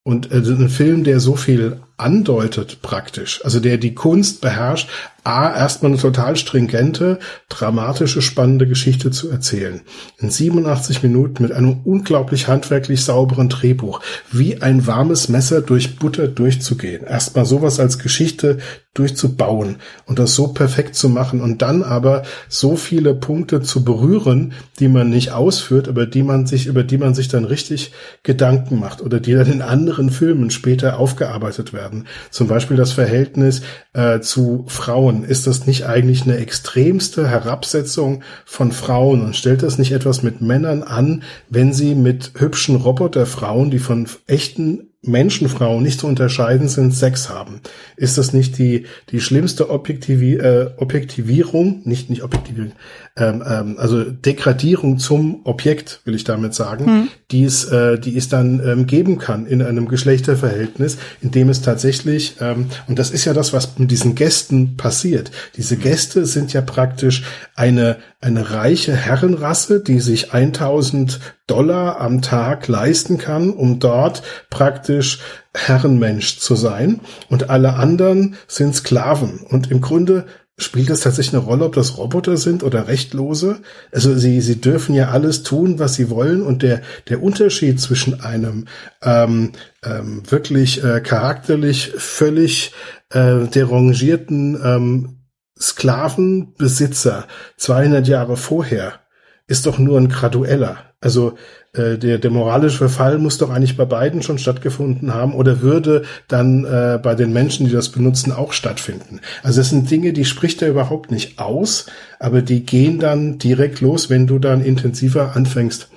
Und 0.01 0.31
äh, 0.31 0.37
ein 0.37 0.69
Film, 0.69 1.03
der 1.03 1.19
so 1.19 1.35
viel 1.35 1.81
andeutet 1.99 2.81
praktisch, 2.81 3.41
also 3.43 3.59
der 3.59 3.77
die 3.77 3.93
Kunst 3.93 4.41
beherrscht, 4.41 4.89
A, 5.23 5.53
erstmal 5.53 5.91
eine 5.91 6.01
total 6.01 6.37
stringente, 6.37 7.19
dramatische, 7.49 8.21
spannende 8.21 8.67
Geschichte 8.67 9.11
zu 9.11 9.29
erzählen. 9.29 9.81
In 10.17 10.29
87 10.29 11.03
Minuten 11.03 11.43
mit 11.43 11.51
einem 11.51 11.81
unglaublich 11.83 12.47
handwerklich 12.47 13.03
sauberen 13.03 13.49
Drehbuch, 13.49 13.99
wie 14.31 14.61
ein 14.61 14.87
warmes 14.87 15.27
Messer 15.27 15.61
durch 15.61 15.97
Butter 15.97 16.27
durchzugehen. 16.27 17.05
Erstmal 17.05 17.45
sowas 17.45 17.79
als 17.79 17.99
Geschichte 17.99 18.59
durchzubauen 18.93 19.77
und 20.05 20.19
das 20.19 20.35
so 20.35 20.47
perfekt 20.47 20.95
zu 20.95 21.09
machen 21.09 21.41
und 21.41 21.61
dann 21.61 21.83
aber 21.83 22.23
so 22.47 22.75
viele 22.75 23.13
Punkte 23.13 23.61
zu 23.61 23.83
berühren, 23.83 24.53
die 24.79 24.87
man 24.87 25.09
nicht 25.09 25.31
ausführt, 25.31 25.87
aber 25.87 26.05
die 26.05 26.23
man 26.23 26.47
sich, 26.47 26.65
über 26.65 26.83
die 26.83 26.97
man 26.97 27.13
sich 27.13 27.27
dann 27.27 27.45
richtig 27.45 27.91
Gedanken 28.23 28.79
macht 28.79 29.01
oder 29.01 29.19
die 29.19 29.33
dann 29.33 29.51
in 29.51 29.61
anderen 29.61 30.09
Filmen 30.09 30.49
später 30.49 30.97
aufgearbeitet 30.97 31.71
werden 31.71 31.88
werden. 31.89 32.07
Zum 32.29 32.47
Beispiel 32.47 32.77
das 32.77 32.91
Verhältnis 32.91 33.61
äh, 33.93 34.19
zu 34.19 34.65
Frauen. 34.67 35.23
Ist 35.23 35.47
das 35.47 35.65
nicht 35.65 35.85
eigentlich 35.85 36.23
eine 36.23 36.37
extremste 36.37 37.27
Herabsetzung 37.27 38.23
von 38.45 38.71
Frauen 38.71 39.21
und 39.21 39.35
stellt 39.35 39.63
das 39.63 39.77
nicht 39.77 39.91
etwas 39.91 40.23
mit 40.23 40.41
Männern 40.41 40.83
an, 40.83 41.23
wenn 41.49 41.73
sie 41.73 41.95
mit 41.95 42.33
hübschen 42.35 42.75
Roboterfrauen, 42.75 43.71
die 43.71 43.79
von 43.79 44.07
echten 44.27 44.89
Menschenfrauen 45.01 45.81
nicht 45.81 46.01
zu 46.01 46.07
unterscheiden 46.07 46.67
sind, 46.67 46.93
Sex 46.93 47.29
haben. 47.29 47.61
Ist 47.95 48.17
das 48.17 48.33
nicht 48.33 48.57
die, 48.57 48.85
die 49.11 49.21
schlimmste 49.21 49.69
Objektivi 49.69 50.35
äh, 50.35 50.71
Objektivierung, 50.75 51.81
nicht, 51.85 52.09
nicht 52.09 52.21
Objektivierung, 52.21 52.73
ähm, 53.19 53.43
ähm, 53.45 53.75
also 53.77 54.03
Degradierung 54.03 54.97
zum 54.97 55.41
Objekt, 55.43 56.01
will 56.05 56.15
ich 56.15 56.23
damit 56.23 56.53
sagen, 56.53 56.85
hm. 56.85 57.07
die 57.31 57.43
es, 57.43 57.65
äh, 57.65 57.99
die 57.99 58.17
es 58.17 58.29
dann 58.29 58.61
ähm, 58.65 58.87
geben 58.87 59.17
kann 59.17 59.45
in 59.45 59.61
einem 59.61 59.87
Geschlechterverhältnis, 59.87 60.97
in 61.21 61.31
dem 61.31 61.49
es 61.49 61.61
tatsächlich, 61.61 62.37
ähm, 62.39 62.67
und 62.87 62.97
das 62.97 63.11
ist 63.11 63.25
ja 63.25 63.33
das, 63.33 63.53
was 63.53 63.77
mit 63.77 63.91
diesen 63.91 64.15
Gästen 64.15 64.77
passiert. 64.77 65.31
Diese 65.57 65.77
Gäste 65.77 66.25
sind 66.25 66.53
ja 66.53 66.61
praktisch 66.61 67.23
eine, 67.55 67.97
eine 68.21 68.51
reiche 68.51 68.95
Herrenrasse, 68.95 69.81
die 69.81 69.99
sich 69.99 70.33
1000 70.33 71.19
Dollar 71.47 71.99
am 71.99 72.21
Tag 72.21 72.67
leisten 72.67 73.17
kann, 73.17 73.49
um 73.49 73.79
dort 73.79 74.21
praktisch 74.49 75.19
Herrenmensch 75.55 76.37
zu 76.39 76.55
sein. 76.55 77.01
Und 77.29 77.49
alle 77.49 77.73
anderen 77.73 78.35
sind 78.47 78.75
Sklaven. 78.75 79.39
Und 79.39 79.71
im 79.71 79.81
Grunde 79.81 80.25
spielt 80.59 80.89
es 80.89 81.01
tatsächlich 81.01 81.33
eine 81.33 81.43
Rolle, 81.43 81.65
ob 81.65 81.73
das 81.73 81.97
Roboter 81.97 82.37
sind 82.37 82.63
oder 82.63 82.87
Rechtlose? 82.87 83.61
Also 83.91 84.15
sie, 84.17 84.41
sie 84.41 84.61
dürfen 84.61 84.93
ja 84.93 85.09
alles 85.09 85.43
tun, 85.43 85.79
was 85.79 85.95
sie 85.95 86.09
wollen 86.09 86.41
und 86.41 86.61
der, 86.61 86.81
der 87.07 87.23
Unterschied 87.23 87.79
zwischen 87.79 88.21
einem 88.21 88.65
ähm, 89.01 89.53
ähm, 89.83 90.23
wirklich 90.29 90.83
äh, 90.83 91.01
charakterlich 91.01 91.93
völlig 91.97 92.73
äh, 93.09 93.47
derangierten 93.47 94.59
ähm, 94.63 95.15
Sklavenbesitzer 95.59 97.27
200 97.57 98.07
Jahre 98.07 98.37
vorher 98.37 98.99
ist 99.47 99.65
doch 99.65 99.79
nur 99.79 99.97
ein 99.99 100.09
gradueller. 100.09 100.77
Also 101.01 101.37
äh, 101.73 101.97
der, 101.97 102.17
der 102.17 102.31
moralische 102.31 102.77
Verfall 102.77 103.19
muss 103.19 103.37
doch 103.37 103.49
eigentlich 103.49 103.77
bei 103.77 103.85
beiden 103.85 104.21
schon 104.21 104.39
stattgefunden 104.39 105.13
haben 105.13 105.33
oder 105.33 105.61
würde 105.61 106.03
dann 106.27 106.65
äh, 106.65 106.99
bei 107.01 107.13
den 107.15 107.31
Menschen, 107.31 107.67
die 107.67 107.71
das 107.71 107.89
benutzen, 107.89 108.31
auch 108.31 108.53
stattfinden. 108.53 109.21
Also 109.43 109.61
das 109.61 109.69
sind 109.69 109.89
Dinge, 109.89 110.13
die 110.13 110.25
spricht 110.25 110.61
er 110.61 110.69
überhaupt 110.69 111.11
nicht 111.11 111.39
aus, 111.39 111.85
aber 112.19 112.41
die 112.41 112.65
gehen 112.65 112.99
dann 112.99 113.37
direkt 113.37 113.81
los, 113.81 114.09
wenn 114.09 114.25
du 114.25 114.39
dann 114.39 114.63
intensiver 114.63 115.35
anfängst, 115.35 115.89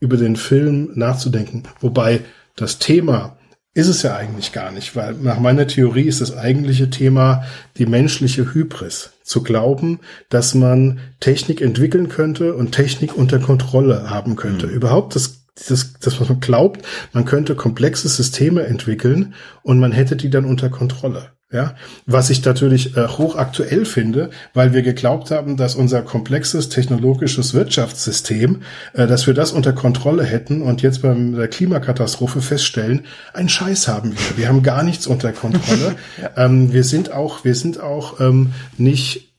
über 0.00 0.16
den 0.16 0.36
Film 0.36 0.90
nachzudenken. 0.94 1.62
Wobei 1.80 2.20
das 2.56 2.78
Thema 2.78 3.36
ist 3.74 3.88
es 3.88 4.02
ja 4.02 4.16
eigentlich 4.16 4.52
gar 4.52 4.70
nicht, 4.70 4.94
weil 4.94 5.14
nach 5.14 5.40
meiner 5.40 5.66
Theorie 5.66 6.04
ist 6.04 6.20
das 6.20 6.36
eigentliche 6.36 6.90
Thema 6.90 7.44
die 7.76 7.86
menschliche 7.86 8.54
Hybris. 8.54 9.10
Zu 9.24 9.42
glauben, 9.42 10.00
dass 10.28 10.54
man 10.54 11.00
Technik 11.18 11.60
entwickeln 11.60 12.08
könnte 12.08 12.54
und 12.54 12.72
Technik 12.72 13.16
unter 13.16 13.40
Kontrolle 13.40 14.10
haben 14.10 14.36
könnte. 14.36 14.68
Mhm. 14.68 14.74
Überhaupt 14.74 15.16
das, 15.16 15.44
das, 15.68 15.94
das, 15.94 16.20
was 16.20 16.28
man 16.28 16.40
glaubt, 16.40 16.86
man 17.12 17.24
könnte 17.24 17.56
komplexe 17.56 18.08
Systeme 18.08 18.64
entwickeln 18.64 19.34
und 19.62 19.80
man 19.80 19.92
hätte 19.92 20.14
die 20.14 20.30
dann 20.30 20.44
unter 20.44 20.68
Kontrolle. 20.68 21.33
Ja, 21.54 21.76
was 22.04 22.30
ich 22.30 22.44
natürlich 22.44 22.96
äh, 22.96 23.06
hochaktuell 23.06 23.84
finde, 23.84 24.30
weil 24.54 24.72
wir 24.72 24.82
geglaubt 24.82 25.30
haben, 25.30 25.56
dass 25.56 25.76
unser 25.76 26.02
komplexes 26.02 26.68
technologisches 26.68 27.54
Wirtschaftssystem, 27.54 28.62
äh, 28.92 29.06
dass 29.06 29.28
wir 29.28 29.34
das 29.34 29.52
unter 29.52 29.72
Kontrolle 29.72 30.24
hätten 30.24 30.62
und 30.62 30.82
jetzt 30.82 31.02
beim 31.02 31.36
der 31.36 31.46
Klimakatastrophe 31.46 32.40
feststellen, 32.40 33.02
ein 33.34 33.48
Scheiß 33.48 33.86
haben 33.86 34.14
wir. 34.14 34.36
Wir 34.36 34.48
haben 34.48 34.64
gar 34.64 34.82
nichts 34.82 35.06
unter 35.06 35.30
Kontrolle. 35.30 35.94
ähm, 36.36 36.72
wir 36.72 36.82
sind 36.82 37.12
auch, 37.12 37.44
wir 37.44 37.54
sind 37.54 37.80
auch 37.80 38.18
ähm, 38.18 38.50
nicht 38.76 39.32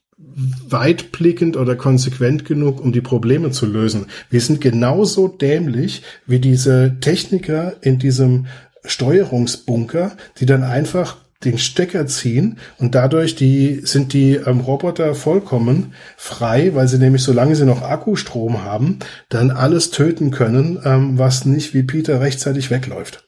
weitblickend 0.70 1.58
oder 1.58 1.76
konsequent 1.76 2.46
genug, 2.46 2.80
um 2.80 2.94
die 2.94 3.02
Probleme 3.02 3.52
zu 3.52 3.66
lösen. 3.66 4.06
Wir 4.30 4.40
sind 4.40 4.62
genauso 4.62 5.28
dämlich 5.28 6.02
wie 6.26 6.40
diese 6.40 6.96
Techniker 7.02 7.74
in 7.82 8.00
diesem 8.00 8.46
Steuerungsbunker, 8.86 10.16
die 10.40 10.46
dann 10.46 10.64
einfach 10.64 11.18
den 11.44 11.58
Stecker 11.58 12.08
ziehen 12.08 12.58
und 12.78 12.96
dadurch 12.96 13.36
die, 13.36 13.82
sind 13.84 14.14
die 14.14 14.36
ähm, 14.36 14.62
Roboter 14.62 15.16
vollkommen 15.16 15.94
frei, 16.18 16.72
weil 16.74 16.88
sie 16.88 16.98
nämlich, 16.98 17.24
solange 17.24 17.56
sie 17.56 17.66
noch 17.66 17.82
Akkustrom 17.82 18.64
haben, 18.64 19.00
dann 19.30 19.52
alles 19.52 19.92
töten 19.92 20.32
können, 20.32 20.80
ähm, 20.84 21.18
was 21.20 21.46
nicht 21.46 21.74
wie 21.74 21.84
Peter 21.84 22.22
rechtzeitig 22.22 22.72
wegläuft. 22.72 23.25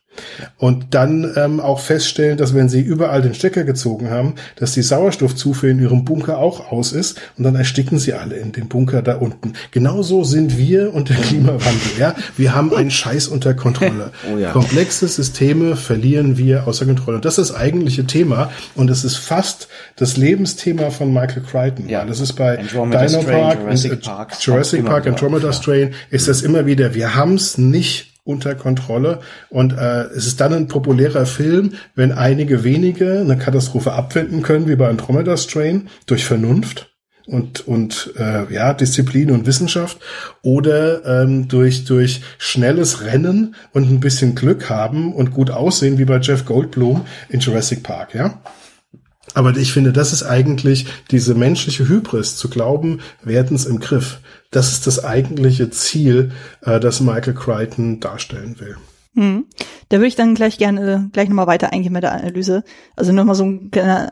Und 0.58 0.88
dann 0.92 1.34
ähm, 1.36 1.60
auch 1.60 1.80
feststellen, 1.80 2.38
dass 2.38 2.54
wenn 2.56 2.70
sie 2.70 2.82
überall 2.82 3.22
den 3.22 3.34
Stecker 3.34 3.64
gezogen 3.64 4.10
haben, 4.10 4.36
dass 4.56 4.74
die 4.74 4.82
Sauerstoffzufuhr 4.82 5.70
in 5.70 5.82
ihrem 5.82 6.06
Bunker 6.06 6.38
auch 6.38 6.72
aus 6.72 6.92
ist 6.92 7.20
und 7.38 7.44
dann 7.44 7.56
ersticken 7.56 8.00
sie 8.00 8.14
alle 8.14 8.36
in 8.36 8.52
dem 8.52 8.68
Bunker 8.68 9.02
da 9.02 9.18
unten. 9.18 9.54
Genauso 9.72 10.24
sind 10.24 10.58
wir 10.58 10.94
und 10.94 11.10
der 11.10 11.18
Klimawandel. 11.18 11.92
Ja, 11.98 12.16
wir 12.38 12.56
haben 12.56 12.74
einen 12.74 12.92
Scheiß 12.92 13.28
unter 13.28 13.54
Kontrolle. 13.54 14.12
Oh 14.34 14.38
ja. 14.38 14.52
Komplexe 14.52 15.08
Systeme 15.08 15.76
verlieren 15.76 16.38
wir 16.38 16.68
außer 16.68 16.86
Kontrolle. 16.86 17.20
Das 17.20 17.38
ist 17.38 17.50
das 17.50 17.58
eigentliche 17.58 18.06
Thema 18.06 18.52
und 18.76 18.90
es 18.90 19.04
ist 19.04 19.16
fast 19.16 19.68
das 19.96 20.18
Lebensthema 20.18 20.90
von 20.90 21.14
Michael 21.14 21.44
Crichton. 21.44 21.88
Ja. 21.88 22.04
Das 22.04 22.20
ist 22.20 22.34
bei 22.34 22.60
Andromeda 22.60 23.06
Dino 23.06 23.22
Strain, 23.22 23.42
Park, 23.42 23.60
Jurassic 23.62 23.92
und, 23.92 23.98
äh, 23.98 24.10
Park, 24.10 24.38
Jurassic 24.40 24.86
Park, 24.86 25.08
Andromeda 25.08 25.54
Strain 25.54 25.94
ist 26.10 26.28
das 26.28 26.42
immer 26.42 26.66
wieder. 26.66 26.94
Wir 26.94 27.16
haben 27.16 27.36
es 27.36 27.58
nicht 27.58 28.17
unter 28.28 28.56
Kontrolle. 28.56 29.20
Und 29.50 29.74
äh, 29.74 30.04
es 30.16 30.28
ist 30.28 30.42
dann 30.42 30.54
ein 30.54 30.68
populärer 30.68 31.26
Film, 31.26 31.74
wenn 31.96 32.12
einige 32.12 32.64
wenige 32.64 33.22
eine 33.22 33.38
Katastrophe 33.38 33.94
abwenden 33.94 34.42
können, 34.42 34.68
wie 34.68 34.76
bei 34.76 34.90
Andromeda 34.90 35.38
Strain, 35.38 35.90
durch 36.06 36.26
Vernunft 36.26 36.94
und 37.26 37.68
und 37.68 38.14
äh, 38.18 38.54
ja 38.54 38.74
Disziplin 38.74 39.32
und 39.32 39.46
Wissenschaft 39.46 39.98
oder 40.44 41.24
ähm, 41.24 41.48
durch 41.48 41.84
durch 41.84 42.22
schnelles 42.38 43.04
Rennen 43.04 43.56
und 43.74 43.90
ein 43.90 44.00
bisschen 44.00 44.34
Glück 44.34 44.70
haben 44.70 45.14
und 45.14 45.32
gut 45.32 45.52
aussehen 45.52 45.98
wie 45.98 46.06
bei 46.06 46.20
Jeff 46.20 46.46
Goldblum 46.46 47.06
in 47.28 47.42
Jurassic 47.42 47.84
Park 47.84 48.14
ja 48.14 48.40
aber 49.38 49.56
ich 49.56 49.72
finde, 49.72 49.94
das 49.94 50.14
ist 50.14 50.24
eigentlich 50.24 50.88
diese 51.12 51.36
menschliche 51.36 51.88
Hybris, 51.88 52.38
zu 52.38 52.50
glauben, 52.50 53.02
wir 53.24 53.38
hätten 53.38 53.54
es 53.54 53.68
im 53.68 53.80
Griff. 53.80 54.18
Das 54.50 54.72
ist 54.72 54.88
das 54.88 55.06
eigentliche 55.06 55.70
Ziel, 55.70 56.32
äh, 56.62 56.80
das 56.80 57.02
Michael 57.02 57.36
Crichton 57.36 58.00
darstellen 58.00 58.60
will. 58.60 58.78
Hm. 59.14 59.46
Da 59.90 59.98
würde 59.98 60.08
ich 60.08 60.16
dann 60.16 60.34
gleich 60.34 60.58
gerne 60.58 61.12
gleich 61.14 61.30
nochmal 61.30 61.46
weiter 61.46 61.72
eingehen 61.72 61.94
mit 61.94 62.02
der 62.02 62.14
Analyse. 62.14 62.64
Also 62.96 63.12
nochmal 63.12 63.36
so 63.36 63.46
ein 63.46 63.70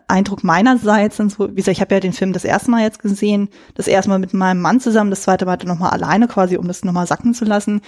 Eindruck 0.07 0.43
meinerseits. 0.43 1.19
Und 1.19 1.31
so, 1.31 1.49
wie 1.49 1.55
gesagt, 1.55 1.77
ich 1.77 1.81
habe 1.81 1.95
ja 1.95 2.01
den 2.01 2.13
Film 2.13 2.31
das 2.31 2.45
erste 2.45 2.69
Mal 2.69 2.83
jetzt 2.83 2.99
gesehen, 2.99 3.49
das 3.73 3.87
erste 3.87 4.11
Mal 4.11 4.19
mit 4.19 4.31
meinem 4.35 4.61
Mann 4.61 4.79
zusammen, 4.79 5.09
das 5.09 5.23
zweite 5.23 5.47
Mal 5.47 5.57
nochmal 5.65 5.89
alleine 5.89 6.27
quasi, 6.27 6.55
um 6.55 6.67
das 6.67 6.85
nochmal 6.85 7.07
sacken 7.07 7.33
zu 7.33 7.45
lassen. 7.45 7.81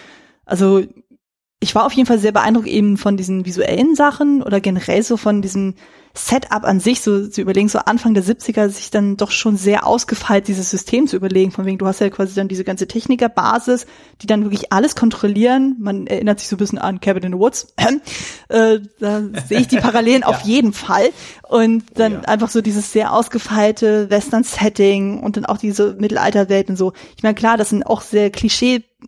Also 0.43 0.81
ich 1.59 1.75
war 1.75 1.85
auf 1.85 1.93
jeden 1.93 2.07
Fall 2.07 2.19
sehr 2.19 2.31
beeindruckt 2.31 2.67
eben 2.67 2.97
von 2.97 3.15
diesen 3.17 3.45
visuellen 3.45 3.95
Sachen 3.95 4.43
oder 4.43 4.59
generell 4.59 5.03
so 5.03 5.17
von 5.17 5.43
diesem 5.43 5.75
Setup 6.17 6.63
an 6.63 6.79
sich, 6.79 7.01
so 7.01 7.27
zu 7.27 7.41
überlegen, 7.41 7.69
so 7.69 7.79
Anfang 7.79 8.13
der 8.13 8.23
70er 8.23 8.69
sich 8.69 8.89
dann 8.89 9.17
doch 9.17 9.31
schon 9.31 9.55
sehr 9.55 9.85
ausgefeilt, 9.85 10.47
dieses 10.47 10.69
System 10.69 11.07
zu 11.07 11.15
überlegen, 11.15 11.51
von 11.51 11.65
wegen, 11.65 11.77
du 11.77 11.85
hast 11.85 12.01
ja 12.01 12.09
quasi 12.09 12.33
dann 12.35 12.47
diese 12.47 12.63
ganze 12.63 12.87
Technikerbasis, 12.87 13.85
die 14.21 14.27
dann 14.27 14.43
wirklich 14.43 14.73
alles 14.73 14.95
kontrollieren. 14.95 15.75
Man 15.79 16.07
erinnert 16.07 16.39
sich 16.39 16.49
so 16.49 16.55
ein 16.55 16.59
bisschen 16.59 16.79
an 16.79 16.99
Cabin 16.99 17.23
in 17.23 17.33
the 17.33 17.37
Woods. 17.37 17.73
äh, 18.49 18.79
da 18.99 19.21
sehe 19.47 19.59
ich 19.59 19.67
die 19.67 19.77
Parallelen 19.77 20.21
ja. 20.21 20.27
auf 20.27 20.41
jeden 20.41 20.73
Fall. 20.73 21.09
Und 21.47 21.83
dann 21.95 22.13
ja. 22.13 22.21
einfach 22.21 22.49
so 22.49 22.61
dieses 22.61 22.91
sehr 22.91 23.13
ausgefeilte 23.13 24.09
Western-Setting 24.09 25.21
und 25.21 25.37
dann 25.37 25.45
auch 25.45 25.57
diese 25.57 25.95
Mittelalterwelt 25.99 26.69
und 26.69 26.77
so. 26.77 26.93
Ich 27.15 27.23
meine, 27.23 27.35
klar, 27.35 27.57
das 27.57 27.69
sind 27.69 27.83
auch 27.83 28.01
sehr 28.01 28.31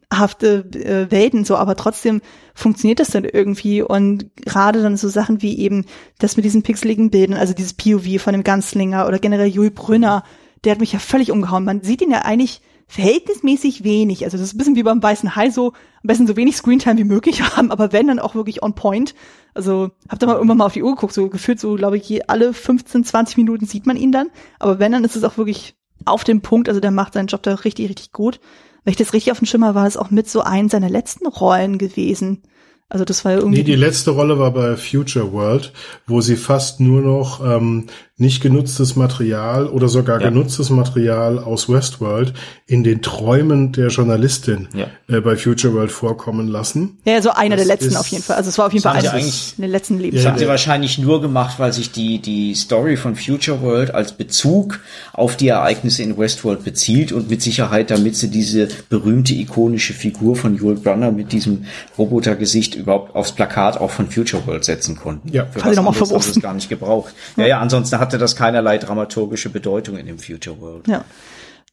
klischeehafte 0.09 0.65
äh, 0.73 1.11
Welten 1.11 1.45
so, 1.45 1.55
aber 1.55 1.75
trotzdem 1.75 2.21
funktioniert 2.53 2.99
das 2.99 3.09
dann 3.09 3.25
irgendwie 3.25 3.81
und 3.81 4.35
gerade 4.35 4.81
dann 4.81 4.97
so 4.97 5.07
Sachen 5.07 5.41
wie 5.41 5.57
eben 5.59 5.85
das 6.19 6.35
mit 6.35 6.45
diesen 6.45 6.63
pixeligen 6.63 7.09
Bildern, 7.09 7.37
also 7.37 7.53
dieses 7.53 7.73
POV 7.73 8.21
von 8.21 8.33
dem 8.33 8.43
Ganzlinger 8.43 9.07
oder 9.07 9.19
generell 9.19 9.47
Juli 9.47 9.69
Brünner, 9.69 10.23
der 10.63 10.73
hat 10.73 10.79
mich 10.79 10.93
ja 10.93 10.99
völlig 10.99 11.31
umgehauen. 11.31 11.63
Man 11.63 11.81
sieht 11.81 12.01
ihn 12.01 12.11
ja 12.11 12.19
eigentlich 12.19 12.61
verhältnismäßig 12.87 13.83
wenig. 13.83 14.25
Also 14.25 14.37
das 14.37 14.47
ist 14.47 14.55
ein 14.55 14.57
bisschen 14.57 14.75
wie 14.75 14.83
beim 14.83 15.01
Weißen 15.01 15.35
Hai 15.35 15.51
so, 15.51 15.67
am 15.67 16.07
besten 16.07 16.27
so 16.27 16.35
wenig 16.35 16.57
Screentime 16.57 16.97
wie 16.97 17.03
möglich 17.03 17.41
haben, 17.55 17.71
aber 17.71 17.93
wenn, 17.93 18.07
dann 18.07 18.19
auch 18.19 18.35
wirklich 18.35 18.61
on 18.63 18.73
point. 18.75 19.15
Also 19.53 19.91
habt 20.09 20.23
ihr 20.23 20.27
mal 20.27 20.35
irgendwann 20.35 20.57
mal 20.57 20.65
auf 20.65 20.73
die 20.73 20.83
Uhr 20.83 20.95
geguckt, 20.95 21.13
so 21.13 21.29
gefühlt 21.29 21.59
so, 21.59 21.75
glaube 21.75 21.97
ich, 21.97 22.09
je, 22.09 22.23
alle 22.27 22.53
15, 22.53 23.03
20 23.03 23.37
Minuten 23.37 23.65
sieht 23.65 23.85
man 23.85 23.97
ihn 23.97 24.11
dann. 24.11 24.29
Aber 24.59 24.79
wenn, 24.79 24.91
dann 24.91 25.03
ist 25.03 25.15
es 25.15 25.23
auch 25.23 25.37
wirklich 25.37 25.75
auf 26.05 26.23
dem 26.23 26.41
Punkt. 26.41 26.67
Also 26.67 26.81
der 26.81 26.91
macht 26.91 27.13
seinen 27.13 27.27
Job 27.27 27.43
da 27.43 27.53
richtig, 27.55 27.89
richtig 27.89 28.11
gut 28.11 28.39
wenn 28.83 28.91
ich 28.91 28.97
das 28.97 29.13
richtig 29.13 29.31
auf 29.31 29.39
dem 29.39 29.45
Schimmer 29.45 29.75
war, 29.75 29.87
es 29.87 29.97
auch 29.97 30.11
mit 30.11 30.29
so 30.29 30.41
einen 30.41 30.69
seiner 30.69 30.89
letzten 30.89 31.27
Rollen 31.27 31.77
gewesen. 31.77 32.43
Also 32.89 33.05
das 33.05 33.23
war 33.23 33.33
irgendwie. 33.33 33.59
Nee, 33.59 33.63
die 33.63 33.75
letzte 33.75 34.11
Rolle 34.11 34.39
war 34.39 34.51
bei 34.51 34.75
Future 34.75 35.31
World, 35.31 35.73
wo 36.07 36.21
sie 36.21 36.35
fast 36.35 36.79
nur 36.79 37.01
noch 37.01 37.45
ähm, 37.45 37.85
nicht 38.19 38.41
genutztes 38.41 38.95
Material 38.95 39.67
oder 39.67 39.87
sogar 39.87 40.21
ja. 40.21 40.29
genutztes 40.29 40.69
Material 40.69 41.39
aus 41.39 41.69
Westworld 41.69 42.33
in 42.67 42.83
den 42.83 43.01
Träumen 43.01 43.71
der 43.71 43.87
Journalistin 43.87 44.67
ja. 44.73 44.87
äh, 45.07 45.21
bei 45.21 45.37
Future 45.37 45.73
World 45.73 45.91
vorkommen 45.91 46.47
lassen. 46.47 46.97
Ja, 47.05 47.21
so 47.21 47.31
einer 47.31 47.55
das 47.55 47.65
der 47.65 47.75
letzten 47.75 47.95
auf 47.95 48.07
jeden 48.07 48.23
Fall. 48.23 48.35
Also 48.35 48.49
es 48.49 48.57
war 48.57 48.67
auf 48.67 48.73
jeden 48.73 48.83
Fall 48.83 48.97
einer 48.97 49.11
der 49.11 49.67
letzten 49.67 49.99
Lebens. 49.99 50.21
Das 50.21 50.31
haben 50.31 50.37
sie 50.37 50.47
wahrscheinlich 50.47 50.99
nur 50.99 51.21
gemacht, 51.21 51.59
weil 51.59 51.71
sich 51.71 51.91
die, 51.91 52.19
die 52.19 52.53
Story 52.55 52.97
von 52.97 53.15
Future 53.15 53.61
World 53.61 53.95
als 53.95 54.11
Bezug 54.11 54.79
auf 55.13 55.37
die 55.37 55.47
Ereignisse 55.47 56.03
in 56.03 56.17
Westworld 56.17 56.63
bezielt 56.65 57.11
und 57.13 57.29
mit 57.29 57.41
Sicherheit, 57.41 57.89
damit 57.89 58.17
sie 58.17 58.29
diese 58.29 58.67
berühmte 58.89 59.33
ikonische 59.33 59.93
Figur 59.93 60.35
von 60.35 60.57
Joel 60.57 60.75
Brunner 60.75 61.11
mit 61.11 61.31
diesem 61.31 61.65
Robotergesicht 61.97 62.75
überhaupt 62.75 63.15
aufs 63.15 63.31
Plakat 63.31 63.79
auch 63.79 63.91
von 63.91 64.11
Future 64.11 64.45
World 64.45 64.65
setzen 64.65 64.97
konnten. 64.97 65.31
Ja, 65.31 65.45
Für 65.45 65.63
was 65.63 65.75
nochmal 65.75 65.95
es 66.19 66.39
gar 66.41 66.53
nicht 66.53 66.69
gebraucht. 66.69 67.13
Ja, 67.37 67.47
ja, 67.47 67.59
ansonsten 67.59 67.99
hat 67.99 68.08
hatte 68.09 68.17
das 68.17 68.35
keinerlei 68.35 68.77
dramaturgische 68.77 69.49
Bedeutung 69.49 69.97
in 69.97 70.05
dem 70.05 70.19
Future 70.19 70.59
World. 70.59 70.87
Ja. 70.87 71.05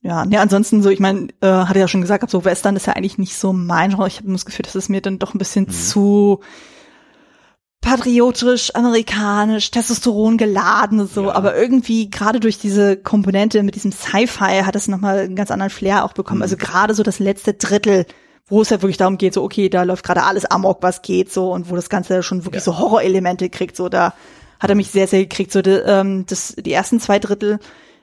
Ja, 0.03 0.25
ne, 0.25 0.41
ansonsten 0.41 0.83
so, 0.83 0.91
ich 0.91 1.01
meine, 1.01 1.29
äh, 1.41 1.49
hatte 1.49 1.81
ja 1.81 1.89
schon 1.89 2.03
gesagt, 2.03 2.31
so 2.31 2.45
Western 2.45 2.77
ist 2.77 2.87
ja 2.87 2.93
eigentlich 2.93 3.19
nicht 3.19 3.37
so 3.37 3.53
mein 3.53 3.91
Genre. 3.91 4.07
Ich 4.07 4.19
habe 4.19 4.31
das 4.31 4.45
Gefühl, 4.45 4.63
dass 4.63 4.77
es 4.77 4.89
mir 4.89 5.01
dann 5.01 5.19
doch 5.19 5.35
ein 5.35 5.39
bisschen 5.39 5.65
mhm. 5.65 5.73
zu 5.73 6.41
patriotisch, 7.81 8.75
amerikanisch, 8.75 9.71
Testosteron 9.71 10.37
geladen 10.39 11.07
so, 11.07 11.25
ja. 11.25 11.35
aber 11.35 11.57
irgendwie 11.57 12.11
gerade 12.11 12.41
durch 12.41 12.59
diese 12.59 12.97
Komponente 12.97 13.63
mit 13.63 13.75
diesem 13.75 13.93
Sci-Fi 13.93 14.63
hat 14.65 14.77
es 14.77 14.89
nochmal 14.89 15.21
einen 15.21 15.37
ganz 15.37 15.51
anderen 15.51 15.71
Flair 15.71 16.05
auch 16.05 16.13
bekommen. 16.13 16.39
Mhm. 16.39 16.43
Also 16.43 16.57
gerade 16.57 16.95
so 16.95 17.03
das 17.03 17.19
letzte 17.19 17.55
Drittel, 17.55 18.07
wo 18.47 18.63
es 18.63 18.71
ja 18.71 18.83
wirklich 18.83 18.97
darum 18.99 19.19
geht, 19.19 19.35
so 19.35 19.43
okay, 19.43 19.69
da 19.69 19.83
läuft 19.83 20.05
gerade 20.05 20.25
alles 20.25 20.45
amok, 20.45 20.83
was 20.83 21.03
geht 21.03 21.33
so 21.33 21.53
und 21.53 21.71
wo 21.71 21.77
das 21.77 21.89
Ganze 21.89 22.23
schon 22.23 22.45
wirklich 22.45 22.65
ja. 22.65 22.73
so 22.73 22.79
Horrorelemente 22.79 23.51
kriegt, 23.51 23.77
so 23.77 23.89
da 23.89 24.15
hat 24.61 24.71
er 24.71 24.77
mich 24.77 24.91
sehr, 24.91 25.07
sehr 25.07 25.21
gekriegt. 25.21 25.53
So, 25.53 25.63
die, 25.63 25.71
ähm, 25.71 26.25
das, 26.27 26.55
die 26.57 26.73
ersten 26.73 27.01
zwei 27.01 27.19
Drittel, 27.19 27.59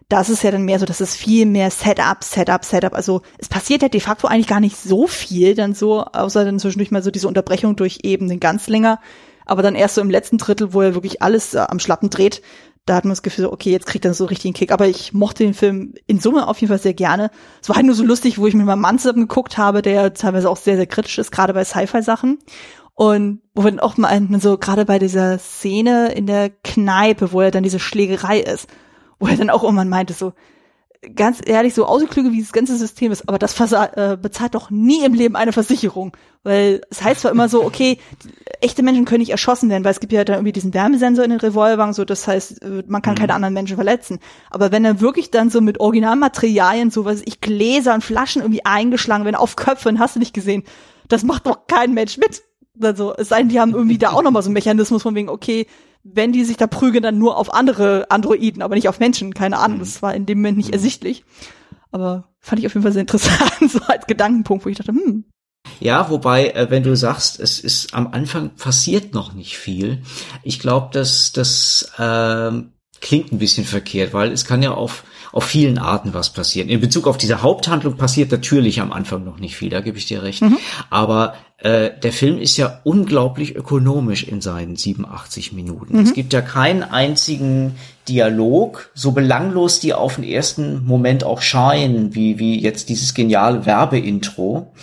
das 0.09 0.29
ist 0.29 0.43
ja 0.43 0.51
dann 0.51 0.65
mehr 0.65 0.79
so, 0.79 0.85
dass 0.85 1.01
es 1.01 1.15
viel 1.15 1.45
mehr 1.45 1.71
Setup, 1.71 2.23
Setup, 2.23 2.63
Setup. 2.63 2.93
Also 2.93 3.21
es 3.37 3.47
passiert 3.47 3.81
ja 3.81 3.89
de 3.89 4.01
facto 4.01 4.27
eigentlich 4.27 4.47
gar 4.47 4.59
nicht 4.59 4.77
so 4.77 5.07
viel 5.07 5.55
dann 5.55 5.73
so, 5.73 6.03
außer 6.03 6.45
dann 6.45 6.59
zwischendurch 6.59 6.91
mal 6.91 7.03
so 7.03 7.11
diese 7.11 7.27
Unterbrechung 7.27 7.75
durch 7.75 7.99
eben 8.03 8.29
den 8.29 8.39
ganz 8.39 8.67
länger. 8.67 8.99
Aber 9.45 9.61
dann 9.61 9.75
erst 9.75 9.95
so 9.95 10.01
im 10.01 10.09
letzten 10.09 10.37
Drittel, 10.37 10.73
wo 10.73 10.81
er 10.81 10.93
wirklich 10.93 11.21
alles 11.21 11.53
äh, 11.53 11.59
am 11.59 11.79
Schlappen 11.79 12.09
dreht, 12.09 12.41
da 12.85 12.95
hat 12.95 13.05
man 13.05 13.11
das 13.11 13.23
Gefühl, 13.23 13.45
okay, 13.45 13.71
jetzt 13.71 13.85
kriegt 13.85 14.03
er 14.03 14.13
so 14.13 14.25
richtig 14.25 14.49
einen 14.49 14.53
Kick. 14.55 14.71
Aber 14.71 14.87
ich 14.87 15.13
mochte 15.13 15.43
den 15.43 15.53
Film 15.53 15.93
in 16.05 16.19
Summe 16.19 16.47
auf 16.47 16.59
jeden 16.59 16.69
Fall 16.69 16.79
sehr 16.79 16.93
gerne. 16.93 17.31
Es 17.61 17.69
war 17.69 17.77
halt 17.77 17.85
nur 17.85 17.95
so 17.95 18.03
lustig, 18.03 18.37
wo 18.37 18.47
ich 18.47 18.53
mit 18.53 18.65
meinem 18.65 18.81
Mann 18.81 18.99
zusammen 18.99 19.21
geguckt 19.21 19.57
habe, 19.57 19.81
der 19.81 20.13
teilweise 20.13 20.49
auch 20.49 20.57
sehr, 20.57 20.75
sehr 20.75 20.87
kritisch 20.87 21.17
ist, 21.17 21.31
gerade 21.31 21.53
bei 21.53 21.63
Sci-Fi-Sachen. 21.63 22.39
Und 22.95 23.41
wo 23.55 23.63
wir 23.63 23.71
dann 23.71 23.79
auch 23.79 23.97
mal 23.97 24.21
so 24.39 24.57
gerade 24.57 24.85
bei 24.85 24.99
dieser 24.99 25.39
Szene 25.39 26.11
in 26.11 26.27
der 26.27 26.49
Kneipe, 26.49 27.31
wo 27.31 27.41
er 27.41 27.51
dann 27.51 27.63
diese 27.63 27.79
Schlägerei 27.79 28.39
ist, 28.39 28.67
wo 29.19 29.27
er 29.27 29.37
dann 29.37 29.49
auch 29.49 29.63
irgendwann 29.63 29.89
meinte 29.89 30.13
so, 30.13 30.33
ganz 31.15 31.39
ehrlich, 31.45 31.73
so 31.73 31.85
ausgeklügelt 31.85 32.33
wie 32.33 32.41
das 32.41 32.53
ganze 32.53 32.77
System 32.77 33.11
ist, 33.11 33.27
aber 33.27 33.37
das 33.37 33.59
äh, 33.59 34.17
bezahlt 34.21 34.55
doch 34.55 34.69
nie 34.69 35.03
im 35.03 35.13
Leben 35.13 35.35
eine 35.35 35.51
Versicherung. 35.51 36.15
Weil 36.43 36.81
es 36.89 37.03
heißt 37.03 37.21
zwar 37.21 37.31
immer 37.31 37.49
so, 37.49 37.63
okay, 37.63 37.99
echte 38.61 38.83
Menschen 38.83 39.05
können 39.05 39.19
nicht 39.19 39.31
erschossen 39.31 39.69
werden, 39.69 39.83
weil 39.83 39.91
es 39.91 39.99
gibt 39.99 40.13
ja 40.13 40.23
dann 40.23 40.37
irgendwie 40.37 40.51
diesen 40.51 40.73
Wärmesensor 40.73 41.23
in 41.23 41.31
den 41.31 41.39
Revolvern, 41.39 41.93
so 41.93 42.05
das 42.05 42.27
heißt, 42.27 42.61
äh, 42.61 42.83
man 42.87 43.01
kann 43.01 43.15
mhm. 43.15 43.19
keine 43.19 43.33
anderen 43.33 43.53
Menschen 43.53 43.75
verletzen. 43.75 44.19
Aber 44.49 44.71
wenn 44.71 44.85
er 44.85 45.01
wirklich 45.01 45.31
dann 45.31 45.49
so 45.49 45.61
mit 45.61 45.79
Originalmaterialien, 45.79 46.91
so 46.91 47.05
was 47.05 47.21
ich 47.25 47.41
Gläser 47.41 47.93
und 47.93 48.03
Flaschen 48.03 48.41
irgendwie 48.41 48.65
eingeschlagen 48.65 49.25
werden 49.25 49.35
auf 49.35 49.55
Köpfe, 49.55 49.93
hast 49.99 50.15
du 50.15 50.19
nicht 50.19 50.33
gesehen, 50.33 50.63
das 51.07 51.23
macht 51.23 51.47
doch 51.47 51.67
kein 51.67 51.93
Mensch 51.93 52.17
mit. 52.17 52.43
Also, 52.81 53.13
es 53.15 53.29
sei 53.29 53.39
denn, 53.39 53.49
die 53.49 53.59
haben 53.59 53.73
irgendwie 53.73 53.97
da 53.97 54.11
auch 54.11 54.23
nochmal 54.23 54.41
so 54.41 54.47
einen 54.47 54.53
Mechanismus 54.53 55.03
von 55.03 55.15
wegen, 55.15 55.29
okay, 55.29 55.67
wenn 56.03 56.31
die 56.31 56.43
sich 56.43 56.57
da 56.57 56.67
prügeln, 56.67 57.03
dann 57.03 57.17
nur 57.17 57.37
auf 57.37 57.53
andere 57.53 58.09
Androiden, 58.09 58.61
aber 58.61 58.75
nicht 58.75 58.89
auf 58.89 58.99
Menschen, 58.99 59.33
keine 59.33 59.59
Ahnung. 59.59 59.77
Mhm. 59.77 59.81
Das 59.81 60.01
war 60.01 60.13
in 60.13 60.25
dem 60.25 60.39
Moment 60.39 60.57
nicht 60.57 60.69
mhm. 60.69 60.73
ersichtlich. 60.73 61.23
Aber 61.91 62.25
fand 62.39 62.59
ich 62.59 62.65
auf 62.65 62.73
jeden 62.73 62.83
Fall 62.83 62.91
sehr 62.91 63.01
interessant, 63.01 63.53
so 63.71 63.79
als 63.87 64.07
Gedankenpunkt, 64.07 64.65
wo 64.65 64.69
ich 64.69 64.77
dachte, 64.77 64.91
hm. 64.91 65.25
Ja, 65.79 66.09
wobei, 66.09 66.49
äh, 66.49 66.69
wenn 66.69 66.83
du 66.83 66.95
sagst, 66.95 67.39
es 67.39 67.59
ist 67.59 67.93
am 67.93 68.07
Anfang 68.07 68.55
passiert 68.55 69.13
noch 69.13 69.33
nicht 69.33 69.57
viel. 69.57 70.01
Ich 70.43 70.59
glaube, 70.59 70.89
dass 70.91 71.31
das 71.31 71.91
äh, 71.97 72.51
klingt 72.99 73.31
ein 73.31 73.37
bisschen 73.37 73.65
verkehrt, 73.65 74.13
weil 74.13 74.31
es 74.31 74.45
kann 74.45 74.61
ja 74.61 74.71
auf 74.71 75.03
auf 75.33 75.45
vielen 75.45 75.79
Arten 75.79 76.13
was 76.13 76.31
passieren. 76.31 76.69
In 76.69 76.79
Bezug 76.79 77.07
auf 77.07 77.17
diese 77.17 77.41
Haupthandlung 77.41 77.97
passiert 77.97 78.31
natürlich 78.31 78.79
am 78.81 78.93
Anfang 78.93 79.23
noch 79.23 79.39
nicht 79.39 79.55
viel, 79.55 79.69
da 79.69 79.81
gebe 79.81 79.97
ich 79.97 80.05
dir 80.05 80.21
recht. 80.21 80.43
Mhm. 80.43 80.59
Aber 80.91 81.33
der 81.61 82.11
Film 82.11 82.39
ist 82.39 82.57
ja 82.57 82.81
unglaublich 82.83 83.55
ökonomisch 83.55 84.23
in 84.23 84.41
seinen 84.41 84.75
87 84.75 85.53
Minuten. 85.53 85.97
Mhm. 85.97 86.03
Es 86.03 86.13
gibt 86.13 86.33
ja 86.33 86.41
keinen 86.41 86.83
einzigen 86.83 87.75
Dialog, 88.09 88.91
so 88.93 89.13
belanglos 89.13 89.79
die 89.79 89.93
auf 89.93 90.15
den 90.15 90.25
ersten 90.25 90.83
Moment 90.83 91.23
auch 91.23 91.41
scheinen, 91.41 92.15
wie, 92.15 92.37
wie 92.37 92.59
jetzt 92.59 92.89
dieses 92.89 93.13
geniale 93.13 93.65
Werbeintro 93.65 94.73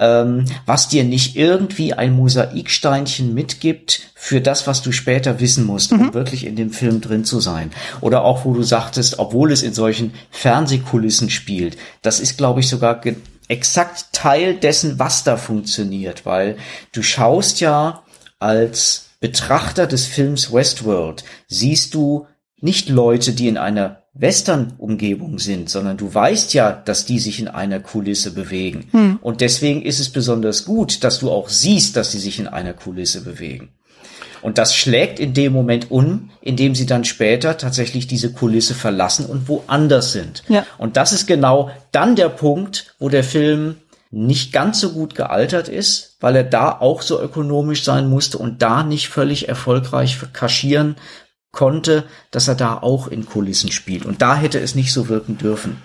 ähm, 0.00 0.44
was 0.66 0.88
dir 0.88 1.04
nicht 1.04 1.36
irgendwie 1.36 1.94
ein 1.94 2.12
Mosaiksteinchen 2.12 3.32
mitgibt 3.34 4.00
für 4.14 4.40
das, 4.40 4.66
was 4.66 4.82
du 4.82 4.92
später 4.92 5.40
wissen 5.40 5.64
musst, 5.64 5.92
um 5.92 6.06
mhm. 6.06 6.14
wirklich 6.14 6.46
in 6.46 6.56
dem 6.56 6.70
Film 6.70 7.00
drin 7.00 7.24
zu 7.24 7.40
sein. 7.40 7.70
Oder 8.00 8.24
auch, 8.24 8.44
wo 8.44 8.52
du 8.54 8.62
sagtest, 8.62 9.18
obwohl 9.18 9.52
es 9.52 9.62
in 9.62 9.74
solchen 9.74 10.12
Fernsehkulissen 10.30 11.30
spielt, 11.30 11.76
das 12.02 12.20
ist, 12.20 12.36
glaube 12.36 12.60
ich, 12.60 12.68
sogar 12.68 13.00
exakt 13.48 14.06
Teil 14.12 14.56
dessen, 14.56 14.98
was 14.98 15.24
da 15.24 15.36
funktioniert, 15.36 16.24
weil 16.24 16.56
du 16.92 17.02
schaust 17.02 17.60
ja 17.60 18.02
als 18.38 19.10
Betrachter 19.20 19.86
des 19.86 20.06
Films 20.06 20.52
Westworld, 20.52 21.24
siehst 21.48 21.94
du 21.94 22.26
nicht 22.60 22.88
Leute, 22.88 23.32
die 23.32 23.48
in 23.48 23.58
einer 23.58 24.02
Western-Umgebung 24.14 25.38
sind, 25.38 25.68
sondern 25.68 25.96
du 25.96 26.12
weißt 26.12 26.54
ja, 26.54 26.72
dass 26.72 27.04
die 27.04 27.18
sich 27.18 27.40
in 27.40 27.48
einer 27.48 27.80
Kulisse 27.80 28.32
bewegen. 28.32 28.86
Hm. 28.92 29.18
Und 29.20 29.40
deswegen 29.40 29.82
ist 29.82 29.98
es 29.98 30.08
besonders 30.10 30.64
gut, 30.64 31.02
dass 31.02 31.18
du 31.18 31.30
auch 31.30 31.48
siehst, 31.48 31.96
dass 31.96 32.12
sie 32.12 32.20
sich 32.20 32.38
in 32.38 32.46
einer 32.46 32.72
Kulisse 32.72 33.22
bewegen. 33.22 33.70
Und 34.44 34.58
das 34.58 34.76
schlägt 34.76 35.18
in 35.20 35.32
dem 35.32 35.54
Moment 35.54 35.90
um, 35.90 36.28
in 36.42 36.56
dem 36.56 36.74
sie 36.74 36.84
dann 36.84 37.06
später 37.06 37.56
tatsächlich 37.56 38.06
diese 38.06 38.30
Kulisse 38.30 38.74
verlassen 38.74 39.24
und 39.24 39.48
woanders 39.48 40.12
sind. 40.12 40.42
Ja. 40.48 40.66
Und 40.76 40.98
das 40.98 41.14
ist 41.14 41.26
genau 41.26 41.70
dann 41.92 42.14
der 42.14 42.28
Punkt, 42.28 42.94
wo 42.98 43.08
der 43.08 43.24
Film 43.24 43.76
nicht 44.10 44.52
ganz 44.52 44.80
so 44.80 44.92
gut 44.92 45.14
gealtert 45.14 45.70
ist, 45.70 46.18
weil 46.20 46.36
er 46.36 46.44
da 46.44 46.72
auch 46.78 47.00
so 47.00 47.22
ökonomisch 47.22 47.84
sein 47.84 48.06
musste 48.06 48.36
und 48.36 48.60
da 48.60 48.82
nicht 48.82 49.08
völlig 49.08 49.48
erfolgreich 49.48 50.18
kaschieren 50.34 50.96
konnte, 51.50 52.04
dass 52.30 52.46
er 52.46 52.54
da 52.54 52.76
auch 52.76 53.08
in 53.08 53.24
Kulissen 53.24 53.72
spielt. 53.72 54.04
Und 54.04 54.20
da 54.20 54.36
hätte 54.36 54.60
es 54.60 54.74
nicht 54.74 54.92
so 54.92 55.08
wirken 55.08 55.38
dürfen. 55.38 55.80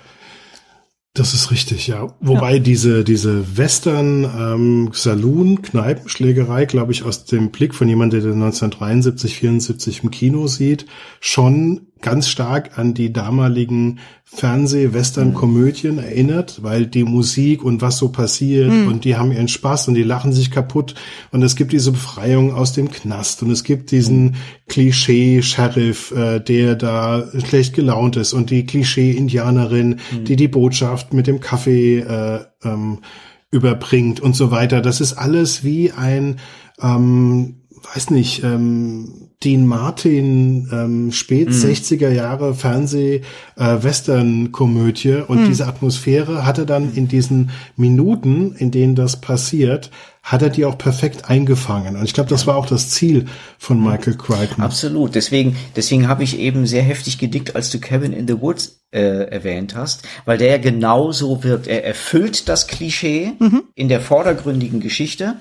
Das 1.14 1.34
ist 1.34 1.50
richtig, 1.50 1.88
ja. 1.88 2.16
Wobei 2.20 2.54
ja. 2.56 2.60
diese, 2.60 3.04
diese 3.04 3.58
Western 3.58 4.24
ähm, 4.24 4.90
Saloon 4.94 5.62
Kneipenschlägerei, 5.62 6.66
glaube 6.66 6.92
ich, 6.92 7.04
aus 7.04 7.26
dem 7.26 7.50
Blick 7.50 7.74
von 7.74 7.90
jemandem, 7.90 8.22
der 8.22 8.34
1973, 8.34 9.36
74 9.36 10.04
im 10.04 10.12
Kino 10.12 10.46
sieht, 10.48 10.86
schon 11.20 11.88
ganz 12.02 12.28
stark 12.28 12.78
an 12.78 12.94
die 12.94 13.12
damaligen 13.12 14.00
Fernseh-Western-Komödien 14.24 15.96
mhm. 15.96 16.04
erinnert, 16.04 16.64
weil 16.64 16.86
die 16.86 17.04
Musik 17.04 17.64
und 17.64 17.82
was 17.82 17.98
so 17.98 18.10
passiert 18.10 18.72
mhm. 18.72 18.88
und 18.88 19.06
die 19.06 19.16
haben 19.16 19.32
ihren 19.32 19.48
Spaß 19.48 19.88
und 19.88 19.96
die 19.96 20.04
lachen 20.04 20.32
sich 20.32 20.52
kaputt 20.52 20.96
und 21.32 21.42
es 21.44 21.56
gibt 21.56 21.74
diese 21.74 21.92
Befreiung 21.92 22.54
aus 22.54 22.74
dem 22.74 22.92
Knast 22.92 23.44
und 23.44 23.52
es 23.52 23.64
gibt 23.64 23.92
diesen 23.92 24.36
Klischee-Sheriff, 24.68 26.12
äh, 26.12 26.40
der 26.40 26.76
da 26.76 27.28
schlecht 27.46 27.74
gelaunt 27.74 28.16
ist 28.18 28.34
und 28.34 28.50
die 28.50 28.66
Klischee-Indianerin, 28.66 30.00
mhm. 30.12 30.26
die 30.26 30.36
die 30.36 30.48
Botschaft 30.48 31.14
mit 31.14 31.28
dem 31.28 31.40
Kaffee 31.40 32.00
äh, 32.00 32.40
ähm, 32.64 33.00
überbringt 33.52 34.20
und 34.20 34.36
so 34.36 34.52
weiter. 34.52 34.82
Das 34.82 35.02
ist 35.02 35.14
alles 35.14 35.64
wie 35.64 35.92
ein 35.92 36.38
ähm, 36.82 37.56
weiß 37.94 38.10
nicht, 38.12 38.44
ähm, 38.44 39.29
Dean 39.44 39.66
Martin, 39.66 40.70
ähm, 40.72 41.12
spät 41.14 41.48
mm. 41.48 41.54
60er 41.54 42.10
Jahre 42.10 42.54
Fernseh-Western-Komödie 42.54 45.10
äh, 45.10 45.22
und 45.22 45.44
mm. 45.44 45.48
diese 45.48 45.66
Atmosphäre 45.66 46.46
hat 46.46 46.58
er 46.58 46.66
dann 46.66 46.94
in 46.94 47.08
diesen 47.08 47.52
Minuten, 47.78 48.54
in 48.58 48.72
denen 48.72 48.96
das 48.96 49.22
passiert, 49.22 49.92
hat 50.24 50.42
er 50.42 50.50
die 50.50 50.66
auch 50.66 50.78
perfekt 50.78 51.30
eingefangen. 51.30 51.96
Und 51.96 52.04
ich 52.04 52.14
glaube, 52.14 52.30
das 52.30 52.48
war 52.48 52.58
auch 52.58 52.66
das 52.66 52.90
Ziel 52.90 53.28
von 53.58 53.82
Michael 53.82 54.18
Crichton. 54.18 54.62
Absolut. 54.62 55.16
Deswegen, 55.16 55.56
deswegen 55.74 56.10
habe 56.10 56.24
ich 56.24 56.38
eben 56.38 56.68
sehr 56.68 56.84
heftig 56.84 57.18
gedickt, 57.18 57.56
als 57.56 57.72
du 57.72 57.80
Kevin 57.80 58.12
in 58.12 58.28
the 58.28 58.42
Woods 58.42 58.82
äh, 58.92 59.30
erwähnt 59.30 59.74
hast, 59.74 60.04
weil 60.26 60.38
der 60.38 60.60
genauso 60.60 61.46
wirkt. 61.46 61.68
Er 61.68 61.86
erfüllt 61.86 62.50
das 62.50 62.68
Klischee 62.68 63.32
mhm. 63.40 63.64
in 63.74 63.88
der 63.88 64.02
vordergründigen 64.02 64.82
Geschichte 64.82 65.36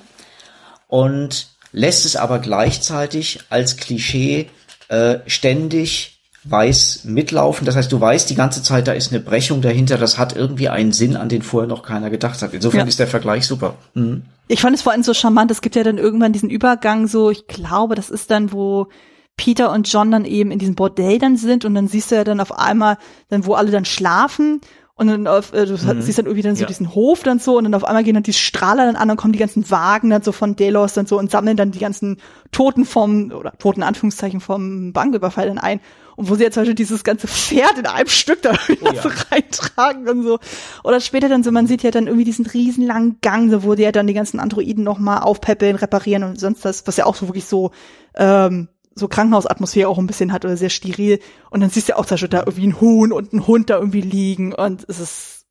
und 0.87 1.58
lässt 1.73 2.07
es 2.07 2.17
aber 2.17 2.39
gleichzeitig 2.39 3.41
als 3.51 3.77
Klischee 3.77 4.49
äh, 4.89 5.19
ständig 5.27 6.19
weiß 6.45 7.05
mitlaufen. 7.05 7.67
Das 7.67 7.77
heißt, 7.77 7.93
du 7.93 8.01
weißt 8.01 8.31
die 8.31 8.35
ganze 8.35 8.63
Zeit, 8.63 8.89
da 8.89 8.93
ist 8.93 9.13
eine 9.13 9.21
Brechung 9.21 9.61
dahinter. 9.61 9.99
Das 9.99 10.19
hat 10.19 10.35
irgendwie 10.35 10.69
einen 10.69 10.93
Sinn, 10.93 11.17
an 11.17 11.29
den 11.29 11.43
vorher 11.43 11.69
noch 11.69 11.83
keiner 11.83 12.11
gedacht 12.11 12.41
hat. 12.43 12.55
Insofern 12.55 12.81
ja. 12.81 12.87
ist 12.87 12.99
der 12.99 13.07
Vergleich 13.07 13.47
super. 13.47 13.75
Mhm. 13.95 14.23
Ich 14.47 14.61
fand 14.61 14.75
es 14.75 14.83
vor 14.83 14.93
allem 14.93 15.03
so 15.03 15.13
charmant. 15.13 15.51
Es 15.51 15.61
gibt 15.61 15.77
ja 15.77 15.83
dann 15.83 15.99
irgendwann 15.99 16.33
diesen 16.33 16.49
Übergang 16.49 17.07
so, 17.07 17.31
ich 17.31 17.47
glaube, 17.49 17.97
das 17.97 18.09
ist 18.09 18.31
dann, 18.31 18.53
wo 18.53 18.89
Peter 19.37 19.73
und 19.73 19.93
John 19.93 20.11
dann 20.11 20.25
eben 20.25 20.51
in 20.51 20.59
diesem 20.59 20.75
Bordell 20.75 21.19
dann 21.19 21.37
sind 21.37 21.65
und 21.65 21.75
dann 21.75 21.89
siehst 21.89 22.11
du 22.11 22.15
ja 22.15 22.25
dann 22.25 22.41
auf 22.41 22.59
einmal, 22.59 22.99
dann 23.29 23.45
wo 23.45 23.55
alle 23.55 23.71
dann 23.71 23.85
schlafen 23.85 24.61
und 24.99 25.07
dann 25.07 25.27
auf, 25.29 25.53
äh, 25.53 25.65
du 25.65 25.75
mhm. 25.75 26.03
siehst 26.03 26.19
dann 26.19 26.27
irgendwie 26.27 26.43
dann 26.43 26.57
so 26.57 26.63
ja. 26.63 26.67
diesen 26.67 26.93
Hof 26.93 27.23
dann 27.23 27.39
so 27.39 27.57
und 27.57 27.65
dann 27.65 27.75
auf 27.75 27.85
einmal 27.85 28.03
gehen 28.03 28.15
dann 28.15 28.25
die 28.25 28.33
Strahler 28.33 28.85
dann 28.85 28.97
an 28.97 29.09
und 29.09 29.17
kommen 29.17 29.33
die 29.33 29.39
ganzen 29.39 29.71
Wagen 29.71 30.11
dann 30.11 30.23
so 30.23 30.33
von 30.33 30.57
Delos 30.57 30.93
dann 30.93 31.07
so 31.07 31.17
und 31.19 31.31
sammeln 31.31 31.57
dann 31.57 31.71
die 31.71 31.79
ganzen 31.79 32.17
Toten 32.51 32.85
vom, 32.85 33.31
oder 33.31 33.53
Toten 33.59 33.85
Anführungszeichen 33.85 34.41
vom 34.41 34.93
Banküberfall 34.93 35.47
dann 35.47 35.59
ein. 35.59 35.81
Und 36.17 36.29
wo 36.29 36.35
sie 36.35 36.43
jetzt 36.43 36.55
zum 36.55 36.63
Beispiel 36.63 36.75
dieses 36.75 37.05
ganze 37.05 37.29
Pferd 37.29 37.79
in 37.79 37.87
einem 37.87 38.09
Stück 38.09 38.43
da 38.43 38.51
oh, 38.69 38.93
ja. 38.93 39.01
so 39.01 39.09
reintragen 39.31 40.09
und 40.09 40.25
so. 40.25 40.41
Oder 40.83 40.99
später 40.99 41.29
dann 41.29 41.45
so, 41.45 41.53
man 41.53 41.69
sieht 41.69 41.85
ja 41.85 41.93
dann 41.93 42.09
irgendwie 42.09 42.25
diesen 42.25 42.45
riesenlangen 42.45 43.19
Gang, 43.21 43.53
so 43.53 43.63
wo 43.63 43.77
die 43.77 43.85
ja 43.85 43.93
dann 43.93 44.09
die 44.09 44.15
ganzen 44.15 44.41
Androiden 44.41 44.83
nochmal 44.83 45.21
aufpäppeln, 45.21 45.77
reparieren 45.77 46.25
und 46.25 46.41
sonst 46.41 46.65
das, 46.65 46.89
was 46.89 46.97
ja 46.97 47.07
auch 47.07 47.15
so 47.15 47.29
wirklich 47.29 47.45
so, 47.45 47.71
ähm, 48.17 48.67
so 48.99 49.09
Krankenhausatmosphäre 49.09 49.89
auch 49.89 49.99
ein 49.99 50.07
bisschen 50.07 50.33
hat 50.33 50.45
oder 50.45 50.57
sehr 50.57 50.71
steril. 50.71 51.21
Und 51.51 51.61
dann 51.61 51.71
siehst 51.71 51.89
du 51.89 51.97
auch 51.97 52.07
zum 52.07 52.15
Beispiel 52.15 52.29
da 52.29 52.41
irgendwie 52.41 52.67
ein 52.67 52.81
Huhn 52.81 53.13
und 53.13 53.33
ein 53.33 53.47
Hund 53.47 53.71
da 53.71 53.79
irgendwie 53.79 54.01
liegen 54.01 54.53
und 54.53 54.85
es 54.89 55.01
ist 55.01 55.47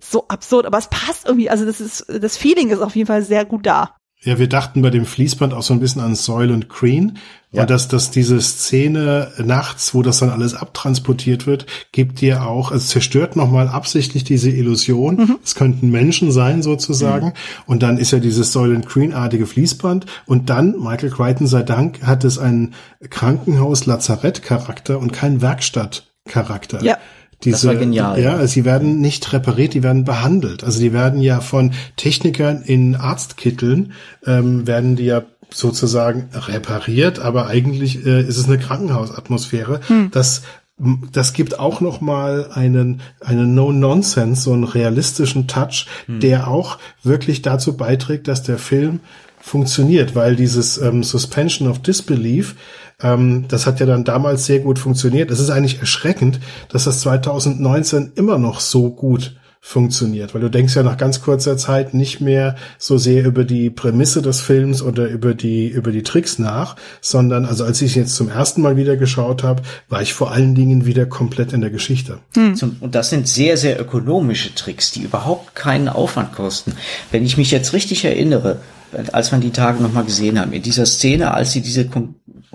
so 0.00 0.28
absurd, 0.28 0.66
aber 0.66 0.78
es 0.78 0.88
passt 0.88 1.26
irgendwie, 1.26 1.50
also 1.50 1.64
das 1.64 1.80
ist, 1.80 2.06
das 2.08 2.36
Feeling 2.36 2.70
ist 2.70 2.80
auf 2.80 2.94
jeden 2.96 3.06
Fall 3.06 3.22
sehr 3.22 3.44
gut 3.44 3.66
da. 3.66 3.96
Ja, 4.22 4.36
wir 4.38 4.48
dachten 4.48 4.82
bei 4.82 4.90
dem 4.90 5.06
Fließband 5.06 5.54
auch 5.54 5.62
so 5.62 5.72
ein 5.72 5.78
bisschen 5.78 6.02
an 6.02 6.16
Soil 6.16 6.50
und 6.50 6.68
Green. 6.68 7.18
Ja. 7.52 7.62
Und 7.62 7.70
dass, 7.70 7.86
dass 7.86 8.10
diese 8.10 8.40
Szene 8.40 9.30
nachts, 9.38 9.94
wo 9.94 10.02
das 10.02 10.18
dann 10.18 10.30
alles 10.30 10.54
abtransportiert 10.54 11.46
wird, 11.46 11.66
gibt 11.92 12.20
dir 12.20 12.42
auch, 12.42 12.72
es 12.72 12.88
zerstört 12.88 13.36
nochmal 13.36 13.68
absichtlich 13.68 14.24
diese 14.24 14.50
Illusion. 14.50 15.16
Mhm. 15.16 15.38
Es 15.44 15.54
könnten 15.54 15.90
Menschen 15.90 16.32
sein, 16.32 16.62
sozusagen. 16.62 17.28
Mhm. 17.28 17.32
Und 17.66 17.82
dann 17.84 17.96
ist 17.96 18.10
ja 18.10 18.18
dieses 18.18 18.52
Soil 18.52 18.74
and 18.74 18.86
Green-artige 18.86 19.46
Fließband. 19.46 20.06
Und 20.26 20.50
dann, 20.50 20.72
Michael 20.78 21.10
Crichton 21.10 21.46
sei 21.46 21.62
Dank, 21.62 22.02
hat 22.02 22.24
es 22.24 22.38
einen 22.38 22.74
Krankenhaus-Lazarett-Charakter 23.08 24.98
und 24.98 25.12
keinen 25.12 25.40
Werkstatt-Charakter. 25.40 26.82
Ja 26.82 26.98
Diese, 27.44 27.52
das 27.52 27.66
war 27.66 27.76
genial. 27.76 28.20
Ja, 28.20 28.46
sie 28.46 28.64
werden 28.64 29.00
nicht 29.00 29.32
repariert, 29.32 29.74
die 29.74 29.82
werden 29.82 30.04
behandelt. 30.04 30.64
Also 30.64 30.80
die 30.80 30.92
werden 30.92 31.20
ja 31.20 31.40
von 31.40 31.72
Technikern 31.96 32.62
in 32.62 32.96
Arztkitteln, 32.96 33.92
ähm, 34.26 34.66
werden 34.66 34.96
die 34.96 35.04
ja 35.04 35.22
sozusagen 35.50 36.28
repariert, 36.34 37.20
aber 37.20 37.46
eigentlich 37.46 38.04
äh, 38.04 38.22
ist 38.22 38.36
es 38.36 38.46
eine 38.46 38.58
Krankenhausatmosphäre. 38.58 39.80
Hm. 39.86 40.10
Das 40.10 40.42
das 41.12 41.32
gibt 41.32 41.58
auch 41.58 41.80
noch 41.80 42.00
mal 42.00 42.50
einen 42.52 43.00
einen 43.20 43.54
No 43.54 43.72
Nonsense, 43.72 44.42
so 44.42 44.52
einen 44.52 44.64
realistischen 44.64 45.48
Touch, 45.48 45.86
hm. 46.06 46.20
der 46.20 46.48
auch 46.48 46.78
wirklich 47.02 47.42
dazu 47.42 47.76
beiträgt, 47.76 48.28
dass 48.28 48.42
der 48.42 48.58
Film 48.58 49.00
funktioniert, 49.40 50.14
weil 50.14 50.36
dieses 50.36 50.78
ähm, 50.78 51.02
Suspension 51.02 51.68
of 51.68 51.80
Disbelief, 51.80 52.54
ähm, 53.02 53.46
das 53.48 53.66
hat 53.66 53.80
ja 53.80 53.86
dann 53.86 54.04
damals 54.04 54.46
sehr 54.46 54.60
gut 54.60 54.78
funktioniert. 54.78 55.30
Es 55.30 55.40
ist 55.40 55.50
eigentlich 55.50 55.80
erschreckend, 55.80 56.40
dass 56.68 56.84
das 56.84 57.00
2019 57.00 58.12
immer 58.16 58.38
noch 58.38 58.60
so 58.60 58.90
gut 58.90 59.36
funktioniert, 59.60 60.34
weil 60.34 60.40
du 60.40 60.48
denkst 60.48 60.76
ja 60.76 60.82
nach 60.82 60.96
ganz 60.96 61.20
kurzer 61.20 61.56
Zeit 61.56 61.92
nicht 61.92 62.20
mehr 62.20 62.56
so 62.78 62.96
sehr 62.96 63.24
über 63.24 63.44
die 63.44 63.70
Prämisse 63.70 64.22
des 64.22 64.40
Films 64.40 64.82
oder 64.82 65.08
über 65.08 65.34
die 65.34 65.68
über 65.68 65.90
die 65.90 66.04
Tricks 66.04 66.38
nach, 66.38 66.76
sondern 67.00 67.44
also 67.44 67.64
als 67.64 67.82
ich 67.82 67.94
jetzt 67.94 68.14
zum 68.14 68.28
ersten 68.28 68.62
Mal 68.62 68.76
wieder 68.76 68.96
geschaut 68.96 69.42
habe, 69.42 69.62
war 69.88 70.00
ich 70.00 70.14
vor 70.14 70.30
allen 70.30 70.54
Dingen 70.54 70.86
wieder 70.86 71.06
komplett 71.06 71.52
in 71.52 71.60
der 71.60 71.70
Geschichte. 71.70 72.18
Hm. 72.34 72.54
Und 72.80 72.94
das 72.94 73.10
sind 73.10 73.26
sehr 73.26 73.56
sehr 73.56 73.80
ökonomische 73.80 74.54
Tricks, 74.54 74.92
die 74.92 75.02
überhaupt 75.02 75.54
keinen 75.54 75.88
Aufwand 75.88 76.32
kosten. 76.32 76.72
Wenn 77.10 77.26
ich 77.26 77.36
mich 77.36 77.50
jetzt 77.50 77.72
richtig 77.72 78.04
erinnere, 78.04 78.60
als 79.12 79.32
wir 79.32 79.38
die 79.38 79.50
Tage 79.50 79.82
nochmal 79.82 80.04
gesehen 80.04 80.40
haben, 80.40 80.52
in 80.52 80.62
dieser 80.62 80.86
Szene, 80.86 81.34
als 81.34 81.52
sie 81.52 81.60
diese 81.60 81.86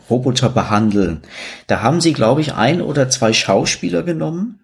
Roboter 0.10 0.50
behandeln, 0.50 1.22
da 1.68 1.82
haben 1.82 2.02
sie, 2.02 2.14
glaube 2.14 2.42
ich, 2.42 2.54
ein 2.54 2.82
oder 2.82 3.10
zwei 3.10 3.34
Schauspieler 3.34 4.04
genommen, 4.04 4.60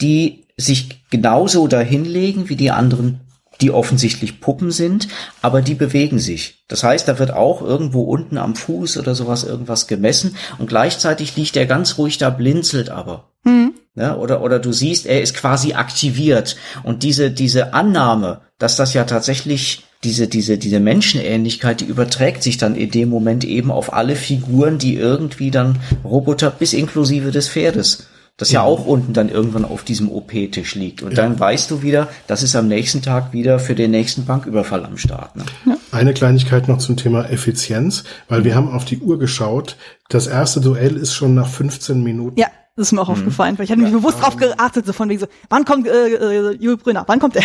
die 0.00 0.44
sich 0.56 1.08
genauso 1.10 1.66
dahinlegen 1.68 2.48
wie 2.48 2.56
die 2.56 2.70
anderen, 2.70 3.20
die 3.60 3.70
offensichtlich 3.70 4.40
Puppen 4.40 4.70
sind, 4.70 5.08
aber 5.40 5.62
die 5.62 5.74
bewegen 5.74 6.18
sich. 6.18 6.64
Das 6.68 6.82
heißt, 6.82 7.06
da 7.06 7.18
wird 7.18 7.32
auch 7.32 7.62
irgendwo 7.62 8.02
unten 8.02 8.38
am 8.38 8.56
Fuß 8.56 8.98
oder 8.98 9.14
sowas 9.14 9.44
irgendwas 9.44 9.86
gemessen 9.86 10.36
und 10.58 10.68
gleichzeitig 10.68 11.36
liegt 11.36 11.56
er 11.56 11.66
ganz 11.66 11.98
ruhig 11.98 12.18
da, 12.18 12.30
blinzelt 12.30 12.90
aber. 12.90 13.30
Mhm. 13.44 13.74
Ja, 13.96 14.16
oder, 14.16 14.42
oder 14.42 14.58
du 14.58 14.72
siehst, 14.72 15.06
er 15.06 15.22
ist 15.22 15.34
quasi 15.34 15.74
aktiviert. 15.74 16.56
Und 16.82 17.04
diese, 17.04 17.30
diese 17.30 17.74
Annahme, 17.74 18.40
dass 18.58 18.74
das 18.74 18.92
ja 18.92 19.04
tatsächlich 19.04 19.84
diese, 20.04 20.28
diese, 20.28 20.58
diese 20.58 20.80
Menschenähnlichkeit, 20.80 21.80
die 21.80 21.86
überträgt 21.86 22.42
sich 22.42 22.58
dann 22.58 22.76
in 22.76 22.90
dem 22.90 23.08
Moment 23.08 23.44
eben 23.44 23.70
auf 23.70 23.92
alle 23.92 24.16
Figuren, 24.16 24.78
die 24.78 24.94
irgendwie 24.94 25.50
dann 25.50 25.80
Roboter 26.04 26.50
bis 26.50 26.72
inklusive 26.72 27.30
des 27.30 27.48
Pferdes 27.48 28.06
das 28.36 28.50
ja. 28.50 28.60
ja 28.60 28.66
auch 28.66 28.84
unten 28.84 29.12
dann 29.12 29.28
irgendwann 29.28 29.64
auf 29.64 29.84
diesem 29.84 30.10
OP-Tisch 30.10 30.74
liegt. 30.74 31.02
Und 31.02 31.12
ja. 31.12 31.16
dann 31.16 31.38
weißt 31.38 31.70
du 31.70 31.82
wieder, 31.82 32.08
das 32.26 32.42
ist 32.42 32.56
am 32.56 32.66
nächsten 32.66 33.00
Tag 33.00 33.32
wieder 33.32 33.58
für 33.58 33.74
den 33.74 33.92
nächsten 33.92 34.24
Banküberfall 34.24 34.84
am 34.84 34.96
Start. 34.96 35.36
Ne? 35.36 35.44
Ja. 35.66 35.76
Eine 35.92 36.14
Kleinigkeit 36.14 36.66
noch 36.66 36.78
zum 36.78 36.96
Thema 36.96 37.30
Effizienz, 37.30 38.02
weil 38.28 38.40
mhm. 38.40 38.44
wir 38.44 38.54
haben 38.56 38.68
auf 38.68 38.84
die 38.84 38.98
Uhr 38.98 39.18
geschaut. 39.18 39.76
Das 40.08 40.26
erste 40.26 40.60
Duell 40.60 40.96
ist 40.96 41.14
schon 41.14 41.34
nach 41.34 41.48
15 41.48 42.02
Minuten. 42.02 42.38
Ja. 42.38 42.48
Das 42.76 42.88
ist 42.88 42.92
mir 42.92 43.02
auch 43.02 43.06
mhm. 43.06 43.14
aufgefallen, 43.14 43.56
weil 43.56 43.66
ich 43.66 43.70
hatte 43.70 43.82
mich 43.82 43.92
bewusst 43.92 44.20
drauf 44.20 44.36
geachtet, 44.36 44.84
so 44.84 44.92
von 44.92 45.08
wegen 45.08 45.20
so, 45.20 45.28
wann 45.48 45.64
kommt 45.64 45.86
äh, 45.86 46.08
äh, 46.08 46.56
Jule 46.56 46.76
Brünner, 46.76 47.04
wann 47.06 47.20
kommt 47.20 47.36
er? 47.36 47.44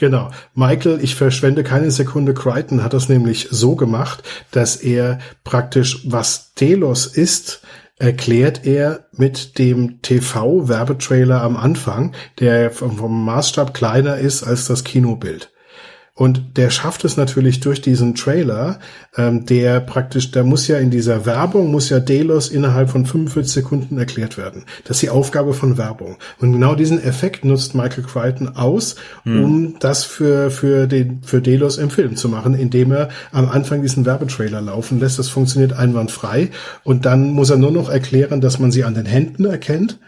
Genau. 0.00 0.30
Michael, 0.54 0.98
ich 1.02 1.14
verschwende 1.14 1.62
keine 1.62 1.90
Sekunde, 1.90 2.32
Crichton 2.32 2.82
hat 2.82 2.94
das 2.94 3.10
nämlich 3.10 3.48
so 3.50 3.76
gemacht, 3.76 4.22
dass 4.50 4.76
er 4.76 5.18
praktisch, 5.44 6.10
was 6.10 6.54
Delos 6.54 7.04
ist, 7.06 7.60
erklärt 7.98 8.64
er 8.64 9.04
mit 9.12 9.58
dem 9.58 10.00
TV-Werbetrailer 10.00 11.42
am 11.42 11.58
Anfang, 11.58 12.14
der 12.38 12.70
vom 12.70 13.26
Maßstab 13.26 13.74
kleiner 13.74 14.16
ist 14.16 14.42
als 14.42 14.64
das 14.64 14.84
Kinobild. 14.84 15.49
Und 16.20 16.58
der 16.58 16.68
schafft 16.68 17.06
es 17.06 17.16
natürlich 17.16 17.60
durch 17.60 17.80
diesen 17.80 18.14
Trailer, 18.14 18.78
ähm, 19.16 19.46
der 19.46 19.80
praktisch, 19.80 20.30
da 20.30 20.42
muss 20.42 20.68
ja 20.68 20.76
in 20.76 20.90
dieser 20.90 21.24
Werbung, 21.24 21.70
muss 21.70 21.88
ja 21.88 21.98
Delos 21.98 22.50
innerhalb 22.50 22.90
von 22.90 23.06
45 23.06 23.50
Sekunden 23.50 23.96
erklärt 23.96 24.36
werden. 24.36 24.66
Das 24.84 24.98
ist 24.98 25.02
die 25.02 25.08
Aufgabe 25.08 25.54
von 25.54 25.78
Werbung. 25.78 26.18
Und 26.38 26.52
genau 26.52 26.74
diesen 26.74 27.02
Effekt 27.02 27.46
nutzt 27.46 27.74
Michael 27.74 28.04
Crichton 28.04 28.54
aus, 28.54 28.96
hm. 29.22 29.42
um 29.42 29.78
das 29.78 30.04
für, 30.04 30.50
für, 30.50 30.86
den, 30.86 31.22
für 31.22 31.40
Delos 31.40 31.78
im 31.78 31.88
Film 31.88 32.16
zu 32.16 32.28
machen, 32.28 32.52
indem 32.52 32.92
er 32.92 33.08
am 33.32 33.48
Anfang 33.48 33.80
diesen 33.80 34.04
Werbetrailer 34.04 34.60
laufen 34.60 35.00
lässt. 35.00 35.18
Das 35.18 35.30
funktioniert 35.30 35.72
einwandfrei. 35.72 36.50
Und 36.84 37.06
dann 37.06 37.30
muss 37.30 37.48
er 37.48 37.56
nur 37.56 37.72
noch 37.72 37.88
erklären, 37.88 38.42
dass 38.42 38.58
man 38.58 38.70
sie 38.70 38.84
an 38.84 38.92
den 38.92 39.06
Händen 39.06 39.46
erkennt 39.46 39.98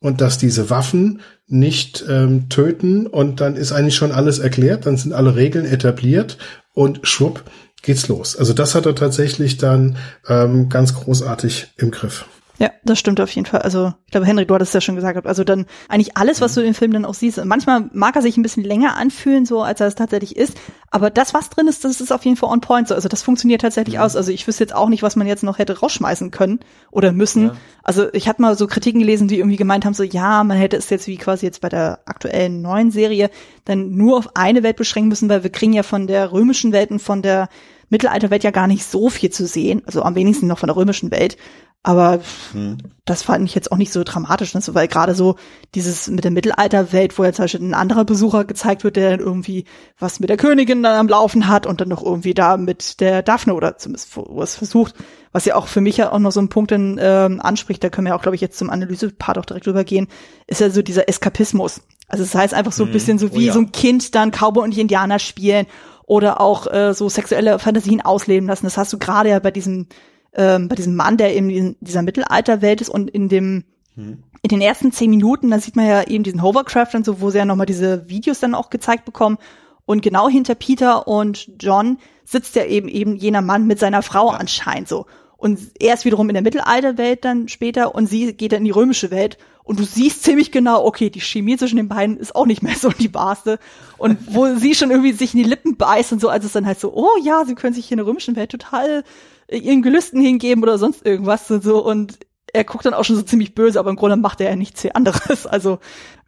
und 0.00 0.20
dass 0.20 0.38
diese 0.38 0.70
Waffen 0.70 1.20
nicht 1.46 2.04
ähm, 2.08 2.48
töten 2.48 3.06
und 3.06 3.40
dann 3.40 3.56
ist 3.56 3.72
eigentlich 3.72 3.96
schon 3.96 4.12
alles 4.12 4.38
erklärt, 4.38 4.86
dann 4.86 4.96
sind 4.96 5.12
alle 5.12 5.34
Regeln 5.34 5.64
etabliert 5.64 6.38
und 6.72 7.00
schwupp 7.02 7.44
geht's 7.82 8.08
los. 8.08 8.36
Also 8.36 8.52
das 8.52 8.74
hat 8.74 8.86
er 8.86 8.94
tatsächlich 8.94 9.56
dann 9.56 9.96
ähm, 10.28 10.68
ganz 10.68 10.94
großartig 10.94 11.74
im 11.76 11.90
Griff. 11.90 12.26
Ja, 12.58 12.72
das 12.84 12.98
stimmt 12.98 13.20
auf 13.20 13.30
jeden 13.30 13.46
Fall. 13.46 13.62
Also, 13.62 13.92
ich 14.06 14.10
glaube, 14.10 14.26
Henrik, 14.26 14.48
du 14.48 14.54
hattest 14.54 14.70
es 14.70 14.74
ja 14.74 14.80
schon 14.80 14.96
gesagt. 14.96 15.26
Also 15.26 15.44
dann 15.44 15.66
eigentlich 15.88 16.16
alles, 16.16 16.40
was 16.40 16.54
du 16.54 16.60
im 16.60 16.74
Film 16.74 16.92
dann 16.92 17.04
auch 17.04 17.14
siehst. 17.14 17.42
Manchmal 17.44 17.88
mag 17.92 18.16
er 18.16 18.22
sich 18.22 18.36
ein 18.36 18.42
bisschen 18.42 18.64
länger 18.64 18.96
anfühlen, 18.96 19.46
so 19.46 19.62
als 19.62 19.80
er 19.80 19.86
es 19.86 19.94
tatsächlich 19.94 20.36
ist. 20.36 20.58
Aber 20.90 21.10
das, 21.10 21.34
was 21.34 21.50
drin 21.50 21.68
ist, 21.68 21.84
das 21.84 22.00
ist 22.00 22.12
auf 22.12 22.24
jeden 22.24 22.36
Fall 22.36 22.50
on 22.50 22.60
point. 22.60 22.88
So. 22.88 22.96
Also 22.96 23.08
das 23.08 23.22
funktioniert 23.22 23.60
tatsächlich 23.60 23.96
mhm. 23.96 24.02
aus. 24.02 24.16
Also 24.16 24.32
ich 24.32 24.46
wüsste 24.48 24.64
jetzt 24.64 24.74
auch 24.74 24.88
nicht, 24.88 25.04
was 25.04 25.14
man 25.14 25.28
jetzt 25.28 25.44
noch 25.44 25.58
hätte 25.58 25.78
rausschmeißen 25.78 26.32
können 26.32 26.58
oder 26.90 27.12
müssen. 27.12 27.46
Ja. 27.46 27.52
Also 27.84 28.12
ich 28.12 28.28
hatte 28.28 28.42
mal 28.42 28.56
so 28.56 28.66
Kritiken 28.66 29.00
gelesen, 29.00 29.28
die 29.28 29.38
irgendwie 29.38 29.56
gemeint 29.56 29.84
haben, 29.84 29.94
so 29.94 30.02
ja, 30.02 30.42
man 30.42 30.56
hätte 30.56 30.76
es 30.76 30.90
jetzt 30.90 31.06
wie 31.06 31.16
quasi 31.16 31.46
jetzt 31.46 31.60
bei 31.60 31.68
der 31.68 32.00
aktuellen 32.06 32.60
neuen 32.60 32.90
Serie 32.90 33.30
dann 33.66 33.90
nur 33.90 34.18
auf 34.18 34.36
eine 34.36 34.64
Welt 34.64 34.76
beschränken 34.76 35.10
müssen, 35.10 35.28
weil 35.28 35.44
wir 35.44 35.50
kriegen 35.50 35.74
ja 35.74 35.84
von 35.84 36.08
der 36.08 36.32
römischen 36.32 36.72
Welt 36.72 36.90
und 36.90 37.00
von 37.00 37.22
der 37.22 37.48
Mittelalterwelt 37.90 38.44
ja 38.44 38.50
gar 38.50 38.66
nicht 38.66 38.84
so 38.84 39.08
viel 39.08 39.30
zu 39.30 39.46
sehen, 39.46 39.82
also 39.86 40.02
am 40.02 40.14
wenigsten 40.14 40.46
noch 40.46 40.58
von 40.58 40.66
der 40.66 40.76
römischen 40.76 41.10
Welt. 41.10 41.36
Aber 41.84 42.20
hm. 42.52 42.78
das 43.04 43.22
fand 43.22 43.44
ich 43.44 43.54
jetzt 43.54 43.70
auch 43.70 43.76
nicht 43.76 43.92
so 43.92 44.02
dramatisch, 44.02 44.52
ne? 44.52 44.60
weil 44.72 44.88
gerade 44.88 45.14
so 45.14 45.36
dieses 45.74 46.08
mit 46.08 46.24
der 46.24 46.32
Mittelalterwelt, 46.32 47.16
wo 47.18 47.24
jetzt 47.24 47.36
zum 47.36 47.44
Beispiel 47.44 47.62
ein 47.62 47.74
anderer 47.74 48.04
Besucher 48.04 48.44
gezeigt 48.44 48.82
wird, 48.82 48.96
der 48.96 49.12
dann 49.12 49.20
irgendwie 49.20 49.64
was 49.98 50.18
mit 50.18 50.28
der 50.28 50.36
Königin 50.36 50.82
dann 50.82 50.96
am 50.96 51.08
Laufen 51.08 51.46
hat 51.46 51.66
und 51.66 51.80
dann 51.80 51.88
noch 51.88 52.02
irgendwie 52.02 52.34
da 52.34 52.56
mit 52.56 53.00
der 53.00 53.22
Daphne 53.22 53.54
oder 53.54 53.78
zumindest 53.78 54.16
wo 54.16 54.42
es 54.42 54.56
versucht, 54.56 54.94
was 55.30 55.44
ja 55.44 55.54
auch 55.54 55.68
für 55.68 55.80
mich 55.80 55.96
ja 55.96 56.12
auch 56.12 56.18
noch 56.18 56.32
so 56.32 56.40
ein 56.40 56.48
Punkt 56.48 56.72
dann, 56.72 56.98
ähm, 57.00 57.40
anspricht, 57.40 57.82
da 57.84 57.90
können 57.90 58.08
wir 58.08 58.16
auch, 58.16 58.22
glaube 58.22 58.34
ich, 58.34 58.40
jetzt 58.40 58.58
zum 58.58 58.70
Analysepart 58.70 59.38
auch 59.38 59.46
direkt 59.46 59.68
rübergehen, 59.68 60.08
ist 60.48 60.60
ja 60.60 60.70
so 60.70 60.82
dieser 60.82 61.08
Eskapismus. 61.08 61.80
Also 62.08 62.24
das 62.24 62.34
heißt 62.34 62.54
einfach 62.54 62.72
so 62.72 62.84
ein 62.84 62.88
hm. 62.88 62.92
bisschen 62.92 63.18
so 63.18 63.32
wie 63.32 63.44
oh 63.44 63.46
ja. 63.46 63.52
so 63.52 63.60
ein 63.60 63.72
Kind 63.72 64.14
dann 64.16 64.32
Cowboy 64.32 64.64
und 64.64 64.76
Indianer 64.76 65.20
spielen 65.20 65.66
oder 66.06 66.40
auch 66.40 66.66
äh, 66.66 66.94
so 66.94 67.08
sexuelle 67.08 67.58
Fantasien 67.58 68.00
ausleben 68.00 68.48
lassen. 68.48 68.66
Das 68.66 68.78
hast 68.78 68.92
du 68.92 68.98
gerade 68.98 69.28
ja 69.28 69.38
bei 69.38 69.50
diesem 69.50 69.86
ähm, 70.34 70.68
bei 70.68 70.74
diesem 70.74 70.94
Mann, 70.94 71.16
der 71.16 71.34
eben 71.34 71.50
in 71.50 71.76
dieser 71.80 72.02
Mittelalterwelt 72.02 72.80
ist 72.80 72.88
und 72.88 73.10
in 73.10 73.28
dem 73.28 73.64
hm. 73.94 74.22
in 74.42 74.48
den 74.48 74.60
ersten 74.60 74.92
zehn 74.92 75.10
Minuten, 75.10 75.50
da 75.50 75.58
sieht 75.58 75.76
man 75.76 75.86
ja 75.86 76.02
eben 76.04 76.24
diesen 76.24 76.42
Hovercraft 76.42 76.94
und 76.94 77.04
so, 77.04 77.20
wo 77.20 77.30
sie 77.30 77.38
ja 77.38 77.44
nochmal 77.44 77.66
diese 77.66 78.08
Videos 78.08 78.40
dann 78.40 78.54
auch 78.54 78.70
gezeigt 78.70 79.04
bekommen. 79.04 79.38
Und 79.84 80.02
genau 80.02 80.28
hinter 80.28 80.54
Peter 80.54 81.08
und 81.08 81.50
John 81.60 81.98
sitzt 82.24 82.56
ja 82.56 82.64
eben 82.64 82.88
eben 82.88 83.16
jener 83.16 83.40
Mann 83.40 83.66
mit 83.66 83.78
seiner 83.78 84.02
Frau 84.02 84.32
ja. 84.32 84.38
anscheinend 84.38 84.88
so. 84.88 85.06
Und 85.38 85.60
er 85.80 85.94
ist 85.94 86.04
wiederum 86.04 86.28
in 86.28 86.34
der 86.34 86.42
Mittelalterwelt 86.42 87.24
dann 87.24 87.48
später 87.48 87.94
und 87.94 88.06
sie 88.06 88.34
geht 88.34 88.52
dann 88.52 88.58
in 88.58 88.64
die 88.64 88.70
römische 88.70 89.10
Welt. 89.10 89.38
Und 89.68 89.78
du 89.78 89.84
siehst 89.84 90.22
ziemlich 90.22 90.50
genau, 90.50 90.86
okay, 90.86 91.10
die 91.10 91.20
Chemie 91.20 91.58
zwischen 91.58 91.76
den 91.76 91.88
beiden 91.88 92.16
ist 92.16 92.34
auch 92.34 92.46
nicht 92.46 92.62
mehr 92.62 92.74
so 92.74 92.88
die 92.88 93.08
Barste. 93.08 93.58
Und 93.98 94.16
wo 94.34 94.54
sie 94.54 94.74
schon 94.74 94.90
irgendwie 94.90 95.12
sich 95.12 95.34
in 95.34 95.42
die 95.42 95.48
Lippen 95.48 95.76
beißt 95.76 96.10
und 96.12 96.22
so, 96.22 96.30
als 96.30 96.46
es 96.46 96.52
dann 96.52 96.64
halt 96.64 96.80
so, 96.80 96.94
oh 96.94 97.10
ja, 97.22 97.44
sie 97.44 97.54
können 97.54 97.74
sich 97.74 97.86
hier 97.86 97.96
in 97.96 97.98
der 97.98 98.06
römischen 98.06 98.34
Welt 98.34 98.50
total 98.50 99.04
ihren 99.50 99.82
Gelüsten 99.82 100.22
hingeben 100.22 100.62
oder 100.62 100.78
sonst 100.78 101.04
irgendwas 101.04 101.50
und 101.50 101.62
so 101.62 101.84
und 101.84 102.18
er 102.52 102.64
guckt 102.64 102.84
dann 102.84 102.94
auch 102.94 103.04
schon 103.04 103.16
so 103.16 103.22
ziemlich 103.22 103.54
böse, 103.54 103.78
aber 103.78 103.90
im 103.90 103.96
Grunde 103.96 104.16
macht 104.16 104.40
er 104.40 104.50
ja 104.50 104.56
nichts 104.56 104.86
anderes. 104.94 105.46
Also 105.58 105.78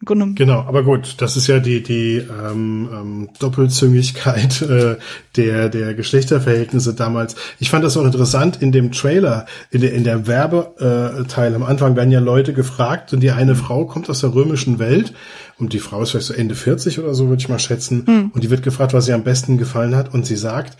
im 0.01 0.05
Grunde 0.05 0.33
genau, 0.33 0.61
aber 0.61 0.83
gut, 0.83 1.15
das 1.19 1.37
ist 1.37 1.47
ja 1.47 1.59
die 1.59 1.83
die 1.83 2.17
ähm, 2.17 2.89
ähm, 2.91 3.29
Doppelzüngigkeit 3.39 4.61
äh, 4.63 4.97
der 5.35 5.69
der 5.69 5.93
Geschlechterverhältnisse 5.93 6.93
damals. 6.93 7.35
Ich 7.59 7.69
fand 7.69 7.83
das 7.83 7.97
auch 7.97 8.05
interessant 8.05 8.61
in 8.61 8.71
dem 8.71 8.91
Trailer, 8.91 9.45
in 9.69 9.81
der 9.81 9.93
in 9.93 10.03
der 10.03 10.27
Werbeteil 10.27 11.53
am 11.53 11.63
Anfang 11.63 11.95
werden 11.95 12.11
ja 12.11 12.19
Leute 12.19 12.53
gefragt 12.53 13.13
und 13.13 13.21
die 13.21 13.31
eine 13.31 13.55
Frau 13.55 13.85
kommt 13.85 14.09
aus 14.09 14.21
der 14.21 14.33
römischen 14.33 14.79
Welt 14.79 15.13
und 15.59 15.73
die 15.73 15.79
Frau 15.79 16.01
ist 16.01 16.11
vielleicht 16.11 16.27
so 16.27 16.33
Ende 16.33 16.55
40 16.55 16.99
oder 16.99 17.13
so, 17.13 17.27
würde 17.27 17.41
ich 17.41 17.49
mal 17.49 17.59
schätzen, 17.59 18.05
hm. 18.05 18.31
und 18.33 18.43
die 18.43 18.49
wird 18.49 18.63
gefragt, 18.63 18.93
was 18.93 19.07
ihr 19.07 19.15
am 19.15 19.23
besten 19.23 19.57
gefallen 19.57 19.95
hat 19.95 20.13
und 20.13 20.25
sie 20.25 20.35
sagt 20.35 20.77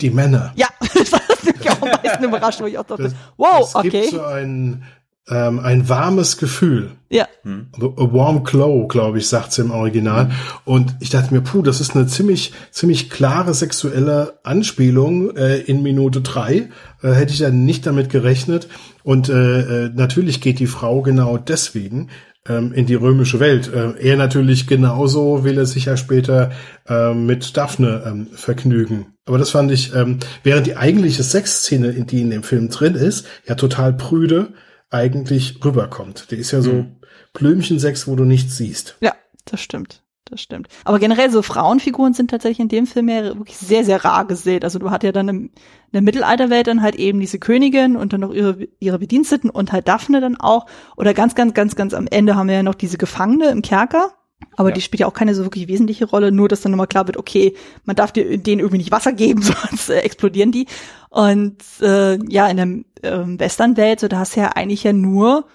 die 0.00 0.10
Männer. 0.10 0.52
Ja, 0.56 0.68
das 1.52 1.58
mich 1.58 1.70
auch 1.70 1.82
am 1.82 1.88
meisten 2.02 2.24
überrascht, 2.24 2.60
wo 2.60 2.66
ich 2.66 2.78
auch 2.78 2.84
dachte, 2.84 3.04
das, 3.04 3.14
wow, 3.36 3.60
es 3.60 3.74
okay. 3.74 3.90
Gibt 3.90 4.10
so 4.10 4.22
ein, 4.22 4.84
ähm, 5.28 5.60
ein 5.60 5.88
warmes 5.88 6.36
Gefühl. 6.36 6.92
Ja. 7.08 7.28
Hm. 7.42 7.68
A 7.78 8.12
warm 8.12 8.44
glow, 8.44 8.86
glaube 8.88 9.18
ich, 9.18 9.28
sagt 9.28 9.52
sie 9.52 9.62
im 9.62 9.70
Original. 9.70 10.30
Und 10.64 10.96
ich 11.00 11.10
dachte 11.10 11.32
mir, 11.32 11.40
puh, 11.40 11.62
das 11.62 11.80
ist 11.80 11.94
eine 11.94 12.06
ziemlich, 12.06 12.52
ziemlich 12.70 13.10
klare 13.10 13.54
sexuelle 13.54 14.38
Anspielung 14.42 15.36
äh, 15.36 15.58
in 15.58 15.82
Minute 15.82 16.20
drei. 16.20 16.68
Äh, 17.02 17.12
hätte 17.12 17.32
ich 17.32 17.38
dann 17.38 17.64
nicht 17.64 17.86
damit 17.86 18.10
gerechnet. 18.10 18.68
Und 19.02 19.28
äh, 19.28 19.84
äh 19.86 19.90
natürlich 19.94 20.40
geht 20.40 20.58
die 20.58 20.66
Frau 20.66 21.02
genau 21.02 21.38
deswegen 21.38 22.10
in 22.46 22.86
die 22.86 22.94
römische 22.94 23.40
Welt. 23.40 23.72
Äh, 23.72 23.94
er 23.98 24.16
natürlich 24.16 24.66
genauso 24.66 25.44
will 25.44 25.56
er 25.56 25.66
sich 25.66 25.86
ja 25.86 25.96
später 25.96 26.52
äh, 26.86 27.14
mit 27.14 27.56
Daphne 27.56 28.02
ähm, 28.06 28.26
vergnügen. 28.32 29.14
Aber 29.24 29.38
das 29.38 29.50
fand 29.50 29.72
ich, 29.72 29.94
ähm, 29.94 30.18
während 30.42 30.66
die 30.66 30.76
eigentliche 30.76 31.22
Sexszene, 31.22 31.88
in 31.88 32.06
die 32.06 32.20
in 32.20 32.30
dem 32.30 32.42
Film 32.42 32.68
drin 32.68 32.94
ist, 32.94 33.26
ja 33.48 33.54
total 33.54 33.94
prüde 33.94 34.52
eigentlich 34.90 35.64
rüberkommt. 35.64 36.30
Die 36.30 36.36
ist 36.36 36.50
ja 36.50 36.60
so 36.60 36.72
mhm. 36.72 36.96
Blümchensex, 37.32 38.06
wo 38.06 38.14
du 38.14 38.24
nichts 38.24 38.56
siehst. 38.56 38.96
Ja, 39.00 39.14
das 39.46 39.60
stimmt 39.60 40.03
das 40.24 40.40
stimmt. 40.40 40.68
Aber 40.84 40.98
generell 40.98 41.30
so 41.30 41.42
Frauenfiguren 41.42 42.14
sind 42.14 42.30
tatsächlich 42.30 42.60
in 42.60 42.68
dem 42.68 42.86
Film 42.86 43.08
ja 43.08 43.36
wirklich 43.36 43.56
sehr, 43.56 43.84
sehr 43.84 44.04
rar 44.04 44.26
gesät. 44.26 44.64
Also 44.64 44.78
du 44.78 44.90
hast 44.90 45.02
ja 45.02 45.12
dann 45.12 45.28
in 45.28 45.50
der 45.92 46.02
Mittelalterwelt 46.02 46.66
dann 46.66 46.82
halt 46.82 46.94
eben 46.94 47.20
diese 47.20 47.38
Königin 47.38 47.96
und 47.96 48.12
dann 48.12 48.20
noch 48.20 48.32
ihre, 48.32 48.66
ihre 48.80 48.98
Bediensteten 48.98 49.50
und 49.50 49.72
halt 49.72 49.86
Daphne 49.86 50.20
dann 50.20 50.36
auch. 50.36 50.66
Oder 50.96 51.12
ganz, 51.12 51.34
ganz, 51.34 51.52
ganz, 51.52 51.76
ganz 51.76 51.92
am 51.92 52.06
Ende 52.06 52.36
haben 52.36 52.48
wir 52.48 52.54
ja 52.54 52.62
noch 52.62 52.74
diese 52.74 52.96
Gefangene 52.96 53.50
im 53.50 53.60
Kerker. 53.60 54.12
Aber 54.56 54.70
ja. 54.70 54.74
die 54.74 54.80
spielt 54.80 55.00
ja 55.00 55.06
auch 55.06 55.14
keine 55.14 55.34
so 55.34 55.44
wirklich 55.44 55.68
wesentliche 55.68 56.06
Rolle, 56.06 56.32
nur 56.32 56.48
dass 56.48 56.62
dann 56.62 56.72
nochmal 56.72 56.86
klar 56.86 57.06
wird, 57.06 57.16
okay, 57.16 57.54
man 57.84 57.96
darf 57.96 58.12
denen 58.12 58.42
irgendwie 58.44 58.78
nicht 58.78 58.92
Wasser 58.92 59.12
geben, 59.12 59.42
sonst 59.70 59.90
äh, 59.90 60.00
explodieren 60.00 60.52
die. 60.52 60.66
Und 61.10 61.56
äh, 61.80 62.18
ja, 62.28 62.48
in 62.48 62.56
der 63.02 63.12
äh, 63.12 63.38
Westernwelt, 63.38 64.00
so 64.00 64.08
da 64.08 64.18
hast 64.20 64.36
du 64.36 64.40
ja 64.40 64.48
eigentlich 64.48 64.84
ja 64.84 64.92
nur 64.92 65.46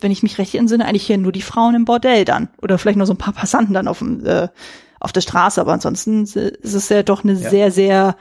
wenn 0.00 0.10
ich 0.10 0.22
mich 0.22 0.38
recht 0.38 0.54
entsinne, 0.54 0.86
eigentlich 0.86 1.06
hier 1.06 1.18
nur 1.18 1.32
die 1.32 1.42
Frauen 1.42 1.74
im 1.74 1.84
Bordell 1.84 2.24
dann. 2.24 2.48
Oder 2.60 2.78
vielleicht 2.78 2.98
nur 2.98 3.06
so 3.06 3.14
ein 3.14 3.18
paar 3.18 3.34
Passanten 3.34 3.74
dann 3.74 3.88
auf, 3.88 3.98
dem, 3.98 4.24
äh, 4.26 4.48
auf 5.00 5.12
der 5.12 5.20
Straße. 5.20 5.60
Aber 5.60 5.72
ansonsten 5.72 6.24
ist 6.24 6.36
es 6.36 6.88
ja 6.88 7.02
doch 7.02 7.24
eine 7.24 7.34
ja. 7.34 7.50
sehr, 7.50 7.70
sehr 7.70 8.16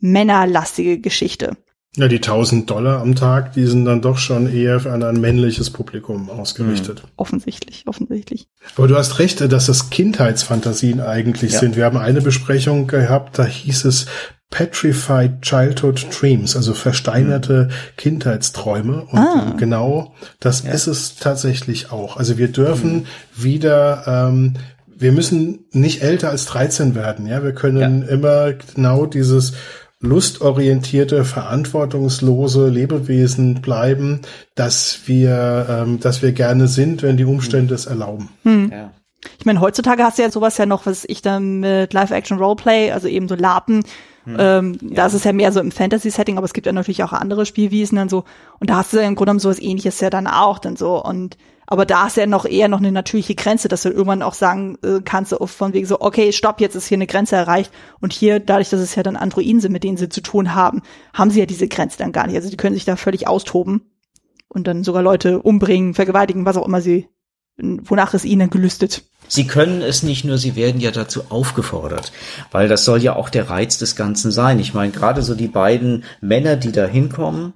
männerlastige 0.00 0.98
Geschichte. 0.98 1.56
Ja, 1.96 2.06
die 2.06 2.16
1000 2.16 2.70
Dollar 2.70 3.00
am 3.00 3.16
Tag, 3.16 3.54
die 3.54 3.66
sind 3.66 3.84
dann 3.84 4.00
doch 4.00 4.16
schon 4.16 4.52
eher 4.52 4.78
für 4.78 4.92
ein 4.92 5.20
männliches 5.20 5.70
Publikum 5.70 6.30
ausgerichtet. 6.30 7.02
Mhm. 7.02 7.08
Offensichtlich, 7.16 7.82
offensichtlich. 7.86 8.46
Aber 8.76 8.86
du 8.86 8.96
hast 8.96 9.18
recht, 9.18 9.40
dass 9.40 9.66
das 9.66 9.90
Kindheitsfantasien 9.90 11.00
eigentlich 11.00 11.52
ja. 11.52 11.58
sind. 11.58 11.74
Wir 11.74 11.84
haben 11.84 11.96
eine 11.96 12.22
Besprechung 12.22 12.86
gehabt, 12.86 13.40
da 13.40 13.44
hieß 13.44 13.86
es 13.86 14.06
Petrified 14.50 15.42
Childhood 15.42 16.06
Dreams, 16.10 16.56
also 16.56 16.74
versteinerte 16.74 17.68
mhm. 17.68 17.96
Kindheitsträume. 17.96 19.02
Und 19.02 19.18
ah. 19.18 19.54
genau 19.56 20.12
das 20.40 20.64
ja. 20.64 20.72
ist 20.72 20.88
es 20.88 21.16
tatsächlich 21.16 21.92
auch. 21.92 22.16
Also 22.16 22.36
wir 22.36 22.48
dürfen 22.48 22.94
mhm. 22.94 23.06
wieder, 23.36 24.02
ähm, 24.06 24.54
wir 24.86 25.12
müssen 25.12 25.60
nicht 25.70 26.02
älter 26.02 26.30
als 26.30 26.46
13 26.46 26.96
werden. 26.96 27.26
Ja, 27.26 27.44
wir 27.44 27.52
können 27.52 28.02
ja. 28.02 28.08
immer 28.08 28.52
genau 28.52 29.06
dieses 29.06 29.52
lustorientierte, 30.00 31.24
verantwortungslose 31.24 32.68
Lebewesen 32.68 33.60
bleiben, 33.60 34.20
dass 34.54 35.00
wir, 35.06 35.66
ähm, 35.68 36.00
dass 36.00 36.22
wir 36.22 36.32
gerne 36.32 36.68
sind, 36.68 37.02
wenn 37.02 37.18
die 37.18 37.24
Umstände 37.24 37.74
es 37.74 37.86
erlauben. 37.86 38.30
Hm. 38.42 38.70
Ja. 38.72 38.90
Ich 39.38 39.44
meine, 39.44 39.60
heutzutage 39.60 40.02
hast 40.02 40.18
du 40.18 40.22
ja 40.22 40.30
sowas 40.30 40.56
ja 40.56 40.64
noch, 40.64 40.86
was 40.86 41.04
ich 41.06 41.20
dann 41.20 41.60
mit 41.60 41.92
Live-Action-Roleplay, 41.92 42.90
also 42.92 43.06
eben 43.06 43.28
so 43.28 43.34
Lapen, 43.34 43.84
hm. 44.24 44.36
Ähm, 44.38 44.78
ja. 44.82 44.88
Da 44.96 45.06
ist 45.06 45.14
es 45.14 45.24
ja 45.24 45.32
mehr 45.32 45.52
so 45.52 45.60
im 45.60 45.70
Fantasy-Setting, 45.70 46.36
aber 46.36 46.44
es 46.44 46.52
gibt 46.52 46.66
ja 46.66 46.72
natürlich 46.72 47.02
auch 47.02 47.12
andere 47.12 47.46
Spielwiesen 47.46 47.96
dann 47.96 48.08
so. 48.08 48.24
Und 48.58 48.70
da 48.70 48.76
hast 48.76 48.92
du 48.92 48.98
ja 48.98 49.02
im 49.02 49.14
Grunde 49.14 49.30
genommen 49.30 49.40
sowas 49.40 49.60
ähnliches 49.60 50.00
ja 50.00 50.10
dann 50.10 50.26
auch 50.26 50.58
dann 50.58 50.76
so. 50.76 51.02
Und 51.02 51.36
aber 51.66 51.86
da 51.86 52.08
ist 52.08 52.16
ja 52.16 52.26
noch 52.26 52.46
eher 52.46 52.66
noch 52.66 52.80
eine 52.80 52.90
natürliche 52.90 53.36
Grenze, 53.36 53.68
dass 53.68 53.82
du 53.82 53.90
irgendwann 53.90 54.22
auch 54.22 54.34
sagen 54.34 54.76
äh, 54.82 55.00
kannst, 55.04 55.30
so 55.30 55.46
von 55.46 55.72
wegen 55.72 55.86
so, 55.86 56.00
okay, 56.00 56.32
stopp, 56.32 56.60
jetzt 56.60 56.74
ist 56.74 56.88
hier 56.88 56.98
eine 56.98 57.06
Grenze 57.06 57.36
erreicht. 57.36 57.72
Und 58.00 58.12
hier, 58.12 58.40
dadurch, 58.40 58.70
dass 58.70 58.80
es 58.80 58.96
ja 58.96 59.04
dann 59.04 59.16
Androiden 59.16 59.60
sind, 59.60 59.70
mit 59.70 59.84
denen 59.84 59.96
sie 59.96 60.08
zu 60.08 60.20
tun 60.20 60.54
haben, 60.54 60.82
haben 61.14 61.30
sie 61.30 61.38
ja 61.38 61.46
diese 61.46 61.68
Grenze 61.68 61.96
dann 61.98 62.10
gar 62.10 62.26
nicht. 62.26 62.34
Also 62.34 62.50
die 62.50 62.56
können 62.56 62.74
sich 62.74 62.84
da 62.84 62.96
völlig 62.96 63.28
austoben 63.28 63.82
und 64.48 64.66
dann 64.66 64.82
sogar 64.82 65.02
Leute 65.02 65.40
umbringen, 65.40 65.94
vergewaltigen, 65.94 66.44
was 66.44 66.56
auch 66.56 66.66
immer 66.66 66.80
sie, 66.80 67.08
wonach 67.60 68.14
es 68.14 68.24
ihnen 68.24 68.50
gelüstet. 68.50 69.02
Sie 69.28 69.46
können 69.46 69.80
es 69.80 70.02
nicht 70.02 70.24
nur, 70.24 70.38
sie 70.38 70.56
werden 70.56 70.80
ja 70.80 70.90
dazu 70.90 71.22
aufgefordert, 71.28 72.10
weil 72.50 72.66
das 72.66 72.84
soll 72.84 73.00
ja 73.00 73.14
auch 73.14 73.28
der 73.28 73.48
Reiz 73.48 73.78
des 73.78 73.94
Ganzen 73.94 74.32
sein. 74.32 74.58
Ich 74.58 74.74
meine, 74.74 74.90
gerade 74.90 75.22
so 75.22 75.36
die 75.36 75.46
beiden 75.46 76.02
Männer, 76.20 76.56
die 76.56 76.72
da 76.72 76.86
hinkommen, 76.86 77.52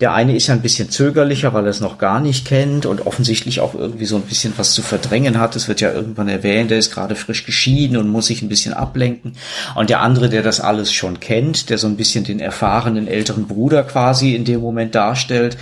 der 0.00 0.14
eine 0.14 0.36
ist 0.36 0.46
ja 0.46 0.54
ein 0.54 0.62
bisschen 0.62 0.90
zögerlicher, 0.90 1.52
weil 1.54 1.64
er 1.64 1.70
es 1.70 1.80
noch 1.80 1.98
gar 1.98 2.20
nicht 2.20 2.46
kennt 2.46 2.86
und 2.86 3.04
offensichtlich 3.04 3.58
auch 3.58 3.74
irgendwie 3.74 4.04
so 4.04 4.14
ein 4.14 4.22
bisschen 4.22 4.52
was 4.56 4.72
zu 4.72 4.82
verdrängen 4.82 5.40
hat. 5.40 5.56
Es 5.56 5.66
wird 5.66 5.80
ja 5.80 5.92
irgendwann 5.92 6.28
erwähnt, 6.28 6.70
er 6.70 6.78
ist 6.78 6.92
gerade 6.92 7.16
frisch 7.16 7.44
geschieden 7.44 7.96
und 7.96 8.08
muss 8.08 8.28
sich 8.28 8.40
ein 8.40 8.48
bisschen 8.48 8.74
ablenken. 8.74 9.32
Und 9.74 9.90
der 9.90 10.00
andere, 10.00 10.28
der 10.28 10.44
das 10.44 10.60
alles 10.60 10.92
schon 10.92 11.18
kennt, 11.18 11.68
der 11.68 11.78
so 11.78 11.88
ein 11.88 11.96
bisschen 11.96 12.22
den 12.22 12.38
erfahrenen 12.38 13.08
älteren 13.08 13.48
Bruder 13.48 13.82
quasi 13.82 14.36
in 14.36 14.44
dem 14.44 14.60
Moment 14.60 14.94
darstellt. 14.94 15.58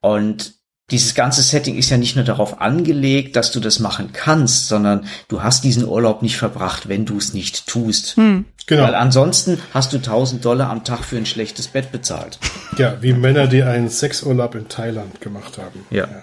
Und 0.00 0.54
dieses 0.90 1.14
ganze 1.14 1.42
Setting 1.42 1.76
ist 1.76 1.90
ja 1.90 1.96
nicht 1.96 2.14
nur 2.14 2.24
darauf 2.24 2.60
angelegt, 2.60 3.36
dass 3.36 3.52
du 3.52 3.60
das 3.60 3.78
machen 3.78 4.10
kannst, 4.12 4.68
sondern 4.68 5.06
du 5.28 5.42
hast 5.42 5.64
diesen 5.64 5.86
Urlaub 5.86 6.20
nicht 6.20 6.36
verbracht, 6.36 6.88
wenn 6.88 7.06
du 7.06 7.16
es 7.16 7.32
nicht 7.32 7.66
tust. 7.66 8.16
Hm. 8.16 8.44
Genau. 8.66 8.82
Weil 8.84 8.94
ansonsten 8.94 9.58
hast 9.72 9.92
du 9.92 9.96
1000 9.96 10.44
Dollar 10.44 10.70
am 10.70 10.84
Tag 10.84 11.04
für 11.04 11.16
ein 11.16 11.26
schlechtes 11.26 11.68
Bett 11.68 11.92
bezahlt. 11.92 12.38
Ja, 12.76 12.96
wie 13.00 13.12
Männer, 13.12 13.46
die 13.46 13.62
einen 13.62 13.88
Sexurlaub 13.88 14.54
in 14.54 14.68
Thailand 14.68 15.20
gemacht 15.20 15.58
haben. 15.58 15.86
ja. 15.90 16.06
ja. 16.06 16.22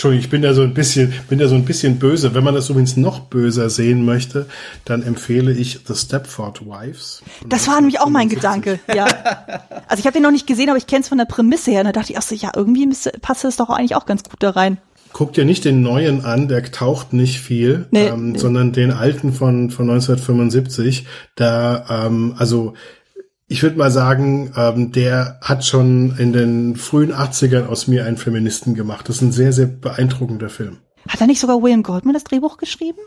Entschuldigung, 0.00 0.24
ich 0.24 0.30
bin 0.30 0.40
da 0.40 0.54
so 0.54 0.62
ein 0.62 0.72
bisschen, 0.72 1.12
bin 1.28 1.38
da 1.38 1.46
so 1.46 1.54
ein 1.54 1.66
bisschen 1.66 1.98
böse. 1.98 2.34
Wenn 2.34 2.42
man 2.42 2.54
das 2.54 2.70
übrigens 2.70 2.96
noch 2.96 3.20
böser 3.20 3.68
sehen 3.68 4.06
möchte, 4.06 4.46
dann 4.86 5.02
empfehle 5.02 5.52
ich 5.52 5.80
The 5.86 5.94
Stepford 5.94 6.64
Wives. 6.64 7.22
Das 7.46 7.68
war 7.68 7.78
nämlich 7.78 8.00
auch 8.00 8.08
mein 8.08 8.30
Gedanke, 8.30 8.80
ja. 8.94 9.04
Also 9.88 10.00
ich 10.00 10.06
habe 10.06 10.14
den 10.14 10.22
noch 10.22 10.30
nicht 10.30 10.46
gesehen, 10.46 10.70
aber 10.70 10.78
ich 10.78 10.86
kenne 10.86 11.02
es 11.02 11.08
von 11.08 11.18
der 11.18 11.26
Prämisse 11.26 11.72
her. 11.72 11.80
Und 11.80 11.86
da 11.88 11.92
dachte 11.92 12.12
ich, 12.12 12.18
ach 12.18 12.22
so, 12.22 12.34
ja, 12.34 12.50
irgendwie 12.56 12.88
passt 13.20 13.44
das 13.44 13.58
doch 13.58 13.68
eigentlich 13.68 13.94
auch 13.94 14.06
ganz 14.06 14.22
gut 14.24 14.42
da 14.42 14.48
rein. 14.48 14.78
Guck 15.12 15.34
dir 15.34 15.44
nicht 15.44 15.66
den 15.66 15.82
neuen 15.82 16.24
an, 16.24 16.48
der 16.48 16.62
taucht 16.64 17.12
nicht 17.12 17.38
viel, 17.38 17.86
nee, 17.90 18.06
ähm, 18.06 18.32
nee. 18.32 18.38
sondern 18.38 18.72
den 18.72 18.92
alten 18.92 19.34
von, 19.34 19.68
von 19.68 19.90
1975. 19.90 21.04
Da, 21.34 22.06
ähm, 22.06 22.34
also 22.38 22.72
ich 23.50 23.64
würde 23.64 23.76
mal 23.76 23.90
sagen, 23.90 24.52
ähm, 24.56 24.92
der 24.92 25.40
hat 25.42 25.64
schon 25.64 26.16
in 26.18 26.32
den 26.32 26.76
frühen 26.76 27.12
80ern 27.12 27.66
aus 27.66 27.88
mir 27.88 28.06
einen 28.06 28.16
Feministen 28.16 28.76
gemacht. 28.76 29.08
Das 29.08 29.16
ist 29.16 29.22
ein 29.22 29.32
sehr, 29.32 29.52
sehr 29.52 29.66
beeindruckender 29.66 30.48
Film. 30.48 30.78
Hat 31.08 31.20
er 31.20 31.26
nicht 31.26 31.40
sogar 31.40 31.60
William 31.60 31.82
Goldman 31.82 32.14
das 32.14 32.22
Drehbuch 32.22 32.58
geschrieben? 32.58 33.00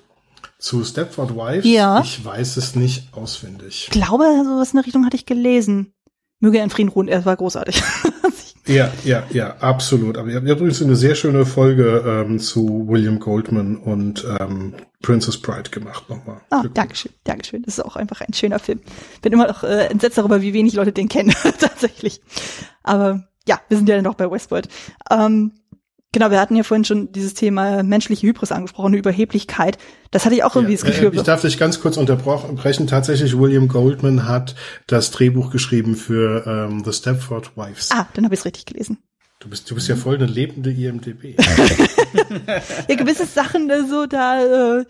Zu 0.59 0.83
Stepford 0.83 1.33
Wives? 1.33 1.65
Ja. 1.65 2.01
Ich 2.01 2.25
weiß 2.25 2.57
es 2.57 2.75
nicht 2.75 3.13
auswendig. 3.13 3.85
Ich 3.85 3.89
glaube, 3.91 4.25
sowas 4.43 4.71
in 4.71 4.77
der 4.77 4.85
Richtung 4.85 5.05
hatte 5.05 5.15
ich 5.15 5.25
gelesen. 5.25 5.93
Möge 6.41 6.57
er 6.57 6.65
in 6.65 6.69
Frieden 6.69 6.89
ruhen, 6.89 7.07
er 7.07 7.23
war 7.23 7.37
großartig. 7.37 7.81
Ja, 8.65 8.91
ja, 9.03 9.23
ja, 9.31 9.57
absolut. 9.57 10.17
Aber 10.17 10.29
ihr 10.29 10.35
habt 10.35 10.47
übrigens 10.47 10.81
eine 10.81 10.95
sehr 10.95 11.15
schöne 11.15 11.45
Folge 11.45 12.03
ähm, 12.05 12.39
zu 12.39 12.87
William 12.87 13.19
Goldman 13.19 13.75
und 13.75 14.25
ähm, 14.39 14.73
Princess 15.01 15.37
Bride 15.37 15.69
gemacht 15.69 16.09
nochmal. 16.09 16.39
Ah, 16.49 16.63
Dankeschön, 16.73 17.11
Dankeschön. 17.25 17.63
Das 17.63 17.77
ist 17.77 17.83
auch 17.83 17.97
einfach 17.97 18.21
ein 18.21 18.33
schöner 18.33 18.59
Film. 18.59 18.79
Bin 19.21 19.33
immer 19.33 19.47
noch 19.47 19.63
äh, 19.63 19.87
entsetzt 19.87 20.17
darüber, 20.17 20.41
wie 20.41 20.53
wenig 20.53 20.73
Leute 20.73 20.93
den 20.93 21.09
kennen, 21.09 21.33
tatsächlich. 21.59 22.21
Aber 22.83 23.27
ja, 23.45 23.59
wir 23.67 23.77
sind 23.77 23.89
ja 23.89 24.01
noch 24.01 24.15
bei 24.15 24.31
Westworld. 24.31 24.69
Ähm, 25.11 25.51
Genau, 26.13 26.29
wir 26.29 26.39
hatten 26.39 26.55
ja 26.55 26.61
vorhin 26.61 26.85
schon 26.85 27.11
dieses 27.11 27.33
Thema 27.33 27.81
menschliche 27.81 28.27
Hybris 28.27 28.51
angesprochen, 28.51 28.93
Überheblichkeit. 28.93 29.79
Das 30.11 30.25
hatte 30.25 30.35
ich 30.35 30.43
auch 30.43 30.55
irgendwie 30.55 30.73
ja, 30.73 30.79
das 30.79 30.85
Gefühl. 30.85 31.11
Äh, 31.11 31.17
ich 31.17 31.23
darf 31.23 31.41
dich 31.41 31.57
ganz 31.57 31.81
kurz 31.81 31.97
unterbrechen. 31.97 32.85
Tatsächlich, 32.85 33.37
William 33.37 33.67
Goldman 33.67 34.27
hat 34.27 34.53
das 34.85 35.09
Drehbuch 35.09 35.49
geschrieben 35.49 35.95
für 35.95 36.45
ähm, 36.45 36.83
The 36.85 36.93
Stepford 36.93 37.57
Wives. 37.57 37.89
Ah, 37.91 38.07
dann 38.13 38.25
habe 38.25 38.35
ich 38.35 38.41
es 38.41 38.45
richtig 38.45 38.67
gelesen. 38.67 38.99
Du 39.39 39.49
bist, 39.49 39.69
du 39.69 39.75
bist 39.75 39.89
ja 39.89 39.95
voll 39.95 40.15
eine 40.15 40.27
lebende 40.27 40.71
IMDB. 40.71 41.35
ja, 42.87 42.95
gewisse 42.95 43.25
Sachen, 43.25 43.71
äh, 43.71 43.83
so 43.83 44.05
da 44.05 44.79
äh, 44.79 44.85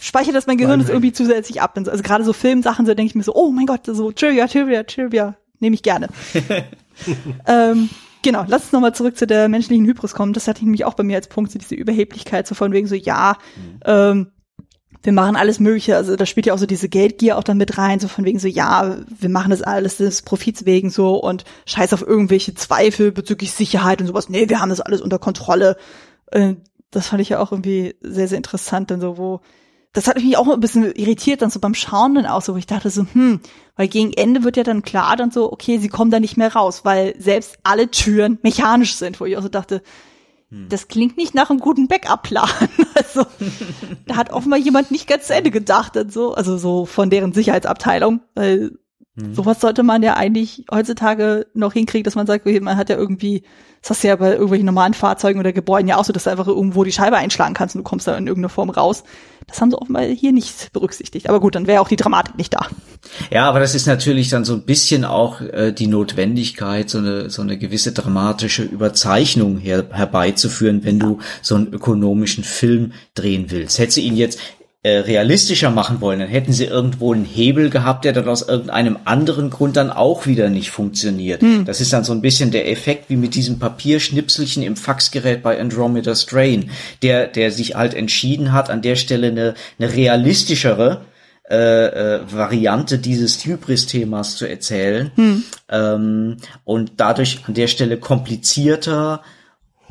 speichert 0.00 0.34
das 0.34 0.46
mein 0.46 0.56
Gehirn 0.56 0.80
das 0.80 0.88
irgendwie 0.88 1.12
zusätzlich 1.12 1.60
ab. 1.60 1.76
Also 1.76 2.02
gerade 2.02 2.24
so 2.24 2.32
Filmsachen, 2.32 2.86
so 2.86 2.94
denke 2.94 3.10
ich 3.10 3.14
mir 3.14 3.24
so, 3.24 3.34
oh 3.34 3.50
mein 3.50 3.66
Gott, 3.66 3.82
so 3.84 4.10
Trivia, 4.10 4.46
Trivia, 4.46 4.84
Trivia, 4.84 5.36
nehme 5.58 5.74
ich 5.74 5.82
gerne. 5.82 6.08
ähm, 7.46 7.90
Genau, 8.22 8.44
lass 8.46 8.64
uns 8.64 8.72
nochmal 8.72 8.94
zurück 8.94 9.16
zu 9.16 9.26
der 9.26 9.48
menschlichen 9.48 9.86
Hybris 9.86 10.12
kommen. 10.12 10.32
Das 10.32 10.46
hatte 10.46 10.58
ich 10.58 10.64
nämlich 10.64 10.84
auch 10.84 10.94
bei 10.94 11.02
mir 11.02 11.16
als 11.16 11.28
Punkt, 11.28 11.50
so 11.52 11.58
diese 11.58 11.74
Überheblichkeit, 11.74 12.46
so 12.46 12.54
von 12.54 12.72
wegen 12.72 12.86
so, 12.86 12.94
ja, 12.94 13.36
mhm. 13.56 13.80
ähm, 13.84 14.32
wir 15.02 15.12
machen 15.12 15.36
alles 15.36 15.60
Mögliche. 15.60 15.96
Also 15.96 16.16
da 16.16 16.26
spielt 16.26 16.46
ja 16.46 16.52
auch 16.52 16.58
so 16.58 16.66
diese 16.66 16.88
Geldgier 16.88 17.38
auch 17.38 17.44
dann 17.44 17.56
mit 17.56 17.78
rein, 17.78 18.00
so 18.00 18.08
von 18.08 18.24
wegen 18.24 18.38
so, 18.38 18.48
ja, 18.48 18.98
wir 19.08 19.28
machen 19.30 19.50
das 19.50 19.62
alles 19.62 19.96
des 19.96 20.22
Profits 20.22 20.66
wegen 20.66 20.90
so 20.90 21.16
und 21.16 21.44
scheiß 21.66 21.94
auf 21.94 22.06
irgendwelche 22.06 22.54
Zweifel 22.54 23.12
bezüglich 23.12 23.52
Sicherheit 23.52 24.00
und 24.00 24.06
sowas. 24.06 24.28
Nee, 24.28 24.48
wir 24.48 24.60
haben 24.60 24.68
das 24.68 24.80
alles 24.82 25.00
unter 25.00 25.18
Kontrolle. 25.18 25.76
Äh, 26.26 26.56
das 26.90 27.08
fand 27.08 27.22
ich 27.22 27.30
ja 27.30 27.38
auch 27.40 27.52
irgendwie 27.52 27.94
sehr, 28.02 28.28
sehr 28.28 28.36
interessant, 28.36 28.90
dann 28.90 29.00
so, 29.00 29.16
wo 29.16 29.40
das 29.92 30.06
hat 30.06 30.22
mich 30.22 30.36
auch 30.36 30.48
ein 30.48 30.60
bisschen 30.60 30.92
irritiert, 30.94 31.42
dann 31.42 31.50
so 31.50 31.58
beim 31.58 31.74
Schauen 31.74 32.14
dann 32.14 32.26
auch 32.26 32.42
so, 32.42 32.54
wo 32.54 32.58
ich 32.58 32.66
dachte 32.66 32.90
so, 32.90 33.06
hm, 33.12 33.40
weil 33.76 33.88
gegen 33.88 34.12
Ende 34.12 34.44
wird 34.44 34.56
ja 34.56 34.62
dann 34.62 34.82
klar 34.82 35.16
dann 35.16 35.30
so, 35.30 35.52
okay, 35.52 35.78
sie 35.78 35.88
kommen 35.88 36.10
da 36.10 36.20
nicht 36.20 36.36
mehr 36.36 36.52
raus, 36.52 36.84
weil 36.84 37.14
selbst 37.18 37.58
alle 37.64 37.90
Türen 37.90 38.38
mechanisch 38.42 38.94
sind, 38.94 39.20
wo 39.20 39.24
ich 39.24 39.36
auch 39.36 39.42
so 39.42 39.48
dachte, 39.48 39.82
hm. 40.50 40.68
das 40.68 40.86
klingt 40.86 41.16
nicht 41.16 41.34
nach 41.34 41.50
einem 41.50 41.58
guten 41.58 41.88
Backup-Plan. 41.88 42.50
Also, 42.94 43.24
da 44.06 44.16
hat 44.16 44.30
offenbar 44.32 44.58
jemand 44.58 44.90
nicht 44.90 45.08
ganz 45.08 45.28
zu 45.28 45.34
Ende 45.34 45.50
gedacht 45.50 45.96
und 45.96 46.12
so, 46.12 46.34
also 46.34 46.58
so 46.58 46.84
von 46.84 47.08
deren 47.08 47.32
Sicherheitsabteilung, 47.32 48.20
weil 48.34 48.72
Mhm. 49.16 49.34
Sowas 49.34 49.60
sollte 49.60 49.82
man 49.82 50.02
ja 50.02 50.14
eigentlich 50.16 50.64
heutzutage 50.70 51.46
noch 51.54 51.72
hinkriegen, 51.72 52.04
dass 52.04 52.14
man 52.14 52.26
sagt, 52.26 52.46
okay, 52.46 52.60
man 52.60 52.76
hat 52.76 52.90
ja 52.90 52.96
irgendwie, 52.96 53.42
das 53.82 53.90
hast 53.90 54.04
du 54.04 54.08
ja 54.08 54.16
bei 54.16 54.32
irgendwelchen 54.32 54.66
normalen 54.66 54.94
Fahrzeugen 54.94 55.40
oder 55.40 55.52
Gebäuden 55.52 55.88
ja 55.88 55.96
auch 55.96 56.04
so, 56.04 56.12
dass 56.12 56.24
du 56.24 56.30
einfach 56.30 56.46
irgendwo 56.46 56.84
die 56.84 56.92
Scheibe 56.92 57.16
einschlagen 57.16 57.54
kannst 57.54 57.74
und 57.74 57.80
du 57.80 57.88
kommst 57.88 58.06
da 58.06 58.16
in 58.16 58.26
irgendeiner 58.26 58.50
Form 58.50 58.70
raus. 58.70 59.02
Das 59.46 59.60
haben 59.60 59.70
sie 59.70 59.80
offenbar 59.80 60.04
hier 60.04 60.32
nicht 60.32 60.72
berücksichtigt. 60.72 61.28
Aber 61.28 61.40
gut, 61.40 61.56
dann 61.56 61.66
wäre 61.66 61.80
auch 61.80 61.88
die 61.88 61.96
Dramatik 61.96 62.38
nicht 62.38 62.54
da. 62.54 62.68
Ja, 63.30 63.48
aber 63.48 63.58
das 63.58 63.74
ist 63.74 63.86
natürlich 63.86 64.28
dann 64.28 64.44
so 64.44 64.54
ein 64.54 64.62
bisschen 64.62 65.04
auch 65.04 65.40
äh, 65.40 65.72
die 65.72 65.88
Notwendigkeit, 65.88 66.88
so 66.88 66.98
eine, 66.98 67.30
so 67.30 67.42
eine 67.42 67.58
gewisse 67.58 67.90
dramatische 67.90 68.62
Überzeichnung 68.62 69.58
her, 69.58 69.86
herbeizuführen, 69.90 70.84
wenn 70.84 71.00
ja. 71.00 71.06
du 71.06 71.18
so 71.42 71.56
einen 71.56 71.72
ökonomischen 71.72 72.44
Film 72.44 72.92
drehen 73.14 73.46
willst. 73.50 73.80
Hättest 73.80 73.96
du 73.96 74.02
ihn 74.02 74.16
jetzt 74.16 74.38
äh, 74.82 75.00
realistischer 75.00 75.70
machen 75.70 76.00
wollen, 76.00 76.20
dann 76.20 76.28
hätten 76.28 76.54
sie 76.54 76.64
irgendwo 76.64 77.12
einen 77.12 77.26
Hebel 77.26 77.68
gehabt, 77.68 78.06
der 78.06 78.14
dann 78.14 78.28
aus 78.28 78.48
irgendeinem 78.48 78.96
anderen 79.04 79.50
Grund 79.50 79.76
dann 79.76 79.90
auch 79.90 80.26
wieder 80.26 80.48
nicht 80.48 80.70
funktioniert. 80.70 81.42
Hm. 81.42 81.66
Das 81.66 81.82
ist 81.82 81.92
dann 81.92 82.02
so 82.02 82.14
ein 82.14 82.22
bisschen 82.22 82.50
der 82.50 82.70
Effekt 82.70 83.10
wie 83.10 83.16
mit 83.16 83.34
diesem 83.34 83.58
Papierschnipselchen 83.58 84.62
im 84.62 84.76
Faxgerät 84.76 85.42
bei 85.42 85.60
Andromeda 85.60 86.14
Strain, 86.14 86.70
der, 87.02 87.26
der 87.26 87.50
sich 87.52 87.74
halt 87.74 87.92
entschieden 87.92 88.52
hat, 88.52 88.70
an 88.70 88.80
der 88.80 88.96
Stelle 88.96 89.26
eine, 89.26 89.54
eine 89.78 89.92
realistischere 89.92 91.02
äh, 91.50 91.56
äh, 91.56 92.20
Variante 92.32 92.98
dieses 92.98 93.44
Hybris-Themas 93.44 94.36
zu 94.36 94.48
erzählen 94.48 95.10
hm. 95.14 95.42
ähm, 95.68 96.36
und 96.64 96.92
dadurch 96.96 97.40
an 97.46 97.52
der 97.52 97.66
Stelle 97.66 97.98
komplizierter 97.98 99.22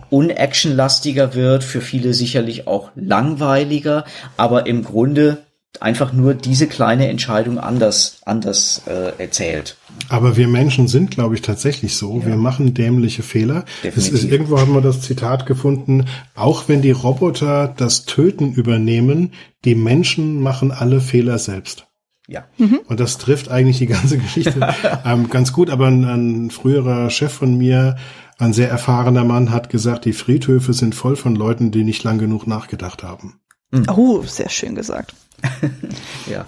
unactionlastiger 0.09 1.35
wird, 1.35 1.63
für 1.63 1.81
viele 1.81 2.13
sicherlich 2.13 2.67
auch 2.67 2.91
langweiliger, 2.95 4.05
aber 4.37 4.65
im 4.65 4.83
Grunde 4.83 5.39
einfach 5.79 6.13
nur 6.13 6.33
diese 6.33 6.67
kleine 6.67 7.07
Entscheidung 7.07 7.57
anders 7.57 8.21
anders 8.25 8.81
äh, 8.87 9.21
erzählt. 9.21 9.77
Aber 10.09 10.35
wir 10.35 10.47
Menschen 10.47 10.87
sind, 10.87 11.11
glaube 11.11 11.35
ich, 11.35 11.41
tatsächlich 11.41 11.95
so. 11.95 12.19
Ja. 12.19 12.27
Wir 12.27 12.35
machen 12.35 12.73
dämliche 12.73 13.23
Fehler. 13.23 13.65
Definitiv. 13.83 14.13
Es 14.13 14.23
ist, 14.23 14.31
irgendwo 14.31 14.59
haben 14.59 14.73
wir 14.73 14.81
das 14.81 15.01
Zitat 15.01 15.45
gefunden, 15.45 16.05
auch 16.35 16.67
wenn 16.67 16.81
die 16.81 16.91
Roboter 16.91 17.73
das 17.77 18.05
Töten 18.05 18.53
übernehmen, 18.53 19.33
die 19.65 19.75
Menschen 19.75 20.41
machen 20.41 20.71
alle 20.71 21.01
Fehler 21.01 21.37
selbst. 21.37 21.85
Ja. 22.27 22.45
Mhm. 22.57 22.81
Und 22.87 22.99
das 22.99 23.17
trifft 23.17 23.49
eigentlich 23.49 23.79
die 23.79 23.87
ganze 23.87 24.17
Geschichte 24.17 24.75
ähm, 25.05 25.29
ganz 25.29 25.53
gut. 25.53 25.69
Aber 25.69 25.87
ein, 25.87 26.03
ein 26.03 26.51
früherer 26.51 27.09
Chef 27.09 27.31
von 27.31 27.57
mir 27.57 27.95
ein 28.39 28.53
sehr 28.53 28.69
erfahrener 28.69 29.23
Mann 29.25 29.51
hat 29.51 29.69
gesagt, 29.69 30.05
die 30.05 30.13
Friedhöfe 30.13 30.73
sind 30.73 30.95
voll 30.95 31.15
von 31.15 31.35
Leuten, 31.35 31.71
die 31.71 31.83
nicht 31.83 32.03
lang 32.03 32.17
genug 32.17 32.47
nachgedacht 32.47 33.03
haben. 33.03 33.39
Mhm. 33.71 33.85
Oh, 33.95 34.23
sehr 34.23 34.49
schön 34.49 34.75
gesagt. 34.75 35.13
ja. 36.29 36.45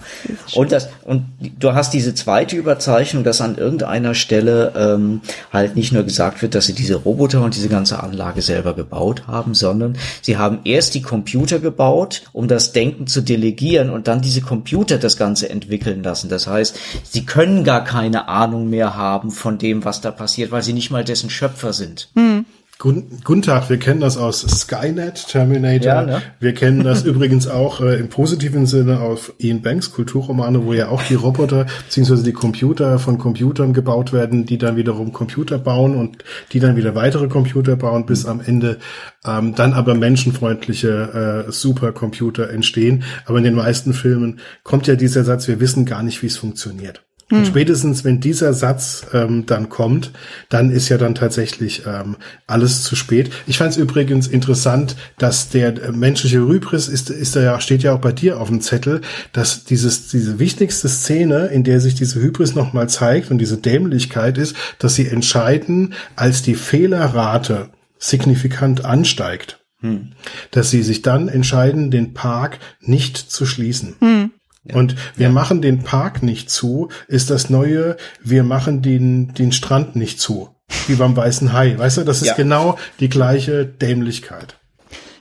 Und 0.54 0.72
das, 0.72 0.88
und 1.04 1.24
du 1.58 1.74
hast 1.74 1.92
diese 1.92 2.14
zweite 2.14 2.56
Überzeichnung, 2.56 3.24
dass 3.24 3.40
an 3.40 3.56
irgendeiner 3.56 4.14
Stelle 4.14 4.72
ähm, 4.76 5.20
halt 5.52 5.76
nicht 5.76 5.92
nur 5.92 6.02
gesagt 6.02 6.42
wird, 6.42 6.54
dass 6.54 6.66
sie 6.66 6.74
diese 6.74 6.96
Roboter 6.96 7.42
und 7.42 7.54
diese 7.54 7.68
ganze 7.68 8.02
Anlage 8.02 8.42
selber 8.42 8.74
gebaut 8.74 9.26
haben, 9.26 9.54
sondern 9.54 9.96
sie 10.20 10.36
haben 10.36 10.60
erst 10.64 10.94
die 10.94 11.02
Computer 11.02 11.58
gebaut, 11.58 12.22
um 12.32 12.48
das 12.48 12.72
Denken 12.72 13.06
zu 13.06 13.20
delegieren 13.20 13.90
und 13.90 14.08
dann 14.08 14.20
diese 14.20 14.40
Computer 14.40 14.98
das 14.98 15.16
Ganze 15.16 15.48
entwickeln 15.48 16.02
lassen. 16.02 16.28
Das 16.28 16.46
heißt, 16.46 16.78
sie 17.04 17.24
können 17.24 17.64
gar 17.64 17.84
keine 17.84 18.28
Ahnung 18.28 18.70
mehr 18.70 18.96
haben 18.96 19.30
von 19.30 19.58
dem, 19.58 19.84
was 19.84 20.00
da 20.00 20.10
passiert, 20.10 20.50
weil 20.50 20.62
sie 20.62 20.72
nicht 20.72 20.90
mal 20.90 21.04
dessen 21.04 21.30
Schöpfer 21.30 21.72
sind. 21.72 22.08
Hm. 22.14 22.44
Guten 22.82 23.42
Tag, 23.42 23.70
wir 23.70 23.78
kennen 23.78 24.00
das 24.00 24.16
aus 24.16 24.40
Skynet, 24.40 25.28
Terminator. 25.28 25.86
Ja, 25.86 26.02
ne? 26.02 26.22
Wir 26.40 26.52
kennen 26.52 26.82
das 26.82 27.02
übrigens 27.04 27.46
auch 27.46 27.80
äh, 27.80 27.94
im 28.00 28.08
positiven 28.08 28.66
Sinne 28.66 28.98
auf 28.98 29.32
Ian 29.38 29.62
Banks 29.62 29.92
Kulturromane, 29.92 30.64
wo 30.64 30.72
ja 30.72 30.88
auch 30.88 31.00
die 31.04 31.14
Roboter 31.14 31.66
bzw. 31.84 32.24
die 32.24 32.32
Computer 32.32 32.98
von 32.98 33.18
Computern 33.18 33.72
gebaut 33.72 34.12
werden, 34.12 34.46
die 34.46 34.58
dann 34.58 34.74
wiederum 34.74 35.12
Computer 35.12 35.58
bauen 35.58 35.94
und 35.94 36.24
die 36.50 36.58
dann 36.58 36.74
wieder 36.74 36.96
weitere 36.96 37.28
Computer 37.28 37.76
bauen, 37.76 38.04
bis 38.04 38.26
am 38.26 38.40
Ende 38.40 38.78
ähm, 39.24 39.54
dann 39.54 39.74
aber 39.74 39.94
menschenfreundliche 39.94 41.44
äh, 41.46 41.52
Supercomputer 41.52 42.50
entstehen. 42.50 43.04
Aber 43.26 43.38
in 43.38 43.44
den 43.44 43.54
meisten 43.54 43.92
Filmen 43.92 44.40
kommt 44.64 44.88
ja 44.88 44.96
dieser 44.96 45.22
Satz, 45.22 45.46
wir 45.46 45.60
wissen 45.60 45.84
gar 45.84 46.02
nicht, 46.02 46.20
wie 46.22 46.26
es 46.26 46.36
funktioniert. 46.36 47.04
Und 47.32 47.38
hm. 47.38 47.46
spätestens, 47.46 48.04
wenn 48.04 48.20
dieser 48.20 48.52
Satz 48.52 49.06
ähm, 49.14 49.46
dann 49.46 49.70
kommt, 49.70 50.10
dann 50.50 50.68
ist 50.70 50.90
ja 50.90 50.98
dann 50.98 51.14
tatsächlich 51.14 51.84
ähm, 51.86 52.16
alles 52.46 52.82
zu 52.82 52.94
spät. 52.94 53.30
Ich 53.46 53.56
fand 53.56 53.70
es 53.70 53.78
übrigens 53.78 54.26
interessant, 54.26 54.96
dass 55.16 55.48
der 55.48 55.82
äh, 55.82 55.92
menschliche 55.92 56.46
Hybris 56.46 56.88
ist, 56.88 57.08
ist 57.08 57.34
da 57.34 57.40
ja, 57.40 57.58
steht 57.58 57.82
ja 57.82 57.94
auch 57.94 58.00
bei 58.00 58.12
dir 58.12 58.38
auf 58.38 58.48
dem 58.48 58.60
Zettel, 58.60 59.00
dass 59.32 59.64
dieses, 59.64 60.08
diese 60.08 60.38
wichtigste 60.38 60.90
Szene, 60.90 61.46
in 61.46 61.64
der 61.64 61.80
sich 61.80 61.94
diese 61.94 62.20
Hybris 62.20 62.54
nochmal 62.54 62.90
zeigt 62.90 63.30
und 63.30 63.38
diese 63.38 63.56
Dämlichkeit 63.56 64.36
ist, 64.36 64.54
dass 64.78 64.94
sie 64.94 65.08
entscheiden, 65.08 65.94
als 66.16 66.42
die 66.42 66.54
Fehlerrate 66.54 67.70
signifikant 67.98 68.84
ansteigt, 68.84 69.64
hm. 69.80 70.12
dass 70.50 70.68
sie 70.68 70.82
sich 70.82 71.00
dann 71.00 71.28
entscheiden, 71.28 71.90
den 71.90 72.12
Park 72.12 72.58
nicht 72.82 73.16
zu 73.16 73.46
schließen. 73.46 73.96
Hm. 74.00 74.32
Und 74.70 74.94
wir 75.16 75.26
ja. 75.26 75.32
machen 75.32 75.60
den 75.60 75.82
Park 75.82 76.22
nicht 76.22 76.48
zu, 76.50 76.88
ist 77.08 77.30
das 77.30 77.50
neue, 77.50 77.96
wir 78.22 78.44
machen 78.44 78.80
den, 78.80 79.34
den 79.34 79.50
Strand 79.50 79.96
nicht 79.96 80.20
zu. 80.20 80.50
Wie 80.86 80.94
beim 80.94 81.16
weißen 81.16 81.52
Hai. 81.52 81.76
Weißt 81.76 81.98
du, 81.98 82.04
das 82.04 82.22
ist 82.22 82.28
ja. 82.28 82.34
genau 82.34 82.78
die 83.00 83.08
gleiche 83.08 83.66
Dämlichkeit. 83.66 84.56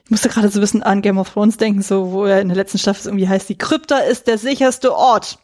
Ich 0.06 0.12
musste 0.12 0.30
gerade 0.30 0.50
so 0.50 0.60
ein 0.60 0.62
bisschen 0.62 0.84
an 0.84 1.02
Game 1.02 1.18
of 1.18 1.32
Thrones 1.32 1.58
denken, 1.58 1.82
so, 1.82 2.12
wo 2.12 2.26
er 2.26 2.42
in 2.42 2.50
der 2.50 2.58
letzten 2.58 2.78
Staffel 2.78 3.08
irgendwie 3.08 3.28
heißt, 3.28 3.50
die 3.50 3.58
Krypta 3.58 3.98
ist 3.98 4.28
der 4.28 4.38
sicherste 4.38 4.96
Ort. 4.96 5.40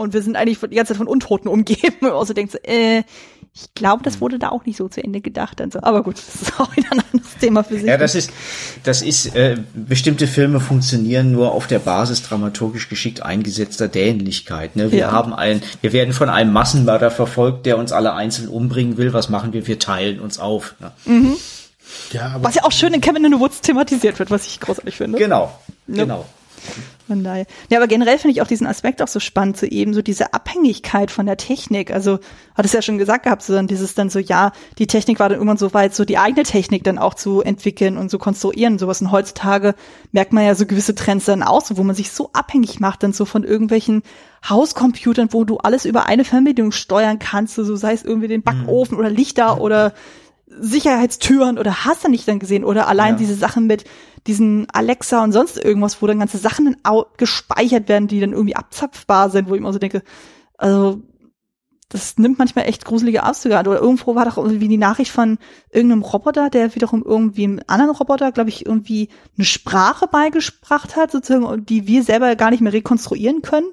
Und 0.00 0.14
wir 0.14 0.22
sind 0.22 0.34
eigentlich 0.34 0.58
die 0.58 0.76
ganze 0.76 0.94
Zeit 0.94 0.96
von 0.96 1.06
Untoten 1.06 1.46
umgeben. 1.46 2.10
Und 2.10 2.26
so 2.26 2.32
denkt 2.32 2.52
so, 2.52 2.58
äh, 2.62 3.02
ich 3.52 3.74
glaube, 3.74 4.02
das 4.02 4.22
wurde 4.22 4.38
da 4.38 4.48
auch 4.48 4.64
nicht 4.64 4.78
so 4.78 4.88
zu 4.88 5.04
Ende 5.04 5.20
gedacht. 5.20 5.60
Also, 5.60 5.80
aber 5.82 6.02
gut, 6.02 6.14
das 6.16 6.40
ist 6.40 6.52
auch 6.58 6.74
wieder 6.74 6.90
ein 6.92 7.02
anderes 7.12 7.36
Thema 7.38 7.62
für 7.62 7.74
sich. 7.74 7.84
Ja, 7.86 7.98
das 7.98 8.14
ist, 8.14 8.30
das 8.82 9.02
ist, 9.02 9.36
äh, 9.36 9.58
bestimmte 9.74 10.26
Filme 10.26 10.58
funktionieren 10.58 11.32
nur 11.32 11.52
auf 11.52 11.66
der 11.66 11.80
Basis 11.80 12.22
dramaturgisch 12.22 12.88
geschickt 12.88 13.22
eingesetzter 13.22 13.88
Dähnlichkeit. 13.88 14.74
Ne? 14.74 14.90
Wir 14.90 15.00
ja. 15.00 15.12
haben 15.12 15.34
einen, 15.34 15.62
wir 15.82 15.92
werden 15.92 16.14
von 16.14 16.30
einem 16.30 16.54
Massenmörder 16.54 17.10
verfolgt, 17.10 17.66
der 17.66 17.76
uns 17.76 17.92
alle 17.92 18.14
einzeln 18.14 18.48
umbringen 18.48 18.96
will. 18.96 19.12
Was 19.12 19.28
machen 19.28 19.52
wir? 19.52 19.66
Wir 19.66 19.78
teilen 19.78 20.18
uns 20.18 20.38
auf. 20.38 20.76
Ne? 20.80 20.92
Mhm. 21.04 21.36
Ja, 22.12 22.28
aber 22.36 22.44
was 22.44 22.54
ja 22.54 22.64
auch 22.64 22.72
schön 22.72 22.94
in 22.94 23.02
Kevin 23.02 23.26
in 23.26 23.34
the 23.34 23.38
Woods 23.38 23.60
thematisiert 23.60 24.18
wird, 24.18 24.30
was 24.30 24.46
ich 24.46 24.60
großartig 24.60 24.96
finde. 24.96 25.18
Genau, 25.18 25.52
ne? 25.86 25.96
genau. 25.98 26.24
Von 27.06 27.24
daher. 27.24 27.46
Ja, 27.70 27.78
aber 27.78 27.88
generell 27.88 28.18
finde 28.18 28.32
ich 28.32 28.42
auch 28.42 28.46
diesen 28.46 28.66
Aspekt 28.66 29.02
auch 29.02 29.08
so 29.08 29.18
spannend, 29.18 29.56
so 29.56 29.66
eben 29.66 29.94
so 29.94 30.02
diese 30.02 30.32
Abhängigkeit 30.32 31.10
von 31.10 31.26
der 31.26 31.36
Technik. 31.36 31.92
Also, 31.92 32.20
hat 32.54 32.64
es 32.64 32.72
ja 32.72 32.82
schon 32.82 32.98
gesagt 32.98 33.24
gehabt, 33.24 33.42
so 33.42 33.52
dann 33.52 33.66
dieses 33.66 33.94
dann 33.94 34.10
so, 34.10 34.20
ja, 34.20 34.52
die 34.78 34.86
Technik 34.86 35.18
war 35.18 35.28
dann 35.28 35.38
irgendwann 35.38 35.56
so 35.56 35.74
weit, 35.74 35.94
so 35.94 36.04
die 36.04 36.18
eigene 36.18 36.44
Technik 36.44 36.84
dann 36.84 36.98
auch 36.98 37.14
zu 37.14 37.42
entwickeln 37.42 37.96
und 37.96 38.10
zu 38.10 38.18
konstruieren 38.18 38.74
und 38.74 38.78
sowas. 38.78 39.00
Und 39.00 39.10
heutzutage 39.10 39.74
merkt 40.12 40.32
man 40.32 40.44
ja 40.44 40.54
so 40.54 40.66
gewisse 40.66 40.94
Trends 40.94 41.24
dann 41.24 41.42
aus, 41.42 41.76
wo 41.76 41.82
man 41.82 41.96
sich 41.96 42.12
so 42.12 42.30
abhängig 42.32 42.78
macht 42.78 43.02
dann 43.02 43.12
so 43.12 43.24
von 43.24 43.42
irgendwelchen 43.42 44.02
Hauscomputern, 44.48 45.32
wo 45.32 45.44
du 45.44 45.58
alles 45.58 45.84
über 45.84 46.06
eine 46.06 46.24
Fernbedienung 46.24 46.72
steuern 46.72 47.18
kannst, 47.18 47.56
so 47.56 47.76
sei 47.76 47.92
es 47.92 48.04
irgendwie 48.04 48.28
den 48.28 48.42
Backofen 48.42 48.94
mhm. 48.94 49.00
oder 49.00 49.10
Lichter 49.10 49.60
oder 49.60 49.92
Sicherheitstüren 50.58 51.58
oder 51.58 51.84
hast 51.84 52.04
du 52.04 52.08
nicht 52.08 52.26
dann 52.26 52.38
gesehen 52.38 52.64
oder 52.64 52.88
allein 52.88 53.14
ja. 53.14 53.18
diese 53.18 53.34
Sachen 53.34 53.66
mit 53.66 53.84
diesen 54.26 54.68
Alexa 54.70 55.22
und 55.22 55.32
sonst 55.32 55.56
irgendwas, 55.56 56.02
wo 56.02 56.06
dann 56.06 56.18
ganze 56.18 56.38
Sachen 56.38 56.76
gespeichert 57.16 57.88
werden, 57.88 58.08
die 58.08 58.20
dann 58.20 58.32
irgendwie 58.32 58.56
abzapfbar 58.56 59.30
sind, 59.30 59.48
wo 59.48 59.54
ich 59.54 59.60
immer 59.60 59.72
so 59.72 59.78
denke, 59.78 60.02
also 60.58 61.02
das 61.90 62.18
nimmt 62.18 62.38
manchmal 62.38 62.68
echt 62.68 62.84
gruselige 62.84 63.26
Auszüge 63.26 63.58
an. 63.58 63.66
Oder 63.66 63.80
irgendwo 63.80 64.14
war 64.14 64.24
doch 64.24 64.36
irgendwie 64.38 64.68
die 64.68 64.78
Nachricht 64.78 65.10
von 65.10 65.38
irgendeinem 65.72 66.02
Roboter, 66.02 66.48
der 66.48 66.74
wiederum 66.76 67.02
irgendwie 67.04 67.44
einem 67.44 67.60
anderen 67.66 67.90
Roboter, 67.90 68.30
glaube 68.30 68.48
ich, 68.48 68.64
irgendwie 68.64 69.08
eine 69.36 69.44
Sprache 69.44 70.06
beigebracht 70.06 70.94
hat, 70.94 71.10
sozusagen, 71.10 71.66
die 71.66 71.88
wir 71.88 72.04
selber 72.04 72.36
gar 72.36 72.50
nicht 72.50 72.60
mehr 72.60 72.72
rekonstruieren 72.72 73.42
können. 73.42 73.66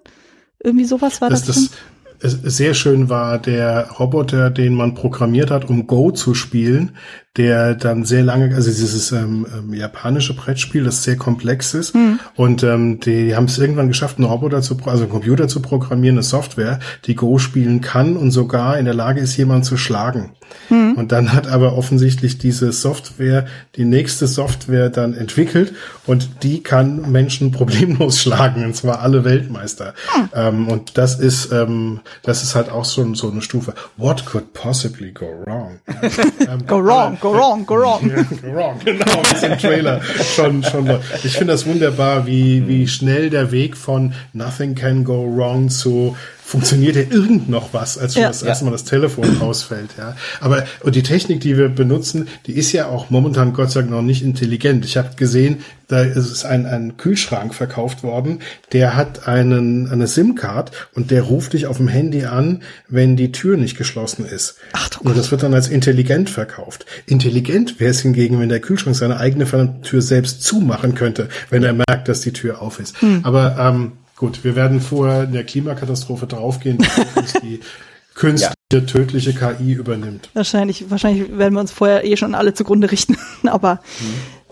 Irgendwie 0.63 0.85
sowas 0.85 1.21
war 1.21 1.29
das. 1.29 1.45
Das, 1.45 1.55
das 1.55 1.71
sehr 2.19 2.73
schön 2.73 3.09
war 3.09 3.39
der 3.39 3.89
Roboter, 3.91 4.49
den 4.49 4.73
man 4.73 4.93
programmiert 4.93 5.51
hat, 5.51 5.69
um 5.69 5.87
Go 5.87 6.11
zu 6.11 6.33
spielen, 6.33 6.95
der 7.37 7.75
dann 7.75 8.03
sehr 8.03 8.23
lange, 8.23 8.53
also 8.55 8.69
dieses 8.69 9.11
ähm, 9.11 9.45
ähm, 9.55 9.73
japanische 9.73 10.33
Brettspiel, 10.33 10.83
das 10.83 11.03
sehr 11.03 11.17
komplex 11.17 11.73
ist. 11.73 11.95
Mhm. 11.95 12.19
Und 12.35 12.63
ähm, 12.63 12.99
die 12.99 13.35
haben 13.35 13.45
es 13.45 13.59
irgendwann 13.59 13.87
geschafft, 13.87 14.17
einen 14.17 14.27
Roboter 14.27 14.61
zu, 14.61 14.77
also 14.85 15.03
einen 15.03 15.11
Computer 15.11 15.47
zu 15.47 15.61
programmieren, 15.61 16.15
eine 16.15 16.23
Software, 16.23 16.79
die 17.05 17.15
Go 17.15 17.37
spielen 17.37 17.81
kann 17.81 18.17
und 18.17 18.31
sogar 18.31 18.77
in 18.79 18.85
der 18.85 18.95
Lage 18.95 19.21
ist, 19.21 19.37
jemanden 19.37 19.63
zu 19.63 19.77
schlagen. 19.77 20.31
Mhm. 20.69 20.93
Und 20.93 21.11
dann 21.11 21.33
hat 21.33 21.47
aber 21.47 21.77
offensichtlich 21.77 22.37
diese 22.37 22.71
Software 22.71 23.45
die 23.75 23.85
nächste 23.85 24.27
Software 24.27 24.89
dann 24.89 25.13
entwickelt 25.13 25.73
und 26.05 26.43
die 26.43 26.63
kann 26.63 27.11
Menschen 27.11 27.51
problemlos 27.57 28.19
schlagen, 28.21 28.65
und 28.65 28.75
zwar 28.75 29.01
alle 29.01 29.23
Weltmeister. 29.23 29.93
Mhm. 30.15 30.29
Ähm, 30.33 30.67
und 30.67 30.97
das 30.97 31.19
ist, 31.19 31.51
ähm, 31.51 32.01
das 32.23 32.43
ist 32.43 32.55
halt 32.55 32.69
auch 32.69 32.85
so, 32.85 33.13
so 33.13 33.29
eine 33.29 33.41
Stufe. 33.41 33.73
What 33.97 34.25
could 34.25 34.53
possibly 34.53 35.11
go 35.11 35.27
wrong? 35.45 35.79
ähm, 36.39 36.65
go 36.65 36.83
wrong, 36.83 37.17
go 37.19 37.26
wrong, 37.33 37.65
go 37.65 37.75
wrong. 37.75 38.01
Ja, 38.09 38.23
go 38.23 38.55
wrong, 38.55 38.79
genau, 38.83 39.05
das 39.23 39.33
ist 39.33 39.43
im 39.43 39.57
Trailer 39.57 40.01
schon, 40.35 40.63
schon. 40.63 40.89
Ich 41.23 41.33
finde 41.33 41.53
das 41.53 41.65
wunderbar, 41.65 42.25
wie, 42.25 42.67
wie 42.67 42.87
schnell 42.87 43.29
der 43.29 43.51
Weg 43.51 43.77
von 43.77 44.13
Nothing 44.33 44.75
can 44.75 45.03
go 45.03 45.25
wrong 45.25 45.69
zu 45.69 46.15
funktioniert 46.47 46.95
ja 46.95 47.01
irgend 47.01 47.49
noch 47.49 47.73
was, 47.73 47.97
als 47.97 48.13
schon 48.13 48.21
Ja. 48.21 48.29
das 48.29 48.41
erste 48.41 48.63
Mal 48.63 48.71
das 48.71 48.85
Telefon 48.85 49.41
ausfällt, 49.41 49.89
ja. 49.97 50.15
Aber 50.39 50.63
und 50.81 50.95
die 50.95 51.03
Technik, 51.03 51.41
die 51.41 51.57
wir 51.57 51.67
benutzen, 51.67 52.29
die 52.45 52.53
ist 52.53 52.71
ja 52.71 52.87
auch 52.87 53.09
momentan 53.09 53.51
Gott 53.51 53.69
sei 53.69 53.81
Dank 53.81 53.91
noch 53.91 54.01
nicht 54.01 54.23
intelligent. 54.23 54.85
Ich 54.85 54.95
habe 54.95 55.09
gesehen, 55.17 55.57
da 55.89 56.01
ist 56.01 56.45
ein, 56.45 56.65
ein 56.65 56.95
Kühlschrank 56.95 57.53
verkauft 57.53 58.01
worden, 58.01 58.39
der 58.71 58.95
hat 58.95 59.27
einen 59.27 59.89
eine 59.91 60.07
SIM-Card 60.07 60.71
und 60.93 61.11
der 61.11 61.23
ruft 61.23 61.51
dich 61.51 61.67
auf 61.67 61.77
dem 61.77 61.89
Handy 61.89 62.23
an, 62.23 62.61
wenn 62.87 63.17
die 63.17 63.33
Tür 63.33 63.57
nicht 63.57 63.77
geschlossen 63.77 64.25
ist. 64.25 64.55
Ach 64.71 64.87
du 64.87 65.01
Und 65.01 65.17
das 65.17 65.31
wird 65.31 65.43
dann 65.43 65.53
als 65.53 65.67
intelligent 65.67 66.29
verkauft. 66.29 66.85
Intelligent 67.07 67.81
wäre 67.81 67.91
es 67.91 67.99
hingegen, 67.99 68.39
wenn 68.39 68.47
der 68.47 68.61
Kühlschrank 68.61 68.95
seine 68.95 69.19
eigene 69.19 69.45
Tür 69.81 70.01
selbst 70.01 70.43
zumachen 70.43 70.95
könnte, 70.95 71.27
wenn 71.49 71.63
er 71.63 71.73
merkt, 71.73 72.07
dass 72.07 72.21
die 72.21 72.31
Tür 72.31 72.61
auf 72.61 72.79
ist. 72.79 72.95
Aber 73.23 73.57
ähm, 73.59 73.91
gut, 74.17 74.43
wir 74.43 74.55
werden 74.55 74.81
vorher 74.81 75.23
in 75.23 75.31
der 75.31 75.45
Klimakatastrophe 75.45 76.27
draufgehen, 76.27 76.77
bevor 76.79 77.05
uns 77.15 77.33
die 77.33 77.61
künstliche, 78.13 78.85
tödliche 78.85 79.33
KI 79.33 79.73
übernimmt. 79.73 80.29
Wahrscheinlich, 80.33 80.89
wahrscheinlich 80.89 81.37
werden 81.37 81.53
wir 81.53 81.61
uns 81.61 81.71
vorher 81.71 82.03
eh 82.03 82.17
schon 82.17 82.35
alle 82.35 82.53
zugrunde 82.53 82.91
richten. 82.91 83.15
Aber 83.47 83.79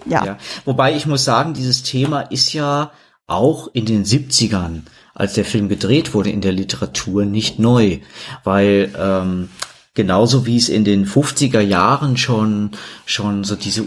ja. 0.06 0.24
Ja. 0.24 0.38
Wobei 0.64 0.96
ich 0.96 1.08
muss 1.08 1.26
sagen, 1.26 1.54
dieses 1.54 1.84
Thema 1.84 2.22
ist 2.22 2.54
ja 2.54 2.92
auch 3.28 3.70
in 3.74 3.86
den 3.86 4.06
70ern, 4.06 4.84
als 5.16 5.34
der 5.34 5.46
Film 5.46 5.68
gedreht 5.68 6.14
wurde, 6.14 6.30
in 6.30 6.42
der 6.42 6.52
Literatur 6.52 7.26
nicht 7.26 7.58
neu. 7.58 8.00
Weil 8.44 8.94
ähm, 8.98 9.50
genauso 9.96 10.46
wie 10.46 10.58
es 10.58 10.70
in 10.70 10.84
den 10.86 11.08
50er 11.08 11.62
Jahren 11.62 12.18
schon, 12.18 12.72
schon 13.08 13.44
so 13.44 13.56
diese 13.56 13.82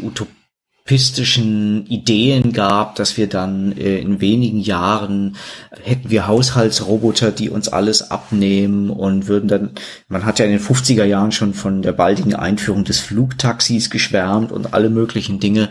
utopistischen 0.89 1.87
Ideen 1.87 2.55
gab, 2.55 2.95
dass 2.95 3.19
wir 3.19 3.29
dann 3.29 3.77
äh, 3.77 3.99
in 3.99 4.23
wenigen 4.23 4.59
Jahren 4.59 5.37
hätten 5.83 6.09
wir 6.09 6.27
Haushaltsroboter, 6.27 7.31
die 7.31 7.51
uns 7.51 7.69
alles 7.69 8.11
abnehmen 8.11 8.89
und 8.89 9.27
würden 9.27 9.49
dann, 9.49 9.71
man 10.09 10.25
hat 10.25 10.39
ja 10.39 10.47
in 10.47 10.53
den 10.53 10.61
50er 10.61 11.05
Jahren 11.05 11.31
schon 11.31 11.53
von 11.53 11.83
der 11.83 11.93
baldigen 11.93 12.35
Einführung 12.35 12.85
des 12.85 13.01
Flugtaxis 13.01 13.91
geschwärmt 13.91 14.51
und 14.51 14.73
alle 14.73 14.89
möglichen 14.89 15.41
Dinge. 15.41 15.69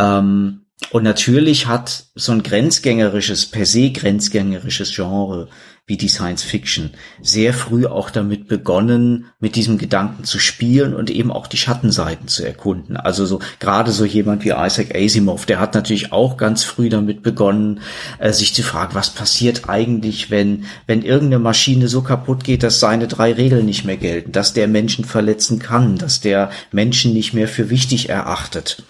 Ähm, 0.00 0.62
und 0.90 1.04
natürlich 1.04 1.68
hat 1.68 2.06
so 2.16 2.32
ein 2.32 2.42
grenzgängerisches, 2.42 3.46
per 3.46 3.66
se 3.66 3.90
grenzgängerisches 3.90 4.92
Genre 4.92 5.48
wie 5.86 5.96
die 5.96 6.08
Science 6.08 6.42
Fiction 6.42 6.90
sehr 7.20 7.52
früh 7.52 7.86
auch 7.86 8.10
damit 8.10 8.46
begonnen, 8.48 9.26
mit 9.40 9.56
diesem 9.56 9.76
Gedanken 9.76 10.24
zu 10.24 10.38
spielen 10.38 10.94
und 10.94 11.10
eben 11.10 11.32
auch 11.32 11.46
die 11.46 11.56
Schattenseiten 11.56 12.28
zu 12.28 12.44
erkunden. 12.44 12.96
Also 12.96 13.26
so 13.26 13.40
gerade 13.58 13.90
so 13.90 14.04
jemand 14.04 14.44
wie 14.44 14.50
Isaac 14.50 14.94
Asimov, 14.94 15.46
der 15.46 15.58
hat 15.58 15.74
natürlich 15.74 16.12
auch 16.12 16.36
ganz 16.36 16.64
früh 16.64 16.88
damit 16.88 17.22
begonnen, 17.22 17.80
äh, 18.18 18.32
sich 18.32 18.54
zu 18.54 18.62
fragen, 18.62 18.94
was 18.94 19.10
passiert 19.10 19.68
eigentlich, 19.68 20.30
wenn 20.30 20.64
wenn 20.86 21.02
irgendeine 21.02 21.40
Maschine 21.40 21.88
so 21.88 22.02
kaputt 22.02 22.44
geht, 22.44 22.62
dass 22.62 22.80
seine 22.80 23.08
drei 23.08 23.32
Regeln 23.32 23.66
nicht 23.66 23.84
mehr 23.84 23.96
gelten, 23.96 24.32
dass 24.32 24.52
der 24.52 24.68
Menschen 24.68 25.04
verletzen 25.04 25.58
kann, 25.58 25.98
dass 25.98 26.20
der 26.20 26.50
Menschen 26.72 27.12
nicht 27.12 27.34
mehr 27.34 27.48
für 27.48 27.70
wichtig 27.70 28.08
erachtet 28.08 28.84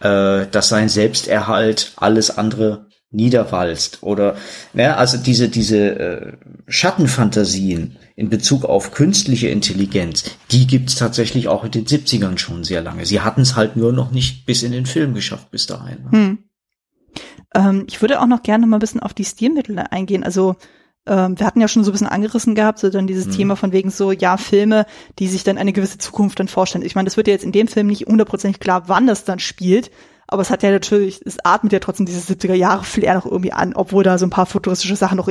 äh, 0.00 0.46
dass 0.50 0.68
sein 0.68 0.88
Selbsterhalt 0.88 1.92
alles 1.96 2.36
andere 2.36 2.86
niederwalzt 3.14 4.02
oder 4.02 4.36
ne, 4.72 4.96
also 4.96 5.16
diese 5.16 5.48
diese 5.48 5.98
äh, 5.98 6.32
Schattenfantasien 6.66 7.96
in 8.16 8.28
Bezug 8.28 8.64
auf 8.64 8.92
künstliche 8.92 9.48
Intelligenz, 9.48 10.24
die 10.50 10.66
gibt's 10.66 10.96
tatsächlich 10.96 11.48
auch 11.48 11.64
in 11.64 11.70
den 11.70 11.86
70ern 11.86 12.38
schon 12.38 12.64
sehr 12.64 12.82
lange. 12.82 13.06
Sie 13.06 13.20
hatten 13.20 13.40
es 13.40 13.56
halt 13.56 13.76
nur 13.76 13.92
noch 13.92 14.10
nicht 14.10 14.46
bis 14.46 14.62
in 14.62 14.72
den 14.72 14.86
Film 14.86 15.14
geschafft 15.14 15.50
bis 15.50 15.66
dahin. 15.66 16.04
ne? 16.04 16.10
Hm. 16.12 16.38
Ähm, 17.54 17.84
ich 17.88 18.00
würde 18.00 18.20
auch 18.20 18.26
noch 18.26 18.42
gerne 18.42 18.66
mal 18.66 18.76
ein 18.76 18.80
bisschen 18.80 19.00
auf 19.00 19.14
die 19.14 19.24
Stilmittel 19.24 19.78
eingehen. 19.78 20.24
Also 20.24 20.56
ähm, 21.06 21.38
wir 21.38 21.46
hatten 21.46 21.60
ja 21.60 21.68
schon 21.68 21.84
so 21.84 21.90
ein 21.90 21.92
bisschen 21.92 22.06
angerissen 22.06 22.54
gehabt, 22.54 22.78
so 22.78 22.88
dann 22.90 23.06
dieses 23.06 23.26
Mhm. 23.26 23.30
Thema 23.32 23.56
von 23.56 23.72
wegen 23.72 23.90
so, 23.90 24.12
ja, 24.12 24.36
Filme, 24.36 24.86
die 25.18 25.28
sich 25.28 25.44
dann 25.44 25.58
eine 25.58 25.72
gewisse 25.72 25.98
Zukunft 25.98 26.40
dann 26.40 26.48
vorstellen. 26.48 26.84
Ich 26.84 26.94
meine, 26.94 27.06
das 27.06 27.16
wird 27.16 27.26
ja 27.28 27.32
jetzt 27.34 27.44
in 27.44 27.52
dem 27.52 27.68
Film 27.68 27.86
nicht 27.88 28.06
hundertprozentig 28.06 28.60
klar, 28.60 28.84
wann 28.88 29.06
das 29.06 29.24
dann 29.24 29.38
spielt, 29.38 29.90
aber 30.26 30.40
es 30.40 30.48
hat 30.50 30.62
ja 30.62 30.70
natürlich, 30.70 31.20
es 31.26 31.36
atmet 31.44 31.74
ja 31.74 31.78
trotzdem 31.80 32.06
dieses 32.06 32.28
70er 32.30 32.54
Jahre 32.54 32.82
Flair 32.84 33.14
noch 33.14 33.26
irgendwie 33.26 33.52
an, 33.52 33.74
obwohl 33.74 34.02
da 34.02 34.16
so 34.16 34.24
ein 34.24 34.30
paar 34.30 34.46
futuristische 34.46 34.96
Sachen 34.96 35.18
noch 35.18 35.28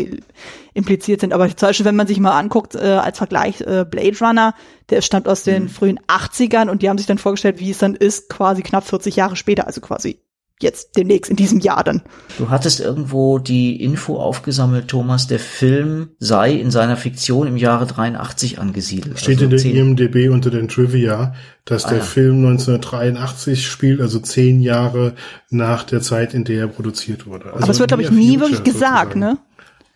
impliziert 0.76 1.22
sind. 1.22 1.34
Aber 1.34 1.48
zum 1.50 1.68
Beispiel, 1.70 1.86
wenn 1.86 1.96
man 1.96 2.06
sich 2.08 2.20
mal 2.20 2.38
anguckt, 2.38 2.76
äh, 2.76 2.80
als 3.02 3.18
Vergleich 3.18 3.62
äh, 3.62 3.86
Blade 3.90 4.18
Runner, 4.22 4.54
der 4.92 5.02
stammt 5.02 5.28
aus 5.28 5.46
Mhm. 5.46 5.52
den 5.52 5.70
frühen 5.70 6.00
80ern 6.08 6.70
und 6.70 6.84
die 6.84 6.90
haben 6.90 7.00
sich 7.00 7.08
dann 7.08 7.18
vorgestellt, 7.18 7.60
wie 7.60 7.72
es 7.72 7.80
dann 7.80 7.96
ist, 7.96 8.30
quasi 8.30 8.62
knapp 8.62 8.86
40 8.88 9.16
Jahre 9.16 9.36
später, 9.36 9.66
also 9.66 9.82
quasi 9.82 10.20
jetzt 10.62 10.96
demnächst 10.96 11.30
in 11.30 11.36
diesem 11.36 11.60
Jahr 11.60 11.84
dann. 11.84 12.02
Du 12.38 12.50
hattest 12.50 12.80
irgendwo 12.80 13.38
die 13.40 13.82
Info 13.84 14.18
aufgesammelt, 14.18 14.88
Thomas, 14.88 15.28
der 15.28 15.40
Film 15.40 16.12
sei 16.20 16.54
in 16.54 16.72
seiner 16.72 16.96
Fiktion 16.96 17.48
im 17.48 17.58
Jahre 17.58 17.86
83 17.86 18.60
angesiedelt. 18.60 19.20
Steht 19.20 19.36
Also 19.38 19.44
in 19.46 19.50
der 19.50 19.60
zehn- 19.60 19.76
IMDB 19.76 20.30
unter 20.30 20.50
den 20.52 20.68
Trivia, 20.70 21.34
dass 21.66 21.86
Ah, 21.86 21.90
der 21.90 21.98
ja. 22.00 22.04
Film 22.06 22.42
1983 22.46 23.68
spielt, 23.68 24.00
also 24.00 24.20
zehn 24.20 24.62
Jahre 24.62 25.16
nach 25.50 25.84
der 25.84 26.02
Zeit, 26.02 26.34
in 26.34 26.44
der 26.46 26.62
er 26.62 26.68
produziert 26.68 27.26
wurde. 27.26 27.46
Also 27.48 27.58
Aber 27.64 27.72
es 27.72 27.80
wird, 27.80 27.90
glaube 27.90 28.04
ich, 28.04 28.12
nie 28.12 28.40
wirklich 28.40 28.64
gesagt, 28.64 29.14
sozusagen. 29.14 29.20
ne? 29.20 29.38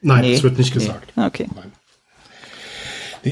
Nein, 0.01 0.21
Nee, 0.21 0.33
es 0.35 0.43
wird 0.43 0.57
nicht 0.57 0.75
nee. 0.75 0.81
gesagt. 0.81 1.13
Okay. 1.15 1.47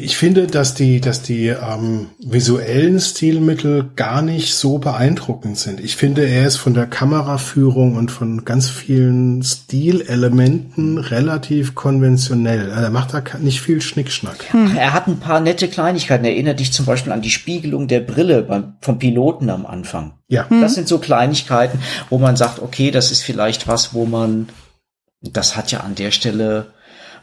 Ich 0.03 0.17
finde, 0.17 0.47
dass 0.47 0.73
die, 0.73 0.99
dass 0.99 1.21
die 1.21 1.47
ähm, 1.47 2.07
visuellen 2.19 2.99
Stilmittel 2.99 3.89
gar 3.95 4.21
nicht 4.21 4.53
so 4.53 4.77
beeindruckend 4.77 5.57
sind. 5.57 5.79
Ich 5.79 5.95
finde, 5.95 6.27
er 6.27 6.47
ist 6.47 6.57
von 6.57 6.73
der 6.73 6.85
Kameraführung 6.85 7.95
und 7.95 8.11
von 8.11 8.43
ganz 8.45 8.69
vielen 8.69 9.41
Stilelementen 9.43 10.97
relativ 10.97 11.75
konventionell. 11.75 12.71
Also 12.71 12.83
Er 12.83 12.89
macht 12.89 13.13
da 13.13 13.23
nicht 13.39 13.61
viel 13.61 13.81
Schnickschnack. 13.81 14.45
Ach, 14.51 14.75
Er 14.75 14.93
hat 14.93 15.07
ein 15.07 15.19
paar 15.19 15.39
nette 15.39 15.67
Kleinigkeiten. 15.67 16.25
Erinnert 16.25 16.59
dich 16.59 16.73
zum 16.73 16.85
Beispiel 16.85 17.13
an 17.13 17.21
die 17.21 17.29
Spiegelung 17.29 17.87
der 17.87 18.01
Brille 18.01 18.43
beim, 18.43 18.73
vom 18.81 18.99
Piloten 18.99 19.49
am 19.49 19.65
Anfang. 19.65 20.13
Ja. 20.27 20.47
Das 20.49 20.75
sind 20.75 20.87
so 20.87 20.97
Kleinigkeiten, 20.99 21.79
wo 22.09 22.17
man 22.17 22.35
sagt, 22.35 22.59
okay, 22.59 22.91
das 22.91 23.11
ist 23.11 23.23
vielleicht 23.23 23.67
was, 23.67 23.93
wo 23.93 24.05
man, 24.05 24.49
das 25.21 25.55
hat 25.55 25.71
ja 25.71 25.81
an 25.81 25.95
der 25.95 26.11
Stelle, 26.11 26.73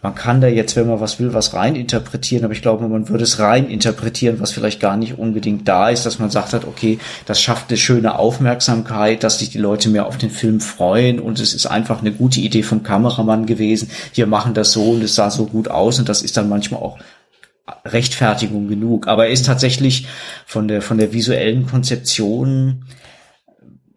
man 0.03 0.17
kann 0.17 0.41
da 0.41 0.49
jetzt, 0.49 0.75
wenn 0.75 0.89
man 0.89 1.01
was 1.01 1.21
will, 1.21 1.33
was 1.33 1.55
rein 1.55 1.77
interpretieren, 1.77 2.45
aber 2.45 2.53
ich 2.53 2.61
glaube, 2.61 2.89
man 2.89 3.09
würde 3.09 3.23
es 3.23 3.39
rein 3.39 3.69
interpretieren, 3.69 4.41
was 4.41 4.51
vielleicht 4.51 4.81
gar 4.81 4.97
nicht 4.97 5.17
unbedingt 5.17 5.69
da 5.69 5.91
ist, 5.91 6.05
dass 6.05 6.19
man 6.19 6.29
sagt 6.29 6.53
hat, 6.53 6.67
okay, 6.67 6.99
das 7.25 7.41
schafft 7.41 7.71
eine 7.71 7.79
schöne 7.79 8.19
Aufmerksamkeit, 8.19 9.23
dass 9.23 9.39
sich 9.39 9.51
die 9.51 9.59
Leute 9.59 9.89
mehr 9.89 10.07
auf 10.07 10.19
den 10.19 10.31
Film 10.31 10.61
freuen 10.61 11.21
und 11.21 11.39
es 11.39 11.55
ist 11.55 11.67
einfach 11.67 12.01
eine 12.01 12.11
gute 12.11 12.41
Idee 12.41 12.65
vom 12.65 12.83
Kameramann 12.83 13.47
gewesen. 13.47 13.91
Wir 14.13 14.27
machen 14.27 14.55
das 14.55 14.73
so 14.73 14.91
und 14.91 15.05
es 15.05 15.15
sah 15.15 15.31
so 15.31 15.47
gut 15.47 15.69
aus 15.69 16.01
und 16.01 16.09
das 16.09 16.23
ist 16.23 16.37
dann 16.37 16.49
manchmal 16.49 16.83
auch 16.83 16.99
Rechtfertigung 17.85 18.67
genug. 18.67 19.07
Aber 19.07 19.27
er 19.27 19.33
ist 19.33 19.47
tatsächlich 19.47 20.09
von 20.47 20.67
der, 20.67 20.83
von 20.83 20.99
der 20.99 21.13
visuellen 21.13 21.67
Konzeption 21.67 22.85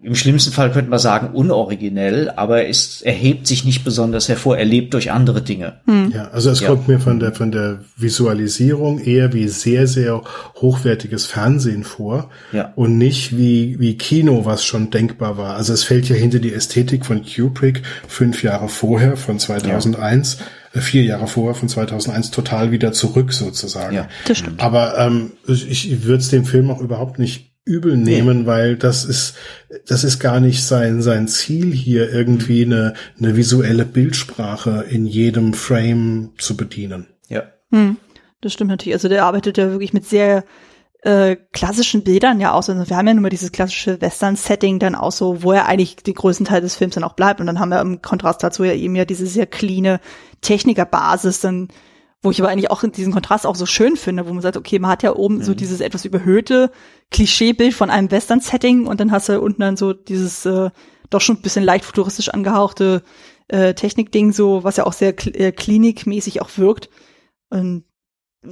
im 0.06 0.15
schlimmsten 0.15 0.52
Fall 0.53 0.72
könnte 0.72 0.90
man 0.90 0.99
sagen 0.99 1.30
unoriginell, 1.34 2.30
aber 2.36 2.61
er 2.61 2.68
ist, 2.68 3.02
er 3.03 3.11
hebt 3.14 3.48
sich 3.48 3.65
nicht 3.65 3.84
besonders 3.84 4.30
hervor. 4.30 4.57
Er 4.57 4.65
lebt 4.65 4.94
durch 4.94 5.11
andere 5.11 5.41
Dinge. 5.41 5.73
Ja, 6.14 6.30
also 6.32 6.52
es 6.52 6.60
Ja. 6.61 6.68
kommt 6.69 6.88
mir 6.88 6.99
von 6.99 7.19
der, 7.19 7.34
von 7.34 7.52
der 7.52 7.80
Visualisierung 7.98 8.99
eher 8.99 9.34
wie 9.34 9.48
sehr, 9.48 9.88
sehr 9.88 10.22
hochwertiges 10.61 11.26
Fernsehen 11.26 11.84
vor 11.84 12.30
Ja. 12.52 12.72
und 12.76 12.98
nicht 12.98 13.38
wie, 13.38 13.80
wie 13.80 13.98
Kino, 13.98 14.45
was 14.45 14.64
schon 14.64 14.90
denkbar 14.91 15.38
war. 15.38 15.56
Also 15.56 15.73
es 15.73 15.84
fällt 15.84 16.07
ja 16.10 16.15
hinter 16.15 16.40
die 16.40 16.53
Ästhetik 16.53 17.06
von 17.06 17.23
Kubrick 17.23 17.82
fünf 18.07 18.44
Jahre 18.44 18.69
vorher, 18.69 19.18
von 19.18 19.40
2001, 19.40 20.38
äh, 20.73 20.80
vier 20.82 21.03
Jahre 21.03 21.27
vorher, 21.27 21.56
von 21.56 21.69
2001 21.69 22.32
total 22.32 22.72
wieder 22.72 22.91
zurück 22.91 23.34
sozusagen. 23.34 23.95
Ja. 23.95 24.07
Das 24.27 24.38
stimmt. 24.38 24.61
Aber 24.61 24.98
ähm, 24.98 25.32
ich, 25.48 25.68
ich 25.91 26.03
würde 26.03 26.19
es 26.19 26.30
dem 26.30 26.45
Film 26.45 26.69
auch 26.72 26.80
überhaupt 26.82 27.19
nicht 27.19 27.45
übel 27.66 27.98
nehmen, 27.98 28.46
weil 28.46 28.78
das 28.78 29.04
ist 29.06 29.36
das 29.88 30.04
ist 30.04 30.20
gar 30.20 30.40
nicht 30.40 30.64
sein 30.64 31.02
sein 31.02 31.28
Ziel 31.28 31.74
hier 31.74 32.12
irgendwie 32.12 32.64
eine 32.64 32.94
eine 33.18 33.36
visuelle 33.36 33.86
Bildsprache 33.86 34.86
in 34.88 35.06
jedem 35.06 35.54
Frame 35.54 36.32
zu 36.38 36.56
bedienen. 36.56 37.08
Ja. 37.28 37.44
Hm, 37.72 37.98
das 38.42 38.54
stimmt 38.54 38.70
natürlich. 38.70 38.94
Also 38.94 39.10
der 39.10 39.26
arbeitet 39.26 39.58
ja 39.58 39.72
wirklich 39.72 39.94
mit 39.94 40.06
sehr 40.06 40.46
äh, 41.02 41.38
klassischen 41.54 42.04
Bildern 42.04 42.40
ja 42.40 42.54
aus. 42.54 42.70
Also 42.70 42.90
wir 42.90 42.98
haben 42.98 43.08
ja 43.08 43.14
nur 43.14 43.30
dieses 43.30 43.52
klassische 43.52 44.02
Western-Setting 44.02 44.80
dann 44.80 44.96
auch 44.96 45.12
so, 45.12 45.44
wo 45.44 45.52
er 45.52 45.68
eigentlich 45.68 45.98
den 45.98 46.16
größten 46.16 46.46
Teil 46.48 46.62
des 46.62 46.76
Films 46.76 46.96
dann 46.96 47.04
auch 47.04 47.14
bleibt. 47.14 47.40
Und 47.40 47.48
dann 47.48 47.60
haben 47.60 47.70
wir 47.70 47.80
im 47.80 48.02
Kontrast 48.02 48.44
dazu 48.44 48.64
ja 48.64 48.74
eben 48.74 48.96
ja 48.96 49.06
diese 49.06 49.28
sehr 49.28 49.46
cleane 49.46 50.00
Technikerbasis, 50.42 51.42
dann, 51.42 51.68
wo 52.26 52.31
ich 52.31 52.41
aber 52.41 52.49
eigentlich 52.49 52.72
auch 52.72 52.84
diesen 52.84 53.14
Kontrast 53.14 53.45
auch 53.45 53.56
so 53.56 53.65
schön 53.65 53.95
finde, 53.95 54.27
wo 54.27 54.34
man 54.34 54.41
sagt, 54.41 54.57
okay, 54.57 54.80
man 54.80 54.91
hat 54.91 55.03
ja 55.03 55.15
oben 55.15 55.43
so 55.43 55.53
dieses 55.53 55.80
etwas 55.80 56.06
überhöhte 56.06 56.72
Klischeebild 57.11 57.73
von 57.73 57.89
einem 57.89 58.10
Western-Setting 58.10 58.88
und 58.88 58.99
dann 58.99 59.11
hast 59.11 59.30
du 59.30 59.39
unten 59.39 59.61
dann 59.61 59.77
so 59.77 59.93
dieses 59.93 60.45
äh, 60.45 60.72
doch 61.11 61.22
schon 61.22 61.38
ein 61.38 61.41
bisschen 61.41 61.64
leicht 61.64 61.85
futuristisch 61.85 62.30
angehauchte 62.30 63.03
äh, 63.47 63.76
Technikding, 63.76 64.34
so 64.34 64.64
was 64.64 64.77
ja 64.77 64.85
auch 64.85 64.93
sehr 64.93 65.14
kl 65.14 65.35
äh, 65.35 65.52
klinikmäßig 65.52 66.41
auch 66.41 66.49
wirkt. 66.57 66.89
Und 67.49 67.85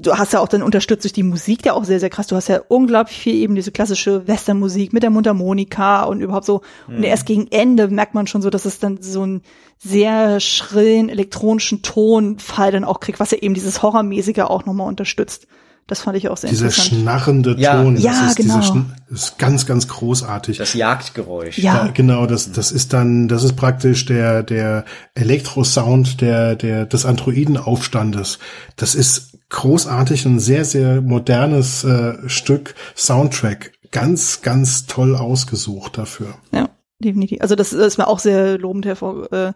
du 0.02 0.18
hast 0.18 0.34
ja 0.34 0.40
auch 0.40 0.48
dann 0.48 0.64
unterstützt 0.64 1.04
durch 1.04 1.14
die 1.14 1.24
Musik 1.24 1.66
ja 1.66 1.74
auch 1.74 1.84
sehr, 1.84 2.00
sehr 2.00 2.10
krass. 2.10 2.28
Du 2.28 2.36
hast 2.36 2.48
ja 2.48 2.62
unglaublich 2.68 3.18
viel 3.18 3.36
eben 3.36 3.56
diese 3.56 3.72
klassische 3.72 4.28
Westernmusik 4.28 4.94
mit 4.94 5.04
der 5.04 5.10
Mundharmonika 5.10 6.04
und 6.04 6.22
überhaupt 6.22 6.46
so. 6.46 6.62
Mhm. 6.88 6.98
Und 6.98 7.04
erst 7.04 7.26
gegen 7.26 7.48
Ende 7.52 7.88
merkt 7.88 8.14
man 8.14 8.28
schon 8.28 8.42
so, 8.42 8.50
dass 8.50 8.66
es 8.66 8.80
dann 8.80 9.02
so 9.02 9.24
einen 9.24 9.42
sehr 9.78 10.40
schrillen 10.40 11.10
elektronischen 11.10 11.82
Tonfall 11.82 12.72
dann 12.72 12.84
auch 12.84 13.00
kriegt, 13.00 13.20
was 13.20 13.32
ja 13.32 13.38
eben 13.40 13.54
dieses 13.54 13.82
Horrormäßige 13.82 14.40
auch 14.40 14.66
nochmal 14.66 14.88
unterstützt. 14.88 15.48
Das 15.88 16.00
fand 16.00 16.18
ich 16.18 16.30
auch 16.30 16.38
sehr 16.38 16.50
Dieser 16.50 16.66
interessant. 16.66 16.92
Dieser 16.92 17.02
schnarrende 17.02 17.56
ja. 17.58 17.82
Ton, 17.82 17.96
das 17.96 18.04
ja, 18.04 18.28
ist, 18.28 18.36
genau. 18.38 18.86
ist 19.10 19.38
ganz, 19.38 19.66
ganz 19.66 19.88
großartig. 19.90 20.58
Das 20.58 20.74
Jagdgeräusch. 20.74 21.58
Ja, 21.58 21.86
ja 21.86 21.92
genau. 21.92 22.26
Das, 22.26 22.52
das 22.52 22.72
ist 22.72 22.94
dann, 22.94 23.28
das 23.28 23.44
ist 23.44 23.56
praktisch 23.56 24.06
der, 24.06 24.44
der 24.44 24.86
Elektrosound 25.14 26.22
der, 26.22 26.56
der, 26.56 26.86
des 26.86 27.06
Androidenaufstandes. 27.06 28.40
Das 28.78 28.96
ist 28.96 29.40
großartig, 29.50 30.26
ein 30.26 30.40
sehr, 30.40 30.64
sehr 30.64 31.02
modernes 31.02 31.84
äh, 31.84 32.18
Stück 32.28 32.76
Soundtrack. 32.96 33.74
Ganz, 33.92 34.42
ganz 34.42 34.88
toll 34.88 35.16
ausgesucht 35.16 35.98
dafür. 35.98 36.34
Ja, 36.52 36.70
definitiv. 37.00 37.42
Also 37.42 37.56
das 37.56 37.74
ist 37.74 37.98
mir 37.98 38.08
auch 38.08 38.20
sehr 38.20 38.58
lobend 38.58 38.86
hervor. 38.86 39.32
Äh, 39.32 39.54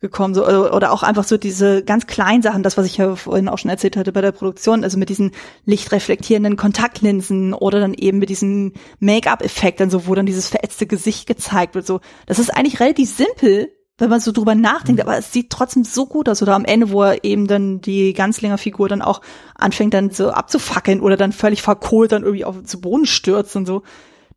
gekommen, 0.00 0.34
so 0.34 0.46
oder 0.46 0.92
auch 0.92 1.02
einfach 1.02 1.24
so 1.24 1.36
diese 1.36 1.82
ganz 1.82 2.06
kleinen 2.06 2.42
Sachen, 2.42 2.62
das 2.62 2.76
was 2.76 2.86
ich 2.86 2.96
ja 2.98 3.16
vorhin 3.16 3.48
auch 3.48 3.58
schon 3.58 3.70
erzählt 3.70 3.96
hatte 3.96 4.12
bei 4.12 4.20
der 4.20 4.32
Produktion, 4.32 4.84
also 4.84 4.96
mit 4.96 5.08
diesen 5.08 5.32
lichtreflektierenden 5.64 6.56
Kontaktlinsen 6.56 7.52
oder 7.52 7.80
dann 7.80 7.94
eben 7.94 8.18
mit 8.18 8.28
diesem 8.28 8.74
Make-up-Effekt, 9.00 9.80
dann 9.80 9.90
so 9.90 10.06
wo 10.06 10.14
dann 10.14 10.26
dieses 10.26 10.48
verätzte 10.48 10.86
Gesicht 10.86 11.26
gezeigt 11.26 11.74
wird, 11.74 11.86
so 11.86 12.00
das 12.26 12.38
ist 12.38 12.50
eigentlich 12.50 12.78
relativ 12.78 13.10
simpel, 13.10 13.72
wenn 13.98 14.10
man 14.10 14.20
so 14.20 14.30
drüber 14.30 14.54
nachdenkt, 14.54 15.00
aber 15.00 15.18
es 15.18 15.32
sieht 15.32 15.50
trotzdem 15.50 15.82
so 15.82 16.06
gut 16.06 16.28
aus 16.28 16.40
oder 16.40 16.54
am 16.54 16.64
Ende, 16.64 16.90
wo 16.90 17.02
er 17.02 17.24
eben 17.24 17.48
dann 17.48 17.80
die 17.80 18.12
Ganzlinger-Figur 18.12 18.88
dann 18.88 19.02
auch 19.02 19.20
anfängt 19.56 19.94
dann 19.94 20.10
so 20.10 20.30
abzufackeln 20.30 21.00
oder 21.00 21.16
dann 21.16 21.32
völlig 21.32 21.62
verkohlt 21.62 22.12
dann 22.12 22.22
irgendwie 22.22 22.44
auf 22.44 22.62
zu 22.62 22.80
Boden 22.80 23.06
stürzt 23.06 23.56
und 23.56 23.66
so. 23.66 23.82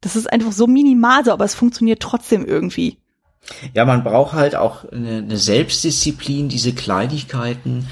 Das 0.01 0.15
ist 0.15 0.31
einfach 0.31 0.51
so 0.51 0.65
minimal 0.65 1.23
so, 1.23 1.31
aber 1.31 1.45
es 1.45 1.53
funktioniert 1.53 1.99
trotzdem 1.99 2.43
irgendwie. 2.43 3.00
Ja, 3.73 3.85
man 3.85 4.03
braucht 4.03 4.33
halt 4.33 4.55
auch 4.55 4.89
eine, 4.91 5.37
Selbstdisziplin, 5.37 6.49
diese 6.49 6.73
Kleinigkeiten 6.73 7.87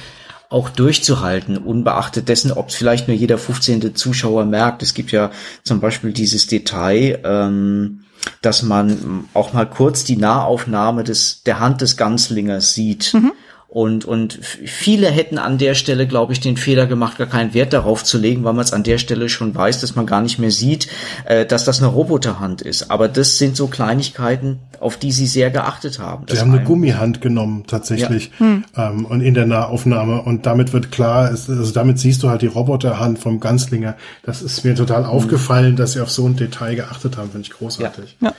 auch 0.49 0.69
durchzuhalten, 0.69 1.57
unbeachtet 1.57 2.27
dessen, 2.27 2.51
ob 2.51 2.69
es 2.69 2.75
vielleicht 2.75 3.07
nur 3.07 3.15
jeder 3.15 3.37
15. 3.37 3.95
Zuschauer 3.95 4.45
merkt. 4.45 4.81
Es 4.81 4.93
gibt 4.93 5.11
ja 5.11 5.31
zum 5.63 5.79
Beispiel 5.79 6.11
dieses 6.11 6.47
Detail, 6.47 7.19
ähm, 7.23 8.05
dass 8.41 8.63
man 8.63 9.27
auch 9.33 9.53
mal 9.53 9.69
kurz 9.69 10.03
die 10.03 10.17
Nahaufnahme 10.17 11.03
des, 11.03 11.43
der 11.43 11.59
Hand 11.59 11.81
des 11.81 11.97
Ganzlingers 11.97 12.73
sieht. 12.73 13.13
Mhm. 13.13 13.31
Und, 13.71 14.03
und 14.03 14.39
viele 14.43 15.11
hätten 15.11 15.37
an 15.37 15.59
der 15.59 15.75
Stelle, 15.75 16.07
glaube 16.07 16.33
ich, 16.33 16.39
den 16.39 16.57
Fehler 16.57 16.87
gemacht, 16.87 17.19
gar 17.19 17.27
keinen 17.27 17.53
Wert 17.53 17.71
darauf 17.71 18.03
zu 18.03 18.17
legen, 18.17 18.43
weil 18.43 18.53
man 18.53 18.65
es 18.65 18.73
an 18.73 18.81
der 18.81 18.97
Stelle 18.97 19.29
schon 19.29 19.53
weiß, 19.53 19.79
dass 19.79 19.95
man 19.95 20.07
gar 20.07 20.21
nicht 20.21 20.39
mehr 20.39 20.49
sieht, 20.49 20.87
äh, 21.25 21.45
dass 21.45 21.65
das 21.65 21.77
eine 21.77 21.87
Roboterhand 21.87 22.63
ist. 22.63 22.89
Aber 22.89 23.07
das 23.07 23.37
sind 23.37 23.55
so 23.55 23.67
Kleinigkeiten, 23.67 24.57
auf 24.79 24.97
die 24.97 25.11
sie 25.11 25.27
sehr 25.27 25.51
geachtet 25.51 25.99
haben. 25.99 26.25
Sie 26.27 26.39
haben 26.39 26.51
eine 26.51 26.63
Gummihand 26.63 27.21
genommen, 27.21 27.65
tatsächlich, 27.67 28.31
ja. 28.39 28.45
hm. 28.47 28.65
ähm, 28.75 29.05
und 29.05 29.21
in 29.21 29.35
der 29.35 29.45
Nahaufnahme. 29.45 30.23
Und 30.23 30.47
damit 30.47 30.73
wird 30.73 30.91
klar, 30.91 31.31
es, 31.31 31.47
also 31.47 31.71
damit 31.71 31.99
siehst 31.99 32.23
du 32.23 32.29
halt 32.29 32.41
die 32.41 32.47
Roboterhand 32.47 33.19
vom 33.19 33.39
Ganzlinger. 33.39 33.95
Das 34.23 34.41
ist 34.41 34.65
mir 34.65 34.73
total 34.73 35.03
hm. 35.03 35.11
aufgefallen, 35.11 35.75
dass 35.75 35.93
sie 35.93 36.01
auf 36.01 36.09
so 36.09 36.25
ein 36.25 36.35
Detail 36.35 36.73
geachtet 36.73 37.17
haben, 37.17 37.29
finde 37.29 37.45
ich 37.45 37.53
großartig. 37.53 38.17
Ja. 38.19 38.33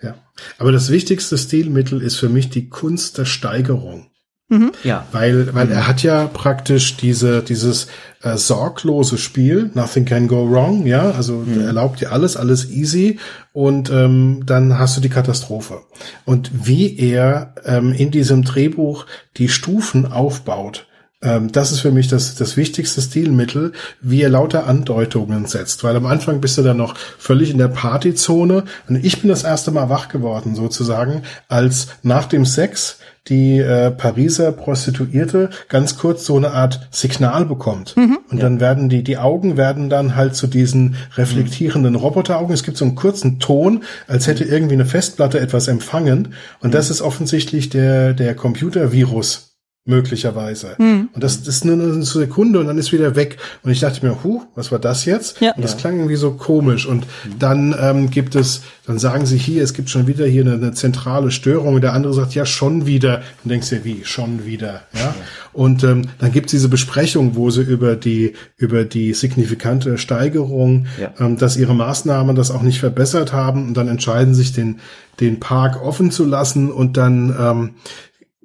ja. 0.00 0.08
ja. 0.08 0.14
Aber 0.56 0.72
das 0.72 0.88
wichtigste 0.88 1.36
Stilmittel 1.36 2.00
ist 2.00 2.16
für 2.16 2.30
mich 2.30 2.48
die 2.48 2.70
Kunst 2.70 3.18
der 3.18 3.26
Steigerung. 3.26 4.09
Mhm. 4.50 4.72
Ja. 4.82 5.06
Weil, 5.12 5.54
weil 5.54 5.66
mhm. 5.66 5.72
er 5.72 5.86
hat 5.86 6.02
ja 6.02 6.26
praktisch 6.26 6.96
diese, 6.96 7.40
dieses 7.42 7.86
äh, 8.22 8.36
sorglose 8.36 9.16
Spiel, 9.16 9.70
nothing 9.74 10.04
can 10.04 10.26
go 10.26 10.50
wrong, 10.50 10.86
ja, 10.86 11.12
also 11.12 11.36
mhm. 11.36 11.60
erlaubt 11.60 12.00
dir 12.00 12.12
alles, 12.12 12.36
alles 12.36 12.68
easy 12.68 13.18
und 13.52 13.90
ähm, 13.90 14.42
dann 14.44 14.76
hast 14.76 14.96
du 14.96 15.00
die 15.00 15.08
Katastrophe. 15.08 15.82
Und 16.24 16.50
wie 16.66 16.98
er 16.98 17.54
ähm, 17.64 17.92
in 17.92 18.10
diesem 18.10 18.42
Drehbuch 18.42 19.06
die 19.36 19.48
Stufen 19.48 20.10
aufbaut, 20.10 20.88
das 21.20 21.70
ist 21.70 21.80
für 21.80 21.90
mich 21.90 22.08
das, 22.08 22.34
das 22.34 22.56
wichtigste 22.56 23.02
Stilmittel, 23.02 23.72
wie 24.00 24.22
er 24.22 24.30
lauter 24.30 24.66
Andeutungen 24.66 25.44
setzt. 25.44 25.84
Weil 25.84 25.94
am 25.96 26.06
Anfang 26.06 26.40
bist 26.40 26.56
du 26.56 26.62
dann 26.62 26.78
noch 26.78 26.96
völlig 27.18 27.50
in 27.50 27.58
der 27.58 27.68
Partyzone. 27.68 28.64
Und 28.88 29.04
ich 29.04 29.20
bin 29.20 29.28
das 29.28 29.44
erste 29.44 29.70
Mal 29.70 29.90
wach 29.90 30.08
geworden, 30.08 30.54
sozusagen, 30.54 31.22
als 31.48 31.88
nach 32.02 32.24
dem 32.24 32.46
Sex 32.46 32.96
die 33.28 33.58
äh, 33.58 33.90
Pariser 33.90 34.50
Prostituierte 34.50 35.50
ganz 35.68 35.98
kurz 35.98 36.24
so 36.24 36.36
eine 36.36 36.52
Art 36.52 36.88
Signal 36.90 37.44
bekommt. 37.44 37.96
Mhm. 37.96 38.18
Und 38.30 38.38
ja. 38.38 38.44
dann 38.44 38.60
werden 38.60 38.88
die, 38.88 39.02
die 39.02 39.18
Augen 39.18 39.56
werden 39.56 39.90
dann 39.90 40.16
halt 40.16 40.34
zu 40.34 40.46
diesen 40.46 40.96
reflektierenden. 41.16 41.96
Roboteraugen. 41.96 42.54
Es 42.54 42.62
gibt 42.62 42.78
so 42.78 42.84
einen 42.84 42.94
kurzen 42.94 43.38
Ton, 43.38 43.84
als 44.08 44.26
hätte 44.26 44.44
irgendwie 44.44 44.74
eine 44.74 44.86
Festplatte 44.86 45.38
etwas 45.38 45.68
empfangen. 45.68 46.34
Und 46.60 46.70
mhm. 46.70 46.72
das 46.72 46.90
ist 46.90 47.02
offensichtlich 47.02 47.68
der, 47.68 48.14
der 48.14 48.34
Computervirus, 48.34 49.49
möglicherweise. 49.86 50.74
Mhm. 50.78 51.08
Und 51.12 51.24
das, 51.24 51.42
das 51.42 51.56
ist 51.56 51.64
nur 51.64 51.74
eine 51.74 52.02
Sekunde 52.02 52.60
und 52.60 52.66
dann 52.66 52.76
ist 52.76 52.92
wieder 52.92 53.16
weg. 53.16 53.38
Und 53.62 53.70
ich 53.70 53.80
dachte 53.80 54.06
mir, 54.06 54.22
huh, 54.22 54.42
was 54.54 54.70
war 54.70 54.78
das 54.78 55.06
jetzt? 55.06 55.40
Ja. 55.40 55.54
Und 55.54 55.64
das 55.64 55.78
klang 55.78 55.96
irgendwie 55.96 56.16
so 56.16 56.32
komisch. 56.32 56.86
Und 56.86 57.06
dann 57.38 57.74
ähm, 57.80 58.10
gibt 58.10 58.34
es, 58.34 58.60
dann 58.86 58.98
sagen 58.98 59.24
sie 59.24 59.38
hier, 59.38 59.62
es 59.62 59.72
gibt 59.72 59.88
schon 59.88 60.06
wieder 60.06 60.26
hier 60.26 60.42
eine, 60.42 60.54
eine 60.54 60.72
zentrale 60.72 61.30
Störung. 61.30 61.74
Und 61.74 61.80
der 61.80 61.94
andere 61.94 62.12
sagt, 62.12 62.34
ja, 62.34 62.44
schon 62.44 62.86
wieder. 62.86 63.22
Und 63.42 63.50
denkst 63.50 63.70
dir, 63.70 63.84
wie, 63.84 64.04
schon 64.04 64.44
wieder, 64.44 64.82
ja. 64.92 65.00
ja. 65.00 65.14
Und 65.52 65.82
ähm, 65.82 66.08
dann 66.18 66.30
gibt 66.30 66.46
es 66.46 66.50
diese 66.52 66.68
Besprechung, 66.68 67.34
wo 67.34 67.50
sie 67.50 67.62
über 67.62 67.96
die, 67.96 68.34
über 68.58 68.84
die 68.84 69.14
signifikante 69.14 69.96
Steigerung, 69.96 70.86
ja. 71.00 71.12
ähm, 71.18 71.38
dass 71.38 71.56
ihre 71.56 71.74
Maßnahmen 71.74 72.36
das 72.36 72.50
auch 72.50 72.62
nicht 72.62 72.80
verbessert 72.80 73.32
haben. 73.32 73.68
Und 73.68 73.76
dann 73.78 73.88
entscheiden 73.88 74.34
sich 74.34 74.52
den, 74.52 74.80
den 75.20 75.40
Park 75.40 75.82
offen 75.82 76.10
zu 76.10 76.24
lassen 76.24 76.70
und 76.70 76.96
dann 76.96 77.34
ähm, 77.38 77.70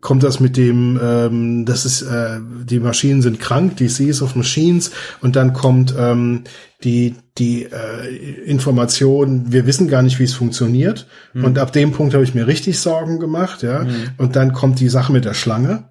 kommt 0.05 0.21
das 0.21 0.39
mit 0.39 0.55
dem, 0.55 0.99
ähm, 1.01 1.65
das 1.65 1.83
ist, 1.83 2.03
äh, 2.03 2.37
die 2.63 2.79
Maschinen 2.79 3.23
sind 3.23 3.39
krank, 3.39 3.75
die 3.77 3.87
Seas 3.87 4.21
of 4.21 4.35
Machines, 4.35 4.91
und 5.19 5.35
dann 5.35 5.51
kommt 5.53 5.95
ähm, 5.97 6.43
die, 6.83 7.15
die 7.39 7.63
äh, 7.63 8.43
Information, 8.45 9.51
wir 9.51 9.65
wissen 9.65 9.87
gar 9.87 10.03
nicht, 10.03 10.19
wie 10.19 10.25
es 10.25 10.35
funktioniert. 10.35 11.07
Mhm. 11.33 11.45
Und 11.45 11.57
ab 11.57 11.73
dem 11.73 11.91
Punkt 11.91 12.13
habe 12.13 12.23
ich 12.23 12.35
mir 12.35 12.45
richtig 12.45 12.79
Sorgen 12.79 13.19
gemacht, 13.19 13.63
ja. 13.63 13.83
Mhm. 13.83 14.11
Und 14.19 14.35
dann 14.35 14.53
kommt 14.53 14.79
die 14.79 14.89
Sache 14.89 15.11
mit 15.11 15.25
der 15.25 15.33
Schlange 15.33 15.85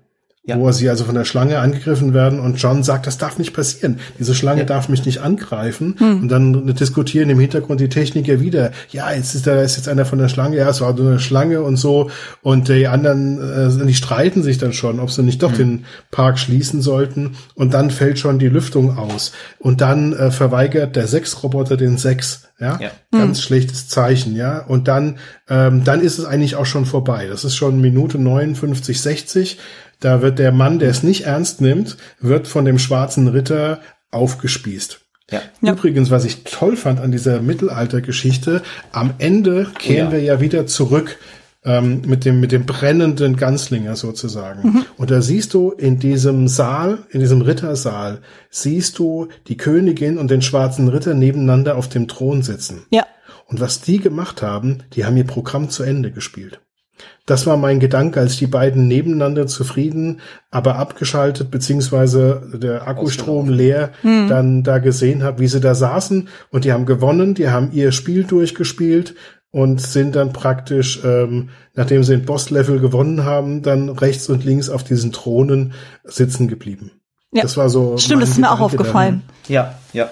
ja. 0.47 0.59
wo 0.59 0.71
sie 0.73 0.91
also 0.91 1.05
von 1.05 1.15
der 1.15 1.25
Schlange 1.25 1.59
angegriffen 1.59 2.13
werden 2.13 2.39
und 2.39 2.57
John 2.57 2.83
sagt, 2.83 3.07
das 3.07 3.17
darf 3.17 3.39
nicht 3.39 3.55
passieren. 3.55 3.99
Diese 4.19 4.35
Schlange 4.35 4.61
ja. 4.61 4.67
darf 4.67 4.91
mich 4.91 5.07
nicht 5.07 5.23
angreifen. 5.23 5.97
Hm. 5.99 6.23
Und 6.23 6.29
dann 6.29 6.67
diskutieren 6.75 7.31
im 7.31 7.41
Hintergrund 7.41 7.81
die 7.81 7.89
Techniker 7.89 8.41
wieder, 8.41 8.73
ja, 8.91 9.11
jetzt 9.13 9.35
ist 9.35 9.47
da 9.47 9.63
ist 9.63 9.77
jetzt 9.77 9.89
einer 9.89 10.05
von 10.05 10.19
der 10.19 10.29
Schlange, 10.29 10.57
ja, 10.57 10.69
es 10.69 10.83
war 10.83 10.93
nur 10.93 11.09
eine 11.09 11.19
Schlange 11.19 11.63
und 11.63 11.77
so. 11.77 12.11
Und 12.43 12.69
die 12.69 12.87
anderen, 12.87 13.39
äh, 13.39 13.87
die 13.87 13.95
streiten 13.95 14.43
sich 14.43 14.59
dann 14.59 14.75
schon, 14.75 15.01
ob 15.01 15.11
sie 15.11 15.23
nicht 15.23 15.43
doch 15.43 15.53
hm. 15.53 15.59
den 15.59 15.85
Park 16.11 16.39
schließen 16.39 16.83
sollten. 16.83 17.37
Und 17.55 17.73
dann 17.73 17.91
fällt 17.91 18.19
schon 18.19 18.39
die 18.39 18.49
Lüftung 18.49 18.99
aus. 18.99 19.33
Und 19.59 19.81
dann 19.81 20.13
äh, 20.13 20.31
verweigert 20.31 20.95
der 20.95 21.07
Sechsroboter 21.07 21.79
den 21.79 21.97
Sechs. 21.97 22.49
Ja, 22.61 22.79
ja. 22.81 22.91
ganz 23.11 23.39
hm. 23.39 23.43
schlechtes 23.43 23.89
Zeichen, 23.89 24.37
ja. 24.37 24.61
Und 24.61 24.87
dann, 24.87 25.17
ähm, 25.49 25.83
dann 25.83 26.01
ist 26.01 26.19
es 26.19 26.25
eigentlich 26.25 26.55
auch 26.55 26.67
schon 26.67 26.87
vorbei. 26.87 27.27
Das 27.29 27.45
ist 27.45 27.57
schon 27.57 27.81
Minute 27.81 28.17
59, 28.17 29.01
60 29.01 29.59
da 30.05 30.21
wird 30.21 30.39
der 30.39 30.53
Mann, 30.53 30.79
der 30.79 30.91
es 30.91 31.03
nicht 31.03 31.23
ernst 31.23 31.61
nimmt, 31.61 31.97
wird 32.21 32.47
von 32.47 32.65
dem 32.65 32.79
schwarzen 32.79 33.29
Ritter 33.29 33.81
aufgespießt. 34.11 35.01
Ja. 35.31 35.41
Übrigens, 35.63 36.11
was 36.11 36.25
ich 36.25 36.45
toll 36.45 36.77
fand 36.77 37.01
an 37.01 37.11
dieser 37.11 37.41
Mittelaltergeschichte, 37.41 38.63
am 38.93 39.15
Ende 39.19 39.69
kehren 39.79 40.09
oh 40.09 40.11
ja. 40.11 40.13
wir 40.13 40.23
ja 40.23 40.41
wieder 40.41 40.67
zurück 40.67 41.19
ähm, 41.65 42.03
mit 42.05 42.27
dem 42.27 42.41
mit 42.41 42.53
dem 42.53 42.67
brennenden 42.67 43.37
Ganzlinger 43.37 43.97
sozusagen. 43.97 44.69
Mhm. 44.69 44.85
Und 44.99 45.11
da 45.11 45.23
siehst 45.23 45.55
du 45.55 45.71
in 45.71 45.99
diesem 45.99 46.47
Saal, 46.47 46.99
in 47.09 47.21
diesem 47.21 47.41
Rittersaal, 47.41 48.21
siehst 48.51 48.99
du 48.99 49.29
die 49.49 49.57
Königin 49.57 50.19
und 50.19 50.31
den 50.31 50.43
schwarzen 50.43 50.89
Ritter 50.89 51.15
nebeneinander 51.15 51.77
auf 51.77 51.89
dem 51.89 52.07
Thron 52.07 52.43
sitzen. 52.43 52.85
Ja. 52.91 53.07
Und 53.47 53.61
was 53.61 53.81
die 53.81 53.99
gemacht 53.99 54.43
haben, 54.43 54.83
die 54.93 55.07
haben 55.07 55.17
ihr 55.17 55.27
Programm 55.27 55.71
zu 55.71 55.83
Ende 55.83 56.11
gespielt. 56.11 56.61
Das 57.27 57.47
war 57.47 57.57
mein 57.57 57.81
Gedanke, 57.81 58.21
als 58.21 58.37
die 58.37 58.47
beiden 58.47 58.87
nebeneinander 58.87 59.47
zufrieden, 59.47 60.21
aber 60.51 60.77
abgeschaltet, 60.77 61.51
beziehungsweise 61.51 62.43
der 62.53 62.87
Akkustrom 62.87 63.49
leer, 63.49 63.93
mhm. 64.03 64.29
dann 64.29 64.63
da 64.63 64.79
gesehen 64.79 65.23
habe, 65.23 65.39
wie 65.39 65.47
sie 65.47 65.61
da 65.61 65.75
saßen 65.75 66.29
und 66.51 66.65
die 66.65 66.73
haben 66.73 66.85
gewonnen, 66.85 67.35
die 67.35 67.49
haben 67.49 67.71
ihr 67.73 67.93
Spiel 67.93 68.25
durchgespielt 68.25 69.15
und 69.51 69.81
sind 69.81 70.17
dann 70.17 70.33
praktisch, 70.33 71.01
ähm, 71.05 71.51
nachdem 71.75 72.03
sie 72.03 72.17
den 72.17 72.27
Boss-Level 72.27 72.81
gewonnen 72.81 73.25
haben, 73.25 73.63
dann 73.63 73.89
rechts 73.89 74.29
und 74.29 74.45
links 74.45 74.69
auf 74.69 74.83
diesen 74.83 75.13
Thronen 75.13 75.75
sitzen 76.03 76.49
geblieben. 76.49 76.91
Ja. 77.33 77.43
Das 77.43 77.57
war 77.57 77.71
so. 77.71 77.97
Stimmt, 77.97 78.23
das 78.23 78.31
ist 78.31 78.39
mir 78.39 78.51
auch 78.51 78.61
aufgefallen. 78.61 79.23
Dann. 79.47 79.55
Ja, 79.55 79.75
ja. 79.93 80.11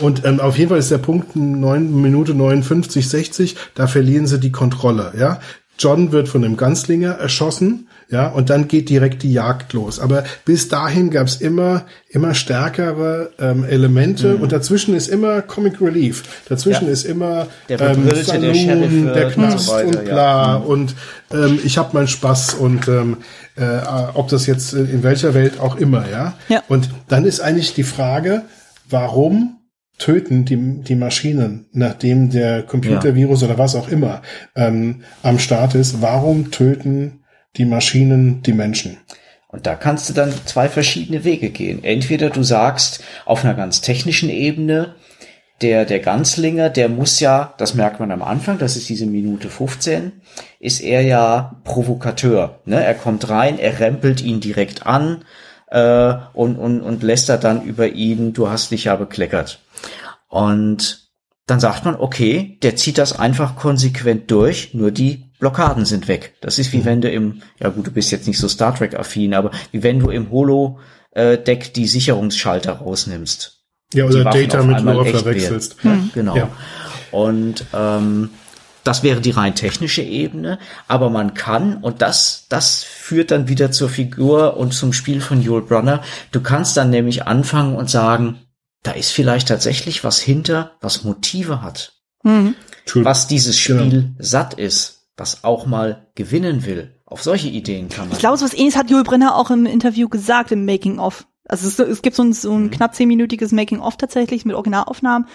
Und 0.00 0.24
ähm, 0.24 0.40
auf 0.40 0.56
jeden 0.58 0.68
Fall 0.68 0.78
ist 0.78 0.90
der 0.90 0.98
Punkt 0.98 1.34
9 1.34 2.00
Minute 2.00 2.34
59, 2.34 3.08
60, 3.08 3.56
da 3.74 3.86
verlieren 3.86 4.26
sie 4.26 4.38
die 4.38 4.52
Kontrolle, 4.52 5.12
ja. 5.18 5.40
John 5.78 6.12
wird 6.12 6.28
von 6.28 6.44
einem 6.44 6.56
Ganzlinger 6.56 7.12
erschossen, 7.12 7.88
ja, 8.10 8.28
und 8.28 8.48
dann 8.48 8.68
geht 8.68 8.88
direkt 8.88 9.22
die 9.22 9.32
Jagd 9.32 9.74
los. 9.74 10.00
Aber 10.00 10.24
bis 10.46 10.68
dahin 10.68 11.10
gab's 11.10 11.36
immer, 11.36 11.84
immer 12.08 12.34
stärkere 12.34 13.32
ähm, 13.38 13.64
Elemente 13.64 14.34
mhm. 14.34 14.42
und 14.42 14.52
dazwischen 14.52 14.94
ist 14.94 15.08
immer 15.08 15.42
Comic 15.42 15.80
Relief. 15.80 16.22
Dazwischen 16.48 16.86
ja. 16.86 16.92
ist 16.92 17.04
immer 17.04 17.48
der 17.68 17.80
ähm, 17.80 18.08
Saloon, 18.24 18.42
der, 18.42 18.54
Sheriff, 18.54 19.12
der 19.12 19.30
Knast 19.30 19.68
und, 19.68 19.92
so 19.92 19.98
und 19.98 20.04
bla 20.06 20.52
ja. 20.54 20.58
Mhm. 20.58 20.64
und 20.64 20.94
ähm, 21.32 21.60
ich 21.62 21.76
habe 21.76 21.90
meinen 21.92 22.08
Spaß 22.08 22.54
und 22.54 22.88
ähm, 22.88 23.18
äh, 23.56 23.80
ob 24.14 24.28
das 24.28 24.46
jetzt 24.46 24.72
in 24.72 25.02
welcher 25.02 25.34
Welt 25.34 25.60
auch 25.60 25.76
immer, 25.76 26.08
ja. 26.10 26.34
ja. 26.48 26.62
Und 26.68 26.88
dann 27.08 27.26
ist 27.26 27.40
eigentlich 27.40 27.74
die 27.74 27.82
Frage, 27.82 28.42
warum 28.88 29.57
töten 29.98 30.44
die, 30.44 30.82
die 30.82 30.94
Maschinen, 30.94 31.66
nachdem 31.72 32.30
der 32.30 32.62
Computervirus 32.62 33.42
ja. 33.42 33.48
oder 33.48 33.58
was 33.58 33.74
auch 33.74 33.88
immer 33.88 34.22
ähm, 34.54 35.02
am 35.22 35.38
Start 35.38 35.74
ist. 35.74 36.00
Warum 36.00 36.50
töten 36.50 37.24
die 37.56 37.64
Maschinen 37.64 38.42
die 38.42 38.52
Menschen? 38.52 38.98
Und 39.48 39.66
da 39.66 39.74
kannst 39.74 40.08
du 40.08 40.14
dann 40.14 40.32
zwei 40.44 40.68
verschiedene 40.68 41.24
Wege 41.24 41.50
gehen. 41.50 41.82
Entweder 41.82 42.30
du 42.30 42.42
sagst 42.42 43.02
auf 43.24 43.44
einer 43.44 43.54
ganz 43.54 43.80
technischen 43.80 44.28
Ebene, 44.30 44.94
der, 45.62 45.84
der 45.84 45.98
Ganzlinger, 45.98 46.70
der 46.70 46.88
muss 46.88 47.18
ja, 47.18 47.54
das 47.58 47.74
merkt 47.74 47.98
man 47.98 48.12
am 48.12 48.22
Anfang, 48.22 48.58
das 48.58 48.76
ist 48.76 48.88
diese 48.88 49.06
Minute 49.06 49.48
15, 49.48 50.12
ist 50.60 50.80
er 50.80 51.00
ja 51.02 51.60
Provokateur. 51.64 52.60
Ne? 52.64 52.82
Er 52.84 52.94
kommt 52.94 53.28
rein, 53.28 53.58
er 53.58 53.80
rempelt 53.80 54.22
ihn 54.22 54.40
direkt 54.40 54.86
an 54.86 55.24
äh, 55.70 56.14
und, 56.32 56.56
und, 56.56 56.80
und 56.80 57.02
lästert 57.02 57.44
dann 57.44 57.62
über 57.62 57.88
ihn, 57.88 58.32
du 58.32 58.48
hast 58.48 58.70
dich 58.70 58.84
ja 58.84 58.96
bekleckert. 58.96 59.60
Und 60.28 61.08
dann 61.46 61.60
sagt 61.60 61.84
man, 61.84 61.96
okay, 61.96 62.58
der 62.62 62.76
zieht 62.76 62.98
das 62.98 63.18
einfach 63.18 63.56
konsequent 63.56 64.30
durch, 64.30 64.74
nur 64.74 64.90
die 64.90 65.24
Blockaden 65.38 65.84
sind 65.84 66.08
weg. 66.08 66.34
Das 66.40 66.58
ist 66.58 66.72
wie 66.72 66.78
mhm. 66.78 66.84
wenn 66.84 67.00
du 67.00 67.10
im, 67.10 67.42
ja 67.58 67.70
gut, 67.70 67.86
du 67.86 67.90
bist 67.90 68.10
jetzt 68.10 68.26
nicht 68.26 68.38
so 68.38 68.48
Star 68.48 68.74
Trek 68.74 68.94
affin, 68.94 69.34
aber 69.34 69.50
wie 69.72 69.82
wenn 69.82 70.00
du 70.00 70.10
im 70.10 70.30
Holo-Deck 70.30 71.72
die 71.74 71.86
Sicherungsschalter 71.86 72.72
rausnimmst. 72.72 73.58
Ja, 73.94 74.04
oder 74.04 74.24
Data 74.24 74.62
mit 74.62 74.80
Lore 74.82 75.06
verwechselst. 75.06 75.76
Ja, 75.82 75.90
mhm. 75.90 76.10
Genau. 76.12 76.36
Ja. 76.36 76.50
Und 77.10 77.64
ähm, 77.72 78.30
das 78.88 79.02
wäre 79.02 79.20
die 79.20 79.32
rein 79.32 79.54
technische 79.54 80.00
Ebene, 80.00 80.58
aber 80.86 81.10
man 81.10 81.34
kann, 81.34 81.76
und 81.76 82.00
das, 82.00 82.46
das 82.48 82.82
führt 82.84 83.30
dann 83.30 83.46
wieder 83.46 83.70
zur 83.70 83.90
Figur 83.90 84.56
und 84.56 84.72
zum 84.72 84.94
Spiel 84.94 85.20
von 85.20 85.42
Joel 85.42 85.60
Brunner, 85.60 86.02
du 86.32 86.40
kannst 86.40 86.78
dann 86.78 86.88
nämlich 86.88 87.26
anfangen 87.26 87.76
und 87.76 87.90
sagen, 87.90 88.38
da 88.82 88.92
ist 88.92 89.10
vielleicht 89.10 89.48
tatsächlich 89.48 90.04
was 90.04 90.18
hinter, 90.20 90.72
was 90.80 91.04
Motive 91.04 91.60
hat. 91.60 91.98
Mhm. 92.22 92.54
Was 92.94 93.26
dieses 93.26 93.62
genau. 93.62 93.80
Spiel 93.80 93.90
genau. 93.90 94.14
satt 94.20 94.54
ist, 94.54 95.10
was 95.18 95.44
auch 95.44 95.66
mal 95.66 96.06
gewinnen 96.14 96.64
will. 96.64 96.94
Auf 97.04 97.22
solche 97.22 97.48
Ideen 97.48 97.90
kann 97.90 98.06
man. 98.08 98.14
Ich 98.14 98.20
glaube, 98.20 98.38
so 98.38 98.46
was 98.46 98.54
ähnliches 98.54 98.78
hat 98.78 98.88
Joel 98.88 99.04
Brenner 99.04 99.36
auch 99.36 99.50
im 99.50 99.66
Interview 99.66 100.08
gesagt, 100.08 100.50
im 100.50 100.64
Making 100.64 100.98
of. 100.98 101.26
Also 101.46 101.68
es, 101.68 101.78
es 101.78 102.00
gibt 102.00 102.16
so 102.16 102.22
ein, 102.22 102.32
so 102.32 102.54
ein 102.54 102.64
mhm. 102.64 102.70
knapp 102.70 102.94
zehnminütiges 102.94 103.52
Making 103.52 103.80
of 103.80 103.98
tatsächlich 103.98 104.46
mit 104.46 104.56
Originalaufnahmen 104.56 105.28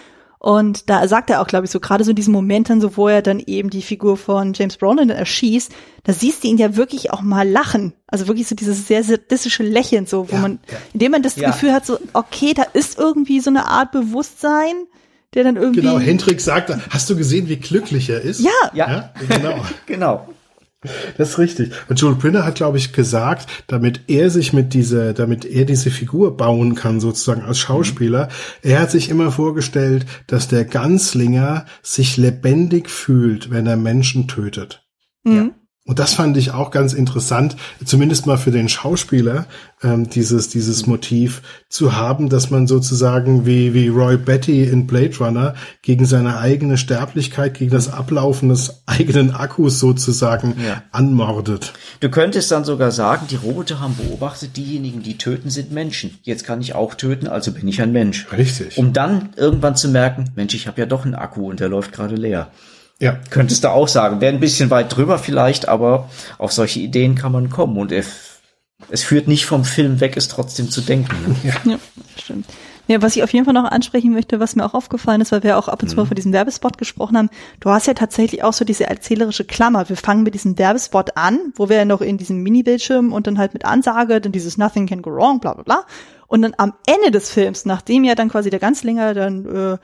und 0.46 0.90
da 0.90 1.08
sagt 1.08 1.30
er 1.30 1.40
auch, 1.40 1.48
glaube 1.48 1.64
ich, 1.64 1.72
so 1.72 1.80
gerade 1.80 2.04
so 2.04 2.10
in 2.10 2.18
diesen 2.18 2.34
Momenten, 2.34 2.82
so 2.82 2.98
wo 2.98 3.08
er 3.08 3.22
dann 3.22 3.40
eben 3.40 3.70
die 3.70 3.82
Figur 3.82 4.18
von 4.18 4.52
James 4.52 4.76
Brolin 4.76 5.10
erschießt, 5.10 5.72
da 6.04 6.12
siehst 6.12 6.44
du 6.44 6.50
ihn 6.50 6.58
ja 6.58 6.76
wirklich 6.76 7.12
auch 7.12 7.22
mal 7.22 7.48
lachen. 7.48 7.94
Also 8.08 8.28
wirklich 8.28 8.50
so 8.50 8.54
dieses 8.54 8.86
sehr 8.86 9.06
sadistische 9.06 9.64
Lächeln, 9.64 10.06
so, 10.06 10.30
wo 10.30 10.36
ja, 10.36 10.42
man, 10.42 10.60
ja. 10.70 10.78
indem 10.92 11.14
man 11.14 11.24
das 11.24 11.38
ja. 11.38 11.50
Gefühl 11.50 11.72
hat, 11.72 11.86
so, 11.86 11.98
okay, 12.12 12.54
da 12.54 12.64
ist 12.64 13.00
irgendwie 13.00 13.40
so 13.40 13.52
eine 13.52 13.70
Art 13.70 13.94
Bewusstsein, 13.94 14.76
der 15.34 15.46
dann 15.46 15.56
irgendwie. 15.56 15.80
Genau, 15.80 15.98
Hendrik 15.98 16.42
sagt, 16.42 16.76
hast 16.90 17.10
du 17.10 17.16
gesehen, 17.16 17.48
wie 17.48 17.56
glücklich 17.56 18.10
er 18.10 18.20
ist? 18.20 18.42
Ja, 18.42 18.52
ja, 18.74 18.92
ja 18.92 19.14
genau. 19.30 19.66
genau. 19.86 20.28
Das 21.18 21.30
ist 21.30 21.40
richtig. 21.40 21.72
Und 21.90 22.00
Joel 22.00 22.16
Printer 22.16 22.46
hat, 22.46 22.56
glaube 22.56 22.78
ich, 22.78 22.94
gesagt, 22.94 23.64
damit 23.68 24.02
er 24.08 24.30
sich 24.30 24.54
mit 24.54 24.74
dieser, 24.74 25.14
damit 25.14 25.46
er 25.46 25.66
diese 25.66 25.92
Figur 25.92 26.38
bauen 26.38 26.76
kann, 26.76 27.00
sozusagen 27.00 27.42
als 27.42 27.60
Schauspieler, 27.60 28.26
mhm. 28.26 28.70
er 28.72 28.82
hat 28.82 28.92
sich 28.92 29.10
immer 29.10 29.32
vorgestellt, 29.32 30.06
dass 30.28 30.48
der 30.48 30.66
Ganzlinger 30.66 31.66
sich 31.82 32.18
lebendig 32.18 32.90
fühlt, 32.90 33.52
wenn 33.52 33.68
er 33.68 33.78
Menschen 33.78 34.28
tötet. 34.28 34.86
Mhm. 35.24 35.36
Ja. 35.36 35.50
Und 35.86 36.00
das 36.00 36.14
fand 36.14 36.38
ich 36.38 36.52
auch 36.52 36.72
ganz 36.72 36.94
interessant, 36.94 37.58
zumindest 37.84 38.26
mal 38.26 38.38
für 38.38 38.52
den 38.52 38.70
Schauspieler, 38.70 39.48
ähm, 39.82 40.10
dieses, 40.10 40.48
dieses 40.48 40.88
Motiv 40.88 41.42
zu 41.68 41.98
haben, 41.98 42.30
dass 42.30 42.50
man 42.50 42.68
sozusagen 42.68 43.46
wie, 43.46 43.74
wie 43.74 43.90
Roy 43.90 44.16
Betty 44.16 44.64
in 44.64 44.88
Blade 44.88 45.18
Runner 45.20 45.56
gegen 45.82 46.06
seine 46.06 46.38
eigene 46.38 46.78
Sterblichkeit, 46.78 47.56
gegen 47.56 47.72
das 47.72 47.92
Ablaufen 47.92 48.48
des 48.48 48.84
eigenen 48.86 49.32
Akkus 49.32 49.82
sozusagen 49.82 50.56
ja. 50.66 50.84
anmordet. 50.94 51.74
Du 52.00 52.10
könntest 52.10 52.50
dann 52.50 52.64
sogar 52.64 52.92
sagen, 52.92 53.28
die 53.30 53.36
Roboter 53.36 53.82
haben 53.82 53.98
beobachtet, 53.98 54.56
diejenigen, 54.56 55.04
die 55.04 55.18
töten, 55.18 55.50
sind 55.50 55.74
Menschen. 55.74 56.18
Jetzt 56.24 56.46
kann 56.46 56.62
ich 56.62 56.76
auch 56.76 56.96
töten, 56.96 57.28
also 57.28 57.52
bin 57.52 57.68
ich 57.68 57.82
ein 57.82 57.92
Mensch. 57.92 58.26
Richtig. 58.32 58.78
Um 58.78 58.94
dann 58.94 59.32
irgendwann 59.36 59.76
zu 59.76 59.90
merken, 59.90 60.32
Mensch, 60.38 60.54
ich 60.54 60.66
habe 60.68 60.80
ja 60.80 60.86
doch 60.88 61.04
einen 61.04 61.16
Akku 61.16 61.50
und 61.50 61.60
der 61.60 61.68
läuft 61.68 61.92
gerade 61.92 62.16
leer. 62.16 62.52
Ja. 63.04 63.20
Könntest 63.30 63.66
du 63.66 63.70
auch 63.70 63.90
sagen. 63.90 64.22
Wäre 64.22 64.34
ein 64.34 64.40
bisschen 64.40 64.70
weit 64.70 64.96
drüber 64.96 65.20
vielleicht, 65.20 65.68
aber 65.68 66.10
auf 66.38 66.54
solche 66.54 66.80
Ideen 66.80 67.16
kann 67.16 67.34
man 67.34 67.50
kommen 67.50 67.78
und 67.78 67.92
es, 67.92 68.40
es 68.90 69.04
führt 69.04 69.28
nicht 69.28 69.46
vom 69.46 69.66
Film 69.66 70.00
weg, 70.00 70.16
es 70.16 70.30
trotzdem 70.30 70.70
zu 70.70 70.80
denken. 70.80 71.14
Ne? 71.28 71.36
Ja. 71.44 71.72
ja, 71.72 71.80
stimmt. 72.18 72.46
Ja, 72.88 73.02
was 73.02 73.16
ich 73.18 73.24
auf 73.24 73.34
jeden 73.34 73.44
Fall 73.44 73.54
noch 73.54 73.70
ansprechen 73.70 74.14
möchte, 74.14 74.40
was 74.40 74.56
mir 74.56 74.66
auch 74.66 74.74
aufgefallen 74.74 75.20
ist, 75.20 75.34
weil 75.34 75.44
wir 75.44 75.58
auch 75.58 75.68
ab 75.68 75.84
und 75.84 75.90
zu 75.90 75.98
mal 75.98 76.04
mhm. 76.04 76.08
von 76.08 76.16
diesem 76.16 76.32
Werbespot 76.32 76.78
gesprochen 76.78 77.18
haben, 77.18 77.30
du 77.60 77.70
hast 77.70 77.88
ja 77.88 77.94
tatsächlich 77.94 78.44
auch 78.44 78.54
so 78.54 78.64
diese 78.64 78.88
erzählerische 78.88 79.44
Klammer. 79.44 79.88
Wir 79.90 79.98
fangen 79.98 80.24
mit 80.24 80.34
diesem 80.34 80.58
Werbespot 80.58 81.18
an, 81.18 81.40
wo 81.56 81.68
wir 81.68 81.78
ja 81.78 81.86
noch 81.86 82.02
in 82.02 82.18
diesem 82.18 82.42
Mini-Bildschirm 82.42 83.12
und 83.12 83.28
dann 83.28 83.38
halt 83.38 83.54
mit 83.54 83.66
Ansage, 83.66 84.22
dann 84.22 84.32
dieses 84.32 84.58
Nothing 84.58 84.88
can 84.88 85.02
go 85.02 85.12
wrong, 85.12 85.42
bla 85.42 85.54
bla 85.54 85.64
bla. 85.64 85.86
Und 86.28 86.42
dann 86.42 86.54
am 86.58 86.74
Ende 86.86 87.12
des 87.12 87.30
Films, 87.30 87.66
nachdem 87.66 88.06
ja 88.06 88.16
dann 88.16 88.30
quasi 88.30 88.50
der 88.50 88.60
ganz 88.60 88.84
länger 88.84 89.14
dann 89.14 89.46
äh, 89.46 89.78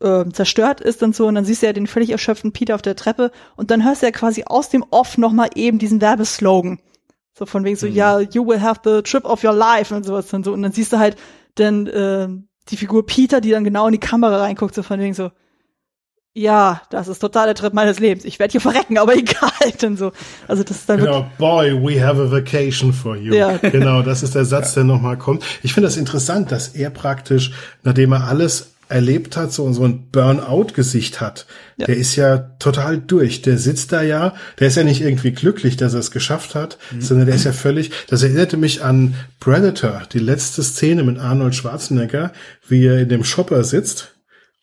äh, 0.00 0.24
zerstört 0.32 0.80
ist 0.80 1.02
und 1.02 1.14
so 1.14 1.26
und 1.26 1.34
dann 1.34 1.44
siehst 1.44 1.62
du 1.62 1.66
ja 1.66 1.72
den 1.72 1.86
völlig 1.86 2.10
erschöpften 2.10 2.52
Peter 2.52 2.74
auf 2.74 2.82
der 2.82 2.96
Treppe 2.96 3.30
und 3.56 3.70
dann 3.70 3.84
hörst 3.84 4.02
du 4.02 4.06
ja 4.06 4.12
quasi 4.12 4.44
aus 4.46 4.68
dem 4.68 4.84
Off 4.90 5.18
nochmal 5.18 5.50
eben 5.54 5.78
diesen 5.78 6.00
Werbeslogan. 6.00 6.80
So 7.38 7.46
von 7.46 7.64
wegen 7.64 7.76
so, 7.76 7.86
mhm. 7.86 7.94
ja, 7.94 8.20
you 8.20 8.46
will 8.46 8.60
have 8.60 8.80
the 8.84 9.02
trip 9.02 9.24
of 9.24 9.44
your 9.44 9.52
life 9.52 9.94
und 9.94 10.04
sowas 10.04 10.32
und 10.34 10.44
so. 10.44 10.52
Und 10.52 10.62
dann 10.62 10.72
siehst 10.72 10.92
du 10.92 10.98
halt 10.98 11.16
dann 11.54 11.86
äh, 11.86 12.28
die 12.68 12.76
Figur 12.76 13.06
Peter, 13.06 13.40
die 13.40 13.50
dann 13.50 13.64
genau 13.64 13.86
in 13.86 13.92
die 13.92 14.00
Kamera 14.00 14.38
reinguckt, 14.38 14.74
so 14.74 14.82
von 14.82 14.98
wegen 14.98 15.14
so, 15.14 15.30
ja, 16.34 16.82
das 16.90 17.08
ist 17.08 17.18
total 17.18 17.46
der 17.46 17.54
Trip 17.54 17.72
meines 17.72 17.98
Lebens. 17.98 18.24
Ich 18.24 18.38
werde 18.38 18.52
hier 18.52 18.60
verrecken, 18.60 18.98
aber 18.98 19.14
egal. 19.16 19.50
Denn 19.80 19.96
so. 19.96 20.12
Also 20.46 20.62
das 20.62 20.78
ist 20.78 20.88
dann 20.88 20.98
genau, 20.98 21.26
boy, 21.38 21.72
we 21.72 22.04
have 22.04 22.20
a 22.20 22.30
vacation 22.30 22.92
for 22.92 23.16
you. 23.16 23.34
Ja. 23.34 23.56
Genau, 23.56 24.02
das 24.02 24.22
ist 24.22 24.34
der 24.34 24.44
Satz, 24.44 24.74
der 24.74 24.84
nochmal 24.84 25.16
kommt. 25.16 25.44
Ich 25.62 25.74
finde 25.74 25.88
das 25.88 25.96
interessant, 25.96 26.52
dass 26.52 26.68
er 26.68 26.90
praktisch, 26.90 27.52
nachdem 27.82 28.12
er 28.12 28.24
alles 28.24 28.74
erlebt 28.88 29.36
hat, 29.36 29.52
so, 29.52 29.70
so 29.72 29.84
ein 29.84 30.10
Burnout-Gesicht 30.10 31.20
hat. 31.20 31.46
Ja. 31.76 31.86
Der 31.86 31.96
ist 31.96 32.16
ja 32.16 32.38
total 32.58 32.98
durch. 32.98 33.42
Der 33.42 33.58
sitzt 33.58 33.92
da 33.92 34.02
ja, 34.02 34.34
der 34.58 34.68
ist 34.68 34.76
ja 34.76 34.84
nicht 34.84 35.00
irgendwie 35.00 35.32
glücklich, 35.32 35.76
dass 35.76 35.94
er 35.94 36.00
es 36.00 36.10
geschafft 36.10 36.54
hat, 36.54 36.78
mhm. 36.92 37.00
sondern 37.00 37.26
der 37.26 37.36
ist 37.36 37.44
ja 37.44 37.52
völlig, 37.52 37.90
das 38.08 38.22
erinnerte 38.22 38.56
mich 38.56 38.82
an 38.82 39.14
Predator, 39.40 40.02
die 40.12 40.18
letzte 40.18 40.62
Szene 40.62 41.04
mit 41.04 41.18
Arnold 41.18 41.54
Schwarzenegger, 41.54 42.32
wie 42.66 42.86
er 42.86 43.00
in 43.00 43.08
dem 43.08 43.24
Shopper 43.24 43.64
sitzt 43.64 44.14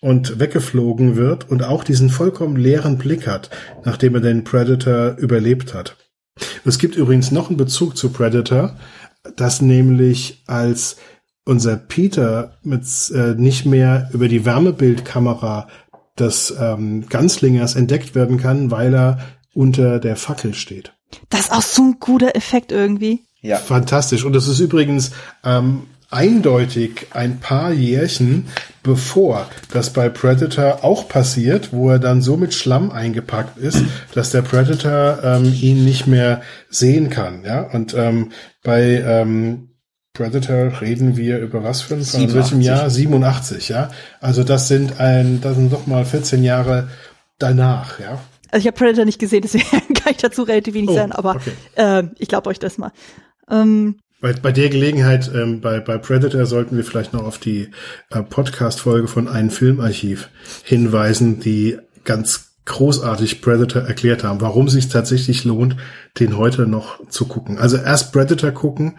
und 0.01 0.39
weggeflogen 0.39 1.15
wird 1.15 1.49
und 1.49 1.63
auch 1.63 1.83
diesen 1.83 2.09
vollkommen 2.09 2.57
leeren 2.57 2.97
Blick 2.97 3.27
hat, 3.27 3.49
nachdem 3.85 4.15
er 4.15 4.21
den 4.21 4.43
Predator 4.43 5.15
überlebt 5.17 5.73
hat. 5.73 5.95
Es 6.65 6.79
gibt 6.79 6.95
übrigens 6.95 7.31
noch 7.31 7.49
einen 7.49 7.57
Bezug 7.57 7.95
zu 7.95 8.09
Predator, 8.09 8.77
das 9.35 9.61
nämlich 9.61 10.43
als 10.47 10.97
unser 11.45 11.77
Peter 11.77 12.57
mit 12.63 12.83
äh, 13.13 13.35
nicht 13.35 13.65
mehr 13.65 14.09
über 14.13 14.27
die 14.27 14.45
Wärmebildkamera 14.45 15.67
des 16.17 16.53
ähm, 16.59 17.07
Ganzlingers 17.07 17.75
entdeckt 17.75 18.15
werden 18.15 18.37
kann, 18.37 18.71
weil 18.71 18.93
er 18.93 19.19
unter 19.53 19.99
der 19.99 20.15
Fackel 20.15 20.53
steht. 20.53 20.93
Das 21.29 21.41
ist 21.41 21.51
auch 21.51 21.61
so 21.61 21.83
ein 21.83 21.97
guter 21.99 22.35
Effekt 22.35 22.71
irgendwie. 22.71 23.21
Ja. 23.41 23.57
Fantastisch. 23.57 24.23
Und 24.25 24.33
das 24.33 24.47
ist 24.47 24.59
übrigens 24.59 25.11
ähm, 25.43 25.83
eindeutig 26.09 27.07
ein 27.11 27.39
paar 27.39 27.71
Jährchen 27.71 28.47
bevor 28.85 29.47
das 29.73 29.91
bei 29.91 30.09
Predator 30.09 30.83
auch 30.83 31.09
passiert, 31.09 31.73
wo 31.73 31.89
er 31.89 31.99
dann 31.99 32.21
so 32.21 32.37
mit 32.37 32.53
Schlamm 32.53 32.91
eingepackt 32.91 33.57
ist, 33.57 33.83
dass 34.13 34.29
der 34.29 34.43
Predator 34.43 35.19
ähm, 35.23 35.51
ihn 35.59 35.83
nicht 35.83 36.05
mehr 36.05 36.41
sehen 36.69 37.09
kann. 37.09 37.43
Ja, 37.43 37.61
und 37.61 37.95
ähm, 37.95 38.31
bei 38.63 39.03
ähm, 39.05 39.69
Predator 40.15 40.81
reden 40.81 41.17
wir 41.17 41.39
über 41.39 41.63
was 41.63 41.81
für 41.81 41.95
ein, 41.95 42.03
von 42.03 42.33
welchem 42.33 42.61
Jahr? 42.61 42.89
87, 42.89 43.69
ja. 43.69 43.89
Also 44.21 44.43
das 44.43 44.67
sind 44.67 44.99
ein, 44.99 45.41
das 45.41 45.55
sind 45.55 45.71
doch 45.71 45.85
mal 45.85 46.05
14 46.05 46.41
Jahre 46.43 46.87
danach, 47.37 47.99
ja. 47.99 48.19
Also 48.49 48.63
ich 48.63 48.67
habe 48.67 48.77
Predator 48.77 49.05
nicht 49.05 49.19
gesehen, 49.19 49.41
deswegen 49.41 49.65
kann 49.93 50.11
ich 50.11 50.17
dazu 50.17 50.43
relativ 50.43 50.73
wenig 50.73 50.89
oh, 50.89 50.95
sagen, 50.95 51.11
aber 51.11 51.35
okay. 51.35 51.51
äh, 51.75 52.03
ich 52.17 52.29
glaube 52.29 52.49
euch 52.49 52.59
das 52.59 52.77
mal. 52.77 52.91
Ähm, 53.51 53.97
bei, 54.21 54.31
bei 54.33 54.53
der 54.53 54.69
Gelegenheit, 54.69 55.29
ähm, 55.35 55.59
bei, 55.59 55.81
bei 55.81 55.97
Predator 55.97 56.45
sollten 56.45 56.77
wir 56.77 56.85
vielleicht 56.85 57.11
noch 57.11 57.23
auf 57.23 57.37
die 57.37 57.69
äh, 58.09 58.23
Podcast-Folge 58.23 59.09
von 59.09 59.27
einem 59.27 59.49
Filmarchiv 59.49 60.29
hinweisen, 60.63 61.41
die 61.41 61.77
ganz 62.05 62.53
großartig 62.63 63.41
Predator 63.41 63.81
erklärt 63.81 64.23
haben, 64.23 64.39
warum 64.39 64.67
es 64.67 64.73
sich 64.73 64.87
tatsächlich 64.87 65.43
lohnt, 65.43 65.75
den 66.19 66.37
heute 66.37 66.67
noch 66.67 67.05
zu 67.09 67.27
gucken. 67.27 67.59
Also 67.59 67.77
erst 67.77 68.13
Predator 68.13 68.51
gucken 68.51 68.97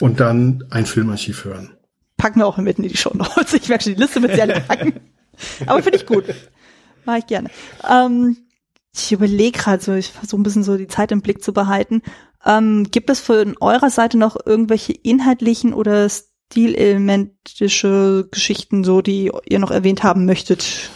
und 0.00 0.20
dann 0.20 0.64
ein 0.70 0.86
Filmarchiv 0.86 1.44
hören. 1.44 1.76
Packen 2.16 2.40
wir 2.40 2.46
auch 2.46 2.56
mitten 2.58 2.84
in 2.84 2.90
die 2.90 2.96
Show 2.96 3.12
Notes. 3.14 3.54
Ich 3.54 3.68
werde 3.68 3.84
schon 3.84 3.94
die 3.94 4.00
Liste 4.00 4.20
mit 4.20 4.34
sehr 4.34 4.46
packen. 4.60 5.00
Aber 5.66 5.82
finde 5.82 5.98
ich 5.98 6.06
gut. 6.06 6.24
Mach 7.04 7.18
ich 7.18 7.26
gerne. 7.26 7.50
Ähm, 7.88 8.36
ich 8.94 9.12
überlege 9.12 9.58
gerade 9.58 9.82
so, 9.82 9.94
ich 9.94 10.12
versuche 10.12 10.40
ein 10.40 10.44
bisschen 10.44 10.62
so 10.62 10.76
die 10.76 10.86
Zeit 10.86 11.10
im 11.12 11.20
Blick 11.20 11.42
zu 11.42 11.52
behalten. 11.52 12.02
Ähm, 12.46 12.90
gibt 12.90 13.10
es 13.10 13.20
von 13.20 13.56
eurer 13.60 13.90
Seite 13.90 14.16
noch 14.18 14.36
irgendwelche 14.44 14.92
inhaltlichen 14.92 15.74
oder 15.74 16.08
stilelementische 16.08 18.28
Geschichten, 18.30 18.84
so 18.84 19.02
die 19.02 19.32
ihr 19.48 19.58
noch 19.58 19.70
erwähnt 19.70 20.02
haben 20.02 20.26
möchtet? 20.26 20.90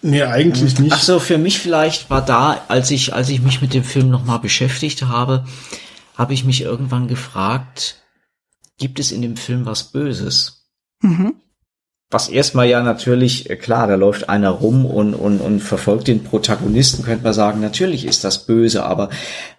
Nee, 0.00 0.22
eigentlich 0.22 0.78
nicht. 0.78 0.92
Ach 0.92 1.02
so, 1.02 1.18
für 1.18 1.38
mich 1.38 1.58
vielleicht 1.58 2.08
war 2.08 2.24
da, 2.24 2.62
als 2.68 2.90
ich, 2.90 3.14
als 3.14 3.28
ich 3.28 3.42
mich 3.42 3.60
mit 3.60 3.74
dem 3.74 3.84
Film 3.84 4.10
nochmal 4.10 4.38
beschäftigt 4.38 5.02
habe, 5.02 5.44
habe 6.16 6.34
ich 6.34 6.44
mich 6.44 6.62
irgendwann 6.62 7.08
gefragt, 7.08 7.96
gibt 8.78 8.98
es 8.98 9.12
in 9.12 9.22
dem 9.22 9.36
Film 9.36 9.66
was 9.66 9.92
Böses? 9.92 10.68
Mhm. 11.02 11.34
Was 12.10 12.30
erstmal 12.30 12.68
ja 12.68 12.82
natürlich, 12.82 13.50
äh, 13.50 13.56
klar, 13.56 13.86
da 13.86 13.96
läuft 13.96 14.30
einer 14.30 14.50
rum 14.50 14.86
und, 14.86 15.14
und, 15.14 15.40
und 15.40 15.60
verfolgt 15.60 16.08
den 16.08 16.24
Protagonisten, 16.24 17.02
könnte 17.02 17.24
man 17.24 17.34
sagen, 17.34 17.60
natürlich 17.60 18.06
ist 18.06 18.24
das 18.24 18.46
böse, 18.46 18.84
aber 18.84 19.10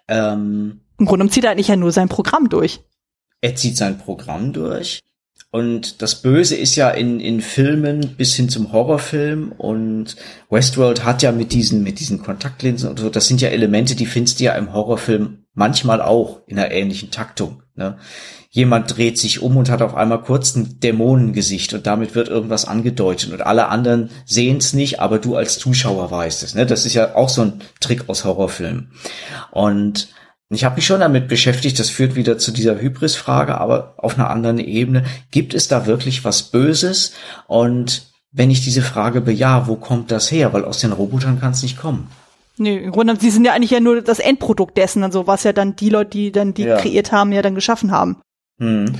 ähm, 0.07 0.81
im 0.97 1.05
Grunde 1.05 1.29
zieht 1.29 1.43
er 1.43 1.51
eigentlich 1.51 1.67
ja 1.67 1.75
nur 1.75 1.91
sein 1.91 2.09
Programm 2.09 2.49
durch. 2.49 2.81
Er 3.41 3.55
zieht 3.55 3.77
sein 3.77 3.99
Programm 3.99 4.51
durch. 4.51 5.01
Und 5.51 6.01
das 6.03 6.21
Böse 6.21 6.55
ist 6.55 6.75
ja 6.75 6.89
in, 6.89 7.19
in 7.19 7.41
Filmen 7.41 8.15
bis 8.17 8.35
hin 8.35 8.49
zum 8.49 8.71
Horrorfilm 8.71 9.51
und 9.51 10.15
Westworld 10.49 11.03
hat 11.05 11.23
ja 11.23 11.31
mit 11.31 11.53
diesen, 11.53 11.81
mit 11.81 11.99
diesen 11.99 12.21
Kontaktlinsen 12.21 12.89
und 12.89 12.99
so, 12.99 13.09
das 13.09 13.27
sind 13.27 13.41
ja 13.41 13.49
Elemente, 13.49 13.95
die 13.95 14.05
findest 14.05 14.39
du 14.39 14.43
ja 14.43 14.53
im 14.53 14.73
Horrorfilm 14.73 15.45
manchmal 15.53 16.01
auch 16.01 16.41
in 16.45 16.59
einer 16.59 16.71
ähnlichen 16.71 17.09
Taktung. 17.09 17.63
Ne? 17.75 17.97
Jemand 18.51 18.97
dreht 18.97 19.19
sich 19.19 19.43
um 19.43 19.57
und 19.57 19.69
hat 19.69 19.83
auf 19.83 19.93
einmal 19.93 20.21
kurz 20.23 20.55
ein 20.55 20.79
Dämonengesicht 20.79 21.73
und 21.75 21.85
damit 21.85 22.15
wird 22.15 22.29
irgendwas 22.29 22.65
angedeutet 22.65 23.31
und 23.31 23.41
alle 23.43 23.67
anderen 23.67 24.09
sehen 24.25 24.57
es 24.57 24.73
nicht, 24.73 24.99
aber 24.99 25.19
du 25.19 25.35
als 25.35 25.59
Zuschauer 25.59 26.09
weißt 26.09 26.41
es. 26.41 26.55
Ne? 26.55 26.65
Das 26.65 26.85
ist 26.85 26.95
ja 26.95 27.15
auch 27.15 27.29
so 27.29 27.43
ein 27.43 27.61
Trick 27.79 28.09
aus 28.09 28.25
Horrorfilmen. 28.25 28.91
Und 29.51 30.09
ich 30.49 30.63
habe 30.63 30.77
mich 30.77 30.87
schon 30.87 30.99
damit 30.99 31.27
beschäftigt, 31.27 31.77
das 31.77 31.91
führt 31.91 32.15
wieder 32.15 32.39
zu 32.39 32.51
dieser 32.51 32.81
Hybris-Frage, 32.81 33.59
aber 33.59 33.93
auf 33.97 34.17
einer 34.17 34.31
anderen 34.31 34.57
Ebene. 34.57 35.05
Gibt 35.29 35.53
es 35.53 35.67
da 35.67 35.85
wirklich 35.85 36.25
was 36.25 36.41
Böses? 36.41 37.13
Und 37.45 38.07
wenn 38.31 38.49
ich 38.49 38.63
diese 38.63 38.81
Frage 38.81 39.21
bejahe, 39.21 39.67
wo 39.67 39.75
kommt 39.75 40.09
das 40.09 40.31
her? 40.31 40.51
Weil 40.53 40.65
aus 40.65 40.79
den 40.79 40.91
Robotern 40.91 41.39
kann 41.39 41.51
es 41.51 41.61
nicht 41.61 41.77
kommen. 41.77 42.09
Nee, 42.57 42.77
im 42.77 42.91
Grunde, 42.91 43.15
sie 43.19 43.29
sind 43.29 43.45
ja 43.45 43.53
eigentlich 43.53 43.71
ja 43.71 43.79
nur 43.79 44.01
das 44.01 44.19
Endprodukt 44.19 44.75
dessen, 44.75 45.03
also 45.03 45.27
was 45.27 45.43
ja 45.43 45.53
dann 45.53 45.75
die 45.75 45.89
Leute, 45.89 46.09
die 46.09 46.31
dann 46.31 46.55
die 46.55 46.63
ja. 46.63 46.77
kreiert 46.77 47.11
haben, 47.11 47.31
ja 47.31 47.43
dann 47.43 47.55
geschaffen 47.55 47.91
haben. 47.91 48.17
Hm. 48.59 48.93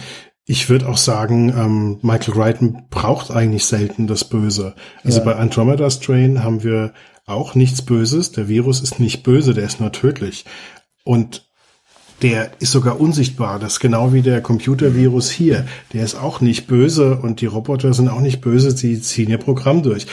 Ich 0.45 0.68
würde 0.68 0.90
auch 0.90 0.98
sagen, 0.98 1.49
ähm, 1.49 1.99
Michael 2.02 2.34
Crichton 2.34 2.86
braucht 2.90 3.30
eigentlich 3.30 3.65
selten 3.65 4.07
das 4.07 4.23
Böse. 4.23 4.73
Also 5.03 5.19
ja. 5.19 5.26
bei 5.26 5.36
Andromeda 5.36 5.90
Strain 5.91 6.44
haben 6.44 6.64
wir 6.64 6.94
auch 7.27 7.53
nichts 7.53 7.84
Böses. 7.84 8.31
Der 8.31 8.48
Virus 8.48 8.81
ist 8.81 8.99
nicht 8.99 9.22
böse, 9.22 9.53
der 9.53 9.65
ist 9.65 9.80
nur 9.80 9.91
tödlich. 9.91 10.45
Und 11.03 11.48
der 12.22 12.52
ist 12.60 12.72
sogar 12.72 12.99
unsichtbar. 12.99 13.60
Das 13.60 13.73
ist 13.73 13.80
genau 13.80 14.11
wie 14.11 14.22
der 14.22 14.41
Computervirus 14.41 15.30
hier. 15.30 15.68
Der 15.94 16.03
ist 16.03 16.15
auch 16.15 16.41
nicht 16.41 16.68
böse 16.68 17.18
und 17.18 17.41
die 17.41 17.45
Roboter 17.45 17.94
sind 17.94 18.10
auch 18.10 18.19
nicht 18.19 18.41
böse. 18.41 18.72
Sie 18.72 18.99
ziehen 19.02 19.30
ihr 19.30 19.38
Programm 19.38 19.84
durch. 19.84 20.07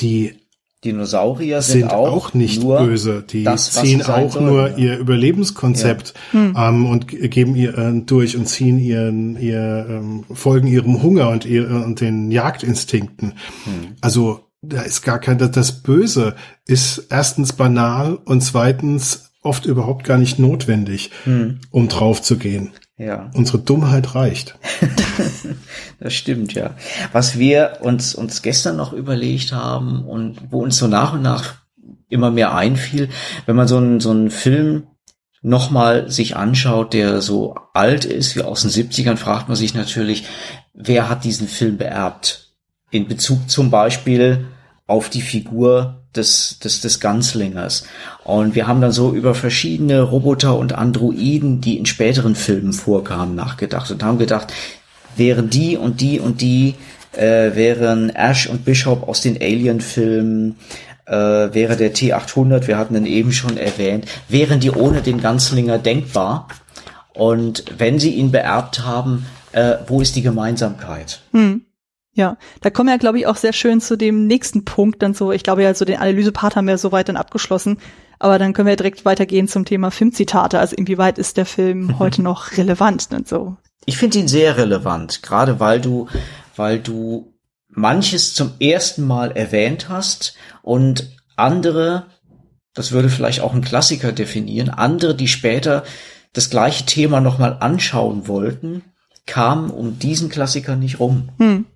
Die 0.00 0.43
Dinosaurier 0.84 1.62
sind, 1.62 1.80
sind 1.80 1.92
auch, 1.92 2.12
auch, 2.12 2.34
nicht 2.34 2.62
böse. 2.62 3.24
Die 3.28 3.44
das, 3.44 3.72
ziehen 3.72 4.02
auch 4.02 4.38
nur 4.38 4.70
ja. 4.70 4.76
ihr 4.76 4.98
Überlebenskonzept 4.98 6.14
ja. 6.32 6.40
Hm. 6.40 6.56
ähm, 6.56 6.86
und 6.86 7.08
geben 7.08 7.56
ihr 7.56 7.76
äh, 7.76 7.92
durch 8.04 8.36
und 8.36 8.46
ziehen 8.46 8.78
ihren, 8.78 9.38
ihr 9.40 9.86
ähm, 9.88 10.24
folgen 10.32 10.66
ihrem 10.66 11.02
Hunger 11.02 11.30
und, 11.30 11.44
ihr, 11.44 11.68
und 11.68 12.00
den 12.00 12.30
Jagdinstinkten. 12.30 13.34
Hm. 13.64 13.96
Also 14.00 14.40
da 14.62 14.82
ist 14.82 15.02
gar 15.02 15.18
kein 15.18 15.38
das 15.38 15.82
Böse 15.82 16.36
ist 16.66 17.06
erstens 17.10 17.52
banal 17.52 18.18
und 18.24 18.42
zweitens 18.42 19.30
oft 19.42 19.66
überhaupt 19.66 20.04
gar 20.04 20.18
nicht 20.18 20.38
notwendig, 20.38 21.10
hm. 21.24 21.60
um 21.70 21.88
drauf 21.88 22.22
zu 22.22 22.38
gehen. 22.38 22.72
Ja. 22.96 23.30
Unsere 23.34 23.58
Dummheit 23.58 24.14
reicht. 24.14 24.56
das 26.00 26.14
stimmt, 26.14 26.52
ja. 26.52 26.76
Was 27.12 27.38
wir 27.38 27.78
uns, 27.80 28.14
uns 28.14 28.42
gestern 28.42 28.76
noch 28.76 28.92
überlegt 28.92 29.52
haben 29.52 30.04
und 30.04 30.38
wo 30.50 30.62
uns 30.62 30.78
so 30.78 30.86
nach 30.86 31.14
und 31.14 31.22
nach 31.22 31.56
immer 32.08 32.30
mehr 32.30 32.54
einfiel, 32.54 33.08
wenn 33.46 33.56
man 33.56 33.66
so 33.66 33.78
einen, 33.78 33.98
so 33.98 34.10
einen 34.10 34.30
Film 34.30 34.86
nochmal 35.42 36.10
sich 36.10 36.36
anschaut, 36.36 36.92
der 36.94 37.20
so 37.20 37.56
alt 37.74 38.04
ist 38.04 38.36
wie 38.36 38.42
aus 38.42 38.62
den 38.62 38.70
70ern, 38.70 39.16
fragt 39.16 39.48
man 39.48 39.56
sich 39.56 39.74
natürlich, 39.74 40.26
wer 40.72 41.08
hat 41.08 41.24
diesen 41.24 41.48
Film 41.48 41.76
beerbt? 41.76 42.52
In 42.90 43.08
Bezug 43.08 43.50
zum 43.50 43.70
Beispiel 43.70 44.46
auf 44.86 45.10
die 45.10 45.20
Figur 45.20 46.03
des, 46.16 46.58
des, 46.58 46.80
des 46.80 47.00
Ganzlingers. 47.00 47.84
Und 48.24 48.54
wir 48.54 48.66
haben 48.66 48.80
dann 48.80 48.92
so 48.92 49.12
über 49.12 49.34
verschiedene 49.34 50.02
Roboter 50.02 50.56
und 50.56 50.72
Androiden, 50.72 51.60
die 51.60 51.78
in 51.78 51.86
späteren 51.86 52.34
Filmen 52.34 52.72
vorkamen, 52.72 53.34
nachgedacht 53.34 53.90
und 53.90 54.02
haben 54.02 54.18
gedacht, 54.18 54.52
wären 55.16 55.50
die 55.50 55.76
und 55.76 56.00
die 56.00 56.20
und 56.20 56.40
die, 56.40 56.74
äh, 57.12 57.54
wären 57.54 58.10
Ash 58.10 58.48
und 58.48 58.64
Bishop 58.64 59.08
aus 59.08 59.20
den 59.20 59.36
Alien-Filmen, 59.40 60.56
äh, 61.06 61.12
wäre 61.12 61.76
der 61.76 61.94
T800, 61.94 62.66
wir 62.66 62.78
hatten 62.78 62.96
ihn 62.96 63.06
eben 63.06 63.32
schon 63.32 63.56
erwähnt, 63.56 64.06
wären 64.28 64.60
die 64.60 64.70
ohne 64.70 65.02
den 65.02 65.20
Ganzlinger 65.20 65.78
denkbar? 65.78 66.48
Und 67.12 67.64
wenn 67.78 67.98
sie 67.98 68.14
ihn 68.14 68.32
beerbt 68.32 68.84
haben, 68.84 69.26
äh, 69.52 69.76
wo 69.86 70.00
ist 70.00 70.16
die 70.16 70.22
Gemeinsamkeit? 70.22 71.20
Hm. 71.32 71.63
Ja, 72.14 72.36
da 72.60 72.70
kommen 72.70 72.88
wir, 72.88 72.98
glaube 72.98 73.18
ich, 73.18 73.26
auch 73.26 73.36
sehr 73.36 73.52
schön 73.52 73.80
zu 73.80 73.96
dem 73.96 74.26
nächsten 74.28 74.64
Punkt 74.64 75.02
dann 75.02 75.14
so. 75.14 75.32
Ich 75.32 75.42
glaube 75.42 75.64
ja, 75.64 75.74
so 75.74 75.84
den 75.84 75.98
Analysepart 75.98 76.54
haben 76.54 76.68
wir 76.68 76.78
soweit 76.78 77.08
dann 77.08 77.16
abgeschlossen. 77.16 77.78
Aber 78.20 78.38
dann 78.38 78.52
können 78.52 78.68
wir 78.68 78.76
direkt 78.76 79.04
weitergehen 79.04 79.48
zum 79.48 79.64
Thema 79.64 79.90
Filmzitate. 79.90 80.60
Also 80.60 80.76
inwieweit 80.76 81.18
ist 81.18 81.36
der 81.36 81.44
Film 81.44 81.86
mhm. 81.86 81.98
heute 81.98 82.22
noch 82.22 82.56
relevant 82.56 83.08
und 83.12 83.26
so? 83.26 83.56
Ich 83.84 83.98
finde 83.98 84.20
ihn 84.20 84.28
sehr 84.28 84.56
relevant, 84.56 85.22
gerade 85.22 85.58
weil 85.58 85.80
du, 85.80 86.08
weil 86.56 86.78
du 86.78 87.34
manches 87.68 88.34
zum 88.34 88.52
ersten 88.60 89.06
Mal 89.06 89.32
erwähnt 89.32 89.88
hast 89.88 90.36
und 90.62 91.10
andere, 91.36 92.06
das 92.72 92.92
würde 92.92 93.08
vielleicht 93.08 93.40
auch 93.40 93.52
ein 93.52 93.64
Klassiker 93.64 94.12
definieren, 94.12 94.70
andere, 94.70 95.14
die 95.14 95.28
später 95.28 95.82
das 96.32 96.48
gleiche 96.48 96.86
Thema 96.86 97.20
nochmal 97.20 97.58
anschauen 97.60 98.28
wollten, 98.28 98.84
kamen 99.26 99.70
um 99.70 99.98
diesen 99.98 100.28
Klassiker 100.28 100.76
nicht 100.76 101.00
rum. 101.00 101.30
Hm. 101.38 101.66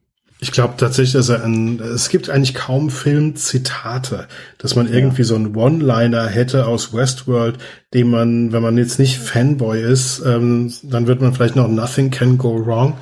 Ich 0.40 0.52
glaube 0.52 0.74
tatsächlich, 0.76 1.14
dass 1.14 1.28
er 1.28 1.44
ein, 1.44 1.80
es 1.80 2.10
gibt 2.10 2.30
eigentlich 2.30 2.54
kaum 2.54 2.90
Filmzitate, 2.90 4.28
dass 4.58 4.76
man 4.76 4.92
irgendwie 4.92 5.22
ja. 5.22 5.28
so 5.28 5.34
einen 5.34 5.56
One-Liner 5.56 6.26
hätte 6.28 6.66
aus 6.66 6.94
Westworld, 6.94 7.58
den 7.92 8.10
man, 8.10 8.52
wenn 8.52 8.62
man 8.62 8.78
jetzt 8.78 9.00
nicht 9.00 9.18
Fanboy 9.18 9.82
ist, 9.82 10.22
ähm, 10.24 10.72
dann 10.84 11.08
wird 11.08 11.20
man 11.20 11.34
vielleicht 11.34 11.56
noch 11.56 11.66
Nothing 11.66 12.10
Can 12.10 12.38
Go 12.38 12.64
Wrong 12.64 12.98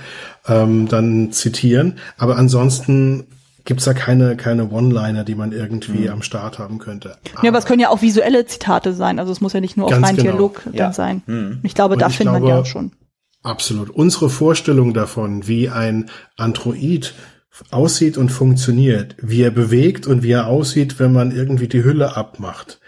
ähm, 0.49 0.89
dann 0.89 1.31
zitieren. 1.33 1.99
Aber 2.17 2.37
ansonsten 2.37 3.27
gibt's 3.67 3.85
da 3.85 3.93
keine, 3.93 4.37
keine 4.37 4.71
One-Liner, 4.71 5.25
die 5.25 5.35
man 5.35 5.53
irgendwie 5.53 6.07
mhm. 6.07 6.13
am 6.13 6.23
Start 6.23 6.59
haben 6.59 6.79
könnte. 6.79 7.19
ja, 7.43 7.51
aber 7.51 7.59
es 7.59 7.67
können 7.67 7.81
ja 7.81 7.91
auch 7.91 8.01
visuelle 8.01 8.47
Zitate 8.47 8.95
sein. 8.95 9.19
Also 9.19 9.33
es 9.33 9.43
muss 9.43 9.53
ja 9.53 9.61
nicht 9.61 9.77
nur 9.77 9.87
auf 9.87 9.93
rein 9.93 10.17
genau. 10.17 10.31
Dialog 10.31 10.63
dann 10.65 10.75
ja. 10.75 10.93
sein. 10.93 11.23
Mhm. 11.27 11.59
Ich 11.65 11.75
glaube, 11.75 11.95
Und 11.95 12.01
da 12.01 12.09
findet 12.09 12.41
man 12.41 12.47
ja 12.47 12.65
schon. 12.65 12.93
Absolut. 13.47 13.90
Unsere 13.90 14.28
Vorstellung 14.28 14.93
davon, 14.93 15.47
wie 15.47 15.68
ein 15.68 16.10
Android 16.36 17.14
aussieht 17.70 18.18
und 18.18 18.31
funktioniert, 18.31 19.14
wie 19.23 19.43
er 19.43 19.52
bewegt 19.52 20.09
und 20.09 20.24
wie 20.24 20.32
er 20.32 20.48
aussieht, 20.48 20.98
wenn 20.98 21.12
man 21.12 21.31
irgendwie 21.31 21.68
die 21.68 21.85
Hülle 21.85 22.16
abmacht. 22.16 22.81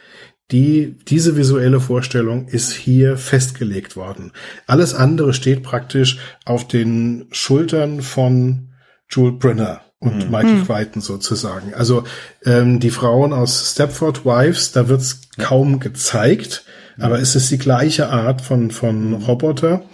Die, 0.51 0.97
diese 1.07 1.37
visuelle 1.37 1.79
Vorstellung 1.79 2.49
ist 2.49 2.73
hier 2.73 3.17
festgelegt 3.19 3.95
worden. 3.95 4.33
Alles 4.67 4.95
andere 4.95 5.33
steht 5.33 5.63
praktisch 5.63 6.19
auf 6.45 6.67
den 6.67 7.29
Schultern 7.31 8.03
von 8.03 8.71
Jules 9.09 9.39
Brenner 9.39 9.83
und 10.01 10.25
mhm. 10.25 10.31
Michael 10.33 10.59
hm. 10.59 10.67
Crichton 10.67 11.03
sozusagen. 11.03 11.73
Also 11.75 12.03
ähm, 12.45 12.81
die 12.81 12.91
Frauen 12.91 13.33
aus 13.33 13.73
Stepford 13.73 14.25
Wives, 14.25 14.73
da 14.73 14.89
wird's 14.89 15.21
kaum 15.39 15.79
gezeigt, 15.79 16.65
aber 16.99 17.21
es 17.21 17.37
ist 17.37 17.51
die 17.53 17.59
gleiche 17.59 18.09
Art 18.09 18.41
von, 18.41 18.73
von 18.73 19.15
Roboter 19.15 19.85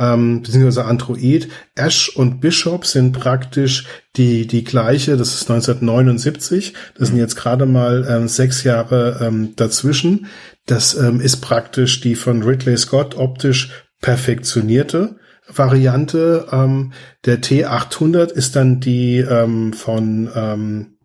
ähm, 0.00 0.42
beziehungsweise 0.42 0.86
Android. 0.86 1.48
Ash 1.76 2.08
und 2.08 2.40
Bishop 2.40 2.86
sind 2.86 3.12
praktisch 3.12 3.86
die, 4.16 4.46
die 4.46 4.64
gleiche, 4.64 5.16
das 5.16 5.34
ist 5.34 5.50
1979, 5.50 6.74
das 6.98 7.08
sind 7.08 7.18
jetzt 7.18 7.36
gerade 7.36 7.66
mal 7.66 8.06
ähm, 8.08 8.26
sechs 8.26 8.64
Jahre 8.64 9.20
ähm, 9.22 9.54
dazwischen. 9.54 10.26
Das 10.66 10.94
ähm, 10.94 11.20
ist 11.20 11.36
praktisch 11.36 12.00
die 12.00 12.14
von 12.14 12.42
Ridley 12.42 12.76
Scott 12.76 13.16
optisch 13.16 13.70
perfektionierte 14.00 15.16
Variante. 15.46 16.46
Ähm, 16.50 16.92
der 17.26 17.42
T800 17.42 18.32
ist 18.32 18.56
dann 18.56 18.80
die 18.80 19.18
ähm, 19.18 19.72
von 19.72 20.30
ähm, 20.34 20.96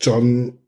John 0.00 0.58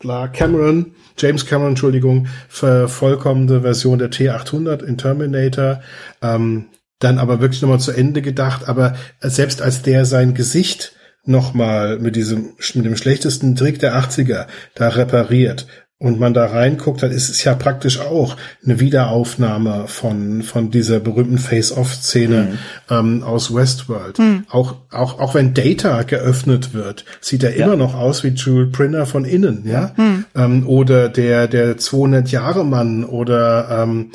Cameron, 0.00 0.94
James 1.18 1.44
Cameron, 1.44 1.70
Entschuldigung, 1.70 2.28
vervollkommende 2.48 3.62
Version 3.62 3.98
der 3.98 4.12
T800 4.12 4.84
in 4.84 4.96
Terminator, 4.96 5.82
ähm, 6.22 6.66
dann 6.98 7.18
aber 7.18 7.40
wirklich 7.40 7.62
nochmal 7.62 7.80
zu 7.80 7.92
Ende 7.92 8.22
gedacht, 8.22 8.68
aber 8.68 8.94
selbst 9.20 9.62
als 9.62 9.82
der 9.82 10.04
sein 10.04 10.34
Gesicht 10.34 10.92
nochmal 11.24 11.98
mit 11.98 12.16
diesem, 12.16 12.54
mit 12.74 12.84
dem 12.84 12.96
schlechtesten 12.96 13.54
Trick 13.54 13.78
der 13.78 13.96
80er 13.96 14.46
da 14.74 14.88
repariert 14.88 15.66
und 16.00 16.20
man 16.20 16.32
da 16.32 16.46
reinguckt, 16.46 17.02
dann 17.02 17.10
ist 17.10 17.28
es 17.28 17.42
ja 17.42 17.54
praktisch 17.54 17.98
auch 17.98 18.36
eine 18.64 18.78
Wiederaufnahme 18.78 19.88
von, 19.88 20.42
von 20.42 20.70
dieser 20.70 21.00
berühmten 21.00 21.38
Face-Off-Szene 21.38 22.48
mhm. 22.52 22.58
ähm, 22.88 23.22
aus 23.24 23.52
Westworld. 23.52 24.18
Mhm. 24.18 24.44
Auch, 24.48 24.76
auch, 24.90 25.18
auch 25.18 25.34
wenn 25.34 25.54
Data 25.54 26.02
geöffnet 26.04 26.72
wird, 26.72 27.04
sieht 27.20 27.42
er 27.42 27.56
ja. 27.56 27.66
immer 27.66 27.76
noch 27.76 27.94
aus 27.94 28.22
wie 28.22 28.28
Jules 28.28 28.70
Printer 28.70 29.06
von 29.06 29.24
innen, 29.24 29.66
ja? 29.66 29.92
Mhm. 29.96 30.24
Ähm, 30.36 30.68
oder 30.68 31.08
der, 31.08 31.48
der 31.48 31.76
200-Jahre-Mann 31.78 33.04
oder, 33.04 33.82
ähm, 33.82 34.12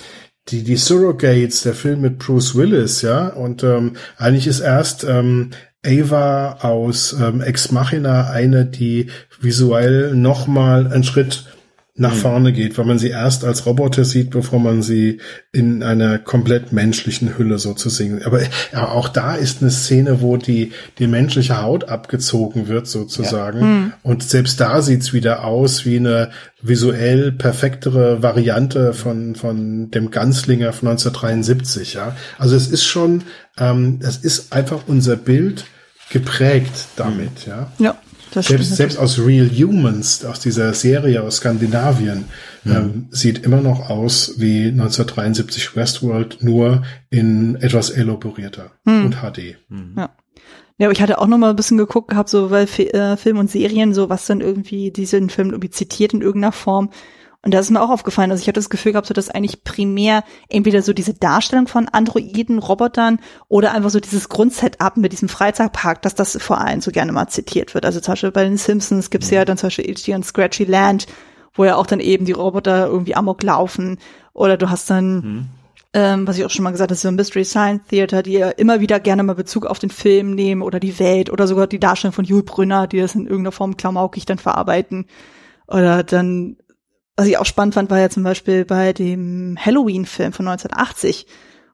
die, 0.50 0.64
die 0.64 0.76
Surrogates, 0.76 1.64
der 1.64 1.74
Film 1.74 2.02
mit 2.02 2.20
Bruce 2.20 2.56
Willis, 2.56 3.02
ja, 3.02 3.28
und 3.30 3.64
ähm, 3.64 3.94
eigentlich 4.18 4.48
ist 4.48 4.60
erst 4.60 5.04
ähm, 5.04 5.52
Ava 5.86 6.60
aus 6.62 7.14
ähm, 7.20 7.42
Ex 7.42 7.72
Machina 7.72 8.30
eine, 8.30 8.66
die 8.66 9.10
visuell 9.40 10.16
nochmal 10.16 10.88
einen 10.88 11.04
Schritt 11.04 11.46
nach 11.96 12.16
mhm. 12.16 12.20
vorne 12.20 12.54
geht, 12.54 12.76
weil 12.78 12.86
man 12.86 12.98
sie 12.98 13.10
erst 13.10 13.46
als 13.46 13.68
Roboter 13.68 14.04
sieht, 14.04 14.32
bevor 14.32 14.60
man 14.60 14.82
sie 14.82 15.20
in 15.52 15.84
einer 15.84 16.18
komplett 16.18 16.72
menschlichen 16.72 17.38
Hülle 17.38 17.60
so 17.60 17.76
zu 17.76 17.90
sehen. 17.90 18.24
Aber, 18.26 18.42
aber 18.72 18.94
auch 18.94 19.10
da 19.10 19.36
ist 19.36 19.62
eine 19.62 19.70
Szene, 19.70 20.20
wo 20.20 20.38
die, 20.38 20.72
die 20.98 21.06
menschliche 21.06 21.62
Haut 21.62 21.90
abgezogen 21.90 22.68
wird 22.68 22.88
sozusagen. 22.88 23.60
Ja. 23.60 23.66
Mhm. 23.66 23.94
Und 24.02 24.24
selbst 24.24 24.60
da 24.60 24.82
sieht's 24.82 25.14
wieder 25.14 25.44
aus 25.44 25.86
wie 25.86 25.98
eine 25.98 26.32
visuell 26.64 27.32
perfektere 27.32 28.24
Variante 28.24 28.94
von, 28.94 29.36
von 29.36 29.92
dem 29.92 30.10
Ganzlinger 30.10 30.74
von 30.74 30.88
1973, 30.90 31.94
ja. 31.94 32.16
Also 32.40 32.56
es 32.56 32.70
ist 32.70 32.86
schon, 32.86 33.24
ähm, 33.60 34.00
es 34.02 34.18
ist 34.18 34.52
einfach 34.52 34.82
unser 34.88 35.16
Bild 35.16 35.66
geprägt 36.10 36.88
damit, 36.96 37.46
ja. 37.46 37.72
Ja. 37.78 37.98
Das 38.34 38.48
selbst, 38.48 38.76
selbst 38.76 38.98
aus 38.98 39.20
Real 39.20 39.50
Humans, 39.50 40.26
aus 40.26 40.40
dieser 40.40 40.74
Serie 40.74 41.22
aus 41.22 41.38
Skandinavien, 41.38 42.26
mhm. 42.64 42.72
ähm, 42.72 43.08
sieht 43.12 43.46
immer 43.46 43.62
noch 43.62 43.90
aus 43.90 44.34
wie 44.38 44.68
1973 44.68 45.76
Westworld, 45.76 46.44
nur 46.44 46.84
in 47.10 47.56
etwas 47.56 47.90
elaborierter 47.92 48.72
mhm. 48.86 49.06
und 49.06 49.16
HD. 49.18 49.58
Mhm. 49.70 49.94
Ja. 49.98 50.16
Ja, 50.80 50.88
aber 50.88 50.94
ich 50.94 51.02
hatte 51.02 51.20
auch 51.20 51.28
noch 51.28 51.38
mal 51.38 51.52
ein 51.52 51.56
bisschen 51.56 51.78
geguckt 51.78 52.10
gehabt, 52.10 52.30
so 52.30 52.50
weil 52.50 52.64
äh, 52.64 53.16
Film 53.16 53.38
und 53.38 53.50
Serien, 53.50 53.94
so 53.94 54.10
was 54.10 54.26
dann 54.26 54.42
irgendwie 54.42 54.90
diesen 54.90 55.30
Film 55.30 55.52
irgendwie 55.52 55.70
zitiert 55.70 56.14
in 56.14 56.22
irgendeiner 56.22 56.52
Form. 56.52 56.90
Und 57.46 57.54
da 57.54 57.60
ist 57.60 57.70
mir 57.72 57.82
auch 57.82 57.90
aufgefallen, 57.90 58.32
also 58.32 58.42
ich 58.42 58.48
hatte 58.48 58.60
das 58.60 58.70
Gefühl 58.70 58.94
gehabt, 58.94 59.08
so 59.08 59.14
dass 59.14 59.30
eigentlich 59.30 59.66
primär 59.66 60.24
entweder 60.48 60.82
so 60.82 60.94
diese 60.94 61.14
Darstellung 61.14 61.68
von 61.68 61.90
Androiden, 61.90 62.58
Robotern 62.58 63.20
oder 63.50 63.74
einfach 63.74 63.90
so 63.90 64.00
dieses 64.00 64.30
Grundsetup 64.30 64.96
mit 64.96 65.12
diesem 65.12 65.28
Freizeitpark, 65.28 66.02
dass 66.02 66.16
das 66.16 66.38
vor 66.42 66.62
allem 66.62 66.80
so 66.80 66.92
gerne 66.92 67.12
mal 67.12 67.28
zitiert 67.28 67.74
wird. 67.74 67.86
Also 67.86 68.00
zum 68.00 68.14
Beispiel 68.14 68.32
bei 68.32 68.46
den 68.46 68.56
Simpsons 68.56 69.10
gibt's 69.10 69.30
ja 69.30 69.44
dann 69.44 69.58
zum 69.58 69.68
Beispiel 69.68 69.90
Itchy 69.90 70.14
und 70.14 70.26
Scratchy 70.26 70.64
Land, 70.64 71.06
wo 71.54 71.66
ja 71.66 71.76
auch 71.76 71.86
dann 71.86 72.00
eben 72.00 72.24
die 72.24 72.32
Roboter 72.32 72.88
irgendwie 72.88 73.16
amok 73.16 73.44
laufen. 73.44 73.98
Oder 74.32 74.56
du 74.56 74.70
hast 74.70 74.90
dann, 74.90 75.16
mhm. 75.16 75.46
ähm, 75.92 76.26
was 76.26 76.38
ich 76.38 76.46
auch 76.46 76.50
schon 76.50 76.64
mal 76.64 76.72
gesagt 76.72 76.92
habe, 76.92 76.98
so 76.98 77.10
ein 77.10 77.16
Mystery 77.16 77.44
Science 77.44 77.84
Theater, 77.90 78.24
die 78.24 78.34
ja 78.34 78.52
immer 78.52 78.80
wieder 78.80 79.02
gerne 79.02 79.22
mal 79.22 79.36
Bezug 79.36 79.66
auf 79.66 79.80
den 79.80 79.90
Film 79.90 80.34
nehmen 80.34 80.62
oder 80.62 80.80
die 80.80 80.98
Welt 80.98 81.30
oder 81.30 81.46
sogar 81.46 81.68
die 81.68 81.80
Darstellung 81.80 82.14
von 82.14 82.24
Jules 82.24 82.46
Brünner, 82.46 82.88
die 82.88 83.02
das 83.02 83.16
in 83.16 83.26
irgendeiner 83.26 83.52
Form 83.52 83.76
klamaukig 83.76 84.24
dann 84.24 84.38
verarbeiten. 84.38 85.08
Oder 85.68 86.04
dann 86.04 86.56
was 87.16 87.28
ich 87.28 87.38
auch 87.38 87.46
spannend 87.46 87.76
fand, 87.76 87.90
war 87.90 88.00
ja 88.00 88.10
zum 88.10 88.24
Beispiel 88.24 88.66
bei 88.66 88.94
dem 88.94 89.58
Halloween-Film 89.60 90.34
von 90.34 90.48
1980, 90.48 91.28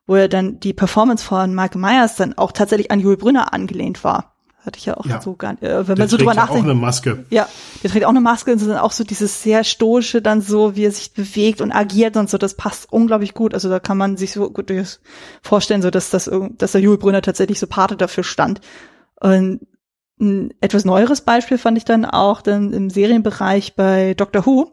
wo 0.06 0.16
ja 0.16 0.28
dann 0.28 0.60
die 0.60 0.74
Performance 0.74 1.24
von 1.24 1.54
Michael 1.54 1.80
Myers 1.80 2.16
dann 2.16 2.36
auch 2.36 2.52
tatsächlich 2.52 2.90
an 2.90 3.00
Jule 3.00 3.16
Brünner 3.16 3.52
angelehnt 3.54 4.04
war. 4.04 4.34
Hatte 4.64 4.78
ich 4.78 4.84
ja 4.84 4.98
auch 4.98 5.06
ja. 5.06 5.22
so 5.22 5.36
gar 5.36 5.52
nicht, 5.52 5.62
äh, 5.62 5.88
wenn 5.88 5.96
der 5.96 6.04
man 6.04 6.08
so 6.08 6.18
drüber 6.18 6.34
nachdenkt. 6.34 6.64
auch 6.64 6.70
eine 6.70 6.74
Maske. 6.74 7.24
Ja, 7.30 7.48
der 7.82 7.90
trägt 7.90 8.04
auch 8.04 8.10
eine 8.10 8.20
Maske 8.20 8.52
und 8.52 8.58
so 8.58 8.68
dann 8.68 8.76
auch 8.76 8.92
so 8.92 9.04
dieses 9.04 9.42
sehr 9.42 9.64
stoische 9.64 10.20
dann 10.20 10.42
so, 10.42 10.76
wie 10.76 10.84
er 10.84 10.92
sich 10.92 11.14
bewegt 11.14 11.62
und 11.62 11.72
agiert 11.72 12.18
und 12.18 12.28
so, 12.28 12.36
das 12.36 12.54
passt 12.54 12.92
unglaublich 12.92 13.32
gut. 13.32 13.54
Also 13.54 13.70
da 13.70 13.80
kann 13.80 13.96
man 13.96 14.18
sich 14.18 14.32
so 14.32 14.50
gut 14.50 14.70
vorstellen, 15.40 15.80
so 15.80 15.90
dass 15.90 16.10
das, 16.10 16.30
dass 16.58 16.72
der 16.72 16.80
Jule 16.82 16.98
Brünner 16.98 17.22
tatsächlich 17.22 17.58
so 17.58 17.66
Pate 17.66 17.96
dafür 17.96 18.22
stand. 18.22 18.60
Und 19.18 19.60
ein 20.20 20.52
etwas 20.60 20.84
neueres 20.84 21.22
Beispiel 21.22 21.56
fand 21.56 21.78
ich 21.78 21.86
dann 21.86 22.04
auch 22.04 22.42
dann 22.42 22.74
im 22.74 22.90
Serienbereich 22.90 23.74
bei 23.76 24.12
Doctor 24.12 24.44
Who 24.44 24.72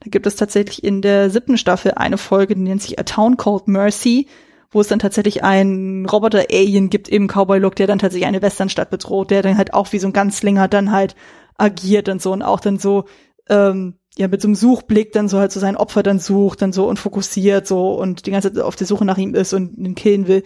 da 0.00 0.10
gibt 0.10 0.26
es 0.26 0.36
tatsächlich 0.36 0.84
in 0.84 1.02
der 1.02 1.30
siebten 1.30 1.58
Staffel 1.58 1.92
eine 1.92 2.18
Folge, 2.18 2.54
die 2.54 2.62
nennt 2.62 2.82
sich 2.82 2.98
A 2.98 3.02
Town 3.02 3.36
Called 3.36 3.66
Mercy, 3.68 4.28
wo 4.70 4.80
es 4.80 4.88
dann 4.88 4.98
tatsächlich 4.98 5.42
einen 5.42 6.06
Roboter-Alien 6.06 6.90
gibt 6.90 7.08
im 7.08 7.26
Cowboy-Look, 7.26 7.74
der 7.76 7.86
dann 7.86 7.98
tatsächlich 7.98 8.28
eine 8.28 8.42
Westernstadt 8.42 8.90
bedroht, 8.90 9.30
der 9.30 9.42
dann 9.42 9.56
halt 9.56 9.74
auch 9.74 9.92
wie 9.92 9.98
so 9.98 10.06
ein 10.06 10.12
Ganzlinger 10.12 10.68
dann 10.68 10.92
halt 10.92 11.16
agiert 11.56 12.08
und 12.08 12.22
so 12.22 12.32
und 12.32 12.42
auch 12.42 12.60
dann 12.60 12.78
so, 12.78 13.06
ähm, 13.48 13.94
ja, 14.16 14.28
mit 14.28 14.42
so 14.42 14.48
einem 14.48 14.54
Suchblick 14.54 15.12
dann 15.12 15.28
so 15.28 15.38
halt 15.38 15.52
so 15.52 15.60
sein 15.60 15.76
Opfer 15.76 16.02
dann 16.02 16.18
sucht, 16.18 16.60
dann 16.62 16.72
so 16.72 16.86
und 16.86 16.98
fokussiert 16.98 17.66
so 17.66 17.94
und 17.94 18.26
die 18.26 18.30
ganze 18.30 18.52
Zeit 18.52 18.62
auf 18.62 18.76
der 18.76 18.86
Suche 18.86 19.04
nach 19.04 19.18
ihm 19.18 19.34
ist 19.34 19.52
und 19.52 19.76
ihn 19.78 19.94
killen 19.94 20.28
will. 20.28 20.42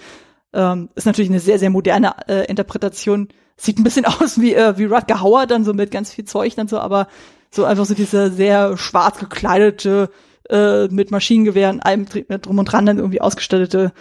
Ähm, 0.55 0.91
ist 0.95 1.07
natürlich 1.07 1.31
eine 1.31 1.41
sehr, 1.41 1.59
sehr 1.59 1.71
moderne 1.71 2.15
äh, 2.29 2.47
Interpretation. 2.47 3.29
Sieht 3.57 3.79
ein 3.79 3.85
bisschen 3.85 4.05
aus 4.21 4.41
wie, 4.41 4.55
äh, 4.55 4.79
wie 4.79 4.85
Rutger 4.85 5.21
Hauer 5.21 5.47
dann 5.47 5.65
so 5.65 5.75
mit 5.75 5.91
ganz 5.91 6.13
viel 6.13 6.25
Zeug 6.25 6.55
dann 6.55 6.69
so, 6.69 6.79
aber 6.79 7.09
so 7.55 7.65
einfach 7.65 7.85
so 7.85 7.95
dieser 7.95 8.31
sehr 8.31 8.77
schwarz 8.77 9.19
gekleidete, 9.19 10.11
äh, 10.49 10.89
mit 10.89 11.11
Maschinengewehren, 11.11 11.81
allem 11.81 12.07
drum 12.07 12.59
und 12.59 12.67
dran 12.67 12.87
dann 12.87 12.99
irgendwie 12.99 13.21
ausgestattete 13.21 13.93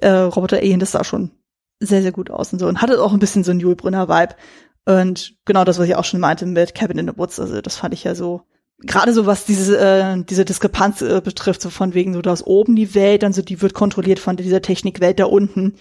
äh, 0.00 0.08
Roboter-Alien, 0.10 0.80
das 0.80 0.92
sah 0.92 1.04
schon 1.04 1.30
sehr, 1.80 2.02
sehr 2.02 2.12
gut 2.12 2.30
aus 2.30 2.52
und 2.52 2.58
so. 2.58 2.66
Und 2.66 2.82
hatte 2.82 3.02
auch 3.02 3.12
ein 3.12 3.18
bisschen 3.18 3.44
so 3.44 3.50
ein 3.50 3.60
Jules 3.60 3.76
Brünner-Vibe. 3.76 4.34
Und 4.86 5.34
genau 5.44 5.64
das, 5.64 5.78
was 5.78 5.86
ich 5.86 5.96
auch 5.96 6.04
schon 6.04 6.20
meinte 6.20 6.46
mit 6.46 6.74
Cabin 6.74 6.98
in 6.98 7.08
the 7.08 7.16
Woods, 7.16 7.38
also 7.38 7.60
das 7.60 7.76
fand 7.76 7.94
ich 7.94 8.04
ja 8.04 8.14
so, 8.14 8.42
gerade 8.78 9.12
so 9.12 9.26
was 9.26 9.44
diese, 9.44 9.78
äh, 9.78 10.22
diese 10.24 10.44
Diskrepanz 10.44 11.02
äh, 11.02 11.20
betrifft, 11.22 11.62
so 11.62 11.70
von 11.70 11.94
wegen 11.94 12.14
so, 12.14 12.22
da 12.22 12.32
ist 12.32 12.46
oben 12.46 12.76
die 12.76 12.94
Welt, 12.94 13.22
dann 13.22 13.32
so, 13.32 13.42
die 13.42 13.62
wird 13.62 13.74
kontrolliert 13.74 14.18
von 14.18 14.36
dieser 14.36 14.62
Technikwelt 14.62 15.20
da 15.20 15.26
unten. 15.26 15.74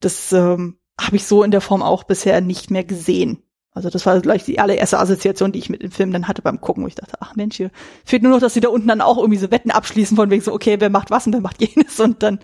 Das 0.00 0.32
ähm, 0.32 0.78
habe 1.00 1.16
ich 1.16 1.24
so 1.24 1.42
in 1.42 1.50
der 1.50 1.60
Form 1.60 1.82
auch 1.82 2.04
bisher 2.04 2.40
nicht 2.40 2.70
mehr 2.70 2.84
gesehen. 2.84 3.43
Also 3.74 3.90
das 3.90 4.06
war 4.06 4.20
gleich 4.20 4.44
die 4.44 4.60
allererste 4.60 5.00
Assoziation, 5.00 5.50
die 5.50 5.58
ich 5.58 5.68
mit 5.68 5.82
dem 5.82 5.90
Film 5.90 6.12
dann 6.12 6.28
hatte 6.28 6.42
beim 6.42 6.60
Gucken, 6.60 6.84
wo 6.84 6.86
ich 6.86 6.94
dachte, 6.94 7.16
ach 7.18 7.34
Mensch, 7.34 7.56
hier 7.56 7.72
fehlt 8.04 8.22
nur 8.22 8.30
noch, 8.30 8.40
dass 8.40 8.54
sie 8.54 8.60
da 8.60 8.68
unten 8.68 8.86
dann 8.86 9.00
auch 9.00 9.18
irgendwie 9.18 9.38
so 9.38 9.50
Wetten 9.50 9.72
abschließen 9.72 10.16
von 10.16 10.30
wegen 10.30 10.42
so, 10.42 10.52
okay, 10.52 10.76
wer 10.78 10.90
macht 10.90 11.10
was 11.10 11.26
und 11.26 11.32
wer 11.32 11.40
macht 11.40 11.60
jenes 11.76 11.98
und 11.98 12.22
dann, 12.22 12.38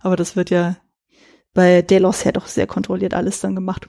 aber 0.00 0.16
das 0.16 0.34
wird 0.34 0.50
ja 0.50 0.76
bei 1.54 1.82
Delos 1.82 2.24
ja 2.24 2.32
doch 2.32 2.48
sehr 2.48 2.66
kontrolliert 2.66 3.14
alles 3.14 3.40
dann 3.40 3.54
gemacht. 3.54 3.88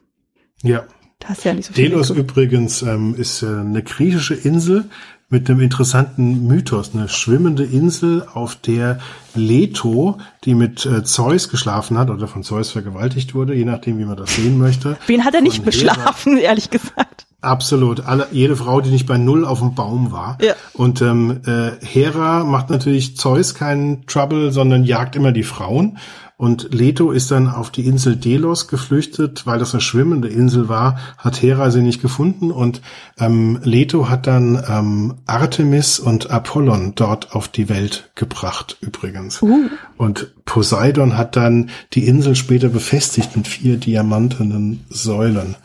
Ja. 0.61 0.86
Da 1.20 1.30
hast 1.30 1.45
ja 1.45 1.53
nicht 1.53 1.68
so 1.68 1.74
viel. 1.74 1.90
Delos 1.90 2.10
übrigens 2.11 2.82
ähm, 2.82 3.15
ist 3.15 3.41
äh, 3.44 3.48
eine 3.48 3.82
griechische 3.82 4.36
Insel, 4.36 4.90
mit 5.34 5.50
einem 5.50 5.62
interessanten 5.62 6.46
Mythos, 6.46 6.92
eine 6.94 7.10
schwimmende 7.10 7.64
Insel, 7.64 8.24
auf 8.36 8.56
der 8.56 9.00
Leto, 9.34 10.20
die 10.44 10.54
mit 10.54 10.86
äh, 10.86 11.04
Zeus 11.04 11.50
geschlafen 11.50 11.98
hat 11.98 12.12
oder 12.12 12.28
von 12.28 12.44
Zeus 12.44 12.70
vergewaltigt 12.70 13.34
wurde, 13.34 13.56
je 13.56 13.66
nachdem, 13.66 13.98
wie 13.98 14.06
man 14.06 14.16
das 14.16 14.36
sehen 14.36 14.60
möchte. 14.60 14.96
Wen 15.08 15.26
hat 15.26 15.34
er 15.34 15.42
nicht 15.42 15.66
beschlafen, 15.66 16.38
ehrlich 16.42 16.70
gesagt? 16.70 17.26
Absolut. 17.42 18.06
Alle, 18.06 18.28
jede 18.32 18.56
Frau, 18.56 18.80
die 18.80 18.92
nicht 18.92 19.08
bei 19.08 19.18
Null 19.18 19.44
auf 19.44 19.58
dem 19.60 19.74
Baum 19.74 20.12
war. 20.12 20.38
Ja. 20.40 20.54
Und 20.74 21.02
ähm, 21.02 21.42
äh, 21.48 21.72
Hera 21.84 22.44
macht 22.44 22.70
natürlich 22.70 23.18
Zeus 23.18 23.56
keinen 23.56 24.06
Trouble, 24.06 24.52
sondern 24.52 24.84
jagt 24.84 25.16
immer 25.16 25.32
die 25.32 25.44
Frauen. 25.44 25.98
Und 26.38 26.74
Leto 26.74 27.12
ist 27.12 27.32
dann 27.32 27.48
auf 27.48 27.70
die 27.70 27.86
Insel 27.86 28.16
Delos 28.16 28.68
geflüchtet, 28.68 29.46
weil 29.46 29.60
das 29.60 29.74
eine 29.74 29.82
schwimmende 29.82 30.28
Insel 30.28 30.68
war, 30.68 31.00
hat 31.18 31.42
Hera 31.42 31.70
sie 31.72 31.82
nicht 31.82 32.02
gefunden 32.02 32.52
und 32.52 32.82
ähm, 33.20 33.60
Leto 33.64 34.10
hat 34.10 34.28
dann 34.28 34.62
ähm, 34.68 35.16
Artemis 35.26 36.00
und 36.00 36.32
Apollon 36.32 36.96
dort 36.96 37.36
auf 37.36 37.48
die 37.48 37.70
Welt 37.70 38.12
gebracht 38.16 38.78
übrigens. 38.82 39.42
Uh. 39.42 39.70
Und 39.96 40.34
Poseidon 40.46 41.18
hat 41.18 41.36
dann 41.36 41.70
die 41.94 42.08
Insel 42.08 42.36
später 42.36 42.70
befestigt 42.70 43.36
mit 43.38 43.48
vier 43.48 43.78
diamantenen 43.78 44.84
Säulen. 44.90 45.56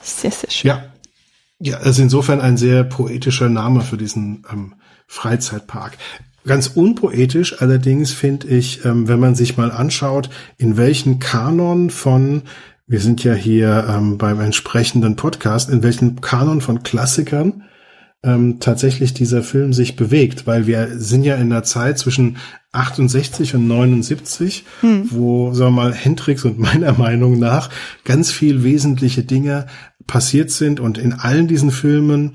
Sehr, 0.00 0.32
sehr 0.32 0.50
schön. 0.50 0.68
Ja. 0.68 0.84
Ja, 1.60 1.78
also 1.78 2.02
insofern 2.02 2.40
ein 2.40 2.56
sehr 2.56 2.84
poetischer 2.84 3.48
Name 3.48 3.80
für 3.80 3.96
diesen 3.96 4.44
ähm, 4.52 4.74
Freizeitpark. 5.06 5.96
Ganz 6.46 6.66
unpoetisch 6.68 7.62
allerdings 7.62 8.12
finde 8.12 8.48
ich, 8.48 8.84
ähm, 8.84 9.08
wenn 9.08 9.18
man 9.18 9.34
sich 9.34 9.56
mal 9.56 9.70
anschaut, 9.70 10.28
in 10.58 10.76
welchen 10.76 11.18
Kanon 11.18 11.88
von, 11.88 12.42
wir 12.86 13.00
sind 13.00 13.24
ja 13.24 13.32
hier 13.32 13.86
ähm, 13.88 14.18
beim 14.18 14.40
entsprechenden 14.40 15.16
Podcast, 15.16 15.70
in 15.70 15.82
welchen 15.82 16.20
Kanon 16.20 16.60
von 16.60 16.82
Klassikern 16.82 17.64
ähm, 18.22 18.58
tatsächlich 18.60 19.14
dieser 19.14 19.42
Film 19.42 19.72
sich 19.72 19.96
bewegt, 19.96 20.46
weil 20.46 20.66
wir 20.66 20.98
sind 20.98 21.24
ja 21.24 21.36
in 21.36 21.48
der 21.48 21.62
Zeit 21.62 21.98
zwischen 21.98 22.36
68 22.72 23.54
und 23.54 23.66
79, 23.66 24.64
hm. 24.80 25.08
wo, 25.10 25.54
sagen 25.54 25.74
wir 25.74 25.82
mal, 25.82 25.94
Hendrix 25.94 26.44
und 26.44 26.58
meiner 26.58 26.92
Meinung 26.98 27.38
nach 27.38 27.70
ganz 28.04 28.30
viel 28.30 28.64
wesentliche 28.64 29.22
Dinge 29.22 29.66
passiert 30.06 30.50
sind 30.50 30.80
und 30.80 30.98
in 30.98 31.14
allen 31.14 31.48
diesen 31.48 31.70
Filmen 31.70 32.34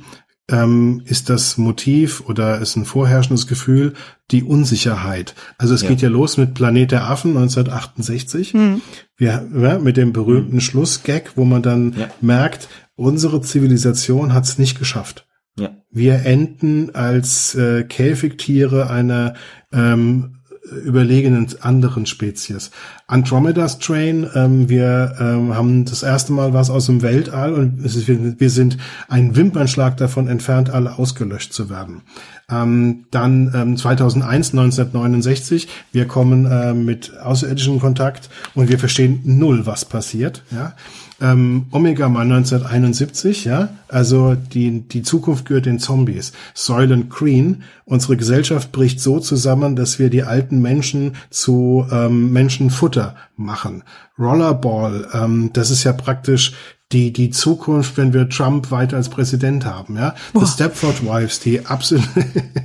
ähm, 0.49 1.01
ist 1.05 1.29
das 1.29 1.57
Motiv 1.57 2.21
oder 2.27 2.59
ist 2.59 2.75
ein 2.75 2.85
vorherrschendes 2.85 3.47
Gefühl 3.47 3.93
die 4.31 4.43
Unsicherheit. 4.43 5.35
Also 5.57 5.73
es 5.73 5.81
ja. 5.81 5.89
geht 5.89 6.01
ja 6.01 6.09
los 6.09 6.37
mit 6.37 6.53
Planet 6.53 6.91
der 6.91 7.09
Affen 7.09 7.31
1968. 7.31 8.53
Mhm. 8.53 8.81
Wir, 9.17 9.47
ja, 9.55 9.79
mit 9.79 9.97
dem 9.97 10.13
berühmten 10.13 10.55
mhm. 10.55 10.61
Schlussgag, 10.61 11.31
wo 11.35 11.45
man 11.45 11.61
dann 11.61 11.93
ja. 11.97 12.09
merkt, 12.21 12.67
unsere 12.95 13.41
Zivilisation 13.41 14.33
hat 14.33 14.45
es 14.45 14.57
nicht 14.57 14.77
geschafft. 14.77 15.27
Ja. 15.57 15.71
Wir 15.91 16.25
enden 16.25 16.93
als 16.95 17.55
äh, 17.55 17.83
Käfigtiere 17.83 18.89
einer 18.89 19.33
ähm, 19.73 20.38
überlegenen 20.71 21.47
anderen 21.61 22.05
Spezies. 22.05 22.71
Andromeda's 23.07 23.79
Train, 23.79 24.27
ähm, 24.35 24.69
wir 24.69 25.15
ähm, 25.19 25.55
haben 25.55 25.85
das 25.85 26.03
erste 26.03 26.33
Mal 26.33 26.53
was 26.53 26.69
aus 26.69 26.85
dem 26.85 27.01
Weltall 27.01 27.53
und 27.53 27.83
ist, 27.83 28.07
wir 28.07 28.49
sind 28.49 28.77
ein 29.07 29.35
Wimpernschlag 29.35 29.97
davon 29.97 30.27
entfernt, 30.27 30.69
alle 30.69 30.97
ausgelöscht 30.97 31.53
zu 31.53 31.69
werden. 31.69 32.01
Ähm, 32.49 33.05
dann 33.11 33.51
ähm, 33.53 33.77
2001, 33.77 34.51
1969, 34.51 35.67
wir 35.91 36.07
kommen 36.07 36.45
äh, 36.45 36.73
mit 36.73 37.17
außerirdischem 37.17 37.79
Kontakt 37.79 38.29
und 38.55 38.69
wir 38.69 38.79
verstehen 38.79 39.21
null, 39.23 39.65
was 39.65 39.85
passiert. 39.85 40.43
Ja? 40.51 40.73
Ähm, 41.21 41.65
Omega 41.71 42.07
mal 42.07 42.21
1971, 42.21 43.45
ja, 43.45 43.69
also 43.87 44.35
die, 44.35 44.81
die 44.81 45.01
Zukunft 45.01 45.45
gehört 45.45 45.65
den 45.65 45.79
Zombies. 45.79 46.31
Soylent 46.53 47.09
Green, 47.09 47.63
unsere 47.85 48.15
Gesellschaft 48.15 48.71
bricht 48.71 49.01
so 49.01 49.19
zusammen, 49.19 49.75
dass 49.75 49.99
wir 49.99 50.09
die 50.09 50.23
alten 50.23 50.61
Menschen 50.61 51.15
zu 51.29 51.85
ähm, 51.91 52.31
Menschenfutter 52.31 53.15
machen. 53.35 53.83
Rollerball, 54.17 55.07
ähm, 55.13 55.51
das 55.53 55.71
ist 55.71 55.83
ja 55.83 55.93
praktisch 55.93 56.53
die, 56.91 57.13
die 57.13 57.29
Zukunft, 57.29 57.97
wenn 57.97 58.13
wir 58.13 58.29
Trump 58.29 58.71
weiter 58.71 58.97
als 58.97 59.09
Präsident 59.09 59.63
haben, 59.63 59.95
ja. 59.95 60.15
The 60.33 60.47
Stepford 60.47 61.05
Wives, 61.05 61.39
die 61.39 61.63
absolut, 61.67 62.03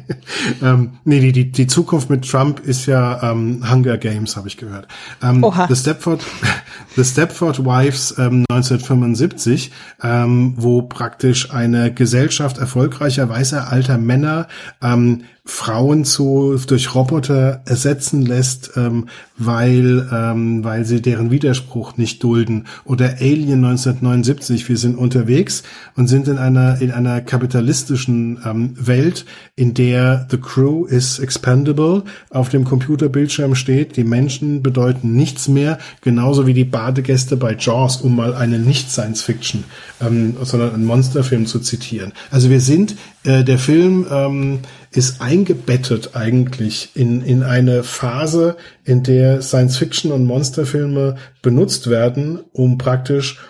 ähm, 0.62 0.94
nee, 1.04 1.20
die, 1.20 1.32
die, 1.32 1.52
die 1.52 1.66
Zukunft 1.66 2.08
mit 2.08 2.26
Trump 2.26 2.60
ist 2.60 2.86
ja 2.86 3.22
ähm, 3.22 3.62
Hunger 3.70 3.98
Games, 3.98 4.36
habe 4.38 4.48
ich 4.48 4.56
gehört. 4.56 4.88
Ähm, 5.22 5.44
Oha. 5.44 5.66
The 5.68 5.76
Stepford, 5.76 6.24
The 6.96 7.04
Stepford 7.04 7.66
Wives 7.66 8.12
ähm, 8.16 8.46
1975, 8.48 9.70
ähm, 10.02 10.54
wo 10.56 10.80
praktisch 10.80 11.50
eine 11.50 11.92
Gesellschaft 11.92 12.56
erfolgreicher 12.56 13.28
weißer 13.28 13.70
alter 13.70 13.98
Männer 13.98 14.48
ähm, 14.82 15.24
Frauen 15.46 16.06
zu 16.06 16.58
durch 16.66 16.94
Roboter 16.94 17.60
ersetzen 17.66 18.22
lässt, 18.22 18.72
ähm, 18.76 19.08
weil 19.36 20.08
ähm, 20.10 20.64
weil 20.64 20.86
sie 20.86 21.02
deren 21.02 21.30
Widerspruch 21.30 21.98
nicht 21.98 22.22
dulden. 22.22 22.66
Oder 22.86 23.16
Alien 23.20 23.62
1979, 23.62 24.66
wir 24.70 24.78
sind 24.78 24.96
unterwegs 24.96 25.62
und 25.96 26.06
sind 26.08 26.28
in 26.28 26.38
einer 26.38 26.80
in 26.80 26.92
einer 26.92 27.20
kapitalistischen 27.20 28.40
ähm, 28.42 28.74
Welt, 28.78 29.26
in 29.54 29.74
der 29.74 30.26
the 30.30 30.38
crew 30.38 30.86
is 30.86 31.18
expendable 31.18 32.04
auf 32.30 32.48
dem 32.48 32.64
Computerbildschirm 32.64 33.54
steht. 33.54 33.98
Die 33.98 34.04
Menschen 34.04 34.62
bedeuten 34.62 35.12
nichts 35.12 35.46
mehr, 35.46 35.76
genauso 36.00 36.46
wie 36.46 36.54
die 36.54 36.64
Badegäste 36.64 37.36
bei 37.36 37.54
Jaws, 37.54 37.98
um 37.98 38.16
mal 38.16 38.34
eine 38.34 38.58
nicht 38.58 38.90
Science 38.90 39.20
Fiction, 39.20 39.64
ähm, 40.00 40.36
sondern 40.42 40.72
einen 40.72 40.86
Monsterfilm 40.86 41.44
zu 41.44 41.60
zitieren. 41.60 42.14
Also 42.30 42.48
wir 42.48 42.60
sind 42.60 42.96
äh, 43.24 43.44
der 43.44 43.58
Film 43.58 44.06
ähm, 44.10 44.60
ist 44.94 45.20
eingebettet 45.20 46.14
eigentlich 46.14 46.90
in, 46.94 47.22
in 47.22 47.42
eine 47.42 47.82
Phase, 47.82 48.56
in 48.84 49.02
der 49.02 49.42
Science-Fiction 49.42 50.12
und 50.12 50.24
Monsterfilme 50.24 51.16
benutzt 51.42 51.90
werden, 51.90 52.44
um 52.52 52.78
praktisch 52.78 53.40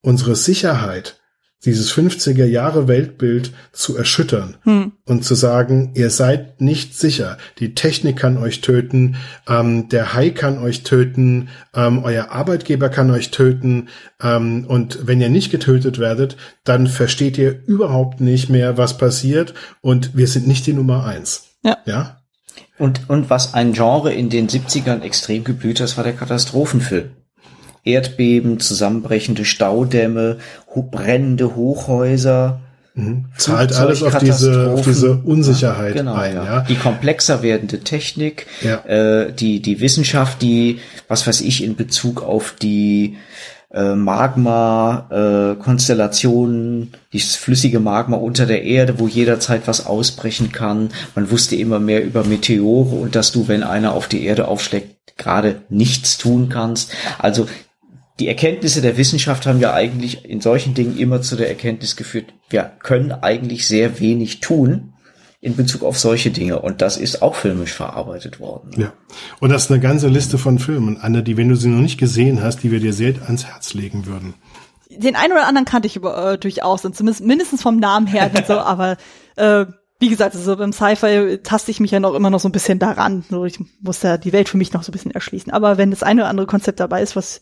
unsere 0.00 0.36
Sicherheit 0.36 1.21
dieses 1.64 1.92
50er 1.92 2.44
Jahre 2.44 2.88
Weltbild 2.88 3.52
zu 3.72 3.96
erschüttern 3.96 4.56
hm. 4.62 4.92
und 5.06 5.24
zu 5.24 5.34
sagen, 5.34 5.92
ihr 5.94 6.10
seid 6.10 6.60
nicht 6.60 6.98
sicher. 6.98 7.38
Die 7.58 7.74
Technik 7.74 8.16
kann 8.16 8.36
euch 8.36 8.60
töten, 8.60 9.16
ähm, 9.48 9.88
der 9.88 10.14
Hai 10.14 10.30
kann 10.30 10.58
euch 10.58 10.82
töten, 10.82 11.48
ähm, 11.74 12.02
euer 12.02 12.30
Arbeitgeber 12.30 12.88
kann 12.88 13.10
euch 13.10 13.30
töten 13.30 13.88
ähm, 14.20 14.66
und 14.66 15.06
wenn 15.06 15.20
ihr 15.20 15.30
nicht 15.30 15.50
getötet 15.50 15.98
werdet, 15.98 16.36
dann 16.64 16.86
versteht 16.86 17.38
ihr 17.38 17.62
überhaupt 17.66 18.20
nicht 18.20 18.48
mehr, 18.48 18.76
was 18.76 18.98
passiert 18.98 19.54
und 19.80 20.16
wir 20.16 20.26
sind 20.26 20.46
nicht 20.46 20.66
die 20.66 20.72
Nummer 20.72 21.04
eins. 21.04 21.44
Ja. 21.62 21.78
ja? 21.86 22.18
Und, 22.78 23.08
und 23.08 23.30
was 23.30 23.54
ein 23.54 23.72
Genre 23.72 24.12
in 24.12 24.28
den 24.28 24.48
70ern 24.48 25.02
extrem 25.02 25.44
geblüht 25.44 25.80
hat, 25.80 25.96
war 25.96 26.04
der 26.04 26.14
Katastrophenfilm. 26.14 27.10
Erdbeben, 27.84 28.60
zusammenbrechende 28.60 29.44
Staudämme, 29.44 30.38
brennende 30.90 31.56
Hochhäuser. 31.56 32.60
Mhm. 32.94 33.26
Zahlt 33.36 33.74
alles 33.74 34.02
auf 34.02 34.18
diese, 34.18 34.70
auf 34.70 34.82
diese 34.82 35.14
Unsicherheit 35.24 35.94
ja, 35.94 36.02
genau, 36.02 36.14
ein. 36.14 36.34
Ja. 36.34 36.44
ja. 36.44 36.60
Die 36.60 36.76
komplexer 36.76 37.42
werdende 37.42 37.80
Technik, 37.80 38.46
ja. 38.60 38.84
äh, 38.84 39.32
die, 39.32 39.60
die 39.60 39.80
Wissenschaft, 39.80 40.42
die, 40.42 40.78
was 41.08 41.26
weiß 41.26 41.40
ich, 41.40 41.64
in 41.64 41.74
Bezug 41.74 42.22
auf 42.22 42.54
die 42.60 43.16
äh, 43.72 43.94
Magma-Konstellationen, 43.94 46.82
äh, 46.82 46.88
dieses 47.14 47.36
flüssige 47.36 47.80
Magma 47.80 48.18
unter 48.18 48.44
der 48.44 48.62
Erde, 48.62 48.96
wo 48.98 49.08
jederzeit 49.08 49.62
was 49.66 49.86
ausbrechen 49.86 50.52
kann. 50.52 50.90
Man 51.14 51.30
wusste 51.30 51.56
immer 51.56 51.80
mehr 51.80 52.04
über 52.04 52.24
Meteore 52.24 52.96
und 52.96 53.14
dass 53.14 53.32
du, 53.32 53.48
wenn 53.48 53.62
einer 53.62 53.94
auf 53.94 54.08
die 54.08 54.26
Erde 54.26 54.48
aufschlägt, 54.48 55.16
gerade 55.16 55.62
nichts 55.70 56.18
tun 56.18 56.50
kannst. 56.50 56.92
Also 57.18 57.46
die 58.22 58.28
Erkenntnisse 58.28 58.80
der 58.80 58.96
Wissenschaft 58.96 59.46
haben 59.46 59.58
ja 59.58 59.74
eigentlich 59.74 60.24
in 60.24 60.40
solchen 60.40 60.74
Dingen 60.74 60.96
immer 60.96 61.22
zu 61.22 61.34
der 61.34 61.48
Erkenntnis 61.48 61.96
geführt, 61.96 62.26
wir 62.50 62.70
können 62.80 63.10
eigentlich 63.10 63.66
sehr 63.66 63.98
wenig 63.98 64.38
tun 64.38 64.92
in 65.40 65.56
Bezug 65.56 65.82
auf 65.82 65.98
solche 65.98 66.30
Dinge. 66.30 66.60
Und 66.60 66.82
das 66.82 66.96
ist 66.96 67.20
auch 67.20 67.34
filmisch 67.34 67.72
verarbeitet 67.72 68.38
worden. 68.38 68.80
Ja. 68.80 68.92
Und 69.40 69.50
das 69.50 69.64
ist 69.64 69.72
eine 69.72 69.80
ganze 69.80 70.06
Liste 70.06 70.38
von 70.38 70.60
Filmen, 70.60 70.98
Anne, 70.98 71.24
die, 71.24 71.36
wenn 71.36 71.48
du 71.48 71.56
sie 71.56 71.68
noch 71.68 71.80
nicht 71.80 71.98
gesehen 71.98 72.44
hast, 72.44 72.62
die 72.62 72.70
wir 72.70 72.78
dir 72.78 72.92
sehr 72.92 73.14
ans 73.24 73.44
Herz 73.44 73.74
legen 73.74 74.06
würden. 74.06 74.34
Den 74.88 75.16
einen 75.16 75.32
oder 75.32 75.48
anderen 75.48 75.64
kannte 75.64 75.88
ich 75.88 75.96
über, 75.96 76.34
äh, 76.34 76.38
durchaus 76.38 76.84
und 76.84 76.94
zumindest 76.94 77.26
mindestens 77.26 77.60
vom 77.60 77.78
Namen 77.78 78.06
her 78.06 78.30
und 78.32 78.46
so, 78.46 78.52
aber 78.60 78.98
äh, 79.34 79.66
wie 79.98 80.10
gesagt, 80.10 80.36
also 80.36 80.56
beim 80.56 80.72
Sci-Fi 80.72 81.38
taste 81.42 81.72
ich 81.72 81.80
mich 81.80 81.90
ja 81.90 81.98
noch 81.98 82.14
immer 82.14 82.30
noch 82.30 82.38
so 82.38 82.48
ein 82.48 82.52
bisschen 82.52 82.78
daran. 82.78 83.24
Ich 83.46 83.58
muss 83.80 84.02
ja 84.02 84.16
die 84.16 84.32
Welt 84.32 84.48
für 84.48 84.58
mich 84.58 84.72
noch 84.72 84.84
so 84.84 84.90
ein 84.90 84.92
bisschen 84.92 85.10
erschließen. 85.10 85.52
Aber 85.52 85.76
wenn 85.76 85.90
das 85.90 86.04
eine 86.04 86.22
oder 86.22 86.30
andere 86.30 86.46
Konzept 86.46 86.78
dabei 86.78 87.02
ist, 87.02 87.16
was 87.16 87.40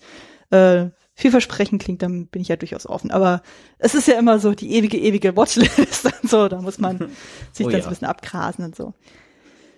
äh, 0.51 0.91
vielversprechend 1.15 1.83
klingt, 1.83 2.03
dann 2.03 2.27
bin 2.27 2.43
ich 2.43 2.49
ja 2.49 2.57
durchaus 2.57 2.87
offen. 2.87 3.11
Aber 3.11 3.43
es 3.79 3.95
ist 3.95 4.09
ja 4.09 4.19
immer 4.19 4.39
so 4.39 4.53
die 4.55 4.73
ewige, 4.73 4.99
ewige 4.99 5.37
Watchlist 5.37 6.05
und 6.23 6.31
so, 6.31 6.49
da 6.49 6.61
muss 6.61 6.79
man 6.79 6.99
sich 7.53 7.67
oh, 7.67 7.71
dann 7.71 7.79
ja. 7.79 7.83
so 7.83 7.89
ein 7.89 7.91
bisschen 7.91 8.09
abgrasen 8.09 8.65
und 8.65 8.77
so. 8.77 8.95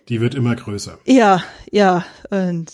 Die 0.09 0.21
wird 0.21 0.35
immer 0.35 0.55
größer. 0.57 0.99
Ja, 1.05 1.43
ja, 1.71 2.05
und 2.31 2.73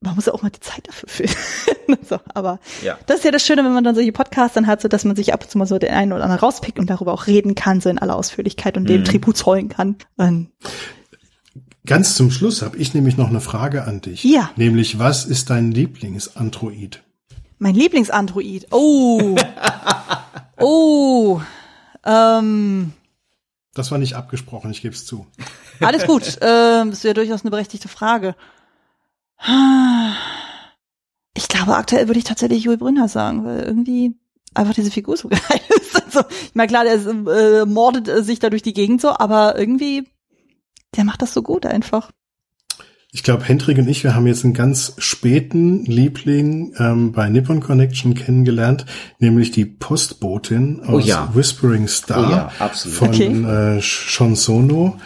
man 0.00 0.14
muss 0.14 0.26
ja 0.26 0.32
auch 0.32 0.42
mal 0.42 0.50
die 0.50 0.60
Zeit 0.60 0.86
dafür 0.86 1.08
finden. 1.08 2.04
so, 2.08 2.18
aber 2.34 2.58
ja. 2.82 2.98
das 3.06 3.18
ist 3.18 3.24
ja 3.24 3.30
das 3.30 3.44
Schöne, 3.44 3.64
wenn 3.64 3.72
man 3.72 3.84
dann 3.84 3.94
solche 3.94 4.12
Podcasts 4.12 4.54
dann 4.54 4.66
hat, 4.66 4.80
so 4.80 4.88
dass 4.88 5.04
man 5.04 5.16
sich 5.16 5.32
ab 5.32 5.42
und 5.42 5.50
zu 5.50 5.58
mal 5.58 5.66
so 5.66 5.78
den 5.78 5.92
einen 5.92 6.12
oder 6.12 6.24
anderen 6.24 6.40
rauspickt 6.40 6.78
und 6.78 6.88
darüber 6.88 7.12
auch 7.12 7.26
reden 7.26 7.54
kann, 7.54 7.80
so 7.80 7.88
in 7.88 7.98
aller 7.98 8.16
Ausführlichkeit 8.16 8.76
und 8.76 8.84
mhm. 8.84 8.88
dem 8.88 9.04
Tribut 9.04 9.36
zollen 9.36 9.68
kann. 9.68 9.96
Und 10.16 10.50
Ganz 11.86 12.14
zum 12.14 12.30
Schluss 12.30 12.62
habe 12.62 12.76
ich 12.76 12.94
nämlich 12.94 13.16
noch 13.16 13.28
eine 13.28 13.40
Frage 13.40 13.84
an 13.84 14.00
dich. 14.00 14.22
Ja. 14.24 14.50
Nämlich, 14.56 14.98
was 14.98 15.24
ist 15.24 15.50
dein 15.50 15.72
Lieblingsandroid? 15.72 17.02
Mein 17.60 17.74
Lieblingsandroid. 17.74 18.68
Oh. 18.70 19.36
oh. 20.58 21.40
Ähm. 22.04 22.92
Das 23.74 23.90
war 23.90 23.98
nicht 23.98 24.14
abgesprochen, 24.14 24.70
ich 24.70 24.80
gebe 24.80 24.94
es 24.94 25.04
zu. 25.04 25.26
Alles 25.80 26.06
gut. 26.06 26.38
ähm, 26.40 26.90
das 26.90 27.04
wäre 27.04 27.14
durchaus 27.14 27.42
eine 27.42 27.50
berechtigte 27.52 27.88
Frage. 27.88 28.34
Ich 31.36 31.46
glaube, 31.46 31.76
aktuell 31.76 32.08
würde 32.08 32.18
ich 32.18 32.24
tatsächlich 32.24 32.64
Juli 32.64 32.76
Brünner 32.76 33.08
sagen, 33.08 33.44
weil 33.44 33.60
irgendwie 33.60 34.18
einfach 34.52 34.74
diese 34.74 34.90
Figur 34.90 35.16
so 35.16 35.28
geil 35.28 35.60
ist. 35.80 35.94
Also, 36.04 36.28
ich 36.28 36.54
meine, 36.54 36.66
klar, 36.66 36.82
der 36.82 36.94
ist, 36.94 37.06
äh, 37.06 37.64
mordet 37.66 38.26
sich 38.26 38.40
da 38.40 38.50
durch 38.50 38.62
die 38.62 38.72
Gegend 38.72 39.00
so, 39.00 39.10
aber 39.10 39.56
irgendwie, 39.56 40.08
der 40.96 41.04
macht 41.04 41.22
das 41.22 41.32
so 41.32 41.42
gut 41.42 41.66
einfach. 41.66 42.10
Ich 43.12 43.24
glaube, 43.24 43.44
Hendrik 43.44 43.78
und 43.78 43.88
ich, 43.88 44.04
wir 44.04 44.14
haben 44.14 44.28
jetzt 44.28 44.44
einen 44.44 44.54
ganz 44.54 44.94
späten 44.98 45.84
Liebling 45.84 46.74
ähm, 46.78 47.10
bei 47.10 47.28
Nippon 47.28 47.58
Connection 47.60 48.14
kennengelernt, 48.14 48.86
nämlich 49.18 49.50
die 49.50 49.64
Postbotin 49.64 50.80
oh 50.80 50.92
aus 50.92 51.04
oh 51.04 51.06
ja. 51.06 51.30
Whispering 51.34 51.88
Star 51.88 52.28
oh 52.28 52.30
ja, 52.30 52.68
von 52.68 53.08
okay. 53.08 53.26
äh, 53.26 53.82
Shon 53.82 54.36
Sono. 54.36 54.96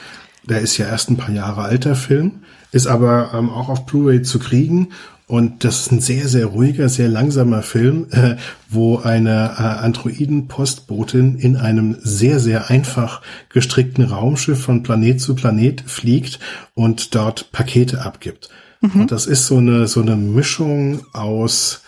Der 0.43 0.61
ist 0.61 0.77
ja 0.77 0.87
erst 0.87 1.09
ein 1.09 1.17
paar 1.17 1.35
Jahre 1.35 1.63
alter 1.63 1.97
Film, 1.97 2.43
ist 2.73 2.87
aber 2.87 3.31
ähm, 3.33 3.49
auch 3.49 3.71
auf 3.71 3.87
Blu-ray 3.87 4.21
zu 4.21 4.39
kriegen 4.39 4.89
und 5.27 5.65
das 5.65 5.81
ist 5.81 5.93
ein 5.93 6.01
sehr, 6.01 6.29
sehr 6.29 6.47
ruhiger, 6.47 6.89
sehr 6.89 7.09
langsamer 7.09 7.63
Film, 7.63 8.07
äh, 8.11 8.37
wo 8.69 8.99
eine 8.99 9.55
äh, 9.59 9.63
Androiden-Postbotin 9.63 11.39
in 11.39 11.57
einem 11.57 11.97
sehr, 12.01 12.41
sehr 12.41 12.71
einfach 12.71 13.23
gestrickten 13.49 14.05
Raumschiff 14.05 14.63
von 14.63 14.83
Planet 14.83 15.21
zu 15.21 15.35
Planet 15.35 15.83
fliegt 15.87 16.41
und 16.75 17.15
dort 17.15 17.53
Pakete 17.53 18.03
abgibt. 18.03 18.51
Mhm. 18.83 19.03
Und 19.03 19.13
das 19.13 19.27
ist 19.27 19.47
so 19.47 19.57
eine, 19.57 19.87
so 19.87 20.03
eine 20.03 20.17
Mischung 20.17 21.01
aus 21.15 21.81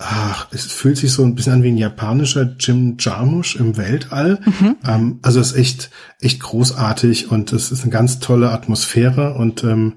ach, 0.00 0.48
es 0.50 0.64
fühlt 0.64 0.96
sich 0.96 1.12
so 1.12 1.22
ein 1.22 1.34
bisschen 1.34 1.52
an 1.52 1.62
wie 1.62 1.68
ein 1.68 1.76
japanischer 1.76 2.56
Jim 2.58 2.96
Jarmusch 2.98 3.56
im 3.56 3.76
Weltall. 3.76 4.40
Mhm. 4.46 4.76
Ähm, 4.86 5.18
also 5.22 5.40
es 5.40 5.52
ist 5.52 5.58
echt, 5.58 5.90
echt 6.20 6.40
großartig 6.40 7.30
und 7.30 7.52
es 7.52 7.70
ist 7.70 7.82
eine 7.82 7.92
ganz 7.92 8.18
tolle 8.18 8.50
Atmosphäre 8.50 9.34
und 9.34 9.62
ähm, 9.62 9.94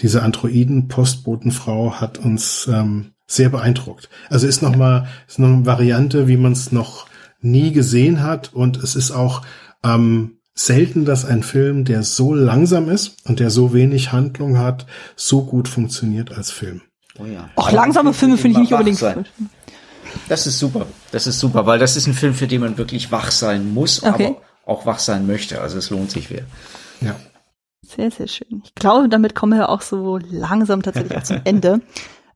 diese 0.00 0.22
Androiden-Postbotenfrau 0.22 1.94
hat 1.94 2.18
uns 2.18 2.68
ähm, 2.72 3.12
sehr 3.26 3.48
beeindruckt. 3.48 4.08
Also 4.28 4.46
ist 4.46 4.62
noch 4.62 4.76
mal 4.76 5.08
ist 5.28 5.38
noch 5.38 5.48
eine 5.48 5.66
Variante, 5.66 6.28
wie 6.28 6.36
man 6.36 6.52
es 6.52 6.72
noch 6.72 7.06
nie 7.40 7.72
gesehen 7.72 8.22
hat 8.22 8.52
und 8.52 8.76
es 8.76 8.96
ist 8.96 9.10
auch 9.10 9.42
ähm, 9.82 10.38
selten, 10.54 11.04
dass 11.04 11.24
ein 11.24 11.42
Film, 11.42 11.84
der 11.84 12.02
so 12.02 12.34
langsam 12.34 12.88
ist 12.88 13.16
und 13.26 13.40
der 13.40 13.50
so 13.50 13.74
wenig 13.74 14.12
Handlung 14.12 14.58
hat, 14.58 14.86
so 15.16 15.44
gut 15.44 15.68
funktioniert 15.68 16.32
als 16.32 16.50
Film. 16.50 16.82
Oh 17.18 17.26
ja. 17.26 17.50
Auch 17.56 17.70
langsame 17.70 18.12
Filme 18.12 18.36
finde 18.36 18.54
ich 18.54 18.62
nicht 18.62 18.72
unbedingt. 18.72 18.98
Sein. 18.98 19.26
Das 20.28 20.46
ist 20.46 20.58
super. 20.58 20.86
Das 21.12 21.26
ist 21.26 21.38
super, 21.38 21.66
weil 21.66 21.78
das 21.78 21.96
ist 21.96 22.06
ein 22.06 22.14
Film, 22.14 22.34
für 22.34 22.46
den 22.46 22.60
man 22.60 22.78
wirklich 22.78 23.10
wach 23.12 23.30
sein 23.30 23.72
muss, 23.72 24.02
okay. 24.02 24.26
aber 24.26 24.36
auch 24.66 24.86
wach 24.86 24.98
sein 24.98 25.26
möchte. 25.26 25.60
Also 25.60 25.78
es 25.78 25.90
lohnt 25.90 26.10
sich 26.10 26.28
sehr. 26.28 26.44
Ja. 27.00 27.16
Sehr, 27.84 28.10
sehr 28.10 28.28
schön. 28.28 28.62
Ich 28.64 28.74
glaube, 28.74 29.08
damit 29.08 29.34
kommen 29.34 29.58
wir 29.58 29.68
auch 29.68 29.82
so 29.82 30.18
langsam 30.18 30.82
tatsächlich 30.82 31.16
auch 31.16 31.22
zum 31.22 31.40
Ende. 31.44 31.80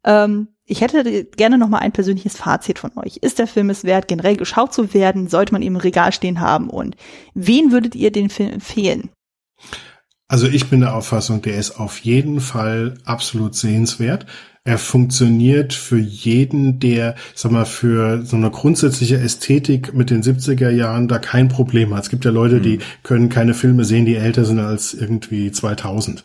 Ähm, 0.05 0.49
ich 0.65 0.83
hätte 0.83 1.25
gerne 1.25 1.57
noch 1.57 1.69
mal 1.69 1.79
ein 1.79 1.93
persönliches 1.93 2.37
Fazit 2.37 2.79
von 2.79 2.91
euch. 2.97 3.17
Ist 3.19 3.39
der 3.39 3.47
Film 3.47 3.71
es 3.71 3.85
wert, 3.85 4.07
generell 4.07 4.37
geschaut 4.37 4.75
zu 4.75 4.93
werden? 4.93 5.29
Sollte 5.29 5.53
man 5.53 5.63
ihn 5.63 5.69
im 5.69 5.77
Regal 5.77 6.13
stehen 6.13 6.41
haben? 6.41 6.69
Und 6.69 6.97
wen 7.35 7.73
würdet 7.73 7.95
ihr 7.95 8.13
den 8.13 8.29
Film 8.29 8.51
empfehlen? 8.51 9.11
Also 10.29 10.47
ich 10.47 10.69
bin 10.69 10.81
der 10.81 10.95
Auffassung, 10.95 11.41
der 11.41 11.57
ist 11.57 11.81
auf 11.81 11.99
jeden 12.01 12.41
Fall 12.41 12.99
absolut 13.05 13.55
sehenswert. 13.55 14.27
Er 14.69 14.77
funktioniert 14.77 15.73
für 15.73 15.97
jeden, 15.97 16.79
der, 16.79 17.15
sag 17.35 17.53
mal, 17.53 17.65
für 17.65 18.27
so 18.27 18.37
eine 18.37 18.51
grundsätzliche 18.51 19.17
Ästhetik 19.17 19.95
mit 19.95 20.11
den 20.11 20.23
70er 20.23 20.69
Jahren 20.69 21.09
da 21.09 21.19
kein 21.19 21.49
Problem 21.49 21.95
hat. 21.95 22.03
Es 22.03 22.11
gibt 22.11 22.27
ja 22.27 22.31
Leute, 22.31 22.61
die 22.61 22.77
mhm. 22.77 22.83
können 23.03 23.29
keine 23.31 23.55
Filme 23.55 23.87
sehen, 23.87 24.05
die 24.05 24.17
älter 24.17 24.45
sind 24.45 24.59
als 24.59 24.93
irgendwie 24.93 25.51
2000 25.51 26.23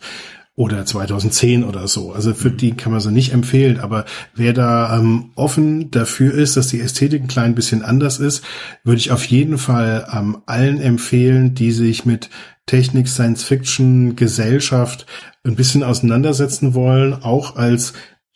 oder 0.56 0.84
2010 0.84 1.64
oder 1.64 1.88
so. 1.88 2.12
Also 2.12 2.34
für 2.34 2.50
mhm. 2.50 2.58
die 2.58 2.76
kann 2.76 2.92
man 2.92 3.00
so 3.00 3.10
nicht 3.10 3.32
empfehlen. 3.32 3.80
Aber 3.80 4.04
wer 4.34 4.52
da 4.52 4.94
ähm, 4.98 5.30
offen 5.36 5.90
dafür 5.90 6.34
ist, 6.34 6.58
dass 6.58 6.68
die 6.68 6.82
Ästhetik 6.82 7.22
ein 7.22 7.28
klein 7.28 7.54
bisschen 7.54 7.80
anders 7.80 8.18
ist, 8.18 8.44
würde 8.84 8.98
ich 8.98 9.10
auf 9.10 9.24
jeden 9.24 9.56
Fall 9.56 10.06
ähm, 10.12 10.42
allen 10.44 10.82
empfehlen, 10.82 11.54
die 11.54 11.72
sich 11.72 12.04
mit 12.04 12.28
Technik, 12.66 13.08
Science 13.08 13.42
Fiction, 13.42 14.16
Gesellschaft 14.16 15.06
ein 15.44 15.56
bisschen 15.56 15.82
auseinandersetzen 15.82 16.74
wollen, 16.74 17.14
auch 17.14 17.56
als 17.56 17.94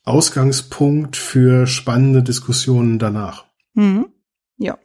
Ausgangspunkt 0.08 1.16
für 1.16 1.66
spannende 1.66 2.22
Diskussionen 2.22 2.98
danach. 2.98 3.44
Mhm. 3.74 4.06
Ja. 4.58 4.78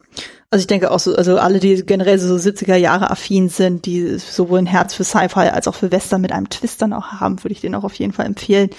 Also 0.49 0.61
ich 0.61 0.67
denke 0.67 0.91
auch 0.91 0.99
so, 0.99 1.15
also 1.15 1.37
alle, 1.37 1.59
die 1.59 1.83
generell 1.83 2.19
so 2.19 2.35
70er 2.35 2.75
Jahre 2.75 3.09
affin 3.09 3.49
sind, 3.49 3.87
die 3.87 4.19
sowohl 4.19 4.59
ein 4.59 4.67
Herz 4.67 4.93
für 4.93 5.03
Sci-Fi 5.03 5.49
als 5.49 5.67
auch 5.67 5.73
für 5.73 5.91
Western 5.91 6.21
mit 6.21 6.31
einem 6.31 6.49
Twist 6.49 6.81
dann 6.81 6.93
auch 6.93 7.13
haben, 7.13 7.43
würde 7.43 7.53
ich 7.53 7.61
den 7.61 7.73
auch 7.73 7.83
auf 7.83 7.95
jeden 7.95 8.13
Fall 8.13 8.27
empfehlen. 8.27 8.69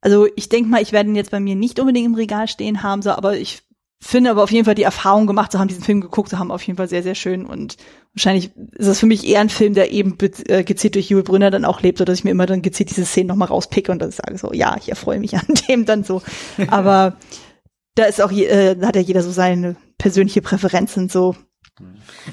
Also 0.00 0.26
ich 0.34 0.48
denke 0.48 0.70
mal, 0.70 0.80
ich 0.80 0.92
werde 0.92 1.10
ihn 1.10 1.16
jetzt 1.16 1.30
bei 1.30 1.40
mir 1.40 1.56
nicht 1.56 1.78
unbedingt 1.78 2.06
im 2.06 2.14
Regal 2.14 2.48
stehen 2.48 2.82
haben, 2.82 3.02
so, 3.02 3.10
aber 3.10 3.36
ich 3.36 3.62
finde 4.02 4.30
aber 4.30 4.42
auf 4.42 4.50
jeden 4.50 4.64
Fall 4.64 4.74
die 4.74 4.82
Erfahrung 4.82 5.26
gemacht 5.26 5.52
zu 5.52 5.58
haben, 5.58 5.68
diesen 5.68 5.84
Film 5.84 6.00
geguckt 6.00 6.30
zu 6.30 6.38
haben, 6.38 6.50
auf 6.50 6.62
jeden 6.62 6.78
Fall 6.78 6.88
sehr, 6.88 7.02
sehr 7.02 7.14
schön. 7.14 7.44
Und 7.44 7.76
wahrscheinlich 8.14 8.50
ist 8.72 8.86
es 8.86 8.98
für 8.98 9.06
mich 9.06 9.26
eher 9.26 9.40
ein 9.40 9.50
Film, 9.50 9.74
der 9.74 9.92
eben 9.92 10.16
äh, 10.48 10.64
gezielt 10.64 10.94
durch 10.94 11.10
Jule 11.10 11.22
Brünner 11.22 11.50
dann 11.50 11.66
auch 11.66 11.82
lebt, 11.82 11.98
so 11.98 12.04
dass 12.04 12.18
ich 12.18 12.24
mir 12.24 12.30
immer 12.30 12.46
dann 12.46 12.62
gezielt 12.62 12.90
diese 12.90 13.04
Szenen 13.04 13.28
nochmal 13.28 13.48
rauspicke 13.48 13.92
und 13.92 14.00
dann 14.00 14.10
sage 14.10 14.38
so, 14.38 14.52
ja, 14.52 14.76
ich 14.78 14.88
erfreue 14.88 15.20
mich 15.20 15.36
an 15.36 15.46
dem 15.68 15.84
dann 15.84 16.04
so. 16.04 16.22
Aber 16.68 17.16
da 17.94 18.04
ist 18.04 18.22
auch, 18.22 18.32
äh, 18.32 18.76
hat 18.82 18.96
ja 18.96 19.02
jeder 19.02 19.22
so 19.22 19.30
seine 19.30 19.76
persönliche 19.98 20.40
Präferenzen 20.40 21.08
so. 21.08 21.36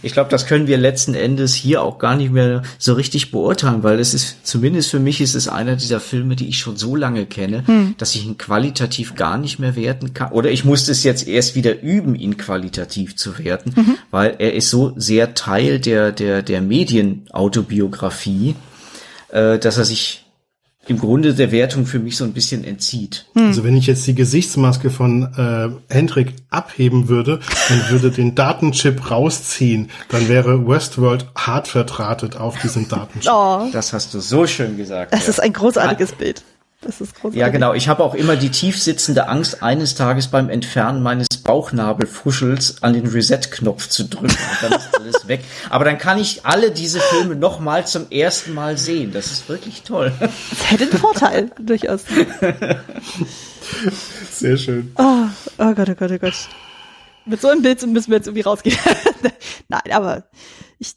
Ich 0.02 0.14
glaube, 0.14 0.30
das 0.30 0.48
können 0.48 0.68
wir 0.68 0.78
letzten 0.78 1.14
Endes 1.14 1.56
hier 1.56 1.82
auch 1.82 1.98
gar 1.98 2.15
nicht 2.15 2.32
mehr 2.32 2.61
so 2.78 2.94
richtig 2.94 3.32
beurteilen, 3.32 3.84
weil 3.84 3.99
es 3.99 4.14
ist, 4.14 4.45
zumindest 4.45 4.91
für 4.91 4.99
mich 4.99 5.22
ist 5.22 5.34
es 5.34 5.48
einer 5.48 5.76
dieser 5.76 5.99
Filme, 5.99 6.36
die 6.36 6.48
ich 6.48 6.60
schon 6.60 6.78
so 6.78 6.95
lange 6.95 7.26
kenne, 7.26 7.65
hm. 7.65 7.95
dass 7.98 8.15
ich 8.15 8.26
ihn 8.26 8.38
qualitativ 8.38 9.15
gar 9.15 9.38
nicht 9.38 9.60
mehr 9.60 9.76
werten 9.76 10.14
kann. 10.14 10.32
Oder 10.32 10.52
ich 10.52 10.65
musste 10.65 10.91
es 10.91 11.03
jetzt 11.03 11.28
erst 11.28 11.56
wieder 11.56 11.82
üben, 11.82 12.15
ihn 12.15 12.38
qualitativ 12.38 13.15
zu 13.15 13.40
werten, 13.40 13.74
mhm. 13.76 13.98
weil 14.11 14.36
er 14.40 14.53
ist 14.53 14.69
so 14.69 14.94
sehr 14.95 15.34
Teil 15.34 15.80
der, 15.80 16.11
der, 16.11 16.44
der 16.44 16.61
Medienautobiographie, 16.61 18.56
äh, 19.30 19.57
dass 19.57 19.78
er 19.78 19.86
sich 19.86 20.26
im 20.88 20.99
Grunde 20.99 21.34
der 21.34 21.51
Wertung 21.51 21.85
für 21.85 21.99
mich 21.99 22.18
so 22.18 22.23
ein 22.23 22.34
bisschen 22.34 22.64
entzieht. 22.64 23.26
Hm. 23.34 23.47
Also 23.47 23.64
wenn 23.64 23.76
ich 23.76 23.88
jetzt 23.88 24.07
die 24.07 24.15
Gesichtsmaske 24.15 24.89
von 24.89 25.23
äh, 25.38 25.93
Hendrik 25.93 26.34
abheben 26.49 27.07
würde 27.07 27.39
und 27.69 27.89
würde 27.89 28.11
den 28.11 28.35
Datenchip 28.35 29.11
rausziehen, 29.11 29.89
dann 30.09 30.27
wäre 30.30 30.68
Westworld 30.68 31.27
hart 31.35 31.68
vertratet 31.68 32.38
auf 32.38 32.59
diesem 32.61 32.88
Datenchip. 32.88 33.31
Oh. 33.31 33.68
Das 33.72 33.93
hast 33.93 34.14
du 34.14 34.19
so 34.19 34.47
schön 34.47 34.77
gesagt. 34.77 35.14
Das 35.14 35.23
ja. 35.23 35.30
ist 35.30 35.39
ein 35.41 35.53
großartiges 35.53 36.14
Bild. 36.14 36.43
Das 36.81 37.01
ist 37.01 37.15
großartig. 37.15 37.39
Ja, 37.39 37.49
genau. 37.49 37.73
Ich 37.73 37.87
habe 37.87 38.03
auch 38.03 38.13
immer 38.13 38.35
die 38.35 38.51
tiefsitzende 38.51 39.27
Angst, 39.27 39.63
eines 39.63 39.95
Tages 39.95 40.27
beim 40.27 40.49
Entfernen 40.49 41.01
meines 41.01 41.27
Bauchnabelfuschels 41.43 42.83
an 42.83 42.93
den 42.93 43.07
Reset-Knopf 43.07 43.87
zu 43.89 44.03
drücken 44.03 44.27
und 44.27 44.61
dann 44.61 44.73
ist 44.73 44.95
alles 44.99 45.27
weg. 45.27 45.43
Aber 45.71 45.85
dann 45.85 45.97
kann 45.97 46.19
ich 46.19 46.45
alle 46.45 46.69
diese 46.71 46.99
Filme 46.99 47.35
nochmal 47.35 47.87
zum 47.87 48.11
ersten 48.11 48.53
Mal 48.53 48.77
sehen. 48.77 49.11
Das 49.11 49.31
ist 49.31 49.49
wirklich 49.49 49.81
toll. 49.83 50.13
Das 50.19 50.71
hätte 50.71 50.83
einen 50.83 50.99
Vorteil, 50.99 51.51
durchaus. 51.59 52.03
Sehr 54.31 54.57
schön. 54.57 54.91
Oh, 54.97 55.25
oh 55.57 55.73
Gott, 55.73 55.89
oh 55.89 55.95
Gott, 55.95 56.11
oh 56.11 56.17
Gott. 56.19 56.49
Mit 57.25 57.41
so 57.41 57.49
einem 57.49 57.63
Bild 57.63 57.85
müssen 57.87 58.11
wir 58.11 58.17
jetzt 58.17 58.27
irgendwie 58.27 58.41
rausgehen. 58.43 58.77
Nein, 59.67 59.91
aber 59.91 60.29
ich, 60.79 60.93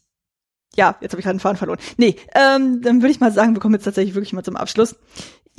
ja, 0.77 0.97
jetzt 1.01 1.13
habe 1.13 1.21
ich 1.21 1.25
gerade 1.25 1.31
einen 1.31 1.41
Faden 1.41 1.57
verloren. 1.57 1.79
Nee, 1.97 2.17
ähm, 2.35 2.83
dann 2.83 3.01
würde 3.01 3.11
ich 3.13 3.21
mal 3.21 3.33
sagen, 3.33 3.55
wir 3.55 3.61
kommen 3.61 3.75
jetzt 3.75 3.85
tatsächlich 3.85 4.15
wirklich 4.15 4.33
mal 4.33 4.45
zum 4.45 4.57
Abschluss. 4.57 4.95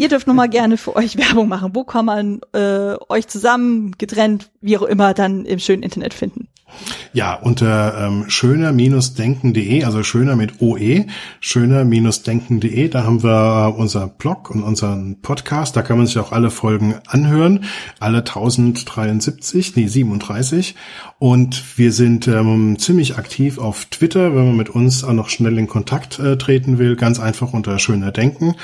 Ihr 0.01 0.09
dürft 0.09 0.25
noch 0.25 0.33
mal 0.33 0.49
gerne 0.49 0.77
für 0.77 0.95
euch 0.95 1.15
Werbung 1.15 1.47
machen. 1.47 1.75
Wo 1.75 1.83
kann 1.83 2.05
man 2.05 2.41
äh, 2.53 2.95
euch 3.07 3.27
zusammen, 3.27 3.91
getrennt, 3.99 4.49
wie 4.59 4.75
auch 4.79 4.81
immer, 4.81 5.13
dann 5.13 5.45
im 5.45 5.59
schönen 5.59 5.83
Internet 5.83 6.15
finden? 6.15 6.47
Ja, 7.13 7.35
unter 7.35 8.07
ähm, 8.07 8.25
schöner-denken.de, 8.27 9.83
also 9.83 10.01
schöner 10.01 10.35
mit 10.35 10.59
OE, 10.59 11.05
schöner-denken.de, 11.41 12.87
da 12.87 13.03
haben 13.03 13.21
wir 13.21 13.75
unser 13.77 14.07
Blog 14.07 14.49
und 14.49 14.63
unseren 14.63 15.21
Podcast, 15.21 15.75
da 15.75 15.81
kann 15.81 15.97
man 15.97 16.07
sich 16.07 16.17
auch 16.17 16.31
alle 16.31 16.49
Folgen 16.49 16.95
anhören, 17.05 17.65
alle 17.99 18.19
1073, 18.19 19.75
nee 19.75 19.87
37 19.87 20.75
und 21.19 21.77
wir 21.77 21.91
sind 21.91 22.29
ähm, 22.29 22.79
ziemlich 22.79 23.17
aktiv 23.17 23.57
auf 23.59 23.83
Twitter, 23.85 24.33
wenn 24.33 24.45
man 24.45 24.55
mit 24.55 24.69
uns 24.69 25.03
auch 25.03 25.11
noch 25.11 25.27
schnell 25.27 25.57
in 25.57 25.67
Kontakt 25.67 26.17
äh, 26.19 26.37
treten 26.37 26.77
will, 26.77 26.95
ganz 26.95 27.19
einfach 27.19 27.51
unter 27.51 27.77
schöner 27.77 28.13
denken 28.13 28.55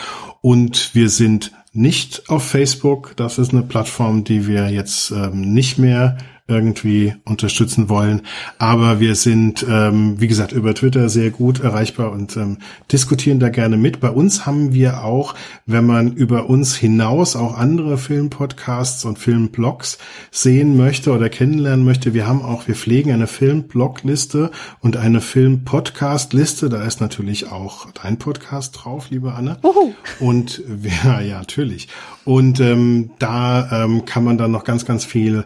und 0.41 0.93
wir 0.95 1.09
sind 1.09 1.51
nicht 1.73 2.29
auf 2.29 2.43
Facebook, 2.43 3.15
das 3.17 3.37
ist 3.37 3.51
eine 3.51 3.63
Plattform, 3.63 4.23
die 4.23 4.47
wir 4.47 4.69
jetzt 4.69 5.11
ähm, 5.11 5.53
nicht 5.53 5.77
mehr 5.77 6.17
irgendwie 6.47 7.13
unterstützen 7.25 7.89
wollen. 7.89 8.21
Aber 8.57 8.99
wir 9.01 9.15
sind, 9.15 9.65
ähm, 9.69 10.19
wie 10.19 10.27
gesagt, 10.27 10.53
über 10.53 10.73
Twitter 10.73 11.09
sehr 11.09 11.29
gut 11.29 11.59
erreichbar 11.59 12.11
und 12.11 12.37
ähm, 12.37 12.57
diskutieren 12.91 13.39
da 13.39 13.49
gerne 13.49 13.75
mit. 13.75 13.99
Bei 13.99 14.09
uns 14.09 14.45
haben 14.45 14.73
wir 14.73 15.03
auch, 15.03 15.35
wenn 15.65 15.85
man 15.85 16.13
über 16.13 16.49
uns 16.49 16.75
hinaus 16.75 17.35
auch 17.35 17.57
andere 17.57 17.97
Filmpodcasts 17.97 19.03
und 19.03 19.19
Filmblogs 19.19 19.97
sehen 20.31 20.77
möchte 20.77 21.11
oder 21.11 21.29
kennenlernen 21.29 21.83
möchte, 21.83 22.13
wir 22.13 22.27
haben 22.27 22.41
auch, 22.41 22.67
wir 22.67 22.75
pflegen 22.75 23.11
eine 23.11 23.27
Filmblogliste 23.27 24.51
und 24.79 24.95
eine 24.95 25.19
Filmpodcast-Liste. 25.19 26.69
Da 26.69 26.83
ist 26.83 27.01
natürlich 27.01 27.51
auch 27.51 27.87
dein 27.91 28.17
Podcast 28.17 28.79
drauf, 28.79 29.07
liebe 29.09 29.33
Anne. 29.33 29.57
Uhu. 29.63 29.93
Und 30.21 30.63
ja, 31.03 31.19
ja, 31.19 31.39
natürlich. 31.39 31.89
Und 32.23 32.59
ähm, 32.59 33.11
da 33.19 33.83
ähm, 33.83 34.05
kann 34.05 34.23
man 34.23 34.37
dann 34.37 34.51
noch 34.51 34.63
ganz, 34.63 34.85
ganz 34.85 35.05
viel 35.05 35.45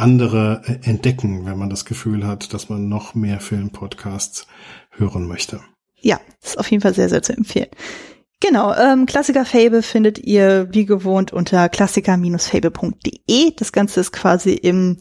andere 0.00 0.62
äh, 0.66 0.88
entdecken, 0.88 1.46
wenn 1.46 1.58
man 1.58 1.70
das 1.70 1.84
Gefühl 1.84 2.26
hat, 2.26 2.52
dass 2.52 2.68
man 2.68 2.88
noch 2.88 3.14
mehr 3.14 3.40
Filmpodcasts 3.40 4.46
hören 4.90 5.28
möchte. 5.28 5.60
Ja, 6.00 6.20
ist 6.42 6.58
auf 6.58 6.70
jeden 6.70 6.82
Fall 6.82 6.94
sehr, 6.94 7.08
sehr 7.08 7.22
zu 7.22 7.36
empfehlen. 7.36 7.68
Genau, 8.40 8.74
ähm, 8.74 9.04
Klassiker 9.04 9.44
Fable 9.44 9.82
findet 9.82 10.18
ihr 10.18 10.68
wie 10.72 10.86
gewohnt 10.86 11.30
unter 11.32 11.68
klassiker-fable.de. 11.68 13.52
Das 13.56 13.70
Ganze 13.72 14.00
ist 14.00 14.12
quasi 14.12 14.54
im 14.54 14.96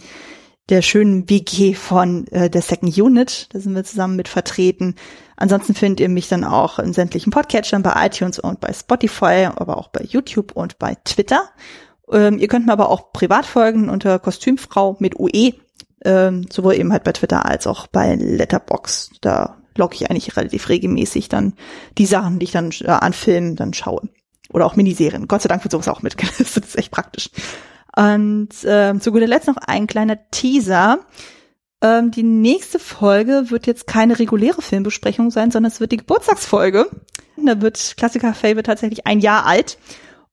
der 0.68 0.82
schönen 0.82 1.30
WG 1.30 1.74
von 1.74 2.28
äh, 2.28 2.50
der 2.50 2.62
Second 2.62 2.98
Unit. 2.98 3.48
Da 3.54 3.60
sind 3.60 3.76
wir 3.76 3.84
zusammen 3.84 4.18
mit 4.18 4.28
vertreten. 4.28 4.96
Ansonsten 5.36 5.74
findet 5.74 6.02
ihr 6.02 6.10
mich 6.10 6.28
dann 6.28 6.44
auch 6.44 6.80
in 6.80 6.94
sämtlichen 6.94 7.32
Podcatchern 7.32 7.82
bei 7.82 8.06
iTunes 8.06 8.40
und 8.40 8.60
bei 8.60 8.74
Spotify, 8.74 9.48
aber 9.56 9.78
auch 9.78 9.88
bei 9.88 10.04
YouTube 10.04 10.52
und 10.52 10.78
bei 10.78 10.96
Twitter. 11.06 11.50
Ähm, 12.11 12.38
ihr 12.40 12.48
könnt 12.48 12.65
mir 12.65 12.73
aber 12.73 12.90
auch 12.90 13.11
privat 13.14 13.45
folgen 13.45 13.90
unter 13.90 14.19
Kostümfrau 14.19 14.98
mit 14.99 15.19
UE, 15.19 15.53
ähm, 16.03 16.48
sowohl 16.52 16.76
eben 16.76 16.91
halt 16.91 17.03
bei 17.03 17.11
Twitter 17.11 17.45
als 17.45 17.68
auch 17.68 17.88
bei 17.88 18.15
Letterbox. 18.15 19.11
Da 19.22 19.57
logge 19.76 19.95
ich 19.95 20.10
eigentlich 20.10 20.36
relativ 20.36 20.69
regelmäßig 20.69 21.30
dann 21.30 21.53
die 21.98 22.06
Sachen, 22.06 22.40
die 22.40 22.45
ich 22.45 22.52
dann 22.52 22.72
äh, 22.81 22.88
an 22.88 23.14
Filmen 23.14 23.56
dann 23.56 23.73
schaue. 23.73 24.10
Oder 24.52 24.65
auch 24.65 24.76
Miniserien. 24.76 25.27
Gott 25.27 25.44
sei 25.44 25.49
Dank 25.49 25.64
wird 25.64 25.72
sowas 25.72 25.88
auch 25.88 26.02
mitgelistet. 26.02 26.48
Das 26.64 26.69
ist 26.69 26.77
echt 26.77 26.91
praktisch. 26.91 27.30
Und 27.95 28.49
ähm, 28.65 29.02
zu 29.02 29.11
guter 29.11 29.27
Letzt 29.27 29.48
noch 29.48 29.57
ein 29.57 29.88
kleiner 29.88 30.18
Teaser. 30.31 30.99
Ähm, 31.81 32.11
die 32.11 32.23
nächste 32.23 32.80
Folge 32.80 33.45
wird 33.49 33.68
jetzt 33.68 33.88
keine 33.88 34.19
reguläre 34.19 34.61
Filmbesprechung 34.61 35.31
sein, 35.31 35.52
sondern 35.52 35.72
es 35.72 35.80
wird 35.80 35.91
die 35.91 35.98
Geburtstagsfolge. 35.98 36.90
Da 37.38 37.61
wird 37.61 37.95
Klassiker 37.98 38.34
Favorite 38.34 38.64
tatsächlich 38.64 39.07
ein 39.07 39.19
Jahr 39.19 39.45
alt. 39.45 39.77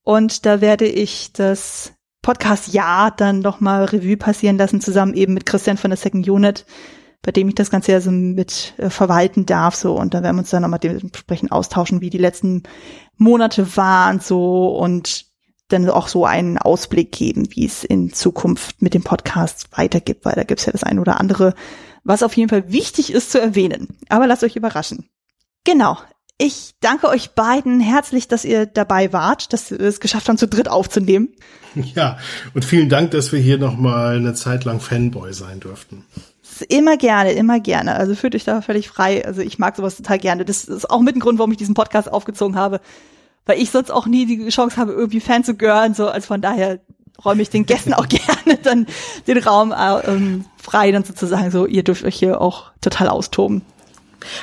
Und 0.07 0.47
da 0.47 0.61
werde 0.61 0.87
ich 0.87 1.33
das 1.33 1.93
Podcast-Jahr 2.23 3.11
dann 3.11 3.41
nochmal 3.41 3.87
Revue 3.87 4.17
passieren 4.17 4.57
lassen, 4.57 4.81
zusammen 4.81 5.15
eben 5.15 5.35
mit 5.35 5.47
Christian 5.47 5.79
von 5.79 5.91
der 5.91 5.97
Second 5.97 6.29
Unit, 6.29 6.65
bei 7.23 7.33
dem 7.33 7.49
ich 7.49 7.57
das 7.57 7.71
Ganze 7.71 7.91
ja 7.91 8.01
so 8.01 8.13
mit 8.13 8.75
äh, 8.77 8.89
verwalten 8.89 9.47
darf, 9.47 9.75
so. 9.75 9.99
Und 9.99 10.15
da 10.15 10.23
werden 10.23 10.37
wir 10.37 10.43
uns 10.43 10.51
dann 10.51 10.63
nochmal 10.63 10.79
dementsprechend 10.79 11.51
austauschen, 11.51 12.03
wie 12.03 12.11
die 12.11 12.19
letzten 12.19 12.63
Monate 13.17 13.77
waren, 13.77 14.21
so. 14.21 14.77
Und 14.77 15.27
dann 15.67 15.91
auch 15.91 16.07
so 16.07 16.25
einen 16.25 16.57
Ausblick 16.59 17.11
geben, 17.11 17.49
wie 17.51 17.67
es 17.67 17.83
in 17.83 18.13
Zukunft 18.13 18.81
mit 18.81 18.95
dem 18.95 19.03
Podcast 19.03 19.77
weitergibt, 19.77 20.25
weil 20.25 20.35
da 20.35 20.45
gibt's 20.45 20.67
ja 20.67 20.73
das 20.73 20.85
eine 20.85 21.01
oder 21.01 21.19
andere, 21.19 21.53
was 22.05 22.23
auf 22.23 22.37
jeden 22.37 22.49
Fall 22.49 22.71
wichtig 22.71 23.13
ist 23.13 23.33
zu 23.33 23.41
erwähnen. 23.41 23.99
Aber 24.09 24.29
lasst 24.29 24.45
euch 24.45 24.55
überraschen. 24.55 25.09
Genau. 25.65 25.99
Ich 26.39 26.75
danke 26.81 27.09
euch 27.09 27.31
beiden 27.31 27.81
herzlich, 27.81 28.29
dass 28.29 28.45
ihr 28.45 28.67
dabei 28.67 29.13
wart, 29.13 29.55
dass 29.55 29.71
wir 29.71 29.81
es 29.81 30.01
geschafft 30.01 30.29
haben, 30.29 30.37
zu 30.37 30.47
dritt 30.47 30.69
aufzunehmen. 30.69 31.31
Ja, 31.95 32.19
und 32.55 32.65
vielen 32.65 32.89
Dank, 32.89 33.11
dass 33.11 33.33
wir 33.33 33.39
hier 33.39 33.59
nochmal 33.59 34.17
eine 34.17 34.35
Zeit 34.35 34.65
lang 34.65 34.81
Fanboy 34.81 35.33
sein 35.33 35.61
durften. 35.61 36.05
Immer 36.69 36.97
gerne, 36.97 37.33
immer 37.33 37.61
gerne. 37.61 37.97
Also 37.97 38.15
fühlt 38.15 38.35
euch 38.35 38.45
da 38.45 38.63
völlig 38.63 38.89
frei. 38.89 39.27
Also 39.27 39.43
ich 39.43 39.59
mag 39.59 39.77
sowas 39.77 39.97
total 39.97 40.19
gerne. 40.19 40.45
Das 40.45 40.65
ist 40.65 40.89
auch 40.89 41.01
mit 41.01 41.17
ein 41.17 41.21
Grund, 41.21 41.39
warum 41.39 41.53
ich 41.53 41.59
diesen 41.59 41.75
Podcast 41.75 42.11
aufgezogen 42.11 42.57
habe, 42.57 42.81
weil 43.45 43.61
ich 43.61 43.71
sonst 43.71 43.91
auch 43.91 44.07
nie 44.07 44.27
die 44.27 44.49
Chance 44.49 44.77
habe, 44.79 44.93
irgendwie 44.93 45.21
Fan 45.21 45.45
zu 45.45 45.55
gehören. 45.55 45.95
So, 45.95 46.09
also 46.09 46.27
von 46.27 46.41
daher 46.41 46.81
räume 47.25 47.43
ich 47.43 47.51
den 47.51 47.67
Gästen 47.67 47.95
auch 47.95 48.09
gerne 48.09 48.59
dann 48.63 48.87
den 49.27 49.39
Raum 49.39 49.73
äh, 49.73 50.01
ähm, 50.07 50.45
frei, 50.57 50.93
dann 50.93 51.05
sozusagen 51.05 51.51
so, 51.51 51.67
ihr 51.67 51.83
dürft 51.83 52.05
euch 52.05 52.17
hier 52.17 52.41
auch 52.41 52.73
total 52.81 53.09
austoben. 53.09 53.63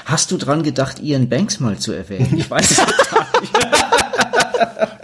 Hast 0.05 0.31
du 0.31 0.37
dran 0.37 0.63
gedacht, 0.63 0.99
Ian 0.99 1.29
Banks 1.29 1.59
mal 1.59 1.77
zu 1.77 1.91
erwähnen? 1.91 2.37
Ich 2.37 2.49
weiß 2.49 2.71
es 2.71 2.77
gar 2.77 3.41
nicht. 3.41 3.53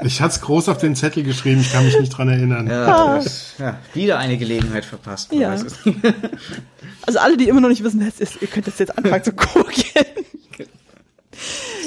Ich 0.03 0.22
hatte 0.22 0.35
es 0.35 0.41
groß 0.41 0.69
auf 0.69 0.77
den 0.77 0.95
Zettel 0.95 1.23
geschrieben, 1.23 1.61
ich 1.61 1.72
kann 1.72 1.85
mich 1.85 1.99
nicht 1.99 2.10
dran 2.10 2.30
erinnern. 2.30 2.68
Ja, 2.68 3.22
ja 3.57 3.77
wieder 3.93 4.18
eine 4.18 4.38
Gelegenheit 4.38 4.85
verpasst. 4.85 5.31
Ja. 5.34 5.56
Also 7.06 7.19
alle, 7.19 7.38
die 7.38 7.47
immer 7.47 7.61
noch 7.61 7.69
nicht 7.69 7.84
wissen, 7.84 8.01
wer 8.01 8.07
es 8.07 8.19
ist, 8.19 8.39
ihr 8.39 8.47
könnt 8.47 8.68
das 8.68 8.77
jetzt 8.77 8.95
anfangen 8.95 9.23
zu 9.23 9.34
gucken. 9.34 9.73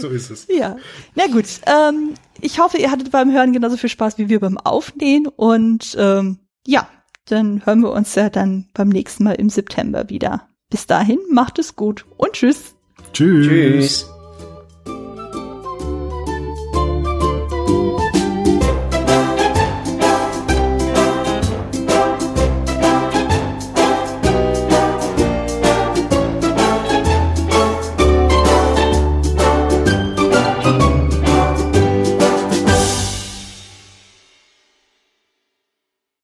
So 0.01 0.09
ist 0.09 0.31
es. 0.31 0.49
Ja. 0.49 0.77
Na 1.15 1.27
gut, 1.29 1.45
ähm, 1.67 2.15
ich 2.41 2.59
hoffe, 2.59 2.79
ihr 2.79 2.91
hattet 2.91 3.13
beim 3.13 3.31
Hören 3.31 3.53
genauso 3.53 3.77
viel 3.77 3.91
Spaß 3.91 4.19
wie 4.19 4.29
wir 4.29 4.41
beim 4.41 4.59
Aufnehmen 4.59 5.29
und 5.29 5.95
ähm, 5.97 6.41
ja, 6.67 6.89
dann 7.27 7.65
hören 7.65 7.83
wir 7.83 7.93
uns 7.93 8.15
ja 8.17 8.31
dann 8.31 8.67
beim 8.75 8.89
nächsten 8.89 9.23
Mal 9.23 9.35
im 9.35 9.49
September 9.49 10.09
wieder. 10.09 10.49
Bis 10.71 10.87
dahin, 10.87 11.19
macht 11.31 11.61
es 11.61 11.77
gut 11.77 12.05
und 12.17 12.33
tschüss. 12.33 12.72
Tschüss. 13.13 13.47
Tschüss. 13.47 14.12